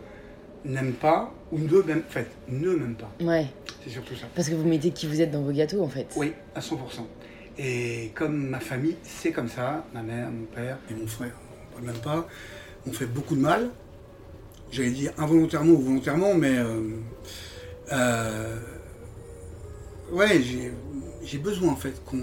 n'aiment 0.66 0.94
pas, 0.94 1.34
ou 1.52 1.58
ne 1.60 1.82
m'aiment, 1.82 2.04
en 2.08 2.12
fait, 2.12 2.28
ne 2.48 2.70
m'aiment 2.76 2.96
pas. 2.96 3.12
Ouais. 3.22 3.48
C'est 3.84 3.90
surtout 3.90 4.16
ça. 4.16 4.28
Parce 4.36 4.50
que 4.50 4.56
vous 4.56 4.68
mettez 4.68 4.92
qui 4.92 5.08
vous 5.08 5.22
êtes 5.22 5.32
dans 5.32 5.42
vos 5.42 5.52
gâteaux 5.52 5.84
en 5.84 5.90
fait. 5.90 6.08
Oui, 6.16 6.34
à 6.56 6.60
100%. 6.60 6.78
Et 7.58 8.12
comme 8.16 8.50
ma 8.50 8.60
famille, 8.60 8.98
c'est 9.04 9.32
comme 9.32 9.48
ça, 9.48 9.86
ma 9.94 10.02
mère, 10.02 10.30
mon 10.30 10.46
père 10.46 10.78
et 10.90 10.94
mon 10.94 11.08
frère, 11.08 11.32
on 11.70 11.74
parle 11.74 11.86
même 11.86 12.02
pas, 12.02 12.28
m'ont 12.86 12.94
fait 12.94 13.06
beaucoup 13.06 13.36
de 13.36 13.42
mal. 13.42 13.70
J'allais 14.72 14.90
dire 14.90 15.12
involontairement 15.18 15.72
ou 15.74 15.82
volontairement, 15.82 16.34
mais 16.34 16.58
euh, 16.58 16.82
euh, 17.92 18.60
ouais, 20.12 20.42
j'ai- 20.42 21.38
besoin 21.38 21.72
en 21.74 21.76
fait 21.76 22.04
qu'on. 22.06 22.22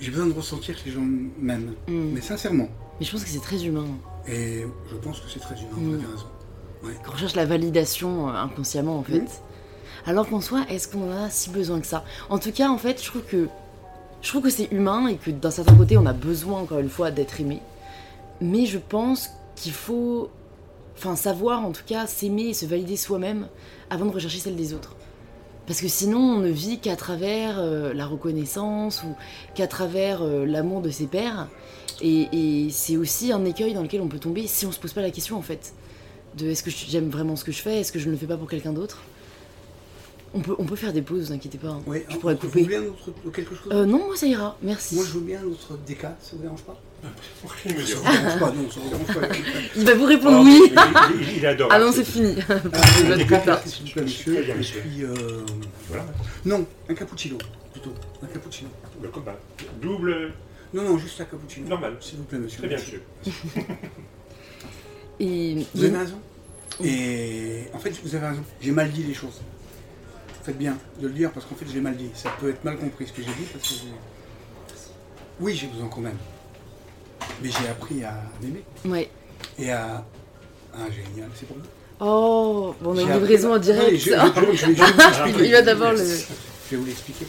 J'ai 0.00 0.10
besoin 0.10 0.26
de 0.26 0.32
ressentir 0.32 0.78
que 0.80 0.84
les 0.86 0.92
gens 0.92 1.04
m'aiment, 1.38 1.74
Mhm. 1.88 2.12
mais 2.14 2.20
sincèrement. 2.20 2.68
Mais 3.00 3.06
je 3.06 3.10
pense 3.12 3.24
que 3.24 3.28
c'est 3.30 3.40
très 3.40 3.64
humain. 3.64 3.86
Et 4.28 4.64
je 4.90 4.96
pense 4.96 5.20
que 5.20 5.28
c'est 5.30 5.40
très 5.40 5.56
humain, 5.56 5.68
vous 5.72 5.90
Mm. 5.90 5.94
avez 5.94 6.06
raison. 6.06 6.26
Ouais. 6.84 6.92
Qu'on 7.04 7.12
recherche 7.12 7.34
la 7.34 7.44
validation 7.46 8.28
euh, 8.28 8.32
inconsciemment 8.32 8.98
en 8.98 9.02
fait. 9.02 9.20
Mhm. 9.20 9.26
Alors 10.06 10.28
qu'en 10.28 10.40
soi, 10.40 10.64
est-ce 10.68 10.86
qu'on 10.88 11.10
en 11.12 11.24
a 11.24 11.30
si 11.30 11.50
besoin 11.50 11.80
que 11.80 11.86
ça? 11.86 12.04
En 12.30 12.38
tout 12.38 12.52
cas, 12.52 12.68
en 12.68 12.78
fait, 12.78 13.02
je 13.02 13.06
trouve 13.08 13.22
que 13.22 13.48
je 14.22 14.28
trouve 14.28 14.42
que 14.42 14.50
c'est 14.50 14.70
humain 14.72 15.06
et 15.08 15.16
que 15.16 15.30
d'un 15.30 15.50
certain 15.50 15.74
côté, 15.76 15.96
on 15.96 16.06
a 16.06 16.12
besoin 16.12 16.60
encore 16.60 16.78
une 16.80 16.88
fois 16.88 17.10
d'être 17.10 17.40
aimé. 17.40 17.60
Mais 18.40 18.66
je 18.66 18.78
pense 18.78 19.30
qu'il 19.56 19.72
faut, 19.72 20.28
enfin, 20.98 21.16
savoir 21.16 21.64
en 21.64 21.72
tout 21.72 21.84
cas 21.86 22.06
s'aimer 22.06 22.48
et 22.48 22.54
se 22.54 22.66
valider 22.66 22.96
soi-même 22.96 23.48
avant 23.90 24.06
de 24.06 24.10
rechercher 24.10 24.38
celle 24.38 24.56
des 24.56 24.74
autres. 24.74 24.96
Parce 25.66 25.80
que 25.80 25.88
sinon, 25.88 26.18
on 26.18 26.38
ne 26.38 26.48
vit 26.48 26.78
qu'à 26.78 26.96
travers 26.96 27.58
euh, 27.58 27.92
la 27.92 28.06
reconnaissance 28.06 29.02
ou 29.02 29.14
qu'à 29.54 29.66
travers 29.66 30.22
euh, 30.22 30.46
l'amour 30.46 30.80
de 30.80 30.90
ses 30.90 31.06
pairs. 31.06 31.48
Et, 32.00 32.28
et 32.32 32.70
c'est 32.70 32.96
aussi 32.96 33.32
un 33.32 33.44
écueil 33.44 33.74
dans 33.74 33.82
lequel 33.82 34.00
on 34.00 34.08
peut 34.08 34.18
tomber 34.18 34.46
si 34.46 34.64
on 34.66 34.72
se 34.72 34.78
pose 34.78 34.92
pas 34.92 35.02
la 35.02 35.10
question 35.10 35.36
en 35.36 35.42
fait. 35.42 35.74
De 36.36 36.48
est-ce 36.48 36.62
que 36.62 36.70
j'aime 36.70 37.10
vraiment 37.10 37.36
ce 37.36 37.44
que 37.44 37.52
je 37.52 37.60
fais 37.60 37.80
Est-ce 37.80 37.92
que 37.92 37.98
je 37.98 38.06
ne 38.06 38.12
le 38.12 38.16
fais 38.16 38.26
pas 38.26 38.36
pour 38.36 38.48
quelqu'un 38.48 38.72
d'autre? 38.72 39.02
On 40.34 40.40
peut, 40.40 40.54
on 40.58 40.64
peut 40.64 40.76
faire 40.76 40.92
des 40.92 41.02
pauses, 41.02 41.26
vous 41.28 41.32
inquiétez 41.32 41.58
pas. 41.58 41.68
hein. 41.68 41.82
Oui, 41.86 42.02
je 42.08 42.16
pourrais 42.16 42.34
Vous 42.34 42.40
couper. 42.40 42.62
voulez 42.62 42.76
un 42.76 42.82
autre, 42.86 43.10
quelque 43.32 43.54
chose 43.54 43.72
Euh, 43.72 43.86
non, 43.86 44.06
moi 44.06 44.16
ça 44.16 44.26
ira, 44.26 44.56
merci. 44.62 44.94
Moi, 44.96 45.04
je 45.06 45.12
veux 45.12 45.20
bien 45.20 45.40
l'autre 45.42 45.78
DK, 45.86 46.02
ça 46.02 46.10
vous 46.32 46.42
dérange 46.42 46.62
pas 46.62 46.76
Il 47.64 47.74
me 47.74 47.80
Ça 47.80 47.84
dit, 47.86 47.92
vous 47.94 48.02
dérange 48.02 48.38
pas, 48.40 48.50
non, 48.52 48.70
ça 48.70 48.80
vous 48.80 48.88
dérange 48.90 49.28
pas. 49.28 49.36
Il 49.76 49.84
va 49.84 49.94
vous 49.94 50.04
répondre 50.04 50.40
oui. 50.44 50.60
il, 50.70 51.20
il- 51.22 51.36
il 51.38 51.46
adore. 51.46 51.68
Ah 51.72 51.78
non, 51.78 51.92
c'est 51.92 52.04
fini. 52.04 52.34
Ah, 52.48 52.54
un 52.54 53.66
s'il 53.66 53.86
vous 53.86 53.92
plaît, 53.92 54.02
monsieur. 54.02 54.38
Et 54.48 54.52
puis, 54.52 55.04
euh, 55.04 55.14
Voilà. 55.88 56.04
non, 56.44 56.66
un 56.88 56.94
cappuccino, 56.94 57.38
plutôt. 57.72 57.92
Un 58.22 58.26
cappuccino. 58.26 58.68
Le 59.02 59.08
combat. 59.08 59.36
Double, 59.80 60.32
Non, 60.74 60.82
non, 60.82 60.98
juste 60.98 61.20
un 61.20 61.24
cappuccino. 61.24 61.68
normal. 61.68 61.96
S'il 62.00 62.18
vous 62.18 62.24
plaît, 62.24 62.38
monsieur. 62.38 62.58
Très 62.58 62.68
bien, 62.68 62.76
monsieur. 62.78 63.02
Et 65.20 65.56
Vous 65.74 65.84
avez 65.84 65.96
raison? 65.96 66.18
Et 66.84 67.64
en 67.72 67.78
fait, 67.78 67.92
vous 68.04 68.14
avez 68.14 68.26
raison. 68.28 68.42
J'ai 68.60 68.70
mal 68.70 68.90
dit 68.90 69.02
les 69.02 69.14
choses. 69.14 69.40
Faites 70.48 70.56
bien 70.56 70.78
de 70.98 71.06
le 71.08 71.12
dire 71.12 71.30
parce 71.30 71.44
qu'en 71.44 71.54
fait, 71.56 71.66
j'ai 71.70 71.78
mal 71.82 71.94
dit. 71.94 72.08
Ça 72.14 72.30
peut 72.40 72.48
être 72.48 72.64
mal 72.64 72.78
compris 72.78 73.06
ce 73.06 73.12
que 73.12 73.20
j'ai 73.20 73.28
dit 73.34 73.44
parce 73.52 73.68
que 73.68 73.74
Oui, 75.40 75.54
j'ai 75.54 75.66
besoin 75.66 75.88
quand 75.88 76.00
même. 76.00 76.16
Mais 77.42 77.50
j'ai 77.50 77.68
appris 77.68 78.02
à 78.02 78.14
m'aimer 78.40 78.64
ouais. 78.86 79.10
et 79.58 79.70
à. 79.70 80.02
Ah, 80.72 80.86
génial, 80.90 81.28
c'est 81.34 81.44
pour 81.46 81.58
vous. 81.58 81.62
Oh, 82.00 82.74
bon, 82.80 82.94
on 82.94 82.96
a 82.96 83.02
une 83.02 83.12
livraison 83.20 83.52
en 83.56 83.58
direct. 83.58 83.90
je- 83.92 83.98
je- 83.98 84.10
je 84.10 84.66
vais- 84.68 85.38
je. 85.38 85.44
Il 85.44 85.52
va 85.52 85.60
d'abord 85.60 85.92
le. 85.92 85.98
Je 85.98 86.70
vais 86.70 86.76
vous 86.78 86.86
l'expliquer. 86.86 87.26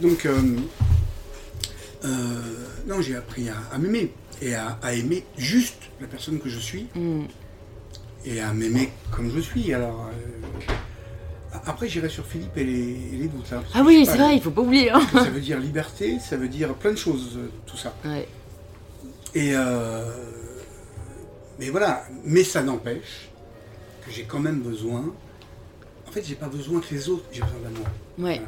Donc, 0.00 0.24
euh, 0.24 0.38
euh, 2.04 2.08
non, 2.86 3.00
j'ai 3.02 3.16
appris 3.16 3.48
à, 3.48 3.56
à 3.74 3.78
m'aimer 3.78 4.12
et 4.40 4.54
à, 4.54 4.78
à 4.80 4.92
aimer 4.92 5.24
juste 5.36 5.82
la 6.00 6.06
personne 6.06 6.38
que 6.38 6.48
je 6.48 6.60
suis 6.60 6.86
Hmm. 6.94 7.22
et 8.24 8.40
à 8.40 8.52
m'aimer 8.52 8.90
comme 9.10 9.28
je 9.34 9.40
suis. 9.40 9.74
Alors, 9.74 10.06
euh, 10.12 10.46
après, 11.68 11.88
j'irai 11.88 12.08
sur 12.08 12.24
Philippe 12.26 12.56
et 12.56 12.64
les, 12.64 12.90
et 13.12 13.16
les 13.18 13.28
doutes. 13.28 13.52
hein, 13.52 13.62
Ah 13.74 13.82
oui, 13.84 14.04
c'est 14.06 14.16
vrai, 14.16 14.36
il 14.36 14.42
faut 14.42 14.50
pas 14.50 14.62
oublier. 14.62 14.90
Hein. 14.90 15.00
Ça 15.12 15.24
veut 15.30 15.40
dire 15.40 15.58
liberté, 15.60 16.18
ça 16.18 16.36
veut 16.36 16.48
dire 16.48 16.74
plein 16.74 16.92
de 16.92 16.96
choses, 16.96 17.36
euh, 17.36 17.50
tout 17.66 17.76
ça. 17.76 17.94
Ouais. 18.04 18.26
Et 19.34 19.50
euh, 19.54 20.04
mais 21.58 21.68
voilà, 21.70 22.04
mais 22.24 22.42
ça 22.44 22.62
n'empêche 22.62 23.28
que 24.06 24.10
j'ai 24.10 24.24
quand 24.24 24.40
même 24.40 24.60
besoin. 24.60 25.14
En 26.06 26.10
fait, 26.10 26.24
j'ai 26.24 26.36
pas 26.36 26.48
besoin 26.48 26.80
que 26.80 26.94
les 26.94 27.08
autres, 27.10 27.24
j'ai 27.32 27.42
besoin 27.42 27.60
d'amour. 27.60 27.86
Ouais. 28.18 28.40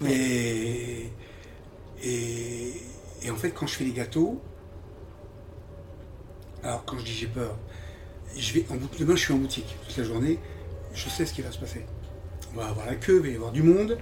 Voilà. 0.00 0.14
Et, 0.14 1.10
et, 2.02 2.72
et 3.22 3.30
en 3.30 3.36
fait, 3.36 3.50
quand 3.50 3.66
je 3.66 3.74
fais 3.74 3.84
les 3.84 3.92
gâteaux, 3.92 4.40
alors 6.62 6.84
quand 6.84 6.98
je 6.98 7.04
dis 7.04 7.12
j'ai 7.12 7.26
peur, 7.26 7.56
je 8.36 8.52
vais 8.54 8.64
en 8.70 8.76
boutique, 8.76 9.00
demain 9.00 9.16
je 9.16 9.20
suis 9.20 9.32
en 9.34 9.38
boutique 9.38 9.76
toute 9.86 9.96
la 9.96 10.04
journée, 10.04 10.38
je 10.94 11.08
sais 11.08 11.26
ce 11.26 11.32
qui 11.34 11.42
va 11.42 11.50
se 11.52 11.58
passer. 11.58 11.84
Va 12.56 12.68
avoir 12.68 12.86
la 12.86 12.94
queue, 12.94 13.16
il 13.16 13.22
va 13.22 13.28
y 13.28 13.34
avoir 13.36 13.52
du 13.52 13.62
monde, 13.62 13.98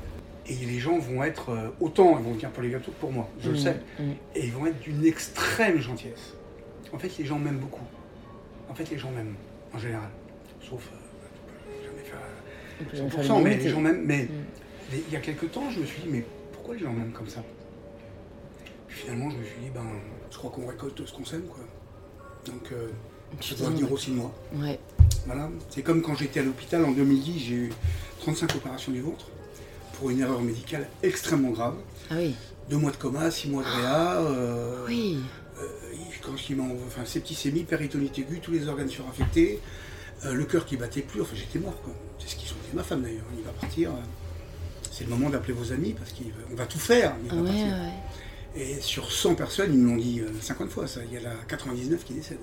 et 0.47 0.55
les 0.55 0.79
gens 0.79 0.99
vont 0.99 1.23
être 1.25 1.49
euh, 1.51 1.69
autant, 1.81 2.17
ils 2.19 2.25
vont 2.25 2.33
venir 2.33 2.51
pour 2.51 2.63
les 2.63 2.71
gâteaux 2.71 2.93
que 2.93 3.01
pour 3.01 3.11
moi, 3.13 3.29
je 3.41 3.51
le 3.51 3.57
Hmm, 3.57 3.59
sais, 3.59 3.81
hmm. 3.99 4.11
et 4.37 4.45
ils 4.45 4.53
vont 4.53 4.67
être 4.67 4.79
d'une 4.81 5.05
extrême 5.05 5.81
gentillesse. 5.81 6.35
En 6.93 6.99
fait, 6.99 7.17
les 7.19 7.25
gens 7.25 7.39
m'aiment 7.39 7.59
beaucoup. 7.59 7.83
En 8.69 8.75
fait, 8.75 8.89
les 8.91 8.99
gens 8.99 9.11
m'aiment, 9.11 9.35
en 9.75 9.79
général. 9.79 10.09
Sauf, 10.61 10.89
euh, 10.93 11.77
peux 11.81 11.85
jamais 11.85 12.03
faire 12.05 12.21
On 12.81 12.85
peut 12.85 13.17
100%, 13.23 13.27
faire 13.27 13.39
mais 13.41 13.57
les 13.57 13.69
gens 13.69 13.81
m'aiment. 13.81 14.05
Mais 14.05 14.25
Mm. 14.25 14.95
il 15.09 15.13
y 15.13 15.17
a 15.17 15.21
quelques 15.21 15.51
temps, 15.51 15.69
je 15.71 15.81
me 15.81 15.87
suis 15.87 16.03
dit, 16.03 16.09
mais 16.09 16.25
pourquoi 16.53 16.75
les 16.75 16.81
gens 16.83 16.93
m'aiment 16.93 17.13
comme 17.13 17.29
ça? 17.29 17.43
Puis 18.87 18.99
finalement, 19.01 19.31
je 19.31 19.37
me 19.39 19.45
suis 19.45 19.59
dit, 19.63 19.71
ben, 19.75 19.85
je 20.31 20.37
crois 20.39 20.51
qu'on 20.51 20.67
récolte 20.67 21.05
ce 21.05 21.13
qu'on 21.13 21.25
sème, 21.25 21.47
quoi. 21.47 21.65
Donc, 22.47 22.71
euh, 22.73 22.89
Je 23.41 23.55
doit 23.55 23.71
dire 23.71 23.91
aussi 23.93 24.11
moi. 24.11 24.33
d'accord. 24.53 24.67
Ouais. 24.69 24.79
Voilà. 25.27 25.49
C'est 25.71 25.83
comme 25.83 26.03
quand 26.03 26.15
j'étais 26.15 26.41
à 26.41 26.43
l'hôpital 26.43 26.85
en 26.85 26.93
2010, 26.93 27.39
j'ai 27.39 27.55
eu 27.55 27.73
35 28.21 28.55
opérations 28.57 28.93
du 28.93 29.01
ventre 29.01 29.27
pour 29.99 30.11
une 30.11 30.21
erreur 30.21 30.41
médicale 30.43 30.89
extrêmement 31.03 31.51
grave. 31.51 31.75
Ah 32.11 32.15
oui. 32.19 32.35
Deux 32.69 32.77
mois 32.77 32.91
de 32.91 32.97
coma, 32.97 33.31
six 33.31 33.49
mois 33.49 33.63
de 33.63 33.69
réa. 33.69 34.13
euh, 34.21 34.85
Oui. 34.87 35.19
euh, 35.61 35.67
quand 36.23 36.33
ils 36.49 36.57
m'ont, 36.57 36.77
enfin, 36.87 37.05
septicémie, 37.05 37.65
péritonite 37.65 38.19
aiguë, 38.19 38.41
tous 38.41 38.51
les 38.53 38.67
organes 38.69 38.89
suraffectés, 38.89 39.61
euh, 40.25 40.33
le 40.33 40.45
cœur 40.45 40.65
qui 40.67 40.77
battait 40.77 41.03
plus, 41.03 41.21
enfin 41.21 41.35
j'étais 41.35 41.59
mort. 41.59 41.75
C'est 42.19 42.29
ce 42.29 42.37
qu'ils 42.37 42.51
ont 42.53 42.57
dit 42.71 42.75
ma 42.77 42.83
femme 42.83 43.03
d'ailleurs, 43.03 43.25
il 43.39 43.45
va 43.45 43.51
partir. 43.53 43.91
c'est 44.91 45.05
le 45.05 45.11
moment 45.11 45.29
d'appeler 45.29 45.53
vos 45.55 45.73
amis 45.73 45.93
parce 45.93 46.13
qu'on 46.13 46.55
va 46.57 46.67
tout 46.67 46.79
faire, 46.79 47.15
il 47.25 47.29
Ah 47.31 47.35
va 47.37 47.41
ouais, 47.43 47.49
partir. 47.49 47.67
ouais. 47.67 48.63
Et 48.77 48.81
sur 48.81 49.11
100 49.11 49.35
personnes, 49.35 49.73
ils 49.75 49.79
me 49.81 49.91
l'ont 49.91 49.97
dit 49.97 50.21
euh, 50.21 50.29
50 50.41 50.71
fois 50.71 50.87
ça, 50.87 51.01
il 51.05 51.19
y 51.19 51.23
en 51.27 51.29
a 51.31 51.35
99 51.49 52.05
qui 52.05 52.15
décèdent. 52.15 52.39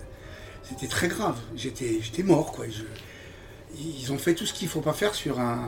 C'était 0.72 0.88
très 0.88 1.08
grave, 1.10 1.38
j'étais, 1.56 2.00
j'étais 2.02 2.24
mort 2.24 2.52
quoi. 2.54 2.66
Je- 2.68 2.84
ils 3.78 4.12
ont 4.12 4.18
fait 4.18 4.34
tout 4.36 4.46
ce 4.46 4.54
qu'il 4.54 4.68
ne 4.68 4.72
faut 4.72 4.82
pas 4.82 4.94
faire 4.94 5.14
sur 5.16 5.40
un, 5.40 5.68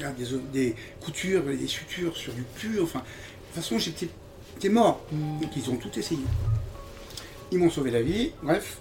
là, 0.00 0.10
des, 0.12 0.26
des 0.52 0.76
coutures, 1.02 1.42
des 1.44 1.66
sutures, 1.66 2.16
sur 2.16 2.32
du 2.32 2.42
pur, 2.42 2.82
enfin, 2.84 2.98
de 3.00 3.04
toute 3.04 3.62
façon 3.62 3.78
j'étais, 3.78 4.08
j'étais 4.54 4.68
mort. 4.68 5.00
Hmm. 5.12 5.40
Donc 5.40 5.50
ils 5.56 5.70
ont 5.70 5.76
tout 5.76 5.96
essayé. 5.98 6.20
Ils 7.52 7.58
m'ont 7.58 7.70
sauvé 7.70 7.90
la 7.90 8.02
vie, 8.02 8.32
bref. 8.42 8.78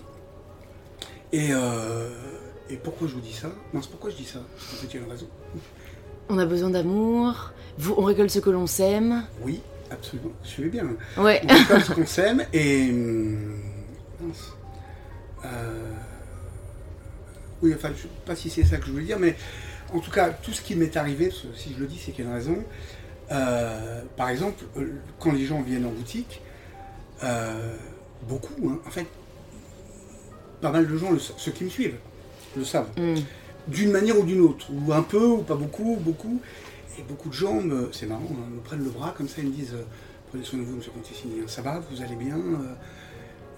Et, 1.32 1.50
euh, 1.52 2.10
et 2.70 2.76
pourquoi 2.78 3.08
je 3.08 3.14
vous 3.14 3.22
dis 3.22 3.34
ça? 3.34 3.50
Non, 3.74 3.82
c'est 3.82 3.90
pourquoi 3.92 4.10
je 4.10 4.16
dis 4.16 4.26
ça? 4.26 4.40
En 4.40 4.76
fait, 4.78 4.88
il 4.88 4.96
y 4.96 4.98
a 5.02 5.06
une 5.06 5.12
raison. 5.12 5.28
On 6.30 6.38
a 6.38 6.46
besoin 6.46 6.70
d'amour. 6.70 7.52
Vous, 7.78 7.94
on 7.98 8.04
récolte 8.04 8.32
ce 8.32 8.40
que 8.40 8.50
l'on 8.50 8.68
sème. 8.68 9.26
Oui, 9.42 9.62
absolument. 9.92 10.32
Suivez 10.44 10.70
bien. 10.70 10.88
Ouais. 11.18 11.42
On 11.50 11.54
récolte 11.54 11.86
ce 11.86 11.92
qu'on 11.94 12.06
sème 12.06 12.46
et. 12.54 12.90
hum, 12.90 13.56
mince. 14.22 14.54
Euh, 15.46 15.92
oui, 17.62 17.74
enfin, 17.76 17.90
je 17.90 17.94
ne 17.94 17.98
sais 17.98 18.08
pas 18.26 18.36
si 18.36 18.50
c'est 18.50 18.64
ça 18.64 18.78
que 18.78 18.86
je 18.86 18.92
voulais 18.92 19.06
dire, 19.06 19.20
mais 19.20 19.36
en 19.94 20.00
tout 20.00 20.12
cas, 20.12 20.30
tout 20.30 20.52
ce 20.52 20.62
qui 20.62 20.76
m'est 20.76 20.96
arrivé, 20.98 21.32
si 21.56 21.74
je 21.74 21.80
le 21.80 21.88
dis, 21.88 21.98
c'est 21.98 22.12
qu'il 22.12 22.24
y 22.24 22.28
a 22.28 22.30
une 22.32 22.36
raison. 22.38 22.58
Euh, 23.32 24.02
par 24.16 24.30
exemple, 24.30 24.64
euh, 24.78 24.94
quand 25.20 25.32
les 25.32 25.46
gens 25.46 25.62
viennent 25.62 25.86
en 25.86 25.92
boutique, 25.92 26.42
euh, 27.24 27.76
beaucoup, 28.28 28.54
hein, 28.70 28.80
en 28.86 28.90
fait, 28.92 29.08
pas 30.62 30.72
mal 30.72 30.88
de 30.88 30.98
gens, 30.98 31.12
le 31.12 31.20
ceux 31.20 31.52
qui 31.52 31.64
me 31.64 31.70
suivent, 31.70 31.98
le 32.56 32.64
savent, 32.64 32.90
Hmm. 32.98 33.16
d'une 33.68 33.92
manière 33.92 34.18
ou 34.20 34.24
d'une 34.24 34.42
autre, 34.42 34.68
ou 34.72 34.94
un 34.94 35.04
peu, 35.04 35.26
ou 35.26 35.38
pas 35.44 35.56
beaucoup, 35.56 35.94
ou 35.94 35.98
beaucoup. 36.00 36.40
Et 37.00 37.04
beaucoup 37.04 37.30
de 37.30 37.34
gens, 37.34 37.62
me- 37.62 37.90
c'est 37.92 38.08
marrant, 38.08 38.28
hein, 38.32 38.50
me 38.56 38.60
prennent 38.62 38.84
le 38.84 38.90
bras 38.90 39.14
comme 39.16 39.28
ça, 39.28 39.36
ils 39.42 39.48
me 39.50 39.54
disent 39.54 39.76
Prenez 40.30 40.44
soin 40.44 40.60
de 40.60 40.66
vous, 40.66 40.76
monsieur 40.76 40.92
hein, 40.98 41.44
ça 41.48 41.62
va, 41.62 41.80
vous 41.90 42.02
allez 42.02 42.16
bien. 42.18 42.36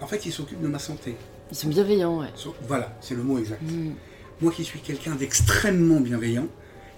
En 0.00 0.06
fait, 0.06 0.24
ils 0.24 0.30
s'occupent 0.32 0.60
de 0.62 0.68
ma 0.68 0.78
santé. 0.78 1.16
Ils 1.50 1.56
sont 1.56 1.68
bienveillants, 1.68 2.20
ouais. 2.20 2.28
So- 2.34 2.54
Voilà, 2.68 2.96
c'est 3.00 3.14
le 3.14 3.22
mot 3.22 3.38
exact. 3.38 3.60
Hmm. 3.62 3.92
Moi 4.40 4.52
qui 4.52 4.64
suis 4.64 4.80
quelqu'un 4.80 5.14
d'extrêmement 5.16 6.00
bienveillant, 6.00 6.46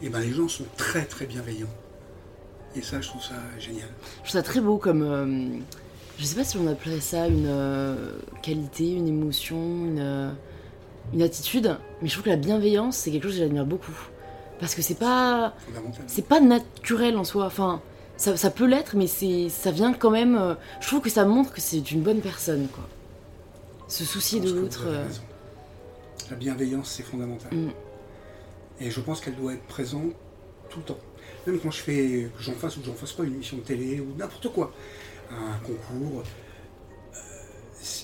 et 0.02 0.08
ben 0.08 0.20
les 0.20 0.32
gens 0.32 0.48
sont 0.48 0.64
très 0.76 1.04
très 1.04 1.26
bienveillants. 1.26 1.70
Et 2.76 2.82
ça, 2.82 3.00
je 3.00 3.08
trouve 3.08 3.22
ça 3.22 3.34
génial. 3.58 3.88
Je 4.22 4.28
trouve 4.28 4.30
ça 4.32 4.42
très 4.42 4.60
beau 4.60 4.76
comme. 4.78 5.02
euh, 5.02 5.58
je 6.18 6.24
sais 6.24 6.34
pas 6.36 6.44
si 6.44 6.56
on 6.56 6.66
appellerait 6.66 7.00
ça 7.00 7.26
une 7.26 7.46
euh, 7.46 8.12
qualité, 8.42 8.92
une 8.92 9.08
émotion, 9.08 9.56
une, 9.56 9.98
euh, 9.98 10.30
une 11.12 11.22
attitude, 11.22 11.76
mais 12.00 12.08
je 12.08 12.12
trouve 12.14 12.24
que 12.24 12.30
la 12.30 12.36
bienveillance, 12.36 12.96
c'est 12.96 13.10
quelque 13.10 13.24
chose 13.24 13.32
que 13.34 13.38
j'admire 13.40 13.66
beaucoup. 13.66 13.92
Parce 14.60 14.74
que 14.74 14.82
c'est 14.82 14.94
pas. 14.98 15.54
C'est 16.06 16.26
pas 16.26 16.40
naturel 16.40 17.16
en 17.16 17.24
soi. 17.24 17.46
Enfin, 17.46 17.82
ça, 18.16 18.36
ça 18.36 18.50
peut 18.50 18.66
l'être, 18.66 18.94
mais 18.96 19.06
ça 19.08 19.70
vient 19.72 19.92
quand 19.92 20.10
même. 20.10 20.36
euh, 20.36 20.54
je 20.80 20.86
trouve 20.86 21.00
que 21.00 21.10
ça 21.10 21.24
montre 21.24 21.52
que 21.52 21.60
c'est 21.60 21.90
une 21.90 22.02
bonne 22.02 22.20
personne, 22.20 22.68
quoi. 22.72 22.88
Se 23.92 24.04
soucier 24.06 24.40
Je 24.42 24.46
de 24.54 24.58
l'autre. 24.60 24.84
euh. 24.86 25.06
La 26.30 26.36
bienveillance, 26.36 26.90
c'est 26.90 27.02
fondamental. 27.02 27.52
Mm. 27.54 27.70
Et 28.80 28.90
je 28.90 29.00
pense 29.00 29.20
qu'elle 29.20 29.36
doit 29.36 29.52
être 29.52 29.64
présente 29.66 30.12
tout 30.70 30.78
le 30.78 30.84
temps. 30.86 30.98
Même 31.46 31.60
quand 31.60 31.70
je 31.70 31.80
fais, 31.82 32.30
que 32.34 32.42
j'en 32.42 32.54
fasse 32.54 32.78
ou 32.78 32.80
que 32.80 32.86
j'en 32.86 32.94
fasse 32.94 33.12
pas 33.12 33.24
une 33.24 33.34
émission 33.34 33.58
de 33.58 33.62
télé 33.62 34.00
ou 34.00 34.14
n'importe 34.16 34.50
quoi, 34.50 34.72
un 35.30 35.58
concours. 35.58 36.22
euh, 37.14 37.18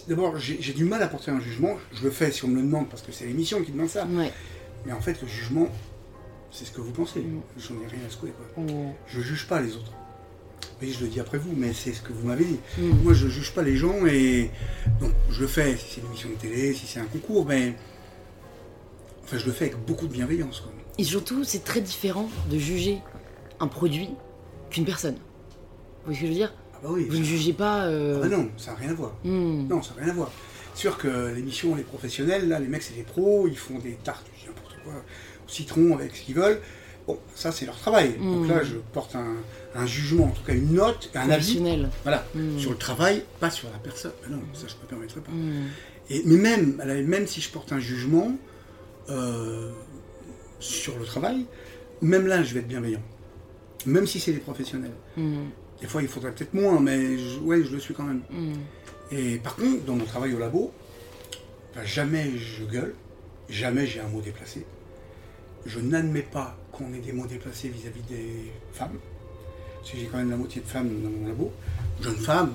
D'abord, 0.08 0.36
j'ai 0.36 0.74
du 0.74 0.84
mal 0.84 1.02
à 1.02 1.08
porter 1.08 1.30
un 1.30 1.40
jugement. 1.40 1.76
Je 1.94 2.04
le 2.04 2.10
fais 2.10 2.30
si 2.32 2.44
on 2.44 2.48
me 2.48 2.56
le 2.56 2.62
demande 2.62 2.88
parce 2.90 3.00
que 3.00 3.10
c'est 3.12 3.24
l'émission 3.24 3.62
qui 3.62 3.72
demande 3.72 3.88
ça. 3.88 4.04
Ouais. 4.06 4.30
Mais 4.84 4.92
en 4.92 5.00
fait, 5.00 5.22
le 5.22 5.26
jugement, 5.28 5.68
c'est 6.50 6.66
ce 6.66 6.70
que 6.70 6.82
vous 6.82 6.92
pensez. 6.92 7.20
Mm. 7.20 7.40
J'en 7.56 7.74
ai 7.80 7.86
rien 7.86 8.00
à 8.06 8.10
secouer. 8.10 8.32
Quoi. 8.54 8.64
Je 9.06 9.20
juge 9.22 9.46
pas 9.48 9.62
les 9.62 9.74
autres. 9.74 9.92
Oui, 10.80 10.94
je 10.96 11.04
le 11.04 11.10
dis 11.10 11.18
après 11.20 11.38
vous, 11.38 11.52
mais 11.56 11.72
c'est 11.72 11.92
ce 11.92 12.02
que 12.02 12.12
vous 12.12 12.26
m'avez 12.28 12.44
dit. 12.44 12.58
Mm. 12.78 13.02
Moi, 13.02 13.12
je 13.12 13.26
juge 13.28 13.52
pas 13.52 13.62
les 13.62 13.76
gens 13.76 14.06
et 14.06 14.50
donc 15.00 15.10
je 15.30 15.40
le 15.40 15.46
fais 15.48 15.76
si 15.76 15.86
c'est 15.94 16.00
une 16.00 16.06
émission 16.06 16.28
de 16.28 16.34
télé, 16.36 16.72
si 16.74 16.86
c'est 16.86 17.00
un 17.00 17.06
concours, 17.06 17.46
mais 17.46 17.74
enfin, 19.24 19.38
je 19.38 19.46
le 19.46 19.52
fais 19.52 19.66
avec 19.66 19.84
beaucoup 19.84 20.06
de 20.06 20.12
bienveillance. 20.12 20.60
Quoi. 20.60 20.72
Et 20.98 21.04
surtout, 21.04 21.44
c'est 21.44 21.64
très 21.64 21.80
différent 21.80 22.28
de 22.50 22.58
juger 22.58 22.98
un 23.60 23.66
produit 23.66 24.10
qu'une 24.70 24.84
personne. 24.84 25.14
Vous 25.14 26.12
voyez 26.12 26.16
ce 26.16 26.20
que 26.22 26.26
je 26.26 26.32
veux 26.32 26.38
dire? 26.38 26.54
Ah 26.74 26.78
bah 26.84 26.88
oui. 26.92 27.06
Vous 27.10 27.18
ne 27.18 27.24
jugez 27.24 27.52
pas. 27.52 27.84
euh, 27.86 28.20
Ah 28.22 28.28
bah 28.28 28.36
non, 28.36 28.48
ça 28.56 28.70
n'a 28.72 28.76
rien 28.78 28.90
à 28.90 28.94
voir. 28.94 29.14
hmm. 29.24 29.66
Non, 29.68 29.82
ça 29.82 29.94
n'a 29.96 30.02
rien 30.02 30.12
à 30.12 30.14
voir. 30.16 30.30
C'est 30.74 30.82
sûr 30.82 30.96
que 30.96 31.32
l'émission, 31.34 31.74
les 31.74 31.82
professionnels, 31.82 32.48
là, 32.48 32.60
les 32.60 32.68
mecs, 32.68 32.82
c'est 32.84 32.94
des 32.94 33.02
pros, 33.02 33.48
ils 33.48 33.56
font 33.58 33.78
des 33.80 33.94
tartes, 34.04 34.24
je 34.36 34.42
dis 34.42 34.46
n'importe 34.46 34.76
quoi, 34.84 34.92
au 34.94 35.50
citron 35.50 35.94
avec 35.96 36.14
ce 36.14 36.22
qu'ils 36.22 36.36
veulent. 36.36 36.60
Bon, 37.08 37.18
ça 37.34 37.50
c'est 37.50 37.66
leur 37.66 37.76
travail. 37.78 38.10
Donc 38.18 38.46
Mm. 38.46 38.48
là, 38.48 38.62
je 38.62 38.76
porte 38.92 39.16
un, 39.16 39.34
un 39.74 39.86
jugement, 39.86 40.24
en 40.26 40.30
tout 40.30 40.42
cas 40.42 40.54
une 40.54 40.72
note, 40.74 41.10
un 41.14 41.30
avis. 41.30 41.58
Voilà, 42.02 42.26
Mm. 42.34 42.58
sur 42.58 42.70
le 42.70 42.76
travail, 42.78 43.24
pas 43.40 43.50
sur 43.50 43.70
la 43.70 43.78
personne. 43.78 44.12
Mais 44.22 44.34
non, 44.34 44.42
ça 44.54 44.66
je 44.66 44.74
ne 44.74 44.80
me 44.80 44.86
permettrai 44.86 45.20
pas. 45.20 45.30
Mm. 45.32 45.66
Et, 46.10 46.22
mais 46.24 46.36
même, 46.36 46.82
même 47.06 47.26
si 47.26 47.40
je 47.40 47.50
porte 47.50 47.72
un 47.72 47.78
jugement 47.80 48.32
euh, 49.10 49.70
sur 50.58 50.98
le 50.98 51.04
travail, 51.04 51.44
même 52.00 52.26
là, 52.26 52.42
je 52.42 52.54
vais 52.54 52.60
être 52.60 52.68
bienveillant. 52.68 53.02
Même 53.86 54.06
si 54.06 54.18
c'est 54.20 54.32
des 54.32 54.38
professionnels. 54.40 54.94
Mm. 55.16 55.44
Des 55.80 55.86
fois, 55.86 56.02
il 56.02 56.08
faudrait 56.08 56.32
peut-être 56.32 56.54
moins, 56.54 56.80
mais 56.80 57.18
je, 57.18 57.38
ouais, 57.40 57.62
je 57.62 57.70
le 57.72 57.78
suis 57.78 57.94
quand 57.94 58.02
même. 58.04 58.22
Et 59.12 59.36
par 59.38 59.54
contre, 59.56 59.84
dans 59.84 59.94
mon 59.94 60.04
travail 60.04 60.34
au 60.34 60.38
labo, 60.38 60.72
jamais 61.84 62.36
je 62.36 62.64
gueule, 62.64 62.94
jamais 63.48 63.86
j'ai 63.86 64.00
un 64.00 64.08
mot 64.08 64.20
déplacé. 64.20 64.66
Je 65.66 65.78
n'admets 65.80 66.22
pas 66.22 66.56
qu'on 66.72 66.92
ait 66.94 66.98
des 66.98 67.12
mots 67.12 67.26
déplacés 67.26 67.68
vis-à-vis 67.68 68.02
des 68.02 68.52
femmes. 68.72 68.98
Parce 69.88 69.96
que 69.96 70.04
j'ai 70.04 70.10
quand 70.12 70.18
même 70.18 70.30
la 70.30 70.36
moitié 70.36 70.60
de 70.60 70.66
femmes 70.66 70.90
dans 71.02 71.08
mon 71.08 71.26
labo, 71.26 71.50
jeunes 72.02 72.18
femmes. 72.18 72.52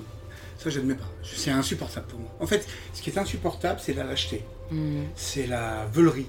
Ça, 0.60 0.70
je 0.70 0.78
n'admets 0.78 0.94
pas. 0.94 1.10
C'est 1.24 1.50
insupportable 1.50 2.06
pour 2.06 2.20
moi. 2.20 2.30
En 2.40 2.46
fait, 2.46 2.68
ce 2.94 3.02
qui 3.02 3.10
est 3.10 3.18
insupportable, 3.18 3.80
c'est 3.84 3.94
la 3.94 4.04
lâcheté, 4.04 4.44
Mm. 4.70 5.02
c'est 5.16 5.48
la 5.48 5.88
veulerie, 5.92 6.28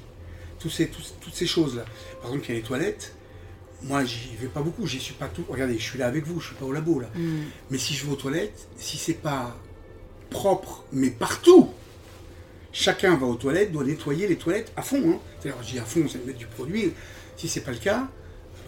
Tous 0.58 0.70
ces, 0.70 0.88
toutes 0.88 1.34
ces 1.34 1.46
choses-là. 1.46 1.84
Par 2.22 2.30
exemple, 2.30 2.46
il 2.48 2.54
y 2.54 2.56
a 2.56 2.60
les 2.60 2.66
toilettes. 2.66 3.14
Moi, 3.82 4.02
j'y 4.06 4.34
vais 4.40 4.46
pas 4.48 4.62
beaucoup, 4.62 4.86
j'y 4.86 4.98
suis 4.98 5.12
pas 5.12 5.28
tout. 5.28 5.44
Regardez, 5.50 5.76
je 5.78 5.82
suis 5.82 5.98
là 5.98 6.06
avec 6.06 6.26
vous, 6.26 6.40
je 6.40 6.46
suis 6.46 6.56
pas 6.56 6.64
au 6.64 6.72
labo 6.72 7.00
là. 7.00 7.08
Mm. 7.14 7.42
Mais 7.70 7.76
si 7.76 7.92
je 7.92 8.06
vais 8.06 8.12
aux 8.12 8.16
toilettes, 8.16 8.66
si 8.78 8.96
c'est 8.96 9.12
pas 9.12 9.54
propre, 10.30 10.84
mais 10.90 11.10
partout, 11.10 11.68
chacun 12.72 13.14
va 13.18 13.26
aux 13.26 13.34
toilettes, 13.34 13.72
doit 13.72 13.84
nettoyer 13.84 14.26
les 14.26 14.36
toilettes 14.36 14.72
à 14.74 14.80
fond. 14.80 15.02
Hein. 15.06 15.18
C'est-à-dire, 15.38 15.62
je 15.62 15.70
dis 15.72 15.78
à 15.78 15.84
fond, 15.84 16.06
c'est 16.10 16.22
de 16.22 16.26
mettre 16.26 16.38
du 16.38 16.46
produit. 16.46 16.92
Si 17.36 17.46
c'est 17.46 17.60
pas 17.60 17.72
le 17.72 17.76
cas, 17.78 18.08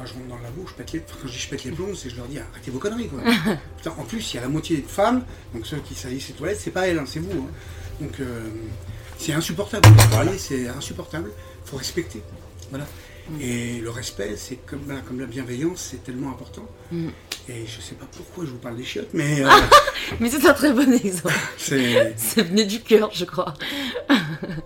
je 0.05 0.12
rentre 0.12 0.26
dans 0.26 0.36
le 0.36 0.42
labo, 0.42 0.64
je 0.68 0.74
pète 0.74 0.92
les, 0.92 1.01
enfin, 1.01 1.16
quand 1.22 1.28
je 1.28 1.32
dis 1.32 1.38
je 1.38 1.49
pète 1.49 1.64
les 1.64 1.70
plombs, 1.70 1.94
c'est 1.94 2.11
je 2.11 2.16
leur 2.16 2.26
dis 2.26 2.38
arrêtez 2.38 2.70
vos 2.70 2.78
conneries. 2.78 3.09
Quoi. 3.09 3.20
Putain, 3.78 3.94
en 3.99 4.05
plus, 4.05 4.32
il 4.32 4.36
y 4.36 4.38
a 4.38 4.42
la 4.42 4.49
moitié 4.49 4.76
de 4.78 4.86
femmes, 4.86 5.24
donc 5.55 5.66
ceux 5.66 5.78
qui 5.78 5.94
salissent 5.94 6.28
les 6.28 6.34
toilettes, 6.34 6.61
c'est 6.61 6.70
pas 6.70 6.86
elles, 6.88 6.99
hein, 6.99 7.05
c'est 7.07 7.20
vous. 7.20 7.30
hein. 7.32 7.51
Donc 8.01 8.20
euh, 8.20 8.40
c'est 9.18 9.32
insupportable. 9.32 9.88
C'est 10.38 10.68
insupportable. 10.68 11.30
Il 11.64 11.70
faut 11.70 11.76
respecter. 11.78 12.20
Voilà. 12.70 12.86
Et 13.40 13.80
le 13.80 13.90
respect, 13.90 14.34
c'est 14.36 14.55
comme, 14.66 14.80
voilà, 14.84 15.01
comme 15.01 15.18
la 15.18 15.26
bienveillance, 15.26 15.88
c'est 15.90 16.05
tellement 16.05 16.30
important. 16.30 16.64
Mm. 16.92 17.09
Et 17.49 17.64
je 17.66 17.80
sais 17.80 17.94
pas 17.97 18.07
pourquoi 18.16 18.44
je 18.44 18.51
vous 18.51 18.59
parle 18.59 18.76
des 18.76 18.84
chiottes, 18.84 19.09
mais 19.14 19.42
euh, 19.44 19.49
Mais 20.20 20.28
c'est 20.30 20.47
un 20.47 20.53
très 20.55 20.72
bon 20.72 20.92
exemple. 20.92 21.34
c'est. 21.59 22.14
Ça 22.16 22.42
venait 22.42 22.66
du 22.66 22.80
cœur, 22.82 23.11
je 23.12 23.24
crois. 23.24 23.55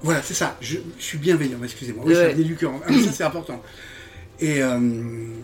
Voilà, 0.03 0.23
c'est 0.23 0.35
ça. 0.35 0.57
Je, 0.61 0.77
je 0.99 1.03
suis 1.03 1.19
bienveillant, 1.19 1.59
excusez-moi. 1.63 2.05
Oui, 2.07 2.15
Ouais. 2.15 2.27
ça 2.29 2.33
venait 2.33 2.45
du 2.45 2.57
cœur. 2.57 2.73
Ah, 2.87 2.93
ça, 2.93 3.13
c'est 3.13 3.25
important. 3.25 3.63
Et, 4.41 4.63
euh, 4.63 5.35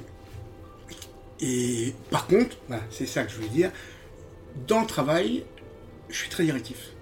et 1.41 1.93
par 2.11 2.27
contre, 2.27 2.57
voilà, 2.69 2.83
c'est 2.91 3.07
ça 3.07 3.25
que 3.25 3.31
je 3.31 3.37
voulais 3.37 3.49
dire. 3.49 3.71
Dans 4.67 4.81
le 4.81 4.87
travail, 4.87 5.45
je 6.09 6.17
suis 6.17 6.31
très 6.31 6.45
directif. 6.45 6.93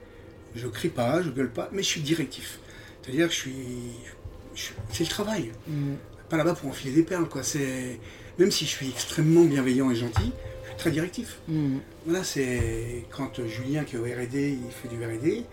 Je 0.56 0.66
crie 0.68 0.88
pas, 0.88 1.22
je 1.22 1.30
gueule 1.30 1.50
pas, 1.50 1.68
mais 1.72 1.82
je 1.82 1.88
suis 1.88 2.00
directif. 2.00 2.58
C'est-à-dire 3.02 3.28
que 3.28 3.34
je 3.34 3.38
suis. 3.38 4.72
c'est 4.90 5.04
le 5.04 5.10
travail. 5.10 5.52
Mm. 5.68 5.94
Pas 6.28 6.36
là-bas 6.36 6.54
pour 6.54 6.70
enfiler 6.70 6.92
des 6.92 7.02
perles, 7.02 7.28
quoi. 7.28 7.42
C'est. 7.42 7.98
Même 8.38 8.50
si 8.50 8.64
je 8.64 8.70
suis 8.70 8.88
extrêmement 8.88 9.44
bienveillant 9.44 9.90
et 9.90 9.94
gentil, 9.94 10.32
je 10.62 10.68
suis 10.68 10.78
très 10.78 10.90
directif. 10.90 11.38
Mm. 11.46 11.78
Voilà, 12.06 12.24
c'est 12.24 13.04
quand 13.10 13.44
Julien 13.46 13.84
qui 13.84 13.96
est 13.96 13.98
au 13.98 14.04
R&D, 14.04 14.58
il 14.60 14.72
fait 14.72 14.88
du 14.88 14.96
R&D, 14.96 15.44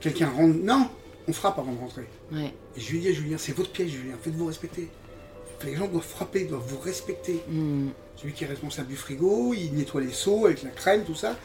quelqu'un 0.00 0.28
rentre, 0.28 0.58
non, 0.58 0.88
on 1.28 1.32
frappe 1.32 1.58
avant 1.58 1.72
de 1.72 1.78
rentrer. 1.78 2.06
Ouais. 2.32 2.52
Et 2.76 2.80
je 2.80 2.90
lui 2.90 3.00
dis 3.00 3.08
à 3.08 3.12
Julien, 3.12 3.38
c'est 3.38 3.52
votre 3.52 3.70
pièce 3.70 3.90
Julien, 3.90 4.14
faites-vous 4.20 4.46
respecter. 4.46 4.88
Les 5.64 5.74
gens 5.76 5.88
doivent 5.88 6.04
frapper, 6.04 6.44
doivent 6.44 6.66
vous 6.66 6.78
respecter. 6.78 7.40
Mm. 7.48 7.88
Celui 8.16 8.32
qui 8.32 8.44
est 8.44 8.46
responsable 8.46 8.88
du 8.88 8.96
frigo, 8.96 9.54
il 9.54 9.74
nettoie 9.74 10.00
les 10.00 10.12
seaux 10.12 10.46
avec 10.46 10.62
la 10.62 10.70
crème, 10.70 11.04
tout 11.04 11.14
ça. 11.14 11.36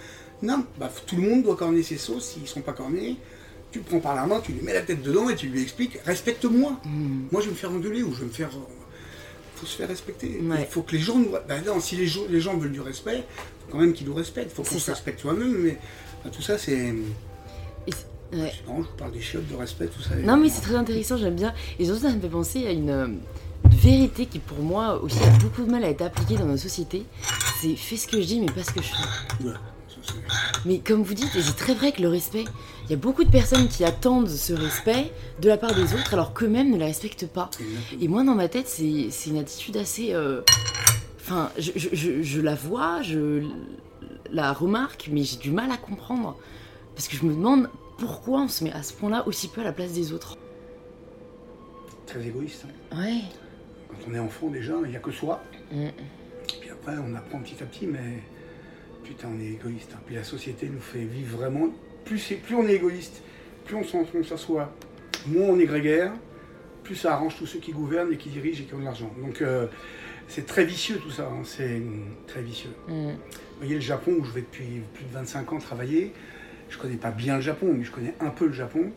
Non, 0.42 0.66
bah, 0.80 0.92
tout 1.06 1.16
le 1.18 1.22
monde 1.24 1.44
doit 1.44 1.56
corner 1.56 1.84
ses 1.84 1.98
seaux, 1.98 2.20
s'ils 2.20 2.44
ne 2.44 2.48
sont 2.48 2.62
pas 2.62 2.74
cornés, 2.74 3.18
tu 3.72 3.80
le 3.80 3.86
prends 3.86 4.00
par 4.00 4.16
la 4.16 4.26
main, 4.26 4.40
tu 4.42 4.52
lui 4.54 4.62
mets 4.62 4.74
la 4.74 4.82
tête 4.82 5.02
dedans 5.02 5.30
et 5.30 5.36
tu 5.36 5.48
lui 5.48 5.62
expliques, 5.62 6.00
respecte-moi. 6.06 6.80
Mm. 6.86 7.28
Moi 7.32 7.42
je 7.42 7.46
vais 7.48 7.52
me 7.52 7.58
faire 7.58 7.72
engueuler 7.72 8.04
ou 8.04 8.14
je 8.14 8.20
vais 8.22 8.26
me 8.26 8.32
faire... 8.32 8.50
Il 8.52 9.60
faut 9.60 9.66
se 9.68 9.76
faire 9.78 9.88
respecter. 9.90 10.40
Il 10.42 10.50
Ouais. 10.50 10.68
faut 10.70 10.82
que 10.82 10.94
les 10.94 11.00
gens 11.02 11.20
nous... 11.20 11.30
Ben 11.48 11.64
non, 11.66 11.80
si 11.80 11.96
les 11.96 12.08
gens, 12.08 12.22
les 12.30 12.42
gens 12.42 12.58
veulent 12.58 12.72
du 12.72 12.82
respect, 12.82 13.18
il 13.18 13.66
faut 13.66 13.72
quand 13.72 13.78
même 13.80 13.94
qu'ils 13.94 14.08
nous 14.08 14.16
respectent. 14.16 14.52
Il 14.52 14.56
faut 14.56 14.64
qu'on 14.64 14.80
se 14.80 14.90
respecte 14.90 15.20
soi-même. 15.20 15.56
Mais 15.60 15.78
enfin, 16.22 16.30
tout 16.32 16.42
ça, 16.42 16.58
c'est... 16.58 16.94
Ouais. 18.34 18.52
Marrant, 18.66 18.82
je 18.84 18.88
vous 18.88 18.96
parle 18.98 19.12
des 19.12 19.20
chiottes, 19.22 19.48
de 19.50 19.56
respect, 19.56 19.88
tout 19.88 20.02
ça. 20.02 20.16
Non, 20.16 20.38
mais 20.38 20.48
c'est 20.50 20.62
très 20.62 20.76
intéressant, 20.76 21.18
j'aime 21.18 21.36
bien. 21.36 21.54
Et 21.78 21.86
surtout, 21.86 22.02
ça 22.02 22.10
me 22.12 22.22
fait 22.22 22.30
penser 22.30 22.66
à 22.66 22.72
une, 22.72 22.90
euh, 22.90 23.08
une 23.08 23.20
vérité 23.82 24.26
qui, 24.26 24.40
pour 24.40 24.60
moi, 24.60 25.02
aussi 25.02 25.22
a 25.24 25.30
beaucoup 25.40 25.64
de 25.64 25.72
mal 25.72 25.84
à 25.84 25.90
être 25.90 26.02
appliquée 26.02 26.36
dans 26.38 26.46
nos 26.46 26.58
sociétés. 26.58 27.06
C'est 27.62 27.76
fais 27.76 27.98
ce 27.98 28.08
que 28.08 28.22
je 28.22 28.26
dis, 28.28 28.40
mais 28.40 28.48
pas 28.52 28.64
ce 28.64 28.72
que 28.72 28.82
je 28.82 28.88
fais. 28.88 29.44
Ça, 29.44 30.14
Mais 30.66 30.80
comme 30.80 31.04
vous 31.04 31.14
dites, 31.14 31.36
et 31.36 31.42
c'est 31.42 31.56
très 31.56 31.74
vrai 31.74 31.92
que 31.92 32.02
le 32.02 32.08
respect, 32.10 32.46
il 32.86 32.90
y 32.92 32.94
a 32.94 32.98
beaucoup 32.98 33.24
de 33.24 33.30
personnes 33.30 33.68
qui 33.68 33.84
attendent 33.86 34.30
ce 34.30 34.54
respect 34.54 35.12
de 35.42 35.48
la 35.48 35.58
part 35.58 35.74
des 35.76 35.94
autres, 35.94 36.14
alors 36.14 36.34
qu'eux-mêmes 36.34 36.72
ne 36.72 36.78
la 36.78 36.86
respectent 36.86 37.28
pas. 37.28 37.50
Et 38.00 38.08
moi, 38.08 38.24
dans 38.24 38.36
ma 38.36 38.48
tête, 38.48 38.68
c'est 38.68 39.08
c'est 39.12 39.30
une 39.30 39.38
attitude 39.40 39.78
assez. 39.78 40.14
euh, 40.14 40.42
Enfin, 41.24 41.52
je, 41.58 41.72
je- 41.76 41.90
je- 41.94 42.22
je 42.24 42.42
la 42.42 42.56
vois, 42.56 43.04
je 43.04 43.44
la 44.32 44.52
remarque, 44.54 45.08
mais 45.12 45.24
j'ai 45.24 45.38
du 45.38 45.52
mal 45.52 45.70
à 45.72 45.78
comprendre. 45.78 46.36
Parce 46.96 47.08
que 47.08 47.16
je 47.16 47.24
me 47.26 47.34
demande 47.34 47.70
pourquoi 48.00 48.42
on 48.42 48.48
se 48.48 48.64
met 48.64 48.72
à 48.74 48.82
ce 48.82 48.92
point-là 48.94 49.28
aussi 49.28 49.48
peu 49.48 49.62
à 49.62 49.64
la 49.64 49.72
place 49.72 49.92
des 49.92 50.14
autres. 50.14 50.36
Très 52.08 52.26
égoïste. 52.26 52.66
hein. 52.92 52.98
Ouais. 52.98 53.22
On 54.10 54.14
est 54.16 54.20
enfant, 54.20 54.48
déjà, 54.50 54.74
il 54.84 54.90
n'y 54.90 54.96
a 54.96 55.00
que 55.00 55.12
soi. 55.12 55.44
Mm. 55.72 55.88
Puis 56.60 56.70
après, 56.70 56.94
on 56.98 57.14
apprend 57.16 57.40
petit 57.40 57.62
à 57.62 57.66
petit, 57.66 57.88
mais 57.88 58.20
putain, 59.04 59.30
on 59.36 59.40
est 59.40 59.52
égoïste. 59.52 59.92
hein. 59.96 60.00
Puis 60.06 60.16
la 60.16 60.24
société 60.24 60.68
nous 60.68 60.80
fait 60.82 61.04
vivre 61.04 61.38
vraiment. 61.38 61.70
Plus, 62.06 62.18
c'est- 62.20 62.36
plus 62.36 62.56
on 62.56 62.68
est 62.68 62.74
égoïste, 62.76 63.22
plus 63.66 63.76
on 63.76 63.84
s'en- 63.84 64.06
on 64.16 64.24
s'assoit, 64.24 64.74
moins 65.28 65.48
on 65.50 65.60
est 65.60 65.66
grégaire, 65.66 66.12
plus 66.84 66.96
ça 66.96 67.14
arrange 67.14 67.36
tous 67.38 67.46
ceux 67.46 67.60
qui 67.60 67.72
gouvernent 67.72 68.12
et 68.12 68.18
qui 68.18 68.30
dirigent 68.30 68.64
et 68.64 68.66
qui 68.66 68.74
ont 68.74 68.80
de 68.80 68.86
l'argent. 68.86 69.12
Donc 69.22 69.42
euh, 69.42 69.68
c'est 70.28 70.46
très 70.48 70.66
vicieux 70.66 70.98
tout 70.98 71.12
ça, 71.12 71.28
hein. 71.32 71.44
c'est 71.44 71.82
très 72.28 72.42
vicieux. 72.42 72.72
Mm. 72.88 73.10
Vous 73.12 73.58
voyez 73.60 73.76
le 73.76 73.82
Japon 73.82 74.16
où 74.20 74.26
je 74.26 74.32
vais 74.32 74.42
depuis 74.42 74.82
plus 74.96 75.06
de 75.06 75.12
25 75.14 75.54
ans 75.54 75.60
travailler, 75.60 76.12
je 76.70 76.78
connais 76.80 76.96
pas 76.96 77.12
bien 77.12 77.36
le 77.36 77.42
Japon, 77.42 77.72
mais 77.78 77.84
je 77.84 77.92
connais 77.92 78.16
un 78.20 78.30
peu 78.32 78.48
le 78.48 78.54
Japon. 78.54 78.92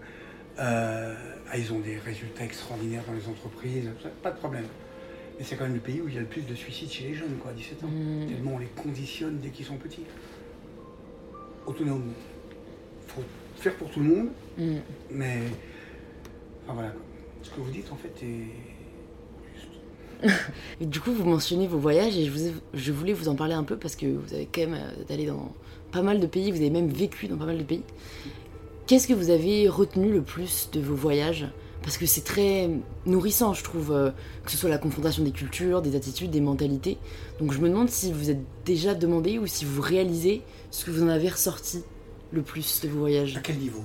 Euh, 0.59 1.15
ah, 1.51 1.59
ils 1.59 1.73
ont 1.73 1.81
des 1.81 1.99
résultats 1.99 2.45
extraordinaires 2.45 3.03
dans 3.07 3.13
les 3.13 3.29
entreprises, 3.29 3.91
pas 4.23 4.31
de 4.31 4.39
problème. 4.39 4.65
Mais 5.39 5.45
c'est 5.45 5.57
quand 5.57 5.65
même 5.65 5.75
le 5.75 5.81
pays 5.81 6.01
où 6.01 6.09
il 6.09 6.15
y 6.15 6.19
a 6.19 6.21
le 6.21 6.27
plus 6.27 6.43
de 6.43 6.55
suicides 6.55 6.91
chez 6.91 7.05
les 7.09 7.15
jeunes, 7.15 7.37
quoi, 7.43 7.51
à 7.51 7.55
17 7.55 7.85
ans. 7.85 7.89
Mm. 7.89 8.27
Tellement 8.29 8.55
on 8.55 8.59
les 8.59 8.67
conditionne 8.67 9.39
dès 9.39 9.49
qu'ils 9.51 9.67
sont 9.67 9.77
petits. 9.77 10.05
Autonome. 11.67 12.13
faut 13.09 13.23
faire 13.57 13.75
pour 13.77 13.91
tout 13.91 14.01
le 14.01 14.07
monde, 14.07 14.29
Mm. 14.59 14.77
mais. 15.11 15.39
Enfin 16.65 16.75
voilà. 16.75 16.93
Ce 17.43 17.51
que 17.51 17.61
vous 17.61 17.71
dites 17.71 17.91
en 17.93 17.97
fait 17.97 18.13
est. 18.23 18.47
juste. 19.57 20.41
Et 20.81 20.87
du 20.87 21.01
coup, 21.01 21.13
vous 21.13 21.25
mentionnez 21.25 21.67
vos 21.67 21.79
voyages 21.79 22.17
et 22.17 22.25
je, 22.25 22.31
vous 22.31 22.47
ai- 22.47 22.55
je 22.75 22.93
voulais 22.93 23.13
vous 23.13 23.29
en 23.29 23.35
parler 23.35 23.55
un 23.55 23.65
peu 23.65 23.77
parce 23.77 23.97
que 23.97 24.07
vous 24.07 24.33
avez 24.35 24.47
quand 24.53 24.63
même 24.63 24.75
euh, 24.75 25.13
allé 25.13 25.27
dans 25.27 25.53
pas 25.93 26.03
mal 26.03 26.21
de 26.21 26.27
pays, 26.27 26.51
vous 26.51 26.57
avez 26.59 26.71
même 26.71 26.89
vécu 26.89 27.27
dans 27.29 27.37
pas 27.37 27.47
mal 27.47 27.59
de 27.59 27.63
pays. 27.65 27.83
Qu'est-ce 28.87 29.07
que 29.09 29.15
vous 29.15 29.31
avez 29.31 29.69
retenu 29.69 30.11
le 30.13 30.23
plus 30.23 30.69
de 30.73 30.81
vos 30.81 30.95
voyages 30.95 31.47
Parce 31.85 31.99
que 31.99 32.07
c'est 32.07 32.23
très 32.25 32.71
nourrissant, 33.07 33.53
je 33.53 33.63
trouve, 33.63 33.93
euh, 33.93 34.11
que 34.45 34.51
ce 34.51 34.57
soit 34.57 34.71
la 34.71 34.79
confrontation 34.79 35.23
des 35.23 35.33
cultures, 35.33 35.83
des 35.83 35.95
attitudes, 35.97 36.31
des 36.31 36.41
mentalités. 36.41 36.97
Donc 37.39 37.53
je 37.53 37.59
me 37.61 37.69
demande 37.69 37.91
si 37.91 38.11
vous 38.11 38.31
êtes 38.31 38.41
déjà 38.65 38.95
demandé 38.95 39.39
ou 39.39 39.47
si 39.47 39.65
vous 39.67 39.83
réalisez 39.83 40.43
ce 40.71 40.87
que 40.87 40.91
vous 40.91 41.03
en 41.03 41.09
avez 41.09 41.29
ressorti 41.29 41.83
le 42.33 42.41
plus 42.43 42.81
de 42.81 42.89
vos 42.89 43.01
voyages. 43.01 43.37
À 43.37 43.41
quel 43.41 43.59
niveau? 43.59 43.83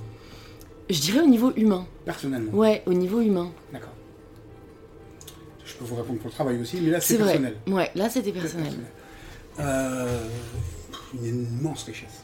Je 0.90 1.00
dirais 1.02 1.20
au 1.20 1.28
niveau 1.28 1.52
humain. 1.56 1.86
Personnellement? 2.06 2.52
Ouais, 2.54 2.82
au 2.86 2.94
niveau 2.94 3.20
humain. 3.22 3.52
D'accord. 3.74 3.90
Je 5.66 5.74
peux 5.76 5.84
vous 5.86 5.96
répondre 5.96 6.20
pour 6.20 6.30
le 6.30 6.34
travail 6.34 6.60
aussi, 6.60 6.80
mais 6.82 6.90
là 6.92 7.02
C'est 7.02 7.14
c'est 7.16 7.20
vrai. 7.22 7.34
personnel. 7.34 7.56
Ouais, 7.68 7.92
là 7.96 8.10
c'était 8.10 8.32
personnel. 8.32 8.74
Euh, 9.60 10.26
une 11.22 11.46
immense 11.60 11.84
richesse. 11.84 12.24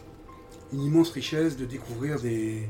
Une 0.73 0.82
immense 0.84 1.11
richesse 1.11 1.57
de 1.57 1.65
découvrir 1.65 2.19
des, 2.21 2.63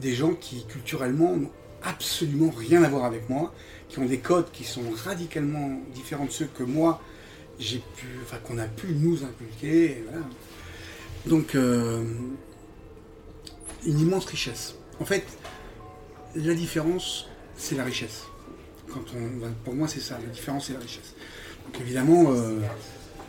des 0.00 0.14
gens 0.14 0.32
qui 0.34 0.64
culturellement 0.66 1.36
absolument 1.84 2.50
rien 2.50 2.82
à 2.82 2.88
voir 2.88 3.04
avec 3.04 3.28
moi, 3.28 3.54
qui 3.88 3.98
ont 3.98 4.04
des 4.04 4.18
codes 4.18 4.50
qui 4.52 4.64
sont 4.64 4.84
radicalement 5.04 5.80
différents 5.94 6.26
de 6.26 6.30
ceux 6.30 6.46
que 6.46 6.62
moi 6.62 7.00
j'ai 7.58 7.82
pu, 7.96 8.06
enfin 8.22 8.38
qu'on 8.42 8.58
a 8.58 8.66
pu 8.66 8.88
nous 8.94 9.22
inculquer. 9.24 10.02
voilà. 10.08 10.26
Donc 11.26 11.54
euh, 11.54 12.04
une 13.86 14.00
immense 14.00 14.24
richesse. 14.26 14.76
En 15.00 15.04
fait, 15.04 15.24
la 16.34 16.54
différence, 16.54 17.28
c'est 17.56 17.76
la 17.76 17.84
richesse. 17.84 18.24
Quand 18.88 19.02
on, 19.14 19.40
ben, 19.40 19.54
pour 19.64 19.74
moi, 19.74 19.88
c'est 19.88 20.00
ça. 20.00 20.18
La 20.18 20.32
différence, 20.32 20.66
c'est 20.66 20.74
la 20.74 20.80
richesse. 20.80 21.14
Donc 21.66 21.80
évidemment, 21.80 22.32
euh, 22.32 22.60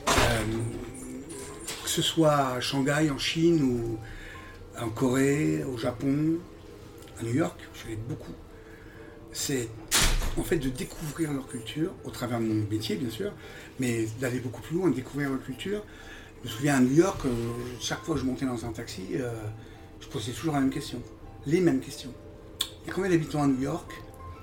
euh, 0.07 0.13
que 1.83 1.89
ce 1.89 2.01
soit 2.01 2.35
à 2.35 2.61
Shanghai, 2.61 3.09
en 3.09 3.17
Chine, 3.17 3.63
ou 3.63 3.99
en 4.79 4.89
Corée, 4.89 5.63
au 5.63 5.77
Japon, 5.77 6.37
à 7.19 7.23
New 7.23 7.33
York, 7.33 7.59
je 7.75 7.87
allé 7.87 7.97
beaucoup. 8.07 8.33
C'est 9.33 9.67
en 10.37 10.43
fait, 10.43 10.57
de 10.57 10.69
découvrir 10.69 11.31
leur 11.33 11.47
culture, 11.47 11.91
au 12.03 12.09
travers 12.09 12.39
de 12.39 12.45
mon 12.45 12.65
métier, 12.69 12.95
bien 12.95 13.09
sûr, 13.09 13.31
mais 13.79 14.07
d'aller 14.19 14.39
beaucoup 14.39 14.61
plus 14.61 14.75
loin, 14.75 14.89
de 14.89 14.95
découvrir 14.95 15.29
leur 15.29 15.43
culture. 15.43 15.83
Je 16.43 16.49
me 16.49 16.53
souviens 16.53 16.75
à 16.77 16.79
New 16.79 16.93
York, 16.93 17.21
euh, 17.25 17.29
chaque 17.79 18.03
fois 18.03 18.15
que 18.15 18.21
je 18.21 18.25
montais 18.25 18.45
dans 18.45 18.65
un 18.65 18.71
taxi, 18.71 19.03
euh, 19.13 19.31
je 20.01 20.07
posais 20.07 20.31
toujours 20.31 20.53
la 20.53 20.59
même 20.59 20.69
question, 20.69 21.01
les 21.45 21.61
mêmes 21.61 21.79
questions. 21.79 22.11
Il 22.83 22.87
y 22.87 22.91
a 22.91 22.93
combien 22.93 23.09
d'habitants 23.09 23.43
à 23.43 23.47
New 23.47 23.61
York 23.61 23.91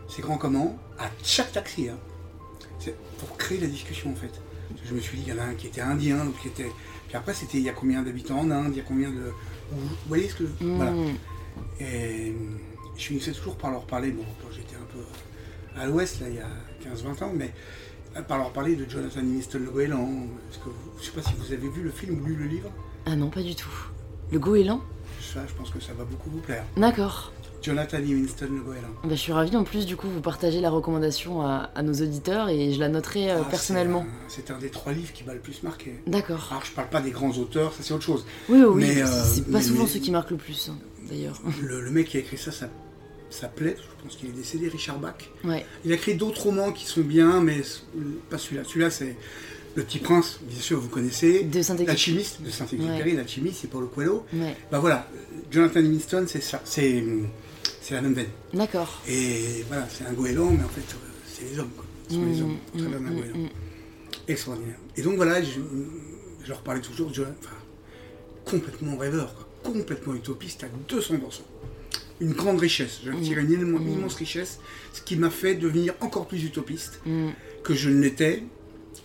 C'est 0.09 0.23
grand 0.23 0.39
comment 0.39 0.79
À 0.99 1.11
chaque 1.23 1.53
taxi, 1.53 1.89
hein. 1.89 1.99
C'est 2.79 2.95
pour 3.19 3.37
créer 3.37 3.59
la 3.59 3.67
discussion 3.67 4.11
en 4.11 4.15
fait. 4.15 4.41
Je 4.85 4.95
me 4.95 5.01
suis 5.01 5.19
dit, 5.19 5.25
il 5.27 5.35
y 5.35 5.39
en 5.39 5.43
a 5.43 5.47
un 5.47 5.55
qui 5.55 5.67
était 5.67 5.83
indien, 5.83 6.25
l'autre 6.25 6.41
qui 6.41 6.49
était. 6.49 6.71
Puis 7.09 7.17
après, 7.17 7.35
c'était 7.35 7.59
il 7.59 7.65
y 7.65 7.69
a 7.69 7.73
combien 7.73 8.03
d'habitants 8.03 8.39
en 8.39 8.51
Inde, 8.51 8.73
il 8.73 8.79
y 8.79 8.81
a 8.81 8.85
combien 8.85 9.11
de. 9.11 9.33
Vous 9.71 9.89
voyez 10.09 10.29
ce 10.29 10.37
que. 10.37 10.45
Mm. 10.65 10.77
Voilà. 10.77 10.93
Et 11.81 12.35
je 13.01 13.07
finissais 13.07 13.33
toujours 13.33 13.57
par 13.57 13.71
leur 13.71 13.83
parler, 13.87 14.11
bon, 14.11 14.25
quand 14.43 14.49
j'étais 14.55 14.77
un 14.77 14.87
peu 14.93 15.01
à 15.81 15.87
l'ouest, 15.87 16.21
là, 16.21 16.29
il 16.29 16.35
y 16.37 16.39
a 16.39 16.95
15-20 16.95 17.25
ans, 17.25 17.33
mais 17.35 17.53
euh, 18.17 18.23
par 18.23 18.39
leur 18.39 18.53
parler 18.53 18.77
de 18.77 18.89
Jonathan 18.89 19.21
le 19.23 19.71
Goéland. 19.71 20.09
Je 21.01 21.05
sais 21.05 21.13
pas 21.13 21.23
si 21.23 21.33
vous 21.39 21.53
avez 21.53 21.69
vu 21.69 21.83
le 21.83 21.91
film 21.91 22.21
ou 22.23 22.27
lu 22.27 22.35
le 22.35 22.47
livre? 22.47 22.71
Ah 23.07 23.17
non, 23.17 23.29
pas 23.31 23.43
du 23.43 23.55
tout. 23.55 23.71
Le 24.31 24.39
goéland? 24.39 24.81
Ça, 25.21 25.41
je 25.49 25.55
pense 25.55 25.71
que 25.71 25.81
ça 25.81 25.93
va 25.93 26.05
beaucoup 26.05 26.31
vous 26.31 26.41
plaire. 26.41 26.65
D'accord. 26.77 27.33
Jonathan 27.63 27.99
Livingston 27.99 28.49
le 28.51 28.63
Goéland. 28.63 28.89
Bah, 29.05 29.11
je 29.11 29.15
suis 29.17 29.33
ravie 29.33 29.55
en 29.57 29.65
plus, 29.65 29.85
du 29.85 29.95
coup, 29.95 30.09
vous 30.09 30.23
partagez 30.23 30.61
la 30.63 30.71
recommandation 30.71 31.43
à, 31.43 31.71
à 31.75 31.83
nos 31.83 31.93
auditeurs 31.93 32.49
et 32.49 32.73
je 32.73 32.81
la 32.81 32.89
noterai 32.89 33.31
euh, 33.33 33.39
Ah, 33.43 33.51
personnellement. 33.51 34.07
c'est 34.29 34.51
un- 34.51 34.59
des 34.59 34.71
trois 34.71 34.93
livres 34.93 35.13
qui 35.13 35.25
m'a 35.25 35.35
le 35.35 35.41
plus 35.41 35.63
marqué. 35.63 36.01
D'accord. 36.07 36.49
Alors, 36.51 36.65
je 36.65 36.73
parle 36.73 36.89
pas 36.89 37.03
des 37.03 37.11
grands 37.11 37.33
auteurs, 37.33 37.75
ça 37.75 37.83
c'est 37.83 37.93
autre 37.93 38.03
chose. 38.05 38.25
Oui, 38.49 38.59
oui, 38.61 38.65
oui. 38.65 38.85
Mais, 38.87 39.03
euh, 39.03 39.07
c'est 39.25 39.43
pas 39.45 39.59
mais- 39.59 39.63
souvent 39.63 39.83
mais- 39.85 39.91
ceux 39.91 39.99
qui 40.01 40.11
marquent 40.11 40.31
le 40.31 40.37
plus, 40.39 40.71
hein, 40.71 40.79
d'ailleurs. 41.07 41.39
Le, 41.63 41.83
le 41.83 41.91
mec 41.91 42.09
qui 42.09 42.17
a 42.17 42.21
écrit 42.21 42.39
ça, 42.39 42.51
ça, 42.51 42.69
ça 43.31 43.49
plaît. 43.49 43.77
Je 43.79 44.03
pense 44.05 44.17
qu'il 44.17 44.29
est 44.29 44.33
décédé, 44.33 44.69
Richard 44.69 44.99
Bach. 44.99 45.15
Ouais. 45.45 45.65
Il 45.85 45.93
a 45.93 45.95
écrit 45.95 46.15
d'autres 46.15 46.43
romans 46.43 46.73
qui 46.73 46.85
sont 46.87 47.01
bien, 47.03 47.41
mais 47.41 47.63
pas 48.29 48.39
celui-là. 48.39 48.63
Celui-là, 48.65 48.91
c'est 48.91 49.17
Le 49.77 49.83
Petit 49.85 49.99
Prince, 49.99 50.41
bien 50.43 50.61
sûr, 50.61 50.81
vous 50.81 50.89
connaissez. 50.89 51.45
De 51.45 51.63
Saint-Exupéry. 51.63 51.87
L'alchimiste 51.87 52.43
de 52.43 52.51
Saint-Exupéry, 52.51 53.13
l'alchimiste, 53.17 53.59
c'est 53.63 53.71
Paulo 53.71 53.87
Coelho. 53.87 54.25
Ouais. 54.33 54.57
Bah 54.71 54.79
voilà, 54.81 55.09
Jonathan 55.51 55.81
Livingston, 55.81 56.25
c'est 56.29 56.43
ça, 56.43 56.61
c'est 56.65 57.05
c'est 57.81 57.95
la 57.95 58.03
même 58.03 58.15
veine. 58.15 58.29
D'accord. 58.53 59.01
Et 59.09 59.65
voilà, 59.69 59.87
c'est 59.91 60.05
un 60.07 60.13
goéland, 60.13 60.51
mais 60.51 60.65
en 60.65 60.69
fait, 60.69 60.83
c'est 61.27 61.45
les 61.45 61.59
hommes, 61.59 61.71
quoi. 61.77 61.85
Ce 62.09 62.15
sont 62.17 62.25
les 62.25 62.41
hommes, 62.43 62.57
au 62.75 62.79
travers 62.79 63.01
d'un 63.01 63.11
mm, 63.11 63.15
goéland. 63.21 63.39
mm. 63.39 63.49
Extraordinaire. 64.29 64.77
Et 64.97 65.03
donc 65.03 65.17
voilà, 65.17 65.43
je, 65.43 65.61
je 66.45 66.49
leur 66.49 66.61
parlais 66.63 66.81
toujours 66.81 67.09
de 67.11 67.15
Jonathan, 67.15 67.35
enfin, 67.41 67.57
complètement 68.45 68.97
rêveur, 68.97 69.35
quoi. 69.35 69.73
complètement 69.73 70.15
utopiste 70.15 70.65
à 70.65 70.67
200%. 70.93 71.19
Une 72.21 72.33
grande 72.33 72.61
richesse, 72.61 73.01
je 73.05 73.13
tirais 73.13 73.43
une 73.43 73.53
immense, 73.53 73.81
immense 73.83 74.15
richesse, 74.15 74.61
ce 74.93 75.01
qui 75.01 75.17
m'a 75.17 75.31
fait 75.31 75.55
devenir 75.55 75.95
encore 76.01 76.27
plus 76.29 76.45
utopiste 76.45 77.01
Mm. 77.07 77.29
que 77.65 77.75
je 77.75 77.89
ne 77.91 78.01
l'étais, 78.01 78.43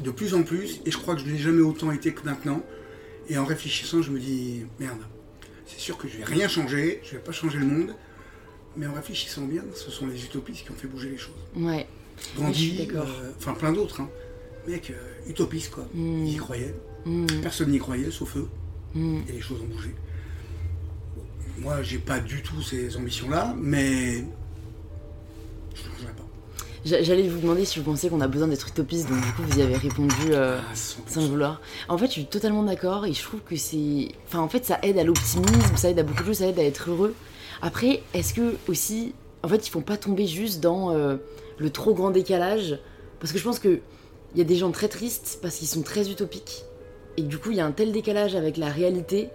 de 0.01 0.11
plus 0.11 0.33
en 0.33 0.43
plus, 0.43 0.81
et 0.85 0.91
je 0.91 0.97
crois 0.97 1.15
que 1.15 1.21
je 1.21 1.25
n'ai 1.27 1.37
jamais 1.37 1.61
autant 1.61 1.91
été 1.91 2.13
que 2.13 2.23
maintenant. 2.25 2.61
Et 3.29 3.37
en 3.37 3.45
réfléchissant, 3.45 4.01
je 4.01 4.11
me 4.11 4.19
dis, 4.19 4.61
merde, 4.79 4.99
c'est 5.65 5.79
sûr 5.79 5.97
que 5.97 6.07
je 6.07 6.17
vais 6.17 6.25
rien 6.25 6.47
changer, 6.47 6.99
je 7.03 7.11
vais 7.11 7.21
pas 7.23 7.31
changer 7.31 7.57
le 7.59 7.65
monde, 7.65 7.95
mais 8.75 8.85
en 8.85 8.93
réfléchissant 8.93 9.43
bien, 9.45 9.63
ce 9.73 9.89
sont 9.89 10.07
les 10.07 10.23
utopistes 10.25 10.65
qui 10.65 10.71
ont 10.71 10.75
fait 10.75 10.87
bouger 10.87 11.09
les 11.09 11.17
choses. 11.17 11.33
Ouais. 11.55 11.87
Gandhi, 12.37 12.87
euh, 12.93 13.31
enfin 13.37 13.53
plein 13.53 13.71
d'autres, 13.73 14.01
hein. 14.01 14.09
mec, 14.67 14.89
euh, 14.91 15.29
utopiste 15.29 15.71
quoi, 15.71 15.87
ils 15.95 16.33
y 16.33 16.35
croyaient, 16.37 16.75
Mm. 17.05 17.27
personne 17.41 17.69
n'y 17.71 17.77
croyait 17.79 18.09
sauf 18.11 18.35
eux, 18.37 18.47
Mm. 18.93 19.19
et 19.29 19.31
les 19.33 19.41
choses 19.41 19.61
ont 19.61 19.73
bougé. 19.73 19.89
Moi, 21.57 21.81
j'ai 21.83 21.97
pas 21.97 22.19
du 22.19 22.41
tout 22.41 22.61
ces 22.61 22.97
ambitions-là, 22.97 23.53
mais 23.57 24.15
je 25.73 25.81
ne 25.81 25.93
changerai 25.95 26.13
pas. 26.13 26.23
J'a- 26.83 27.01
J'allais 27.01 27.27
vous 27.27 27.39
demander 27.39 27.65
si 27.65 27.79
vous 27.79 27.85
pensez 27.85 28.09
qu'on 28.09 28.21
a 28.21 28.27
besoin 28.27 28.47
d'être 28.47 28.67
utopiste, 28.67 29.09
donc 29.09 29.19
du 29.21 29.31
coup 29.33 29.41
vous 29.47 29.59
y 29.59 29.61
avez 29.61 29.75
répondu 29.77 30.13
euh, 30.31 30.59
Ah, 30.61 30.73
100%. 30.75 30.97
sans 31.07 31.21
le 31.21 31.27
vouloir. 31.27 31.61
En 31.87 31.97
fait, 31.97 32.07
je 32.07 32.11
suis 32.11 32.25
totalement 32.25 32.63
d'accord 32.63 33.05
et 33.05 33.13
je 33.13 33.23
trouve 33.23 33.39
que 33.41 33.55
c'est. 33.55 34.09
Enfin, 34.27 34.39
en 34.39 34.49
fait, 34.49 34.65
ça 34.65 34.79
aide 34.83 34.97
à 34.99 35.03
l'optimisme, 35.03 35.75
ça 35.77 35.89
aide 35.89 35.99
à 35.99 36.03
beaucoup 36.03 36.21
de 36.23 36.27
choses, 36.27 36.37
ça 36.37 36.47
aide 36.47 36.59
à 36.59 36.63
être 36.63 36.89
heureux. 36.89 37.15
Après, 37.61 38.01
est-ce 38.13 38.33
que 38.33 38.55
aussi. 38.67 39.13
En 39.43 39.47
fait, 39.47 39.65
il 39.65 39.69
faut 39.69 39.81
pas 39.81 39.97
tomber 39.97 40.25
juste 40.27 40.59
dans 40.59 40.91
euh, 40.91 41.17
le 41.57 41.69
trop 41.69 41.93
grand 41.93 42.11
décalage? 42.11 42.79
Parce 43.19 43.31
que 43.31 43.37
je 43.39 43.43
pense 43.43 43.59
qu'il 43.59 43.79
y 44.35 44.41
a 44.41 44.43
des 44.43 44.55
gens 44.55 44.71
très 44.71 44.87
tristes 44.89 45.39
parce 45.41 45.55
qu'ils 45.55 45.67
sont 45.67 45.83
très 45.83 46.09
utopiques. 46.09 46.63
Et 47.17 47.21
du 47.21 47.37
coup, 47.37 47.51
il 47.51 47.57
y 47.57 47.61
a 47.61 47.65
un 47.65 47.71
tel 47.71 47.91
décalage 47.93 48.35
avec 48.35 48.57
la 48.57 48.67
réalité 48.69 49.29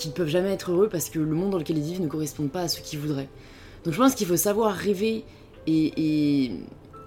qu'ils 0.00 0.10
ne 0.10 0.16
peuvent 0.16 0.28
jamais 0.28 0.50
être 0.52 0.72
heureux 0.72 0.88
parce 0.88 1.08
que 1.10 1.18
le 1.18 1.34
monde 1.34 1.50
dans 1.50 1.58
lequel 1.58 1.78
ils 1.78 1.84
vivent 1.84 2.00
ne 2.02 2.08
correspond 2.08 2.48
pas 2.48 2.62
à 2.62 2.68
ce 2.68 2.80
qu'ils 2.80 2.98
voudraient. 2.98 3.28
Donc 3.84 3.94
je 3.94 3.98
pense 3.98 4.14
qu'il 4.14 4.26
faut 4.26 4.36
savoir 4.36 4.74
rêver 4.74 5.24
et, 5.66 5.92
et- 6.46 6.52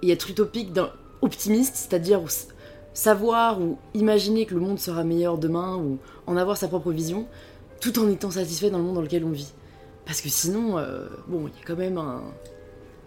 et 0.02 0.10
être 0.10 0.30
utopique, 0.30 0.72
dans- 0.72 0.90
optimiste, 1.22 1.76
c'est-à-dire 1.76 2.20
savoir 2.92 3.60
ou 3.60 3.78
imaginer 3.94 4.46
que 4.46 4.54
le 4.54 4.60
monde 4.60 4.78
sera 4.78 5.04
meilleur 5.04 5.38
demain 5.38 5.76
ou 5.76 5.98
en 6.26 6.36
avoir 6.36 6.56
sa 6.56 6.68
propre 6.68 6.92
vision, 6.92 7.26
tout 7.80 7.98
en 7.98 8.08
étant 8.08 8.30
satisfait 8.30 8.70
dans 8.70 8.78
le 8.78 8.84
monde 8.84 8.94
dans 8.96 9.02
lequel 9.02 9.24
on 9.24 9.30
vit. 9.30 9.52
Parce 10.06 10.20
que 10.20 10.28
sinon, 10.28 10.78
euh, 10.78 11.06
bon, 11.26 11.48
il 11.48 11.58
y 11.58 11.62
a 11.62 11.66
quand 11.66 11.76
même 11.76 11.98
un, 11.98 12.22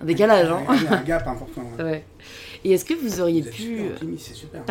un 0.02 0.06
décalage. 0.06 0.50
Hein 0.50 0.64
Il 0.76 0.84
y 0.84 0.88
a 0.88 1.00
un 1.00 1.04
gap 1.04 1.28
important. 1.28 1.62
hein. 1.80 1.84
ouais. 1.84 2.06
Et 2.64 2.72
est-ce 2.72 2.86
que 2.86 2.94
vous 2.96 3.22
auriez 3.22 3.42
Vous 3.42 3.50
pu, 3.52 3.62
super 3.78 3.92
optimiste, 3.92 4.28
c'est 4.28 4.34
super. 4.34 4.64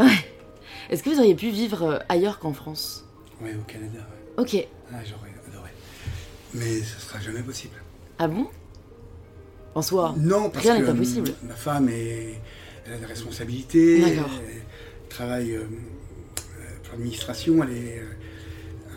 est-ce 0.91 1.03
que 1.03 1.11
vous 1.11 1.19
auriez 1.19 1.35
pu 1.37 1.51
vivre 1.51 1.83
euh, 1.85 1.99
ailleurs 2.09 2.39
qu'en 2.39 2.53
France? 2.53 3.05
Ouais, 3.41 3.55
au 3.55 3.63
Canada, 3.71 3.99
ouais. 4.39 4.43
Ok. 4.43 4.67
Ah, 4.93 4.99
j'aurais 5.05 5.31
adoré. 5.49 5.71
Mais 6.55 6.81
ce 6.81 7.01
sera 7.01 7.21
jamais 7.21 7.43
possible. 7.43 7.75
Ah 8.19 8.29
bon? 8.29 8.49
En 9.75 9.83
soi. 9.83 10.15
Non, 10.19 10.49
parce 10.51 10.65
Rien 10.65 10.77
que 10.79 10.83
n'est 10.83 10.89
euh, 10.89 10.93
impossible. 10.93 11.33
ma 11.43 11.55
femme 11.55 11.89
est, 11.91 12.41
elle 12.87 12.95
a 12.95 12.99
des 12.99 13.05
responsabilités, 13.07 14.01
D'accord. 14.01 14.31
elle 14.49 15.09
travaille 15.09 15.53
euh, 15.55 15.63
euh, 15.65 16.77
pour 16.83 16.93
l'administration, 16.93 17.63
elle 17.63 17.77
est 17.77 17.99
euh, 17.99 18.07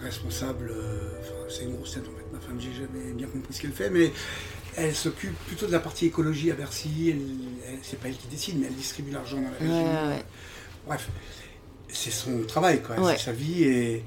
responsable, 0.04 0.70
euh, 0.72 1.20
enfin, 1.20 1.34
c'est 1.50 1.64
une 1.64 1.76
grosse 1.76 1.96
tête 1.96 2.04
en 2.04 2.18
fait, 2.18 2.26
ma 2.32 2.40
femme, 2.40 2.60
j'ai 2.62 2.72
jamais 2.72 3.12
bien 3.14 3.28
compris 3.28 3.54
ce 3.54 3.62
qu'elle 3.62 3.74
fait, 3.74 3.90
mais 3.90 4.14
elle 4.78 4.96
s'occupe 4.96 5.36
plutôt 5.48 5.68
de 5.68 5.74
la 5.74 5.80
partie 5.82 6.06
écologie 6.06 6.50
à 6.52 6.56
Bercy, 6.56 7.10
elle, 7.10 7.74
elle- 7.74 7.80
c'est 7.82 8.00
pas 8.00 8.08
elle 8.08 8.16
qui 8.16 8.28
décide, 8.28 8.60
mais 8.62 8.68
elle 8.68 8.76
distribue 8.76 9.12
l'argent 9.12 9.38
dans 9.38 9.50
la 9.52 9.58
région. 9.58 9.86
ouais, 9.86 10.08
ouais. 10.16 10.24
Bref, 10.88 11.10
c'est 11.90 12.12
son 12.12 12.44
travail, 12.44 12.82
quoi, 12.82 12.98
Ouais. 13.02 13.18
c'est 13.18 13.26
sa 13.26 13.32
vie 13.34 13.64
et. 13.64 14.04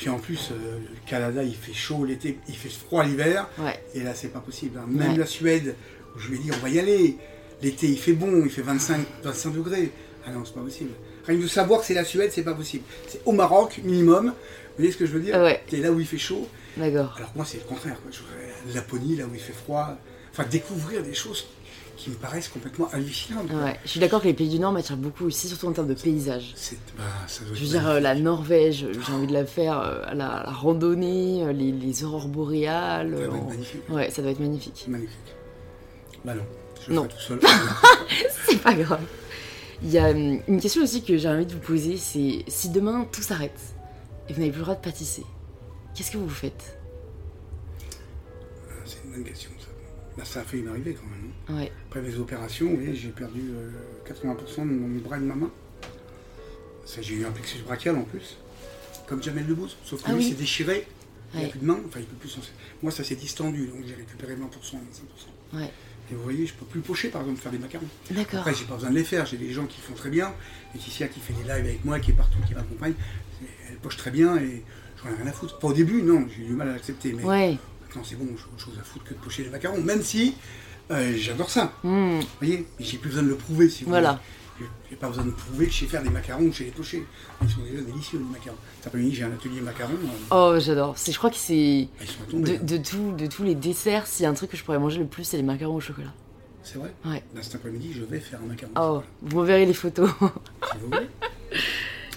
Puis 0.00 0.08
en 0.08 0.18
plus, 0.18 0.48
euh, 0.52 0.78
le 0.78 1.08
Canada, 1.10 1.42
il 1.42 1.54
fait 1.54 1.74
chaud 1.74 2.06
l'été, 2.06 2.38
il 2.48 2.56
fait 2.56 2.70
froid 2.70 3.04
l'hiver. 3.04 3.46
Ouais. 3.58 3.78
Et 3.94 4.02
là, 4.02 4.14
c'est 4.14 4.28
pas 4.32 4.40
possible. 4.40 4.78
hein. 4.78 4.86
Même 4.88 5.10
Ouais. 5.12 5.18
la 5.18 5.26
Suède, 5.26 5.74
où 6.16 6.18
je 6.18 6.28
lui 6.30 6.36
ai 6.36 6.38
dit, 6.40 6.50
on 6.54 6.56
va 6.56 6.70
y 6.70 6.78
aller. 6.78 7.18
L'été, 7.60 7.86
il 7.88 7.98
fait 7.98 8.14
bon, 8.14 8.42
il 8.42 8.50
fait 8.50 8.62
25, 8.62 8.98
25 9.22 9.52
degrés. 9.52 9.90
Ah 10.26 10.30
non, 10.32 10.42
c'est 10.46 10.54
pas 10.54 10.62
possible. 10.62 10.92
Rien 11.26 11.36
que 11.36 11.42
de 11.42 11.48
savoir 11.48 11.80
que 11.80 11.86
c'est 11.86 11.92
la 11.92 12.04
Suède, 12.06 12.30
c'est 12.32 12.42
pas 12.44 12.54
possible. 12.54 12.82
C'est 13.08 13.20
au 13.26 13.32
Maroc, 13.32 13.78
minimum. 13.84 14.28
Vous 14.28 14.32
voyez 14.78 14.90
ce 14.90 14.96
que 14.96 15.04
je 15.04 15.12
veux 15.12 15.20
dire? 15.20 15.36
Ouais. 15.38 15.62
C'est 15.68 15.76
là 15.80 15.92
où 15.92 16.00
il 16.00 16.06
fait 16.06 16.16
chaud. 16.16 16.48
D'accord. 16.78 17.12
Alors 17.18 17.32
moi, 17.36 17.44
c'est 17.44 17.58
le 17.58 17.64
contraire. 17.64 18.00
Quoi. 18.00 18.10
Je 18.10 18.20
voudrais 18.20 18.48
la 18.68 18.74
Laponie, 18.76 19.16
là 19.16 19.26
où 19.26 19.34
il 19.34 19.40
fait 19.40 19.52
froid. 19.52 19.98
Enfin, 20.32 20.44
découvrir 20.50 21.02
des 21.02 21.12
choses 21.12 21.46
qui 22.00 22.08
me 22.10 22.14
paraissent 22.14 22.48
complètement 22.48 22.88
hallucinantes. 22.92 23.50
Ouais. 23.52 23.78
Je 23.84 23.90
suis 23.90 24.00
d'accord 24.00 24.22
que 24.22 24.26
les 24.26 24.32
pays 24.32 24.48
du 24.48 24.58
Nord 24.58 24.72
m'attirent 24.72 24.96
beaucoup 24.96 25.26
aussi, 25.26 25.48
surtout 25.48 25.66
en 25.66 25.72
termes 25.72 25.86
de 25.88 25.94
paysage. 25.94 26.54
Bah, 26.96 27.04
ça 27.26 27.44
doit 27.44 27.54
Je 27.54 27.60
veux 27.60 27.66
dire, 27.68 27.86
euh, 27.88 28.00
la 28.00 28.14
Norvège, 28.14 28.86
j'ai 28.90 29.12
envie 29.12 29.26
de 29.26 29.32
la 29.34 29.44
faire, 29.44 29.78
euh, 29.80 30.00
la, 30.06 30.14
la 30.14 30.50
randonnée, 30.50 31.44
euh, 31.44 31.52
les, 31.52 31.72
les 31.72 32.04
aurores 32.04 32.28
boréales. 32.28 33.14
Ça 33.18 33.26
doit 33.26 33.34
euh, 33.34 33.36
être 33.36 33.48
magnifique. 33.48 33.88
Ouais, 33.90 34.10
ça 34.10 34.22
doit 34.22 34.30
être 34.30 34.40
magnifique. 34.40 34.84
Magnifique. 34.88 35.18
Bah 36.24 36.34
non, 36.34 36.42
je 36.82 36.88
le 36.88 36.94
Non. 36.96 37.02
ferai 37.04 37.14
tout 37.14 37.20
seul. 37.20 37.40
C'est 38.48 38.62
pas 38.62 38.72
grave. 38.74 39.00
Il 39.82 39.90
y 39.90 39.98
a 39.98 40.08
hum, 40.10 40.40
une 40.48 40.60
question 40.60 40.82
aussi 40.82 41.02
que 41.02 41.18
j'ai 41.18 41.28
envie 41.28 41.46
de 41.46 41.52
vous 41.52 41.58
poser, 41.60 41.96
c'est 41.98 42.44
si 42.48 42.68
demain 42.70 43.06
tout 43.12 43.22
s'arrête 43.22 43.58
et 44.28 44.32
vous 44.32 44.40
n'avez 44.40 44.50
plus 44.52 44.58
le 44.60 44.64
droit 44.64 44.74
de 44.74 44.80
pâtisser, 44.80 45.24
qu'est-ce 45.94 46.10
que 46.10 46.18
vous 46.18 46.28
faites? 46.28 46.78
C'est 48.84 48.98
une 49.04 49.12
bonne 49.12 49.24
question, 49.24 49.50
ça. 50.10 50.16
Bah, 50.18 50.24
ça 50.24 50.40
a 50.40 50.44
failli 50.44 50.62
m'arriver 50.62 50.94
quand 50.94 51.06
même. 51.06 51.30
hein. 51.48 51.62
Ouais. 51.62 51.72
Après 51.88 52.00
mes 52.02 52.14
opérations, 52.16 52.76
j'ai 52.92 53.08
perdu 53.10 53.40
euh, 53.52 53.70
80% 54.08 54.58
de 54.60 54.64
mon 54.64 54.98
bras 55.00 55.16
et 55.16 55.20
de 55.20 55.24
ma 55.26 55.34
main. 55.34 55.50
J'ai 57.00 57.14
eu 57.14 57.24
un 57.24 57.30
plexus 57.30 57.58
brachial 57.64 57.96
en 57.96 58.02
plus, 58.02 58.36
comme 59.06 59.22
Jamel 59.22 59.46
Debbouze, 59.46 59.76
sauf 59.84 60.02
que 60.02 60.06
Ah 60.08 60.12
lui 60.12 60.18
oui. 60.24 60.28
s'est 60.30 60.34
déchiré, 60.34 60.86
il 61.32 61.36
n'a 61.38 61.44
Ouais. 61.44 61.50
plus 61.50 61.60
de 61.60 61.64
main, 61.64 61.78
enfin 61.86 62.00
il 62.00 62.06
peut 62.06 62.16
plus 62.16 62.36
Moi 62.82 62.90
ça 62.90 63.04
s'est 63.04 63.14
distendu, 63.14 63.66
donc 63.68 63.84
j'ai 63.86 63.94
récupéré 63.94 64.34
20%, 64.34 64.38
25%. 64.42 65.56
Ouais. 65.58 65.70
Et 66.10 66.14
vous 66.14 66.22
voyez, 66.24 66.46
je 66.46 66.54
peux 66.54 66.64
plus 66.64 66.80
pocher 66.80 67.08
par 67.08 67.20
exemple, 67.22 67.40
faire 67.40 67.52
des 67.52 67.58
macarons. 67.58 67.86
D'accord. 68.10 68.40
Après, 68.40 68.54
j'ai 68.54 68.64
pas 68.64 68.74
besoin 68.74 68.90
de 68.90 68.96
les 68.96 69.04
faire, 69.04 69.24
j'ai 69.26 69.36
des 69.36 69.52
gens 69.52 69.66
qui 69.66 69.80
font 69.80 69.94
très 69.94 70.10
bien. 70.10 70.32
Laetitia 70.74 71.06
qui 71.06 71.20
fait 71.20 71.32
des 71.34 71.42
lives 71.42 71.52
avec 71.52 71.84
moi, 71.84 72.00
qui 72.00 72.10
est 72.10 72.14
partout, 72.14 72.38
qui 72.48 72.54
m'accompagne, 72.54 72.94
elle 73.68 73.76
poche 73.76 73.96
très 73.96 74.10
bien 74.10 74.36
et 74.38 74.64
j'en 75.00 75.10
ai 75.10 75.14
rien 75.14 75.26
à 75.28 75.32
foutre. 75.32 75.60
Pas 75.60 75.68
au 75.68 75.72
début, 75.72 76.02
non, 76.02 76.26
j'ai 76.34 76.42
eu 76.42 76.46
du 76.46 76.52
mal 76.54 76.68
à 76.70 76.72
l'accepter, 76.72 77.12
mais 77.12 77.22
Ouais. 77.22 77.58
Maintenant 77.90 78.04
c'est 78.08 78.16
bon, 78.16 78.26
j'ai 78.36 78.44
autre 78.44 78.58
chose 78.64 78.74
à 78.80 78.84
foutre 78.84 79.04
que 79.04 79.14
de 79.14 79.18
pocher 79.18 79.42
les 79.44 79.50
macarons, 79.50 79.80
même 79.82 80.02
si 80.02 80.34
euh, 80.90 81.12
j'adore 81.16 81.50
ça. 81.50 81.72
Hmm. 81.82 82.20
Vous 82.20 82.26
voyez 82.40 82.66
j'ai 82.78 82.98
plus 82.98 83.08
besoin 83.10 83.22
de 83.24 83.28
le 83.28 83.36
prouver 83.36 83.68
si 83.68 83.84
vous 83.84 83.90
Voilà. 83.90 84.12
voulez. 84.12 84.22
J'ai- 84.60 84.66
J'ai 84.90 84.96
pas 84.96 85.08
besoin 85.08 85.24
de 85.24 85.30
prouver 85.30 85.66
que 85.66 85.72
je 85.72 85.78
sais 85.78 85.86
faire 85.86 86.02
des 86.02 86.10
macarons 86.10 86.42
ou 86.44 86.48
que 86.48 86.52
je 86.52 86.58
sais 86.58 86.64
les 86.64 86.70
pocher. 86.70 87.06
Ils 87.42 87.48
sont 87.50 87.62
déjà 87.62 87.80
délicieux 87.82 88.18
les 88.18 88.24
macarons. 88.24 88.56
Cet 88.78 88.88
après-midi 88.88 89.14
j'ai 89.16 89.22
un 89.24 89.32
atelier 89.32 89.60
macarons. 89.60 89.92
euh, 89.94 90.56
Oh, 90.56 90.60
j'adore. 90.60 90.98
C'est, 90.98 91.12
je 91.12 91.18
crois 91.18 91.30
que 91.30 91.36
c'est 91.36 91.88
à 92.00 92.32
de, 92.36 92.56
de 92.56 92.76
tout, 92.76 93.12
de 93.16 93.26
tous 93.26 93.42
les 93.42 93.54
desserts, 93.54 94.06
s'il 94.06 94.24
y 94.24 94.26
a 94.26 94.30
un 94.30 94.34
truc 94.34 94.50
que 94.50 94.56
je 94.56 94.64
pourrais 94.64 94.78
manger 94.78 94.98
le 94.98 95.06
plus, 95.06 95.24
c'est 95.24 95.36
les 95.38 95.42
macarons 95.42 95.74
au 95.76 95.80
chocolat. 95.80 96.12
C'est 96.62 96.76
vrai? 96.78 96.92
Ouais. 97.06 97.22
Là, 97.34 97.42
cet 97.42 97.54
après-midi, 97.54 97.92
je 97.94 98.04
vais 98.04 98.20
faire 98.20 98.38
un 98.44 98.46
macaron. 98.48 98.72
Oh, 98.78 99.02
vous 99.22 99.42
verrez 99.42 99.64
les 99.64 99.72
photos. 99.74 100.10
Si 100.72 100.78
vous 100.78 100.86
voulez. 100.88 101.08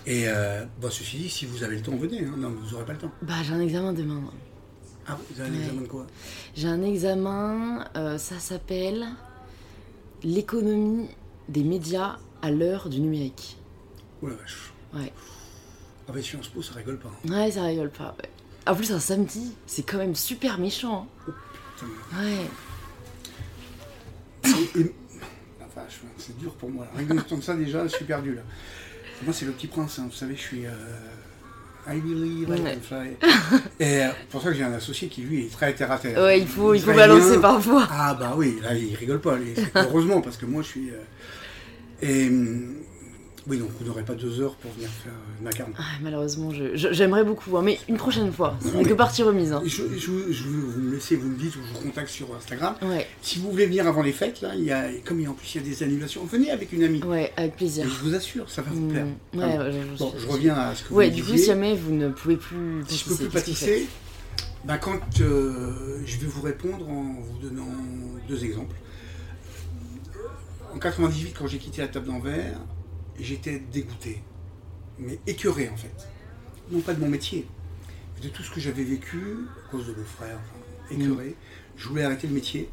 Et 0.06 0.24
euh, 0.28 0.66
bon, 0.82 0.90
ceci 0.92 1.16
dit, 1.18 1.30
si 1.30 1.46
vous 1.46 1.64
avez 1.64 1.78
le 1.78 1.82
temps, 1.82 1.96
venez. 1.96 2.26
hein. 2.26 2.34
Non, 2.38 2.50
vous 2.50 2.72
n'aurez 2.72 2.84
pas 2.86 2.92
le 2.92 3.00
temps. 3.00 3.12
bah, 3.22 3.36
j'ai 3.42 3.54
un 3.54 3.62
examen 3.62 3.94
demain. 3.94 4.22
Ah, 5.08 5.18
vous 5.32 5.42
avez 5.42 5.50
un 5.50 5.54
Ouais. 5.54 5.60
examen 5.60 5.82
de 5.82 5.88
quoi 5.88 6.08
J'ai 6.56 6.68
un 6.68 6.82
examen, 6.84 7.86
euh, 7.98 8.18
ça 8.18 8.40
s'appelle 8.40 9.06
l'économie 10.24 11.10
des 11.50 11.64
médias 11.64 12.18
à 12.42 12.52
l'heure 12.52 12.90
du 12.90 13.00
numérique. 13.02 13.58
Oh 14.22 14.28
la 14.28 14.36
vache. 14.36 14.72
Ouais. 14.94 15.12
Ah, 16.08 16.12
bah, 16.14 16.22
Sciences 16.22 16.48
Po, 16.48 16.62
ça 16.62 16.74
rigole 16.76 17.00
pas. 17.00 17.10
hein. 17.10 17.30
Ouais, 17.32 17.52
ça 17.52 17.64
rigole 17.64 17.90
pas. 17.90 18.16
ouais. 18.22 18.30
En 18.66 18.76
plus, 18.76 18.92
un 18.94 19.00
samedi, 19.00 19.54
c'est 19.66 19.84
quand 19.84 19.98
même 19.98 20.16
super 20.16 20.58
méchant. 20.58 21.08
Putain, 21.26 21.88
hein. 22.14 22.24
Ouais. 22.24 22.48
Et- 24.76 24.80
et- 24.80 24.96
La 25.60 25.66
vache, 25.68 26.00
ouais, 26.04 26.10
c'est 26.18 26.38
dur 26.38 26.54
pour 26.56 26.70
moi. 26.70 26.86
là. 26.86 26.92
Rien 26.96 27.08
que 27.08 27.14
d'entendre 27.14 27.44
ça, 27.44 27.56
déjà, 27.56 27.84
je 27.88 27.96
suis 27.96 28.06
perdu 28.06 28.36
là. 28.36 28.42
Moi, 29.24 29.34
c'est 29.34 29.46
le 29.46 29.52
petit 29.52 29.68
prince, 29.68 30.00
hein. 30.00 30.08
vous 30.10 30.16
savez, 30.16 30.36
je 30.36 30.42
suis. 30.42 30.66
euh, 30.66 30.72
I 31.86 32.00
believe 32.00 32.50
I 32.50 32.62
can 32.62 32.82
fly. 32.82 33.18
Et 33.80 34.04
euh, 34.04 34.10
pour 34.30 34.42
ça 34.42 34.50
que 34.50 34.56
j'ai 34.56 34.64
un 34.64 34.74
associé 34.74 35.08
qui, 35.10 35.22
lui, 35.22 35.46
est 35.46 35.52
très 35.52 35.74
terre 35.74 35.92
à 35.92 35.98
terre. 35.98 36.18
Ouais, 36.22 36.40
il 36.40 36.48
faut, 36.48 36.74
il 36.74 36.82
faut 36.82 36.94
balancer 36.94 37.40
parfois. 37.40 37.88
Ah, 37.92 38.16
bah 38.18 38.34
oui, 38.38 38.58
là, 38.64 38.74
il 38.74 38.96
rigole 38.96 39.20
pas. 39.20 39.36
lui. 39.36 39.54
Heureusement, 39.76 40.22
parce 40.22 40.38
que 40.38 40.46
moi, 40.46 40.62
je 40.62 40.68
suis. 40.68 40.90
euh, 40.92 42.02
Et. 42.02 42.32
Oui, 43.46 43.58
donc 43.58 43.70
vous 43.78 43.86
n'aurez 43.86 44.04
pas 44.04 44.14
deux 44.16 44.40
heures 44.40 44.56
pour 44.56 44.72
venir 44.72 44.88
faire 44.90 45.12
euh, 45.12 45.38
le 45.40 45.44
macaron. 45.44 45.72
Ah, 45.78 45.84
malheureusement, 46.02 46.52
j'aimerais 46.76 47.26
beaucoup, 47.26 47.58
hein, 47.58 47.62
mais 47.62 47.78
une 47.90 47.98
prochaine 47.98 48.32
fois. 48.32 48.56
Ce 48.64 48.70
n'est 48.70 48.86
que 48.86 48.94
partie 48.94 49.22
remise. 49.22 49.52
hein. 49.52 49.62
Je, 49.66 49.84
je, 49.98 50.32
je- 50.32 50.44
vous 50.48 50.80
me 50.80 50.94
laissez, 50.94 51.18
vous 51.18 51.28
me 51.28 51.38
dites, 51.38 51.54
ou 51.58 51.60
je 51.68 51.74
vous 51.78 51.84
contacte 51.86 52.08
sur 52.10 52.34
Instagram. 52.34 52.76
Ouais, 52.84 53.06
Si 53.22 53.40
vous 53.40 53.52
voulez 53.52 53.66
venir 53.66 53.86
avant 53.86 54.02
les 54.02 54.14
fêtes, 54.14 54.40
là, 54.40 54.56
il 54.56 54.64
y 54.64 54.72
a, 54.72 54.86
comme 55.04 55.20
il 55.20 55.24
y 55.24 55.26
a- 55.26 55.32
en 55.32 55.34
plus 55.34 55.56
il 55.56 55.62
y 55.62 55.66
a 55.66 55.68
des 55.70 55.84
annulations, 55.84 56.24
venez 56.24 56.52
avec 56.52 56.72
une 56.72 56.84
amie. 56.84 57.04
ouais, 57.04 57.34
avec 57.36 57.52
Et 57.54 57.58
plaisir. 57.58 57.86
je 57.86 57.96
vous 58.06 58.16
assure, 58.16 58.50
ça 58.50 58.62
va 58.62 58.72
vous 58.72 58.80
Mm, 58.86 58.90
plaire. 58.92 59.06
ouais, 59.34 59.58
ouais, 59.58 59.72
je 59.94 59.98
Bon, 60.00 60.10
suis- 60.12 60.20
je 60.20 60.28
reviens 60.28 60.56
à 60.56 60.74
ce 60.76 60.84
que 60.86 60.94
Ouais, 60.94 61.10
vous 61.10 61.16
du 61.16 61.22
coup, 61.24 61.32
disiez. 61.32 61.44
si 61.44 61.50
jamais 61.52 61.76
vous 61.76 61.92
ne 61.94 62.10
pouvez 62.10 62.38
plus 62.38 62.84
Si 62.88 62.98
je 63.00 63.06
peux 63.10 63.16
plus 63.16 63.28
pâtisser, 63.28 63.88
ben 64.64 64.78
quand 64.78 65.00
euh, 65.20 66.00
je 66.06 66.18
vais 66.18 66.28
vous 66.28 66.42
répondre 66.44 66.88
en 66.88 67.16
vous 67.20 67.40
donnant 67.46 67.68
deux 68.30 68.46
exemples. 68.46 68.76
En 70.74 70.80
98, 70.80 71.36
quand 71.38 71.46
j'ai 71.48 71.58
quitté 71.58 71.82
la 71.82 71.88
table 71.90 72.08
d'envers, 72.08 72.58
j'étais 73.20 73.60
dégoûté, 73.60 74.22
mais 75.00 75.20
écœuré 75.28 75.70
en 75.70 75.78
fait. 75.78 76.08
Non 76.72 76.82
pas 76.82 76.94
de 76.94 77.00
mon 77.00 77.10
métier, 77.10 77.46
mais 78.16 78.22
de 78.22 78.30
tout 78.30 78.44
ce 78.44 78.52
que 78.52 78.60
j'avais 78.60 78.84
vécu 78.84 79.38
à 79.68 79.72
cause 79.72 79.88
de 79.88 79.94
mon 79.94 80.04
frère, 80.06 80.40
enfin, 80.40 80.96
écœuré. 80.96 81.36
Je 81.76 81.88
voulais 81.90 82.04
arrêter 82.04 82.28
le 82.28 82.34
métier 82.34 82.70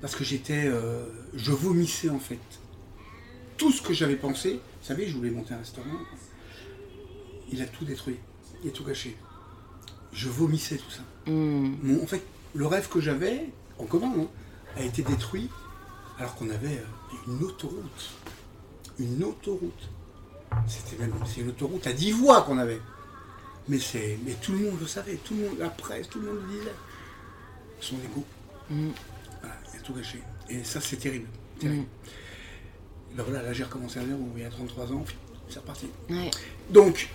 parce 0.00 0.14
que 0.14 0.24
j'étais, 0.24 0.66
euh, 0.66 1.06
je 1.34 1.52
vomissais 1.52 2.08
en 2.10 2.18
fait. 2.18 2.38
Tout 3.56 3.72
ce 3.72 3.80
que 3.82 3.92
j'avais 3.94 4.16
pensé, 4.16 4.54
vous 4.54 4.86
savez, 4.86 5.06
je 5.08 5.16
voulais 5.16 5.30
monter 5.30 5.54
un 5.54 5.58
restaurant, 5.58 5.86
il 7.50 7.62
a 7.62 7.66
tout 7.66 7.84
détruit, 7.84 8.16
il 8.62 8.68
a 8.68 8.72
tout 8.72 8.84
gâché. 8.84 9.16
Je 10.12 10.28
vomissais 10.28 10.76
tout 10.76 10.90
ça. 10.90 11.02
Mm, 11.30 11.76
Mon- 11.82 12.02
en 12.02 12.06
fait, 12.06 12.22
le 12.54 12.66
rêve 12.66 12.88
que 12.88 13.00
j'avais, 13.00 13.46
en 13.78 13.84
commun, 13.84 14.12
hein, 14.18 14.26
a 14.76 14.82
été 14.82 15.02
détruit 15.02 15.48
alors 16.18 16.34
qu'on 16.34 16.48
avait 16.50 16.78
euh, 16.78 17.16
une 17.28 17.42
autoroute. 17.44 18.15
Une 18.98 19.22
autoroute. 19.24 19.88
C'était 20.66 21.00
même 21.02 21.12
c'est 21.26 21.40
une 21.42 21.48
autoroute 21.50 21.86
à 21.86 21.92
10 21.92 22.12
voies 22.12 22.42
qu'on 22.42 22.58
avait. 22.58 22.80
Mais, 23.68 23.78
c'est, 23.80 24.18
mais 24.24 24.32
tout 24.40 24.52
le 24.52 24.58
monde 24.58 24.80
le 24.80 24.86
savait, 24.86 25.16
tout 25.16 25.34
le 25.34 25.42
monde, 25.48 25.58
la 25.58 25.68
presse, 25.70 26.08
tout 26.08 26.20
le 26.20 26.26
monde 26.28 26.38
le 26.46 26.58
disait. 26.58 26.72
Son 27.80 27.96
ego. 27.96 28.24
mm, 28.70 28.90
Voilà, 29.40 29.56
il 29.74 29.78
a 29.78 29.82
tout 29.82 29.92
gâché. 29.92 30.22
Et 30.48 30.62
ça, 30.64 30.80
c'est 30.80 30.96
terrible. 30.96 31.26
terrible. 31.58 31.82
mm. 31.82 31.86
Ben 33.16 33.22
voilà, 33.24 33.42
là, 33.42 33.52
j'ai 33.52 33.64
recommencé 33.64 33.98
à 33.98 34.04
dire, 34.04 34.16
il 34.36 34.42
y 34.42 34.44
a 34.44 34.50
33 34.50 34.92
ans, 34.92 35.04
c'est 35.48 35.58
reparti. 35.58 35.86
Ouais, 36.08 36.30
Donc, 36.70 37.08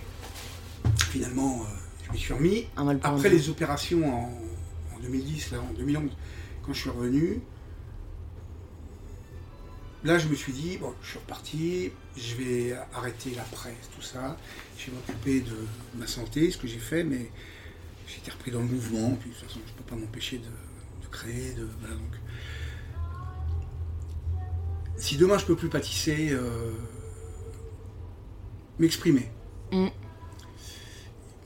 finalement, 1.10 1.62
euh, 1.62 1.64
je 2.06 2.12
m'y 2.12 2.18
suis 2.18 2.34
remis. 2.34 2.66
Après 3.02 3.28
les 3.30 3.48
opérations 3.48 4.04
en, 4.06 4.96
en 4.96 5.00
2010, 5.00 5.52
là, 5.52 5.58
en 5.60 5.72
2011, 5.72 6.10
quand 6.66 6.72
je 6.74 6.80
suis 6.80 6.90
revenu, 6.90 7.40
là 10.04 10.18
je 10.18 10.28
me 10.28 10.34
suis 10.34 10.52
dit, 10.52 10.78
bon, 10.78 10.92
je 11.02 11.10
suis 11.10 11.18
reparti, 11.18 11.92
je 12.16 12.34
vais 12.36 12.76
arrêter 12.94 13.34
la 13.34 13.42
presse, 13.44 13.88
tout 13.94 14.02
ça, 14.02 14.36
je 14.78 14.86
vais 14.86 14.92
m'occuper 14.96 15.40
de 15.40 15.56
ma 15.94 16.06
santé, 16.06 16.50
ce 16.50 16.58
que 16.58 16.66
j'ai 16.66 16.78
fait, 16.78 17.04
mais 17.04 17.30
j'ai 18.08 18.18
été 18.18 18.30
repris 18.30 18.50
dans 18.50 18.60
le 18.60 18.66
mouvement, 18.66 19.12
puis 19.20 19.30
de 19.30 19.34
toute 19.34 19.48
façon 19.48 19.60
je 19.66 19.72
ne 19.72 19.76
peux 19.78 19.84
pas 19.84 19.96
m'empêcher 19.96 20.38
de, 20.38 20.44
de 20.44 21.08
créer, 21.10 21.52
de, 21.52 21.68
voilà, 21.80 21.94
donc. 21.94 22.14
Si 24.96 25.16
demain 25.16 25.38
je 25.38 25.44
peux 25.46 25.56
plus 25.56 25.68
pâtisser, 25.68 26.30
euh, 26.32 26.72
m'exprimer, 28.78 29.28
Mm. 29.72 29.88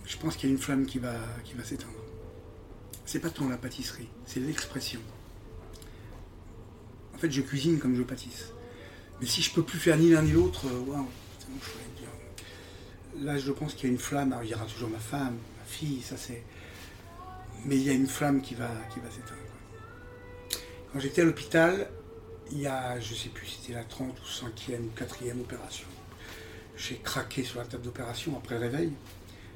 je 0.04 0.16
pense 0.16 0.36
qu'il 0.36 0.48
y 0.48 0.52
a 0.52 0.54
une 0.57 0.61
flamme 0.61 0.84
qui 0.84 0.98
va, 0.98 1.14
qui 1.44 1.54
va 1.54 1.62
s'éteindre. 1.62 1.92
C'est 3.04 3.20
pas 3.20 3.30
tant 3.30 3.48
la 3.48 3.57
pâtisserie, 3.57 4.09
c'est 4.26 4.40
l'expression. 4.40 5.00
En 7.16 7.18
fait, 7.18 7.30
je 7.30 7.40
cuisine 7.40 7.78
comme 7.78 7.96
je 7.96 8.02
pâtisse. 8.02 8.52
Mais 9.20 9.26
si 9.26 9.40
je 9.40 9.50
peux 9.50 9.62
plus 9.62 9.78
faire 9.78 9.96
ni 9.96 10.10
l'un 10.10 10.20
ni 10.20 10.32
l'autre, 10.32 10.66
euh, 10.66 10.80
waouh, 10.80 11.08
dire. 11.98 12.08
Là, 13.22 13.38
je 13.38 13.50
pense 13.52 13.72
qu'il 13.72 13.88
y 13.88 13.90
a 13.90 13.92
une 13.94 13.98
flamme. 13.98 14.34
Alors, 14.34 14.44
il 14.44 14.50
y 14.50 14.54
aura 14.54 14.66
toujours 14.66 14.90
ma 14.90 14.98
femme, 14.98 15.38
ma 15.58 15.64
fille, 15.64 16.02
ça 16.02 16.18
c'est. 16.18 16.42
Mais 17.64 17.76
il 17.76 17.84
y 17.84 17.88
a 17.88 17.94
une 17.94 18.06
flamme 18.06 18.42
qui 18.42 18.54
va, 18.54 18.68
qui 18.92 19.00
va 19.00 19.10
s'éteindre. 19.10 19.40
Quand 20.92 21.00
j'étais 21.00 21.22
à 21.22 21.24
l'hôpital, 21.24 21.88
il 22.52 22.60
y 22.60 22.66
a, 22.66 23.00
je 23.00 23.14
sais 23.14 23.30
plus, 23.30 23.46
si 23.46 23.60
c'était 23.62 23.72
la 23.72 23.84
30 23.84 24.10
ou 24.10 24.24
5e 24.24 24.80
ou 24.80 24.90
4e 24.94 25.40
opération. 25.40 25.86
J'ai 26.76 26.98
craqué 26.98 27.44
sur 27.44 27.60
la 27.60 27.64
table 27.64 27.82
d'opération 27.82 28.36
après 28.36 28.56
le 28.56 28.60
réveil. 28.60 28.92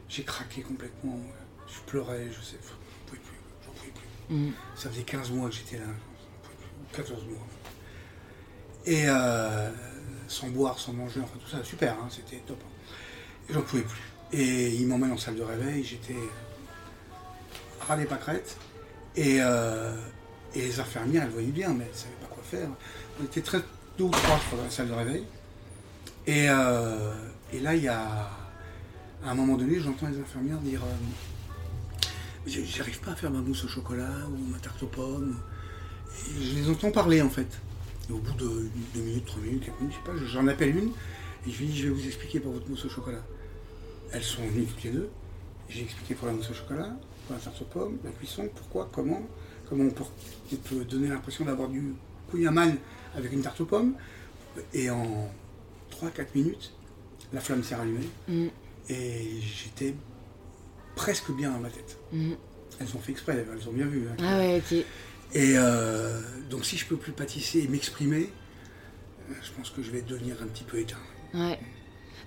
J'ai 0.08 0.22
craqué 0.22 0.62
complètement. 0.62 1.20
Je 1.68 1.80
pleurais, 1.86 2.26
je 2.32 2.40
sais, 2.40 2.56
j'en 2.62 3.06
pouvais 3.06 3.20
plus, 3.20 3.36
j'en 3.66 3.72
pouvais 3.72 3.92
plus. 3.92 4.34
Mm. 4.34 4.52
Ça 4.76 4.88
faisait 4.88 5.02
15 5.02 5.30
mois 5.32 5.50
que 5.50 5.56
j'étais 5.56 5.76
là, 5.76 5.84
plus, 5.84 6.09
14 6.93 7.24
mois. 7.26 7.47
Et 8.86 9.05
euh, 9.07 9.70
sans 10.28 10.49
boire, 10.49 10.78
sans 10.78 10.93
manger, 10.93 11.20
enfin 11.20 11.38
tout 11.43 11.51
ça, 11.51 11.62
super, 11.64 11.95
hein, 11.95 12.09
c'était 12.11 12.43
top. 12.47 12.59
hein. 12.62 12.93
Et 13.49 13.53
j'en 13.53 13.62
pouvais 13.62 13.82
plus. 13.82 14.01
Et 14.32 14.74
il 14.74 14.86
m'emmène 14.86 15.12
en 15.12 15.18
salle 15.18 15.36
de 15.36 15.43
réveil, 15.43 15.84
j'étais 15.84 16.16
ras 17.80 17.97
des 17.97 18.05
pâquerettes. 18.05 18.57
Et, 19.16 19.38
euh, 19.41 19.97
et 20.55 20.62
les 20.62 20.80
infirmières, 20.80 21.24
elles 21.24 21.30
voyaient 21.30 21.49
bien, 21.49 21.70
mais 21.74 21.84
elles 21.84 21.91
ne 21.91 21.97
savaient 21.97 22.14
pas 22.20 22.26
quoi 22.28 22.43
faire. 22.45 22.68
On 23.20 23.24
était 23.24 23.43
très 23.43 23.61
deux 23.99 24.05
ou 24.05 24.11
trois, 24.11 24.41
dans 24.57 24.62
la 24.62 24.70
salle 24.70 24.88
de 24.88 24.95
réveil. 24.95 25.24
Et, 26.26 26.47
euh, 26.49 27.12
et 27.53 27.61
là, 27.61 27.74
il 27.74 27.82
y 27.82 27.88
a, 27.88 28.30
à 29.24 29.30
un 29.30 29.34
moment 29.34 29.57
donné, 29.57 29.80
j'entends 29.80 30.07
les 30.09 30.18
infirmières 30.20 30.59
dire 30.59 30.82
J'arrive 32.47 33.01
pas 33.01 33.11
à 33.12 33.16
faire 33.16 33.30
ma 33.30 33.41
mousse 33.41 33.64
au 33.64 33.68
chocolat 33.68 34.26
ou 34.28 34.51
ma 34.51 34.59
tarte 34.59 34.82
aux 34.82 34.86
pommes. 34.86 35.36
Je 36.40 36.54
les 36.54 36.68
entends 36.68 36.90
parler 36.90 37.22
en 37.22 37.30
fait. 37.30 37.46
Et 38.08 38.12
au 38.12 38.18
bout 38.18 38.34
de 38.34 38.68
deux 38.94 39.00
minutes, 39.00 39.24
trois 39.26 39.40
minutes, 39.42 39.64
quatre 39.66 39.80
minutes, 39.80 39.96
je 40.04 40.12
sais 40.12 40.18
pas, 40.18 40.26
j'en 40.26 40.46
appelle 40.48 40.76
une 40.76 40.90
et 41.46 41.50
je 41.50 41.58
lui 41.58 41.66
dis 41.66 41.78
Je 41.78 41.88
vais 41.88 41.94
vous 41.94 42.06
expliquer 42.06 42.40
pour 42.40 42.52
votre 42.52 42.68
mousse 42.68 42.84
au 42.84 42.88
chocolat. 42.88 43.22
Elles 44.12 44.22
sont 44.24 44.42
venues 44.46 44.66
toutes 44.66 44.82
les 44.84 44.90
deux. 44.90 45.08
J'ai 45.68 45.82
expliqué 45.82 46.14
pour 46.14 46.26
la 46.26 46.32
mousse 46.32 46.50
au 46.50 46.54
chocolat, 46.54 46.96
pour 47.26 47.36
la 47.36 47.40
tarte 47.40 47.61
aux 47.62 47.64
pommes, 47.66 47.98
la 48.04 48.11
cuisson, 48.11 48.48
pourquoi, 48.54 48.88
comment, 48.92 49.22
comment 49.68 49.84
on 49.84 49.90
peut, 49.90 50.02
on 50.52 50.56
peut 50.56 50.84
donner 50.84 51.08
l'impression 51.08 51.44
d'avoir 51.44 51.68
du 51.68 51.94
kouign-amann 52.30 52.76
avec 53.16 53.32
une 53.32 53.42
tarte 53.42 53.61
aux 53.61 53.66
pommes. 53.66 53.94
Et 54.74 54.90
en 54.90 55.30
3-4 55.92 56.26
minutes, 56.34 56.72
la 57.32 57.40
flamme 57.40 57.62
s'est 57.62 57.76
rallumée 57.76 58.08
Mm. 58.26 58.46
et 58.88 59.40
j'étais 59.40 59.94
presque 60.96 61.30
bien 61.30 61.52
dans 61.52 61.61
ma 61.61 61.70
tête. 61.70 61.96
Mm. 62.12 62.32
Elles 62.80 62.96
ont 62.96 62.98
fait 62.98 63.12
exprès, 63.12 63.46
elles 63.52 63.68
ont 63.68 63.72
bien 63.72 63.86
vu. 63.86 64.08
hein. 64.11 64.16
Ah 64.20 64.38
ouais, 64.38 64.58
ok. 64.58 64.84
Et 65.35 65.55
euh, 65.57 66.20
donc 66.51 66.64
si 66.64 66.76
je 66.76 66.87
peux 66.87 66.97
plus 66.97 67.12
pâtisser 67.12 67.61
et 67.61 67.68
m'exprimer, 67.68 68.31
euh, 69.31 69.35
je 69.43 69.51
pense 69.57 69.70
que 69.70 69.83
je 69.83 69.91
vais 69.91 70.03
devenir 70.03 70.37
un 70.43 70.47
petit 70.47 70.64
peu 70.64 70.78
éteint. 70.78 70.97
Ouais. 71.35 71.59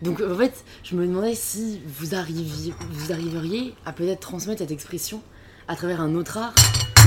Donc 0.02 0.22
en 0.22 0.36
fait, 0.38 0.64
je 0.84 0.96
me 0.96 1.06
demandais 1.06 1.36
si 1.36 1.82
vous 1.86 2.16
arriviez, 2.16 2.74
vous 2.92 3.12
arriveriez 3.12 3.74
à 3.86 3.94
peut-être 3.94 4.20
transmettre 4.22 4.60
cette 4.60 4.72
expression 4.72 5.22
à 5.68 5.76
travers 5.76 6.02
un 6.02 6.16
autre 6.16 6.38
art. 6.38 6.54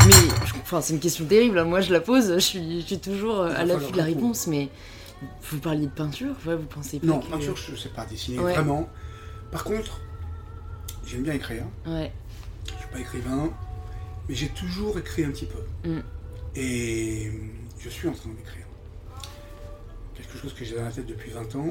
Mais 0.07 0.13
je- 0.13 0.55
enfin, 0.63 0.81
c'est 0.81 0.93
une 0.95 1.01
question 1.01 1.25
terrible. 1.25 1.59
hein. 1.59 1.65
Moi, 1.65 1.81
je 1.81 1.93
la 1.93 2.01
pose. 2.01 2.35
Je 2.35 2.39
suis, 2.39 2.81
je 2.83 2.87
suis 2.87 2.99
toujours 3.01 3.43
à 3.43 3.65
l'affût 3.65 3.91
de 3.93 3.97
la 3.97 4.05
réponse. 4.05 4.47
Mais 4.47 4.69
vous 5.51 5.59
parliez 5.59 5.87
de 5.87 5.91
peinture. 5.91 6.35
Ouais, 6.47 6.55
vous 6.57 6.67
pensez 6.67 7.01
pas 7.01 7.07
Non, 7.07 7.19
que... 7.21 7.27
peinture, 7.31 7.57
je 7.57 7.73
ne 7.73 7.77
sais 7.77 7.89
pas 7.89 8.05
dessiner 8.07 8.39
Ouais. 8.39 8.53
vraiment. 8.53 8.89
Par 9.51 9.65
contre, 9.65 10.01
j'aime 11.07 11.23
bien 11.23 11.33
écrire. 11.35 11.65
Ouais. 11.87 12.13
Je 12.69 12.73
ne 12.75 12.79
suis 12.79 12.89
pas 12.93 12.99
écrivain, 13.01 13.51
mais 14.29 14.35
j'ai 14.35 14.49
toujours 14.49 14.99
écrit 14.99 15.25
un 15.25 15.31
petit 15.31 15.47
peu. 15.47 15.89
Mm. 15.89 16.03
Et 16.57 17.31
je 17.79 17.89
suis 17.89 18.09
en 18.09 18.13
train 18.13 18.31
d'écrire. 18.31 18.65
Quelque 20.15 20.39
chose 20.39 20.55
que 20.55 20.65
j'ai 20.65 20.75
dans 20.77 20.85
la 20.85 20.91
tête 20.93 21.07
depuis 21.07 21.31
20 21.31 21.55
ans. 21.57 21.69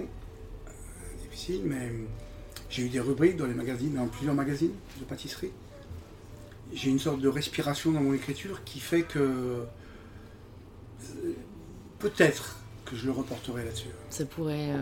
Euh, 0.68 0.70
difficile, 1.24 1.62
mais 1.66 1.92
j'ai 2.70 2.84
eu 2.84 2.90
des 2.90 3.00
rubriques 3.00 3.38
dans 3.38 3.48
les 3.48 3.54
magazines, 3.56 3.96
dans 3.96 4.08
plusieurs 4.08 4.36
magazines 4.36 4.74
de 5.00 5.04
pâtisserie. 5.06 5.52
J'ai 6.74 6.90
une 6.90 7.00
sorte 7.00 7.20
de 7.22 7.28
respiration 7.28 7.92
dans 7.92 8.02
mon 8.02 8.14
écriture 8.14 8.64
qui 8.64 8.80
fait 8.80 9.02
que 9.04 9.20
euh, 9.20 9.64
peut-être 12.00 12.58
que 12.86 12.96
je 12.96 13.06
le 13.08 13.12
reporterai 13.12 13.66
là-dessus. 13.66 13.88
Ça 14.10 14.26
pourrait 14.26 14.72
euh, 14.72 14.78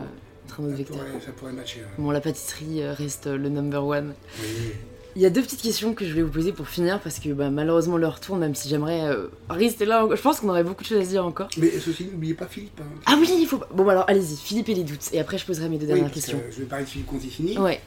être 0.45 0.59
un 0.59 0.63
autre 0.65 0.71
Ça 0.71 0.77
vecteur. 0.77 0.97
pourrait, 0.97 1.21
ça 1.25 1.31
pourrait 1.31 1.53
matcher. 1.53 1.79
ouais. 1.81 1.87
Bon, 1.97 2.11
la 2.11 2.21
pâtisserie 2.21 2.85
reste 2.87 3.27
le 3.27 3.49
number 3.49 3.85
one. 3.85 4.13
Oui. 4.41 4.71
Il 5.15 5.21
y 5.21 5.25
a 5.27 5.29
deux 5.29 5.43
petites 5.43 5.61
questions 5.61 5.93
que 5.93 6.05
je 6.05 6.09
voulais 6.11 6.23
vous 6.23 6.31
poser 6.31 6.53
pour 6.53 6.67
finir 6.67 6.99
parce 6.99 7.19
que 7.19 7.29
bah, 7.29 7.51
malheureusement 7.51 7.97
l'heure 7.97 8.19
tourne, 8.19 8.39
même 8.39 8.55
si 8.55 8.67
j'aimerais 8.67 9.01
euh, 9.01 9.27
rester 9.49 9.85
là. 9.85 10.07
Je 10.11 10.19
pense 10.21 10.39
qu'on 10.39 10.49
aurait 10.49 10.63
beaucoup 10.63 10.81
de 10.83 10.87
choses 10.87 10.97
à 11.01 11.03
se 11.05 11.09
dire 11.09 11.23
encore. 11.25 11.49
Mais 11.57 11.69
ceci, 11.79 12.05
n'oubliez 12.05 12.33
pas 12.33 12.47
Philippe. 12.47 12.79
hein. 12.81 12.87
Ah 13.05 13.15
oui, 13.19 13.29
il 13.39 13.45
faut. 13.45 13.59
pas- 13.59 13.69
Bon, 13.73 13.83
bah, 13.85 13.91
alors 13.91 14.05
allez-y, 14.07 14.35
Philippe 14.37 14.69
et 14.69 14.73
les 14.73 14.83
doutes. 14.83 15.09
Et 15.13 15.19
après, 15.19 15.37
je 15.37 15.45
poserai 15.45 15.69
mes 15.69 15.77
deux 15.77 15.83
Oui, 15.85 15.87
dernières 15.93 16.05
parce 16.11 16.25
que 16.25 16.31
questions. 16.31 16.41
je 16.51 16.59
vais 16.61 16.65
parler 16.65 16.85
de 16.85 16.89
Philippe 16.89 17.07
Conticini. 17.07 17.57
Ouais, 17.59 17.79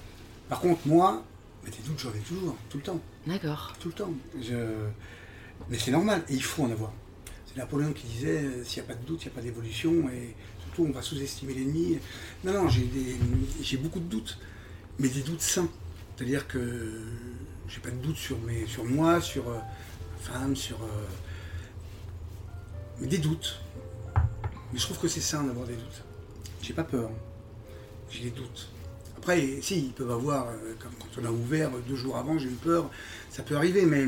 Par 0.48 0.60
contre, 0.60 0.80
moi, 0.86 1.24
mais 1.64 1.70
des 1.70 1.78
doutes, 1.84 1.98
j'en 1.98 2.10
ai 2.10 2.22
toujours, 2.22 2.56
tout 2.70 2.76
le 2.78 2.84
temps. 2.84 3.00
d'accord. 3.26 3.72
Tout 3.80 3.88
le 3.88 3.94
temps. 3.94 4.12
Je- 4.40 4.54
Mais 5.68 5.78
c'est 5.78 5.90
normal, 5.90 6.22
et 6.28 6.34
il 6.34 6.42
faut 6.42 6.62
en 6.62 6.70
avoir. 6.70 6.92
C'est 7.46 7.56
Napoléon 7.56 7.92
qui 7.92 8.06
disait 8.06 8.38
euh, 8.44 8.62
s'il 8.64 8.82
n'y 8.82 8.88
a 8.88 8.94
pas 8.94 9.00
de 9.00 9.04
doute, 9.04 9.22
il 9.24 9.26
n'y 9.28 9.32
a 9.32 9.34
pas 9.34 9.40
d'évolution, 9.42 9.90
et 10.10 10.34
surtout 10.62 10.86
on 10.88 10.92
va 10.92 11.02
sous-estimer 11.02 11.54
l'ennemi. 11.54 11.98
Non, 12.44 12.52
non, 12.52 12.68
j'ai 12.68 12.82
des- 12.82 13.16
j'ai 13.62 13.78
beaucoup 13.78 13.98
de 13.98 14.04
doutes, 14.04 14.38
mais 15.00 15.08
des 15.08 15.22
doutes 15.22 15.40
sains. 15.40 15.68
C'est-à-dire 16.16 16.48
que 16.48 17.02
j'ai 17.68 17.80
pas 17.80 17.90
de 17.90 17.96
doute 17.96 18.16
sur, 18.16 18.38
moi, 18.84 19.20
sur 19.20 19.48
euh, 19.48 19.58
ma 19.58 20.18
femme, 20.18 20.56
sur. 20.56 20.82
euh, 20.82 21.06
Mais 23.00 23.06
des 23.06 23.18
doutes. 23.18 23.60
Mais 24.72 24.78
je 24.78 24.84
trouve 24.84 24.98
que 24.98 25.08
c'est 25.08 25.20
sain 25.20 25.44
d'avoir 25.44 25.66
des 25.66 25.76
doutes. 25.76 26.02
J'ai 26.62 26.72
pas 26.72 26.84
peur. 26.84 27.10
J'ai 28.10 28.24
des 28.24 28.30
doutes. 28.30 28.70
Après, 29.18 29.60
si, 29.60 29.86
ils 29.86 29.92
peuvent 29.92 30.10
avoir, 30.10 30.48
euh, 30.48 30.74
comme 30.80 30.92
quand 30.98 31.20
on 31.20 31.24
a 31.26 31.30
ouvert 31.30 31.70
deux 31.86 31.96
jours 31.96 32.16
avant, 32.16 32.38
j'ai 32.38 32.48
eu 32.48 32.52
peur, 32.54 32.90
ça 33.28 33.42
peut 33.42 33.56
arriver, 33.56 33.84
mais 33.84 34.06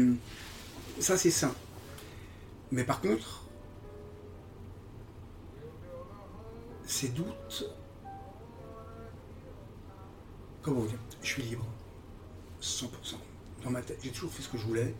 ça 1.01 1.17
c'est 1.19 1.31
sain. 1.31 1.55
Mais 2.71 2.85
par 2.85 3.01
contre, 3.01 3.43
ces 6.87 7.09
doutes, 7.09 7.65
comment 10.63 10.81
vous 10.81 10.89
dire, 10.89 10.99
je 11.23 11.27
suis 11.27 11.43
libre, 11.43 11.67
100%. 12.63 12.87
Dans 13.65 13.71
ma 13.71 13.83
tête, 13.83 13.99
j'ai 14.03 14.11
toujours 14.11 14.33
fait 14.33 14.43
ce 14.43 14.49
que 14.49 14.59
je 14.59 14.65
voulais, 14.65 14.95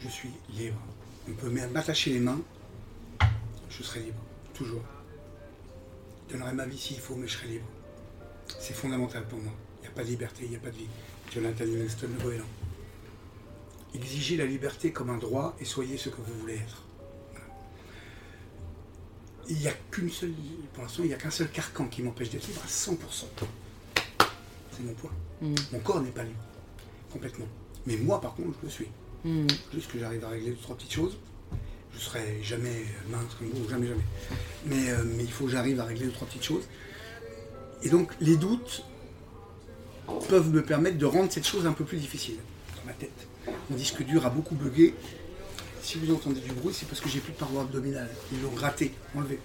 je 0.00 0.08
suis 0.08 0.30
libre. 0.50 0.80
On 1.28 1.32
peut 1.32 1.50
même 1.50 1.70
m'attacher 1.70 2.10
les 2.12 2.20
mains, 2.20 2.40
je 3.68 3.82
serai 3.82 4.00
libre, 4.00 4.22
toujours. 4.54 4.82
Je 6.28 6.34
donnerai 6.34 6.52
ma 6.52 6.66
vie 6.66 6.78
s'il 6.78 6.98
faut, 6.98 7.16
mais 7.16 7.26
je 7.26 7.36
serai 7.38 7.48
libre. 7.48 7.66
C'est 8.58 8.74
fondamental 8.74 9.26
pour 9.26 9.38
moi. 9.38 9.52
Il 9.78 9.82
n'y 9.82 9.88
a 9.88 9.90
pas 9.90 10.04
de 10.04 10.08
liberté, 10.08 10.42
il 10.44 10.50
n'y 10.50 10.56
a 10.56 10.60
pas 10.60 10.70
de 10.70 10.76
vie. 10.76 10.88
Jonathan 11.32 11.64
Livingston, 11.64 12.08
le 12.16 12.22
goéland. 12.22 12.44
Exigez 13.94 14.36
la 14.36 14.44
liberté 14.44 14.92
comme 14.92 15.10
un 15.10 15.18
droit 15.18 15.56
et 15.60 15.64
soyez 15.64 15.96
ce 15.96 16.08
que 16.08 16.16
vous 16.16 16.34
voulez 16.40 16.54
être. 16.54 16.82
Voilà. 17.32 17.46
Il 19.48 19.56
n'y 19.58 19.68
a 19.68 19.72
qu'une 19.90 20.10
seule, 20.10 20.32
pour 20.72 20.84
l'instant, 20.84 21.02
il 21.02 21.08
n'y 21.08 21.14
a 21.14 21.16
qu'un 21.16 21.30
seul 21.30 21.50
carcan 21.50 21.86
qui 21.86 22.02
m'empêche 22.02 22.30
d'être 22.30 22.46
libre 22.46 22.62
à 22.64 22.68
100%. 22.68 22.94
C'est 24.72 24.82
mon 24.82 24.94
point. 24.94 25.10
Mm. 25.40 25.54
Mon 25.72 25.80
corps 25.80 26.00
n'est 26.00 26.10
pas 26.10 26.22
libre, 26.22 26.42
complètement. 27.12 27.46
Mais 27.86 27.96
moi, 27.96 28.20
par 28.20 28.34
contre, 28.34 28.56
je 28.60 28.66
le 28.66 28.70
suis. 28.70 28.88
Mm. 29.24 29.46
Juste 29.74 29.90
que 29.92 29.98
j'arrive 29.98 30.24
à 30.24 30.28
régler 30.28 30.50
deux, 30.50 30.56
trois 30.62 30.76
petites 30.76 30.92
choses. 30.92 31.16
Je 31.94 31.98
serai 31.98 32.38
jamais 32.42 32.84
mince 33.10 33.34
comme 33.38 33.48
vous, 33.48 33.68
jamais, 33.68 33.86
jamais. 33.88 34.04
Mais, 34.66 34.90
euh, 34.90 35.02
mais 35.16 35.24
il 35.24 35.30
faut 35.32 35.44
que 35.44 35.50
j'arrive 35.50 35.80
à 35.80 35.84
régler 35.84 36.06
deux, 36.06 36.12
trois 36.12 36.26
petites 36.28 36.44
choses. 36.44 36.64
Et 37.82 37.88
donc, 37.88 38.12
les 38.20 38.36
doutes 38.36 38.84
peuvent 40.28 40.50
me 40.50 40.62
permettre 40.62 40.98
de 40.98 41.06
rendre 41.06 41.30
cette 41.32 41.46
chose 41.46 41.66
un 41.66 41.72
peu 41.72 41.84
plus 41.84 41.98
difficile 41.98 42.36
dans 42.76 42.84
ma 42.86 42.92
tête. 42.92 43.26
Mon 43.68 43.76
disque 43.76 44.02
dur 44.04 44.24
a 44.26 44.30
beaucoup 44.30 44.54
bugué. 44.54 44.94
Si 45.82 45.98
vous 45.98 46.12
entendez 46.14 46.40
du 46.40 46.52
bruit, 46.52 46.74
c'est 46.74 46.86
parce 46.86 47.00
que 47.00 47.08
j'ai 47.08 47.20
plus 47.20 47.32
de 47.32 47.38
paroi 47.38 47.62
abdominale. 47.62 48.08
Ils 48.32 48.42
l'ont 48.42 48.50
gratté, 48.50 48.92
enlevé. 49.16 49.38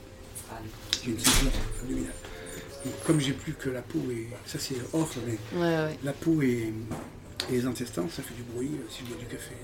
J'ai 1.03 1.11
une 1.11 1.20
ceinture 1.20 1.51
abdominale. 1.82 2.13
Donc, 2.84 2.93
comme 3.05 3.20
j'ai 3.20 3.34
plus 3.34 3.53
que 3.53 3.70
la 3.70 3.82
peau 3.82 3.99
et 4.11 4.28
ça 4.45 4.59
c'est 4.59 4.76
off, 4.93 5.18
mais 5.26 5.38
Ouais, 5.59 5.86
ouais. 5.86 5.99
la 6.03 6.13
peau 6.13 6.41
et, 6.43 6.72
et 7.50 7.54
les 7.54 7.66
intestins, 7.66 8.08
ça 8.10 8.22
fait 8.24 8.34
du 8.34 8.44
bruit 8.44 8.72
euh, 8.74 8.86
si 8.90 9.02
je 9.04 9.10
bois 9.10 9.18
du 9.18 9.26
café. 9.26 9.56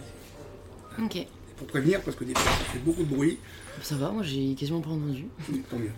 Ok. 1.02 1.16
Et 1.16 1.28
pour 1.58 1.68
prévenir, 1.68 2.02
parce 2.02 2.16
que 2.18 2.24
des 2.24 2.34
fois 2.34 2.52
ça 2.52 2.66
fait 2.72 2.80
beaucoup 2.80 3.04
de 3.04 3.14
bruit, 3.14 3.38
Ça 3.82 3.96
va, 3.96 4.12
moi 4.12 4.24
j'ai 4.24 4.54
quasiment 4.56 4.82
pas 4.82 4.90
entendu. 4.90 5.26
tant 5.70 5.78
mieux. 5.80 5.92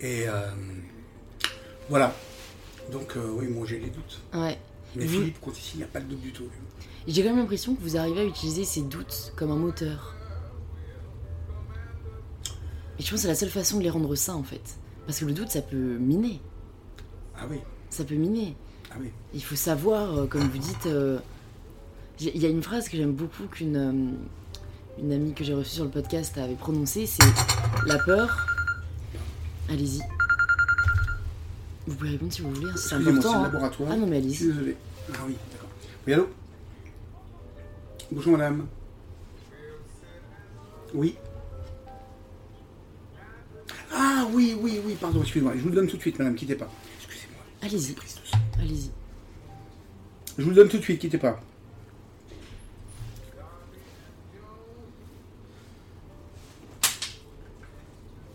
Et 0.00 0.28
euh, 0.28 0.50
voilà. 1.88 2.14
Donc 2.92 3.16
euh, 3.16 3.30
oui, 3.34 3.48
moi 3.48 3.66
j'ai 3.66 3.78
des 3.78 3.90
doutes. 3.90 4.20
Ouais. 4.34 4.58
Mais 4.96 5.04
Vous- 5.06 5.18
Philippe, 5.20 5.36
quand 5.44 5.52
ici, 5.56 5.72
il 5.74 5.78
n'y 5.78 5.84
a 5.84 5.88
pas 5.88 6.00
de 6.00 6.06
doute 6.06 6.20
du 6.20 6.32
tout. 6.32 6.44
J'ai 7.06 7.22
quand 7.22 7.28
même 7.30 7.38
l'impression 7.38 7.74
que 7.74 7.82
vous 7.82 7.96
arrivez 7.96 8.20
à 8.20 8.24
utiliser 8.24 8.64
ces 8.64 8.82
doutes 8.82 9.32
comme 9.36 9.50
un 9.50 9.56
moteur. 9.56 10.14
Et 12.98 13.02
je 13.02 13.10
pense 13.10 13.12
que 13.12 13.22
c'est 13.22 13.28
la 13.28 13.34
seule 13.34 13.50
façon 13.50 13.78
de 13.78 13.82
les 13.82 13.90
rendre 13.90 14.14
sains 14.14 14.34
en 14.34 14.42
fait. 14.42 14.62
Parce 15.06 15.18
que 15.20 15.24
le 15.24 15.32
doute, 15.32 15.50
ça 15.50 15.62
peut 15.62 15.96
miner. 15.98 16.40
Ah 17.36 17.46
oui, 17.50 17.58
Ça 17.88 18.04
peut 18.04 18.14
miner. 18.16 18.54
Ah 18.92 18.96
oui. 19.00 19.10
Il 19.34 19.42
faut 19.44 19.54
savoir, 19.56 20.16
euh, 20.18 20.26
comme 20.26 20.42
vous 20.48 20.58
dites, 20.58 20.86
euh, 20.86 21.18
il 22.20 22.36
y 22.38 22.46
a 22.46 22.48
une 22.48 22.62
phrase 22.62 22.88
que 22.88 22.96
j'aime 22.96 23.12
beaucoup 23.12 23.44
qu'une 23.50 23.76
euh, 23.76 23.92
une 25.02 25.12
amie 25.12 25.32
que 25.32 25.44
j'ai 25.44 25.54
reçue 25.54 25.70
sur 25.76 25.84
le 25.84 25.90
podcast 25.90 26.36
avait 26.38 26.54
prononcée, 26.54 27.06
c'est 27.06 27.22
la 27.86 27.98
peur. 27.98 28.46
Allez-y. 29.70 30.00
Vous 31.86 31.94
pouvez 31.94 32.10
répondre 32.10 32.32
si 32.32 32.42
vous 32.42 32.50
voulez, 32.52 32.70
hein, 32.70 32.76
c'est 32.76 32.94
important. 32.96 33.34
hein. 33.36 33.42
laboratoire. 33.44 33.90
Ah 33.92 33.96
non 33.96 34.06
mais 34.06 34.22
Je 34.22 34.28
suis 34.28 34.44
allez-y. 34.44 34.52
désolé. 34.54 34.76
Ah 35.14 35.18
oui, 35.26 35.36
d'accord. 35.52 35.68
Oui, 36.06 36.12
allô? 36.12 36.28
Bonjour 38.12 38.32
madame. 38.32 38.66
Oui. 40.92 41.14
Ah 43.94 44.26
oui, 44.32 44.56
oui, 44.60 44.80
oui, 44.84 44.96
pardon, 45.00 45.20
excusez-moi. 45.22 45.52
Je 45.56 45.60
vous 45.62 45.68
le 45.68 45.74
donne 45.76 45.86
tout 45.88 45.96
de 45.96 46.02
suite, 46.02 46.18
madame, 46.18 46.34
quittez 46.34 46.56
pas. 46.56 46.68
Excusez-moi. 46.98 47.42
Allez-y. 47.62 47.94
Allez-y. 48.60 48.90
Je 50.38 50.42
vous 50.44 50.50
le 50.50 50.56
donne 50.56 50.68
tout 50.68 50.78
de 50.78 50.82
suite, 50.82 51.00
quittez 51.00 51.18
pas. 51.18 51.40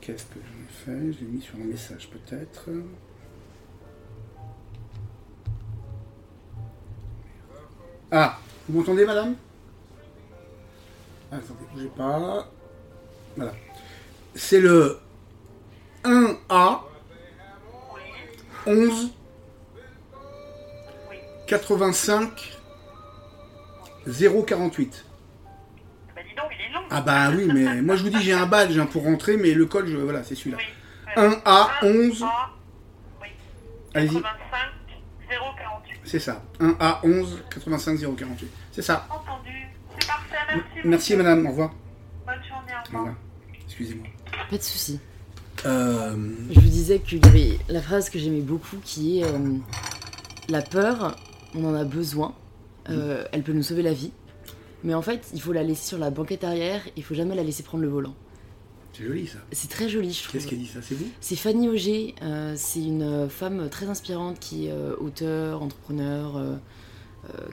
Qu'est-ce 0.02 0.26
que 0.26 0.40
j'en 0.40 0.96
ai 1.00 1.08
fait 1.08 1.14
Je 1.14 1.20
l'ai 1.22 1.32
mis 1.32 1.42
sur 1.42 1.56
un 1.56 1.64
message 1.64 2.10
peut-être. 2.10 2.70
Ah, 8.12 8.38
vous 8.68 8.78
m'entendez 8.80 9.06
madame? 9.06 9.36
Ah, 11.32 11.38
Attendez, 11.38 11.66
bougez 11.74 11.90
pas. 11.90 12.48
Voilà. 13.36 13.54
C'est 14.36 14.62
le 14.62 15.00
1A 16.04 16.82
11 18.68 19.12
85 21.48 22.58
048. 24.08 25.06
Bah 26.16 26.22
dis 26.28 26.36
donc, 26.36 26.46
il 26.52 26.66
est 26.70 26.74
long. 26.74 26.82
Ah 26.90 27.02
bah 27.02 27.30
oui, 27.36 27.48
mais 27.54 27.82
moi 27.82 27.96
je 27.96 28.04
vous 28.04 28.10
dis 28.10 28.22
j'ai 28.22 28.34
un 28.34 28.46
badge 28.46 28.78
hein, 28.78 28.86
pour 28.86 29.04
rentrer, 29.04 29.38
mais 29.38 29.52
le 29.54 29.66
code, 29.66 29.88
je, 29.88 29.98
voilà, 29.98 30.24
c'est 30.24 30.36
celui-là. 30.36 30.58
Oui. 30.58 31.24
1A 31.24 31.68
11, 31.84 32.24
A, 32.24 32.50
oui. 33.22 33.28
allez-y, 33.94 34.14
85 34.16 34.28
048. 35.30 36.00
c'est 36.04 36.20
ça. 36.20 36.44
1A 36.60 37.00
11 37.04 37.44
85 37.50 38.00
048. 38.18 38.50
C'est 38.72 38.82
ça. 38.82 39.08
Entendu. 39.10 39.50
C'est 40.00 40.08
parfait, 40.08 40.36
merci. 40.50 40.64
Merci 40.84 41.16
madame, 41.16 41.46
au 41.46 41.50
revoir. 41.50 41.72
Bonne 42.26 42.36
journée, 42.48 42.74
au 42.94 42.98
revoir. 42.98 43.16
Excusez-moi. 43.66 44.08
Pas 44.50 44.58
de 44.58 44.62
soucis. 44.62 45.00
Euh, 45.66 46.16
Je 46.52 46.60
vous 46.60 46.68
disais 46.68 47.00
qu'il 47.00 47.26
y 47.26 47.28
avait 47.30 47.58
la 47.70 47.82
phrase 47.82 48.10
que 48.10 48.20
j'aimais 48.20 48.42
beaucoup 48.42 48.78
qui 48.84 49.22
est 49.22 49.26
euh, 49.26 49.58
La 50.50 50.62
peur, 50.62 51.16
on 51.56 51.66
en 51.66 51.74
a 51.74 51.84
besoin, 51.86 52.34
Euh, 52.90 53.24
elle 53.32 53.42
peut 53.42 53.54
nous 53.54 53.64
sauver 53.64 53.82
la 53.82 53.94
vie, 53.94 54.12
mais 54.84 54.94
en 54.94 55.02
fait, 55.02 55.22
il 55.34 55.42
faut 55.42 55.54
la 55.54 55.64
laisser 55.64 55.88
sur 55.88 55.98
la 55.98 56.12
banquette 56.12 56.44
arrière, 56.44 56.82
il 56.96 57.04
faut 57.04 57.16
jamais 57.16 57.34
la 57.36 57.44
laisser 57.44 57.64
prendre 57.64 57.84
le 57.84 57.90
volant. 57.90 58.14
c'est 58.94 59.04
joli 59.08 59.26
ça. 59.28 59.40
C'est 59.52 59.70
très 59.70 59.90
joli, 59.90 60.14
je 60.14 60.22
trouve. 60.24 60.34
Qu'est-ce 60.34 60.48
qui 60.48 60.54
a 60.56 60.58
dit 60.58 60.68
ça 60.68 60.80
C'est 60.84 60.94
vous? 60.96 61.08
C'est 61.20 61.36
Fanny 61.36 61.68
Auger, 61.68 62.14
euh, 62.22 62.54
c'est 62.56 62.84
une 62.84 63.02
euh, 63.02 63.28
femme 63.30 63.70
très 63.70 63.88
inspirante 63.88 64.40
qui 64.40 64.68
est 64.68 64.72
euh, 64.72 64.96
auteur, 65.00 65.64
entrepreneur, 65.64 66.38
euh, 66.38 66.56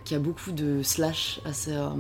qui 0.04 0.14
a 0.14 0.18
beaucoup 0.18 0.52
de 0.52 0.82
slash 0.82 1.40
à, 1.46 1.52
sa, 1.54 1.94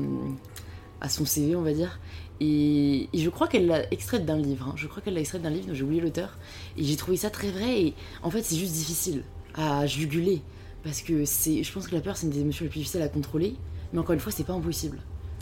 à 1.00 1.08
son 1.08 1.24
CV, 1.24 1.56
on 1.56 1.62
va 1.62 1.72
dire. 1.72 2.00
Et, 2.40 3.08
et 3.14 3.18
je 3.18 3.30
crois 3.30 3.48
qu'elle 3.48 3.66
l'a 3.66 3.90
extraite 3.92 4.26
d'un 4.26 4.36
livre. 4.36 4.68
hein. 4.68 4.74
Je 4.76 4.86
crois 4.88 5.00
qu'elle 5.02 5.14
l'a 5.14 5.20
extraite 5.20 5.40
d'un 5.42 5.50
livre, 5.50 5.66
donc 5.68 5.74
j'ai 5.76 5.84
oublié 5.84 6.02
l'auteur. 6.02 6.36
Et 6.76 6.84
j'ai 6.84 6.96
trouvé 6.96 7.16
ça 7.16 7.30
très 7.30 7.50
vrai. 7.50 7.80
Et 7.80 7.94
en 8.22 8.30
fait, 8.30 8.42
c'est 8.42 8.56
juste 8.56 8.74
difficile 8.74 9.22
à 9.54 9.86
juguler. 9.86 10.42
Parce 10.84 11.02
que 11.02 11.24
c'est, 11.24 11.62
je 11.62 11.72
pense 11.72 11.86
que 11.86 11.94
la 11.94 12.00
peur, 12.00 12.16
c'est 12.16 12.26
une 12.26 12.32
des 12.32 12.40
émotions 12.40 12.64
les 12.64 12.68
plus 12.70 12.80
difficiles 12.80 13.02
à 13.02 13.08
contrôler. 13.08 13.54
Mais 13.92 13.98
encore 14.00 14.14
une 14.14 14.20
fois, 14.20 14.32
c'est 14.32 14.44
pas 14.44 14.52
impossible. 14.54 14.98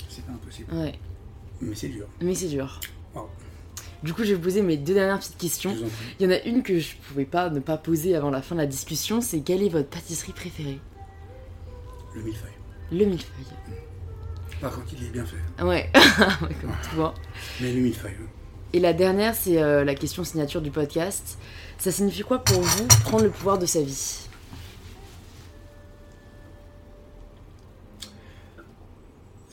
C'est 0.08 0.24
pas 0.24 0.32
impossible. 0.32 0.72
Ouais, 0.74 0.98
Mais 1.60 1.74
c'est 1.74 1.88
dur. 1.88 2.06
mais 2.20 2.34
c'est 2.34 2.48
dur. 2.48 2.80
Wow. 3.14 3.28
Du 4.02 4.12
coup, 4.14 4.22
je 4.24 4.28
vais 4.30 4.34
vous 4.34 4.42
poser 4.42 4.62
mes 4.62 4.76
deux 4.76 4.94
dernières 4.94 5.18
petites 5.18 5.38
questions. 5.38 5.74
Il 6.18 6.24
y 6.24 6.28
en 6.28 6.32
a 6.32 6.40
une 6.42 6.62
que 6.62 6.78
je 6.78 6.94
pouvais 7.08 7.24
pas 7.26 7.48
ne 7.50 7.60
pas 7.60 7.76
poser 7.76 8.16
avant 8.16 8.30
la 8.30 8.42
fin 8.42 8.54
de 8.54 8.60
la 8.60 8.66
discussion, 8.66 9.20
c'est 9.20 9.40
quelle 9.40 9.62
est 9.62 9.68
votre 9.68 9.88
pâtisserie 9.88 10.32
préférée? 10.32 10.78
Le 12.14 12.22
millefeuille. 12.22 12.50
Le 12.90 13.04
millefeuille. 13.04 13.44
Pas 14.60 14.68
quand 14.70 14.82
il 14.92 15.06
est 15.06 15.10
bien 15.10 15.24
fait. 15.24 15.64
Ouais, 15.64 15.90
Ouais, 16.42 16.54
comme 16.60 16.72
toi. 16.94 17.14
Mais 17.60 17.72
le 17.72 17.80
millefeuille. 17.80 18.12
hein. 18.20 18.26
Et 18.72 18.80
la 18.80 18.92
dernière, 18.92 19.34
c'est 19.34 19.60
euh, 19.62 19.84
la 19.84 19.94
question 19.94 20.22
signature 20.24 20.60
du 20.62 20.70
podcast. 20.70 21.38
Ça 21.78 21.90
signifie 21.90 22.22
quoi 22.22 22.42
pour 22.44 22.60
vous 22.60 22.86
prendre 23.04 23.24
le 23.24 23.30
pouvoir 23.30 23.58
de 23.58 23.66
sa 23.66 23.80
vie? 23.82 24.28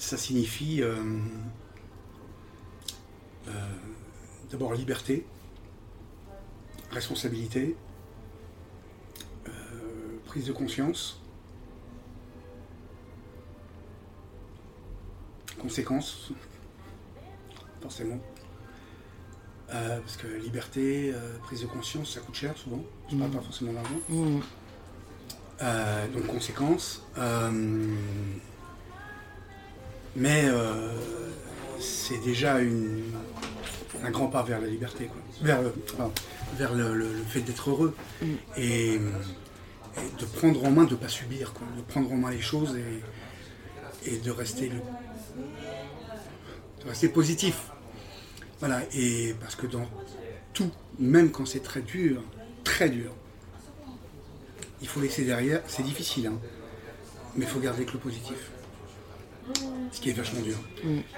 Ça 0.07 0.15
signifie 0.15 0.81
euh, 0.81 0.95
euh, 3.49 3.51
d'abord 4.49 4.73
liberté, 4.73 5.25
responsabilité, 6.91 7.75
euh, 9.49 9.51
prise 10.23 10.45
de 10.45 10.53
conscience, 10.53 11.19
conséquences, 15.59 16.31
forcément. 17.81 18.21
Parce 19.67 20.15
que 20.15 20.27
liberté, 20.27 21.13
prise 21.43 21.63
de 21.63 21.67
conscience, 21.67 22.13
ça 22.13 22.21
coûte 22.21 22.35
cher 22.35 22.55
souvent. 22.57 22.81
Je 23.11 23.17
parle 23.17 23.31
pas 23.31 23.41
forcément 23.41 23.73
d'argent. 23.73 23.99
Euh, 25.61 26.07
donc 26.13 26.27
conséquences. 26.27 27.03
Mais 30.17 30.45
euh, 30.47 30.91
c'est 31.79 32.17
déjà 32.23 32.59
une, 32.59 33.03
un 34.03 34.09
grand 34.11 34.27
pas 34.27 34.41
vers 34.43 34.59
la 34.59 34.67
liberté, 34.67 35.05
quoi. 35.05 35.21
vers, 35.41 35.61
le, 35.61 35.69
pardon, 35.69 36.11
vers 36.57 36.73
le, 36.73 36.93
le- 36.95 37.13
le 37.13 37.23
fait 37.23 37.41
d'être 37.41 37.69
heureux 37.69 37.95
Mm. 38.21 38.25
et, 38.57 38.93
et 38.95 38.99
de 40.19 40.25
prendre 40.25 40.65
en 40.65 40.71
main, 40.71 40.85
de 40.85 40.91
ne 40.91 40.95
pas 40.95 41.07
subir, 41.07 41.53
quoi. 41.53 41.67
de 41.77 41.81
prendre 41.83 42.11
en 42.11 42.15
main 42.17 42.31
les 42.31 42.41
choses 42.41 42.75
et, 42.75 44.11
et 44.11 44.17
de 44.17 44.31
rester 44.31 44.69
le- 44.69 44.81
de 46.83 46.89
rester 46.89 47.09
positif. 47.09 47.69
Voilà, 48.59 48.81
et 48.95 49.35
parce 49.39 49.55
que 49.55 49.67
dans 49.67 49.87
tout, 50.53 50.71
même 50.97 51.29
quand 51.29 51.45
c'est 51.45 51.59
très 51.61 51.81
dur, 51.81 52.23
très 52.63 52.89
dur, 52.89 53.11
il 54.81 54.87
faut 54.87 54.99
laisser 54.99 55.25
derrière, 55.25 55.61
c'est 55.67 55.83
difficile, 55.83 56.25
hein, 56.27 56.39
mais 57.35 57.45
il 57.45 57.47
faut 57.47 57.59
garder 57.59 57.85
que 57.85 57.93
le 57.93 57.99
positif. 57.99 58.49
Ce 59.91 60.01
qui 60.01 60.09
est 60.09 60.13
vachement 60.13 60.41
dur. 60.41 60.57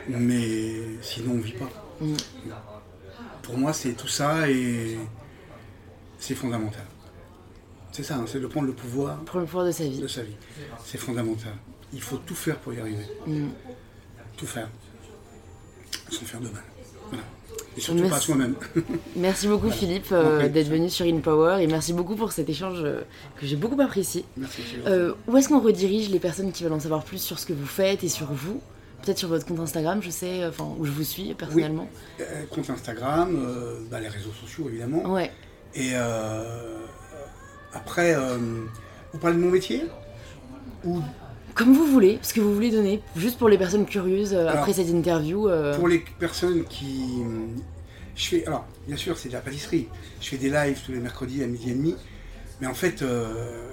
Mais 0.07 0.79
sinon, 1.01 1.31
on 1.31 1.35
ne 1.35 1.41
vit 1.41 1.53
pas. 1.53 1.69
Mm. 2.01 2.15
Pour 3.41 3.57
moi, 3.57 3.73
c'est 3.73 3.93
tout 3.93 4.07
ça 4.07 4.49
et 4.49 4.97
c'est 6.19 6.35
fondamental. 6.35 6.85
C'est 7.91 8.03
ça, 8.03 8.17
hein, 8.17 8.25
c'est 8.27 8.39
de 8.39 8.47
prendre 8.47 8.67
le 8.67 8.73
pouvoir 8.73 9.19
Prendre 9.23 9.41
le 9.41 9.45
pouvoir 9.47 9.65
de 9.65 9.71
sa 9.71 9.83
vie. 9.83 9.99
de 9.99 10.07
sa 10.07 10.21
vie. 10.23 10.35
C'est 10.85 10.97
fondamental. 10.99 11.53
Il 11.91 12.01
faut 12.01 12.17
tout 12.17 12.35
faire 12.35 12.57
pour 12.59 12.73
y 12.73 12.79
arriver. 12.79 13.05
Mm. 13.25 13.47
Tout 14.37 14.45
faire. 14.45 14.69
Sans 16.09 16.25
faire 16.25 16.39
de 16.39 16.49
mal. 16.49 16.63
Voilà. 17.09 17.23
Et 17.79 17.81
surtout 17.81 18.01
Merci. 18.01 18.11
pas 18.11 18.17
à 18.17 18.19
soi-même. 18.19 18.55
Merci 19.15 19.47
beaucoup 19.47 19.71
Philippe 19.71 20.11
euh, 20.11 20.49
d'être 20.49 20.67
venu 20.67 20.89
sur 20.89 21.05
InPower 21.05 21.63
et 21.63 21.67
merci 21.67 21.93
beaucoup 21.93 22.17
pour 22.17 22.33
cet 22.33 22.49
échange 22.49 22.81
euh, 22.83 23.03
que 23.39 23.45
j'ai 23.45 23.55
beaucoup 23.55 23.79
apprécié. 23.79 24.25
Merci. 24.35 24.61
Euh, 24.85 25.13
où 25.29 25.37
est-ce 25.37 25.47
qu'on 25.47 25.61
redirige 25.61 26.09
les 26.09 26.19
personnes 26.19 26.51
qui 26.51 26.65
veulent 26.65 26.73
en 26.73 26.79
savoir 26.81 27.05
plus 27.05 27.21
sur 27.21 27.39
ce 27.39 27.45
que 27.45 27.53
vous 27.53 27.65
faites 27.65 28.03
et 28.03 28.09
sur 28.09 28.33
vous? 28.33 28.59
Peut-être 29.01 29.17
sur 29.17 29.29
votre 29.29 29.45
compte 29.45 29.61
Instagram, 29.61 30.01
je 30.03 30.09
sais, 30.09 30.45
enfin 30.45 30.67
où 30.77 30.83
je 30.83 30.91
vous 30.91 31.05
suis 31.05 31.33
personnellement. 31.35 31.87
Compte 32.49 32.69
Instagram, 32.69 33.39
bah, 33.89 34.01
les 34.01 34.09
réseaux 34.09 34.33
sociaux 34.41 34.65
évidemment. 34.67 35.13
Ouais. 35.13 35.31
Et 35.73 35.91
euh, 35.93 36.79
après, 37.73 38.13
vous 39.13 39.19
parlez 39.19 39.37
de 39.37 39.41
mon 39.41 39.51
métier? 39.51 39.85
Ou 40.83 40.99
Comme 41.55 41.73
vous 41.73 41.85
voulez, 41.85 42.19
ce 42.21 42.33
que 42.33 42.39
vous 42.41 42.53
voulez 42.53 42.71
donner, 42.71 43.01
juste 43.15 43.37
pour 43.37 43.49
les 43.49 43.57
personnes 43.57 43.85
curieuses 43.85 44.33
euh, 44.33 44.47
Alors, 44.47 44.59
après 44.61 44.73
cette 44.73 44.89
interview. 44.89 45.49
euh, 45.49 45.75
pour 45.75 45.87
les 45.87 45.99
personnes 45.99 46.63
qui. 46.65 47.23
Je 48.15 48.25
fais. 48.27 48.45
Alors, 48.47 48.65
bien 48.87 48.97
sûr, 48.97 49.17
c'est 49.17 49.29
de 49.29 49.33
la 49.33 49.41
pâtisserie. 49.41 49.87
Je 50.21 50.27
fais 50.29 50.37
des 50.37 50.49
lives 50.49 50.79
tous 50.85 50.91
les 50.91 50.99
mercredis 50.99 51.43
à 51.43 51.47
midi 51.47 51.71
et 51.71 51.73
demi. 51.73 51.95
Mais 52.61 52.67
en 52.67 52.73
fait, 52.73 53.01
euh, 53.01 53.71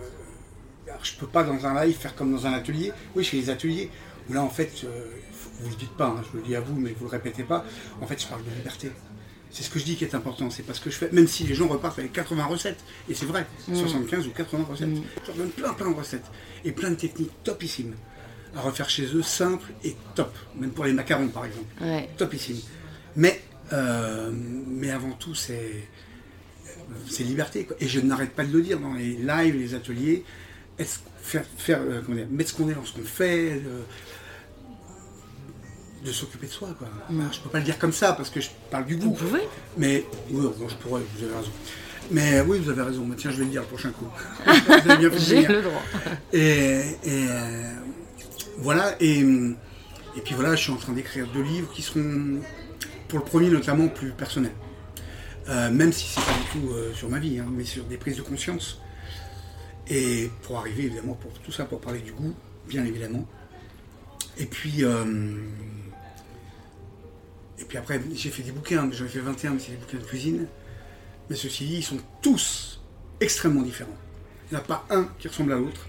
alors, 0.88 1.04
je 1.04 1.16
peux 1.16 1.26
pas 1.26 1.42
dans 1.44 1.66
un 1.66 1.84
live 1.84 1.96
faire 1.96 2.14
comme 2.14 2.32
dans 2.32 2.46
un 2.46 2.52
atelier. 2.52 2.92
Oui, 3.14 3.24
je 3.24 3.30
fais 3.30 3.38
des 3.38 3.50
ateliers 3.50 3.90
où 4.28 4.32
là, 4.32 4.42
en 4.42 4.50
fait, 4.50 4.70
euh, 4.84 5.04
faut- 5.32 5.50
vous 5.62 5.70
le 5.70 5.76
dites 5.76 5.96
pas, 5.96 6.06
hein, 6.06 6.22
je 6.32 6.36
le 6.38 6.44
dis 6.44 6.54
à 6.56 6.60
vous, 6.60 6.74
mais 6.78 6.90
vous 6.98 7.04
le 7.06 7.10
répétez 7.10 7.42
pas. 7.44 7.64
En 8.00 8.06
fait, 8.06 8.20
je 8.20 8.26
parle 8.26 8.42
de 8.44 8.50
liberté. 8.56 8.90
C'est 9.56 9.62
ce 9.62 9.70
que 9.70 9.78
je 9.78 9.84
dis 9.86 9.96
qui 9.96 10.04
est 10.04 10.14
important, 10.14 10.50
c'est 10.50 10.62
parce 10.64 10.78
que 10.80 10.90
je 10.90 10.96
fais, 10.96 11.08
même 11.12 11.26
si 11.26 11.44
les 11.44 11.54
gens 11.54 11.66
repartent 11.66 11.98
avec 11.98 12.12
80 12.12 12.44
recettes, 12.44 12.76
et 13.08 13.14
c'est 13.14 13.24
vrai, 13.24 13.46
75 13.72 14.26
ou 14.26 14.30
80 14.32 14.64
recettes, 14.68 14.88
je 15.22 15.28
leur 15.28 15.36
donne 15.38 15.48
plein 15.48 15.72
plein 15.72 15.90
de 15.90 15.94
recettes, 15.96 16.26
et 16.62 16.72
plein 16.72 16.90
de 16.90 16.96
techniques 16.96 17.30
topissimes 17.42 17.94
à 18.54 18.60
refaire 18.60 18.90
chez 18.90 19.06
eux, 19.14 19.22
simples 19.22 19.72
et 19.82 19.96
top, 20.14 20.34
même 20.60 20.72
pour 20.72 20.84
les 20.84 20.92
macarons 20.92 21.28
par 21.28 21.46
exemple 21.46 21.64
Ouais. 21.80 22.06
topissime. 22.18 22.58
Mais, 23.16 23.40
euh, 23.72 24.30
mais 24.30 24.90
avant 24.90 25.12
tout, 25.12 25.34
c'est 25.34 25.88
c'est 27.08 27.24
liberté. 27.24 27.64
quoi. 27.64 27.76
Et 27.80 27.88
je 27.88 28.00
n'arrête 28.00 28.32
pas 28.32 28.44
de 28.44 28.52
le 28.52 28.60
dire 28.60 28.78
dans 28.78 28.92
les 28.92 29.14
lives, 29.16 29.56
les 29.56 29.74
ateliers. 29.74 30.22
Est-ce- 30.78 30.98
faire, 31.22 31.44
faire, 31.56 31.80
euh, 31.80 32.02
comment 32.04 32.16
dire, 32.18 32.26
mettre 32.30 32.50
ce 32.50 32.54
qu'on 32.56 32.68
est 32.68 32.74
dans 32.74 32.84
ce 32.84 32.92
qu'on 32.92 33.04
fait, 33.04 33.54
le- 33.54 33.84
de 36.06 36.12
s'occuper 36.12 36.46
de 36.46 36.52
soi. 36.52 36.68
Quoi. 36.78 36.88
Je 37.32 37.40
peux 37.40 37.48
pas 37.50 37.58
le 37.58 37.64
dire 37.64 37.78
comme 37.78 37.92
ça 37.92 38.12
parce 38.12 38.30
que 38.30 38.40
je 38.40 38.48
parle 38.70 38.86
du 38.86 38.94
Vous 38.96 39.10
goût. 39.10 39.16
pouvez 39.16 39.42
Mais 39.76 40.04
oui, 40.30 40.46
bon, 40.58 40.68
je 40.68 40.74
pourrais, 40.76 41.02
vous 41.16 41.24
avez 41.24 41.34
raison. 41.34 41.50
Mais 42.10 42.40
oui, 42.42 42.60
vous 42.60 42.70
avez 42.70 42.82
raison. 42.82 43.04
Mais 43.04 43.16
Tiens, 43.16 43.32
je 43.32 43.38
vais 43.38 43.44
le 43.44 43.50
dire 43.50 43.62
le 43.62 43.66
prochain 43.66 43.90
coup. 43.90 44.06
vous 44.46 45.18
J'ai 45.18 45.46
le 45.46 45.62
droit. 45.62 45.82
Et, 46.32 46.38
et, 47.04 47.26
euh, 47.28 47.72
voilà, 48.58 48.94
et, 49.00 49.18
et 49.20 50.20
puis 50.24 50.34
voilà, 50.34 50.54
je 50.54 50.62
suis 50.62 50.72
en 50.72 50.76
train 50.76 50.92
d'écrire 50.92 51.26
deux 51.34 51.42
livres 51.42 51.72
qui 51.72 51.82
seront, 51.82 52.40
pour 53.08 53.18
le 53.18 53.24
premier 53.24 53.48
notamment, 53.48 53.88
plus 53.88 54.10
personnels. 54.10 54.54
Euh, 55.48 55.70
même 55.70 55.92
si 55.92 56.06
c'est 56.08 56.24
pas 56.24 56.32
du 56.32 56.60
tout 56.60 56.72
euh, 56.72 56.92
sur 56.94 57.08
ma 57.08 57.18
vie, 57.18 57.38
hein, 57.38 57.46
mais 57.50 57.64
sur 57.64 57.84
des 57.84 57.96
prises 57.96 58.16
de 58.16 58.22
conscience. 58.22 58.80
Et 59.88 60.30
pour 60.42 60.58
arriver, 60.58 60.84
évidemment, 60.84 61.14
pour 61.14 61.32
tout 61.40 61.52
ça, 61.52 61.64
pour 61.64 61.80
parler 61.80 62.00
du 62.00 62.12
goût, 62.12 62.34
bien 62.68 62.84
évidemment. 62.84 63.26
Et 64.38 64.46
puis, 64.46 64.84
euh, 64.84 65.04
et 67.58 67.64
puis 67.64 67.78
après, 67.78 68.00
j'ai 68.14 68.30
fait 68.30 68.42
des 68.42 68.52
bouquins, 68.52 68.88
j'en 68.92 69.04
ai 69.04 69.08
fait 69.08 69.18
21, 69.20 69.52
mais 69.52 69.58
c'est 69.58 69.70
des 69.72 69.76
bouquins 69.78 69.98
de 69.98 70.02
cuisine. 70.04 70.46
Mais 71.30 71.36
ceci 71.36 71.64
dit, 71.66 71.76
ils 71.76 71.82
sont 71.82 71.98
tous 72.22 72.80
extrêmement 73.20 73.62
différents. 73.62 73.96
Il 74.50 74.54
n'y 74.54 74.60
en 74.60 74.60
a 74.60 74.64
pas 74.64 74.84
un 74.90 75.08
qui 75.18 75.28
ressemble 75.28 75.52
à 75.52 75.56
l'autre. 75.56 75.86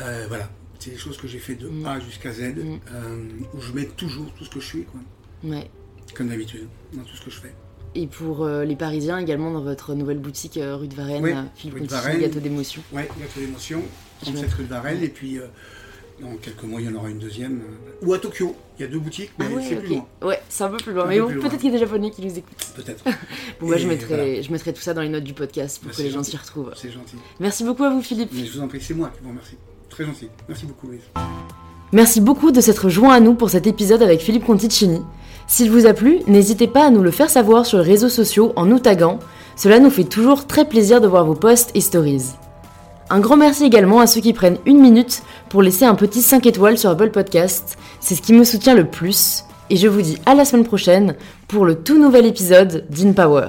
Euh, 0.00 0.24
voilà, 0.28 0.50
c'est 0.78 0.90
des 0.90 0.96
choses 0.96 1.16
que 1.16 1.28
j'ai 1.28 1.38
fait 1.38 1.54
de 1.54 1.68
Mm. 1.68 1.86
A 1.86 2.00
jusqu'à 2.00 2.32
Z, 2.32 2.40
euh, 2.40 3.28
où 3.54 3.60
je 3.60 3.72
mets 3.72 3.84
toujours 3.86 4.32
tout 4.34 4.44
ce 4.44 4.50
que 4.50 4.60
je 4.60 4.66
suis, 4.66 4.84
quoi. 4.84 5.00
Ouais. 5.44 5.70
comme 6.14 6.28
d'habitude, 6.28 6.66
dans 6.94 7.02
tout 7.02 7.16
ce 7.16 7.24
que 7.24 7.30
je 7.30 7.40
fais. 7.40 7.54
Et 7.94 8.06
pour 8.08 8.42
euh, 8.44 8.64
les 8.64 8.74
Parisiens 8.76 9.18
également 9.18 9.52
dans 9.52 9.62
votre 9.62 9.94
nouvelle 9.94 10.18
boutique 10.18 10.58
rue 10.60 10.88
de 10.88 10.94
Varennes, 10.94 11.22
Oui, 11.22 11.32
euh, 11.32 11.42
Philippe 11.54 11.74
rue 11.74 11.80
de 11.82 11.86
Conti, 11.86 11.94
Varennes. 11.94 12.20
gâteau 12.22 12.40
d'émotion. 12.40 12.82
Ouais, 12.92 13.08
gâteau 13.20 13.40
d'émotion, 13.40 13.82
Je 14.20 14.32
37 14.32 14.52
rue 14.54 14.64
de 14.64 14.68
Varenne, 14.68 15.02
et 15.02 15.08
puis 15.08 15.38
dans 16.24 16.36
quelques 16.36 16.62
mois, 16.64 16.80
il 16.80 16.86
y 16.86 16.90
en 16.90 16.96
aura 16.96 17.08
une 17.08 17.18
deuxième. 17.18 17.60
euh, 17.60 18.06
ou 18.06 18.12
à 18.14 18.18
Tokyo, 18.18 18.54
il 18.78 18.82
y 18.82 18.84
a 18.84 18.88
deux 18.90 18.98
boutiques, 18.98 19.30
mais 19.38 19.46
Ah 19.50 19.54
ouais, 19.54 19.62
c'est 19.68 19.76
plus 19.76 19.88
loin, 19.88 20.06
Ouais, 20.22 20.40
c'est 20.48 20.64
un 20.64 20.68
peu 20.68 20.76
plus 20.78 20.92
loin. 20.92 21.04
Un 21.04 21.08
Mais 21.08 21.20
bon, 21.20 21.28
peut-être 21.28 21.56
qu'il 21.58 21.66
y 21.66 21.68
a 21.68 21.72
des 21.72 21.78
Japonais 21.78 22.10
qui 22.10 22.22
nous 22.26 22.36
écoutent. 22.38 22.66
peut-être. 22.76 23.04
Bon, 23.60 23.68
bah, 23.68 23.76
je, 23.76 23.84
Et 23.84 23.88
mettrai, 23.88 24.14
voilà. 24.16 24.42
je 24.42 24.50
mettrai 24.52 24.72
tout 24.72 24.80
ça 24.82 24.94
dans 24.94 25.02
les 25.02 25.08
notes 25.08 25.22
du 25.24 25.34
podcast 25.34 25.78
pour 25.80 25.90
Bah, 25.90 25.94
que 25.96 26.02
les 26.02 26.10
gens 26.10 26.22
s'y 26.22 26.36
retrouvent. 26.36 26.72
C'est 26.74 26.90
gentil. 26.90 27.16
Merci 27.40 27.62
beaucoup 27.64 27.84
à 27.84 27.90
vous, 27.90 28.02
Philippe. 28.02 28.30
Mais 28.32 28.44
je 28.44 28.52
vous 28.52 28.60
en 28.60 28.68
prie, 28.68 28.80
c'est 28.80 28.94
moi 28.94 29.10
qui 29.14 29.22
vous 29.22 29.28
remercie. 29.30 29.56
Très 29.90 30.04
gentil. 30.04 30.28
Merci 30.48 30.66
beaucoup, 30.66 30.88
Louise. 30.88 31.00
Merci 31.92 32.20
beaucoup 32.20 32.50
de 32.50 32.60
s'être 32.60 32.88
joint 32.88 33.14
à 33.14 33.20
nous 33.20 33.34
pour 33.34 33.50
cet 33.50 33.66
épisode 33.68 34.02
avec 34.02 34.20
Philippe 34.20 34.44
Conticini. 34.46 35.00
S'il 35.46 35.70
vous 35.70 35.86
a 35.86 35.92
plu, 35.94 36.18
n'hésitez 36.26 36.66
pas 36.66 36.86
à 36.86 36.90
nous 36.90 37.02
le 37.02 37.10
faire 37.12 37.30
savoir 37.30 37.64
sur 37.66 37.78
les 37.78 37.84
réseaux 37.84 38.08
sociaux 38.08 38.52
en 38.56 38.66
nous 38.66 38.78
taguant. 38.80 39.18
Cela 39.56 39.78
nous 39.78 39.90
fait 39.90 40.04
toujours 40.04 40.46
très 40.48 40.66
plaisir 40.68 41.00
de 41.00 41.06
voir 41.06 41.24
vos 41.24 41.34
posts 41.36 41.70
et 41.76 41.80
stories. 41.80 42.22
Un 43.10 43.20
grand 43.20 43.36
merci 43.36 43.64
également 43.64 44.00
à 44.00 44.06
ceux 44.06 44.20
qui 44.20 44.32
prennent 44.32 44.58
une 44.66 44.80
minute 44.80 45.22
pour 45.48 45.62
laisser 45.62 45.84
un 45.84 45.94
petit 45.94 46.22
5 46.22 46.46
étoiles 46.46 46.78
sur 46.78 46.90
Apple 46.90 47.10
Podcast. 47.10 47.76
C'est 48.00 48.14
ce 48.14 48.22
qui 48.22 48.32
me 48.32 48.44
soutient 48.44 48.74
le 48.74 48.86
plus. 48.86 49.44
Et 49.70 49.76
je 49.76 49.88
vous 49.88 50.02
dis 50.02 50.18
à 50.26 50.34
la 50.34 50.44
semaine 50.44 50.64
prochaine 50.64 51.14
pour 51.48 51.64
le 51.64 51.74
tout 51.74 51.98
nouvel 51.98 52.26
épisode 52.26 52.84
d'InPower. 52.90 53.48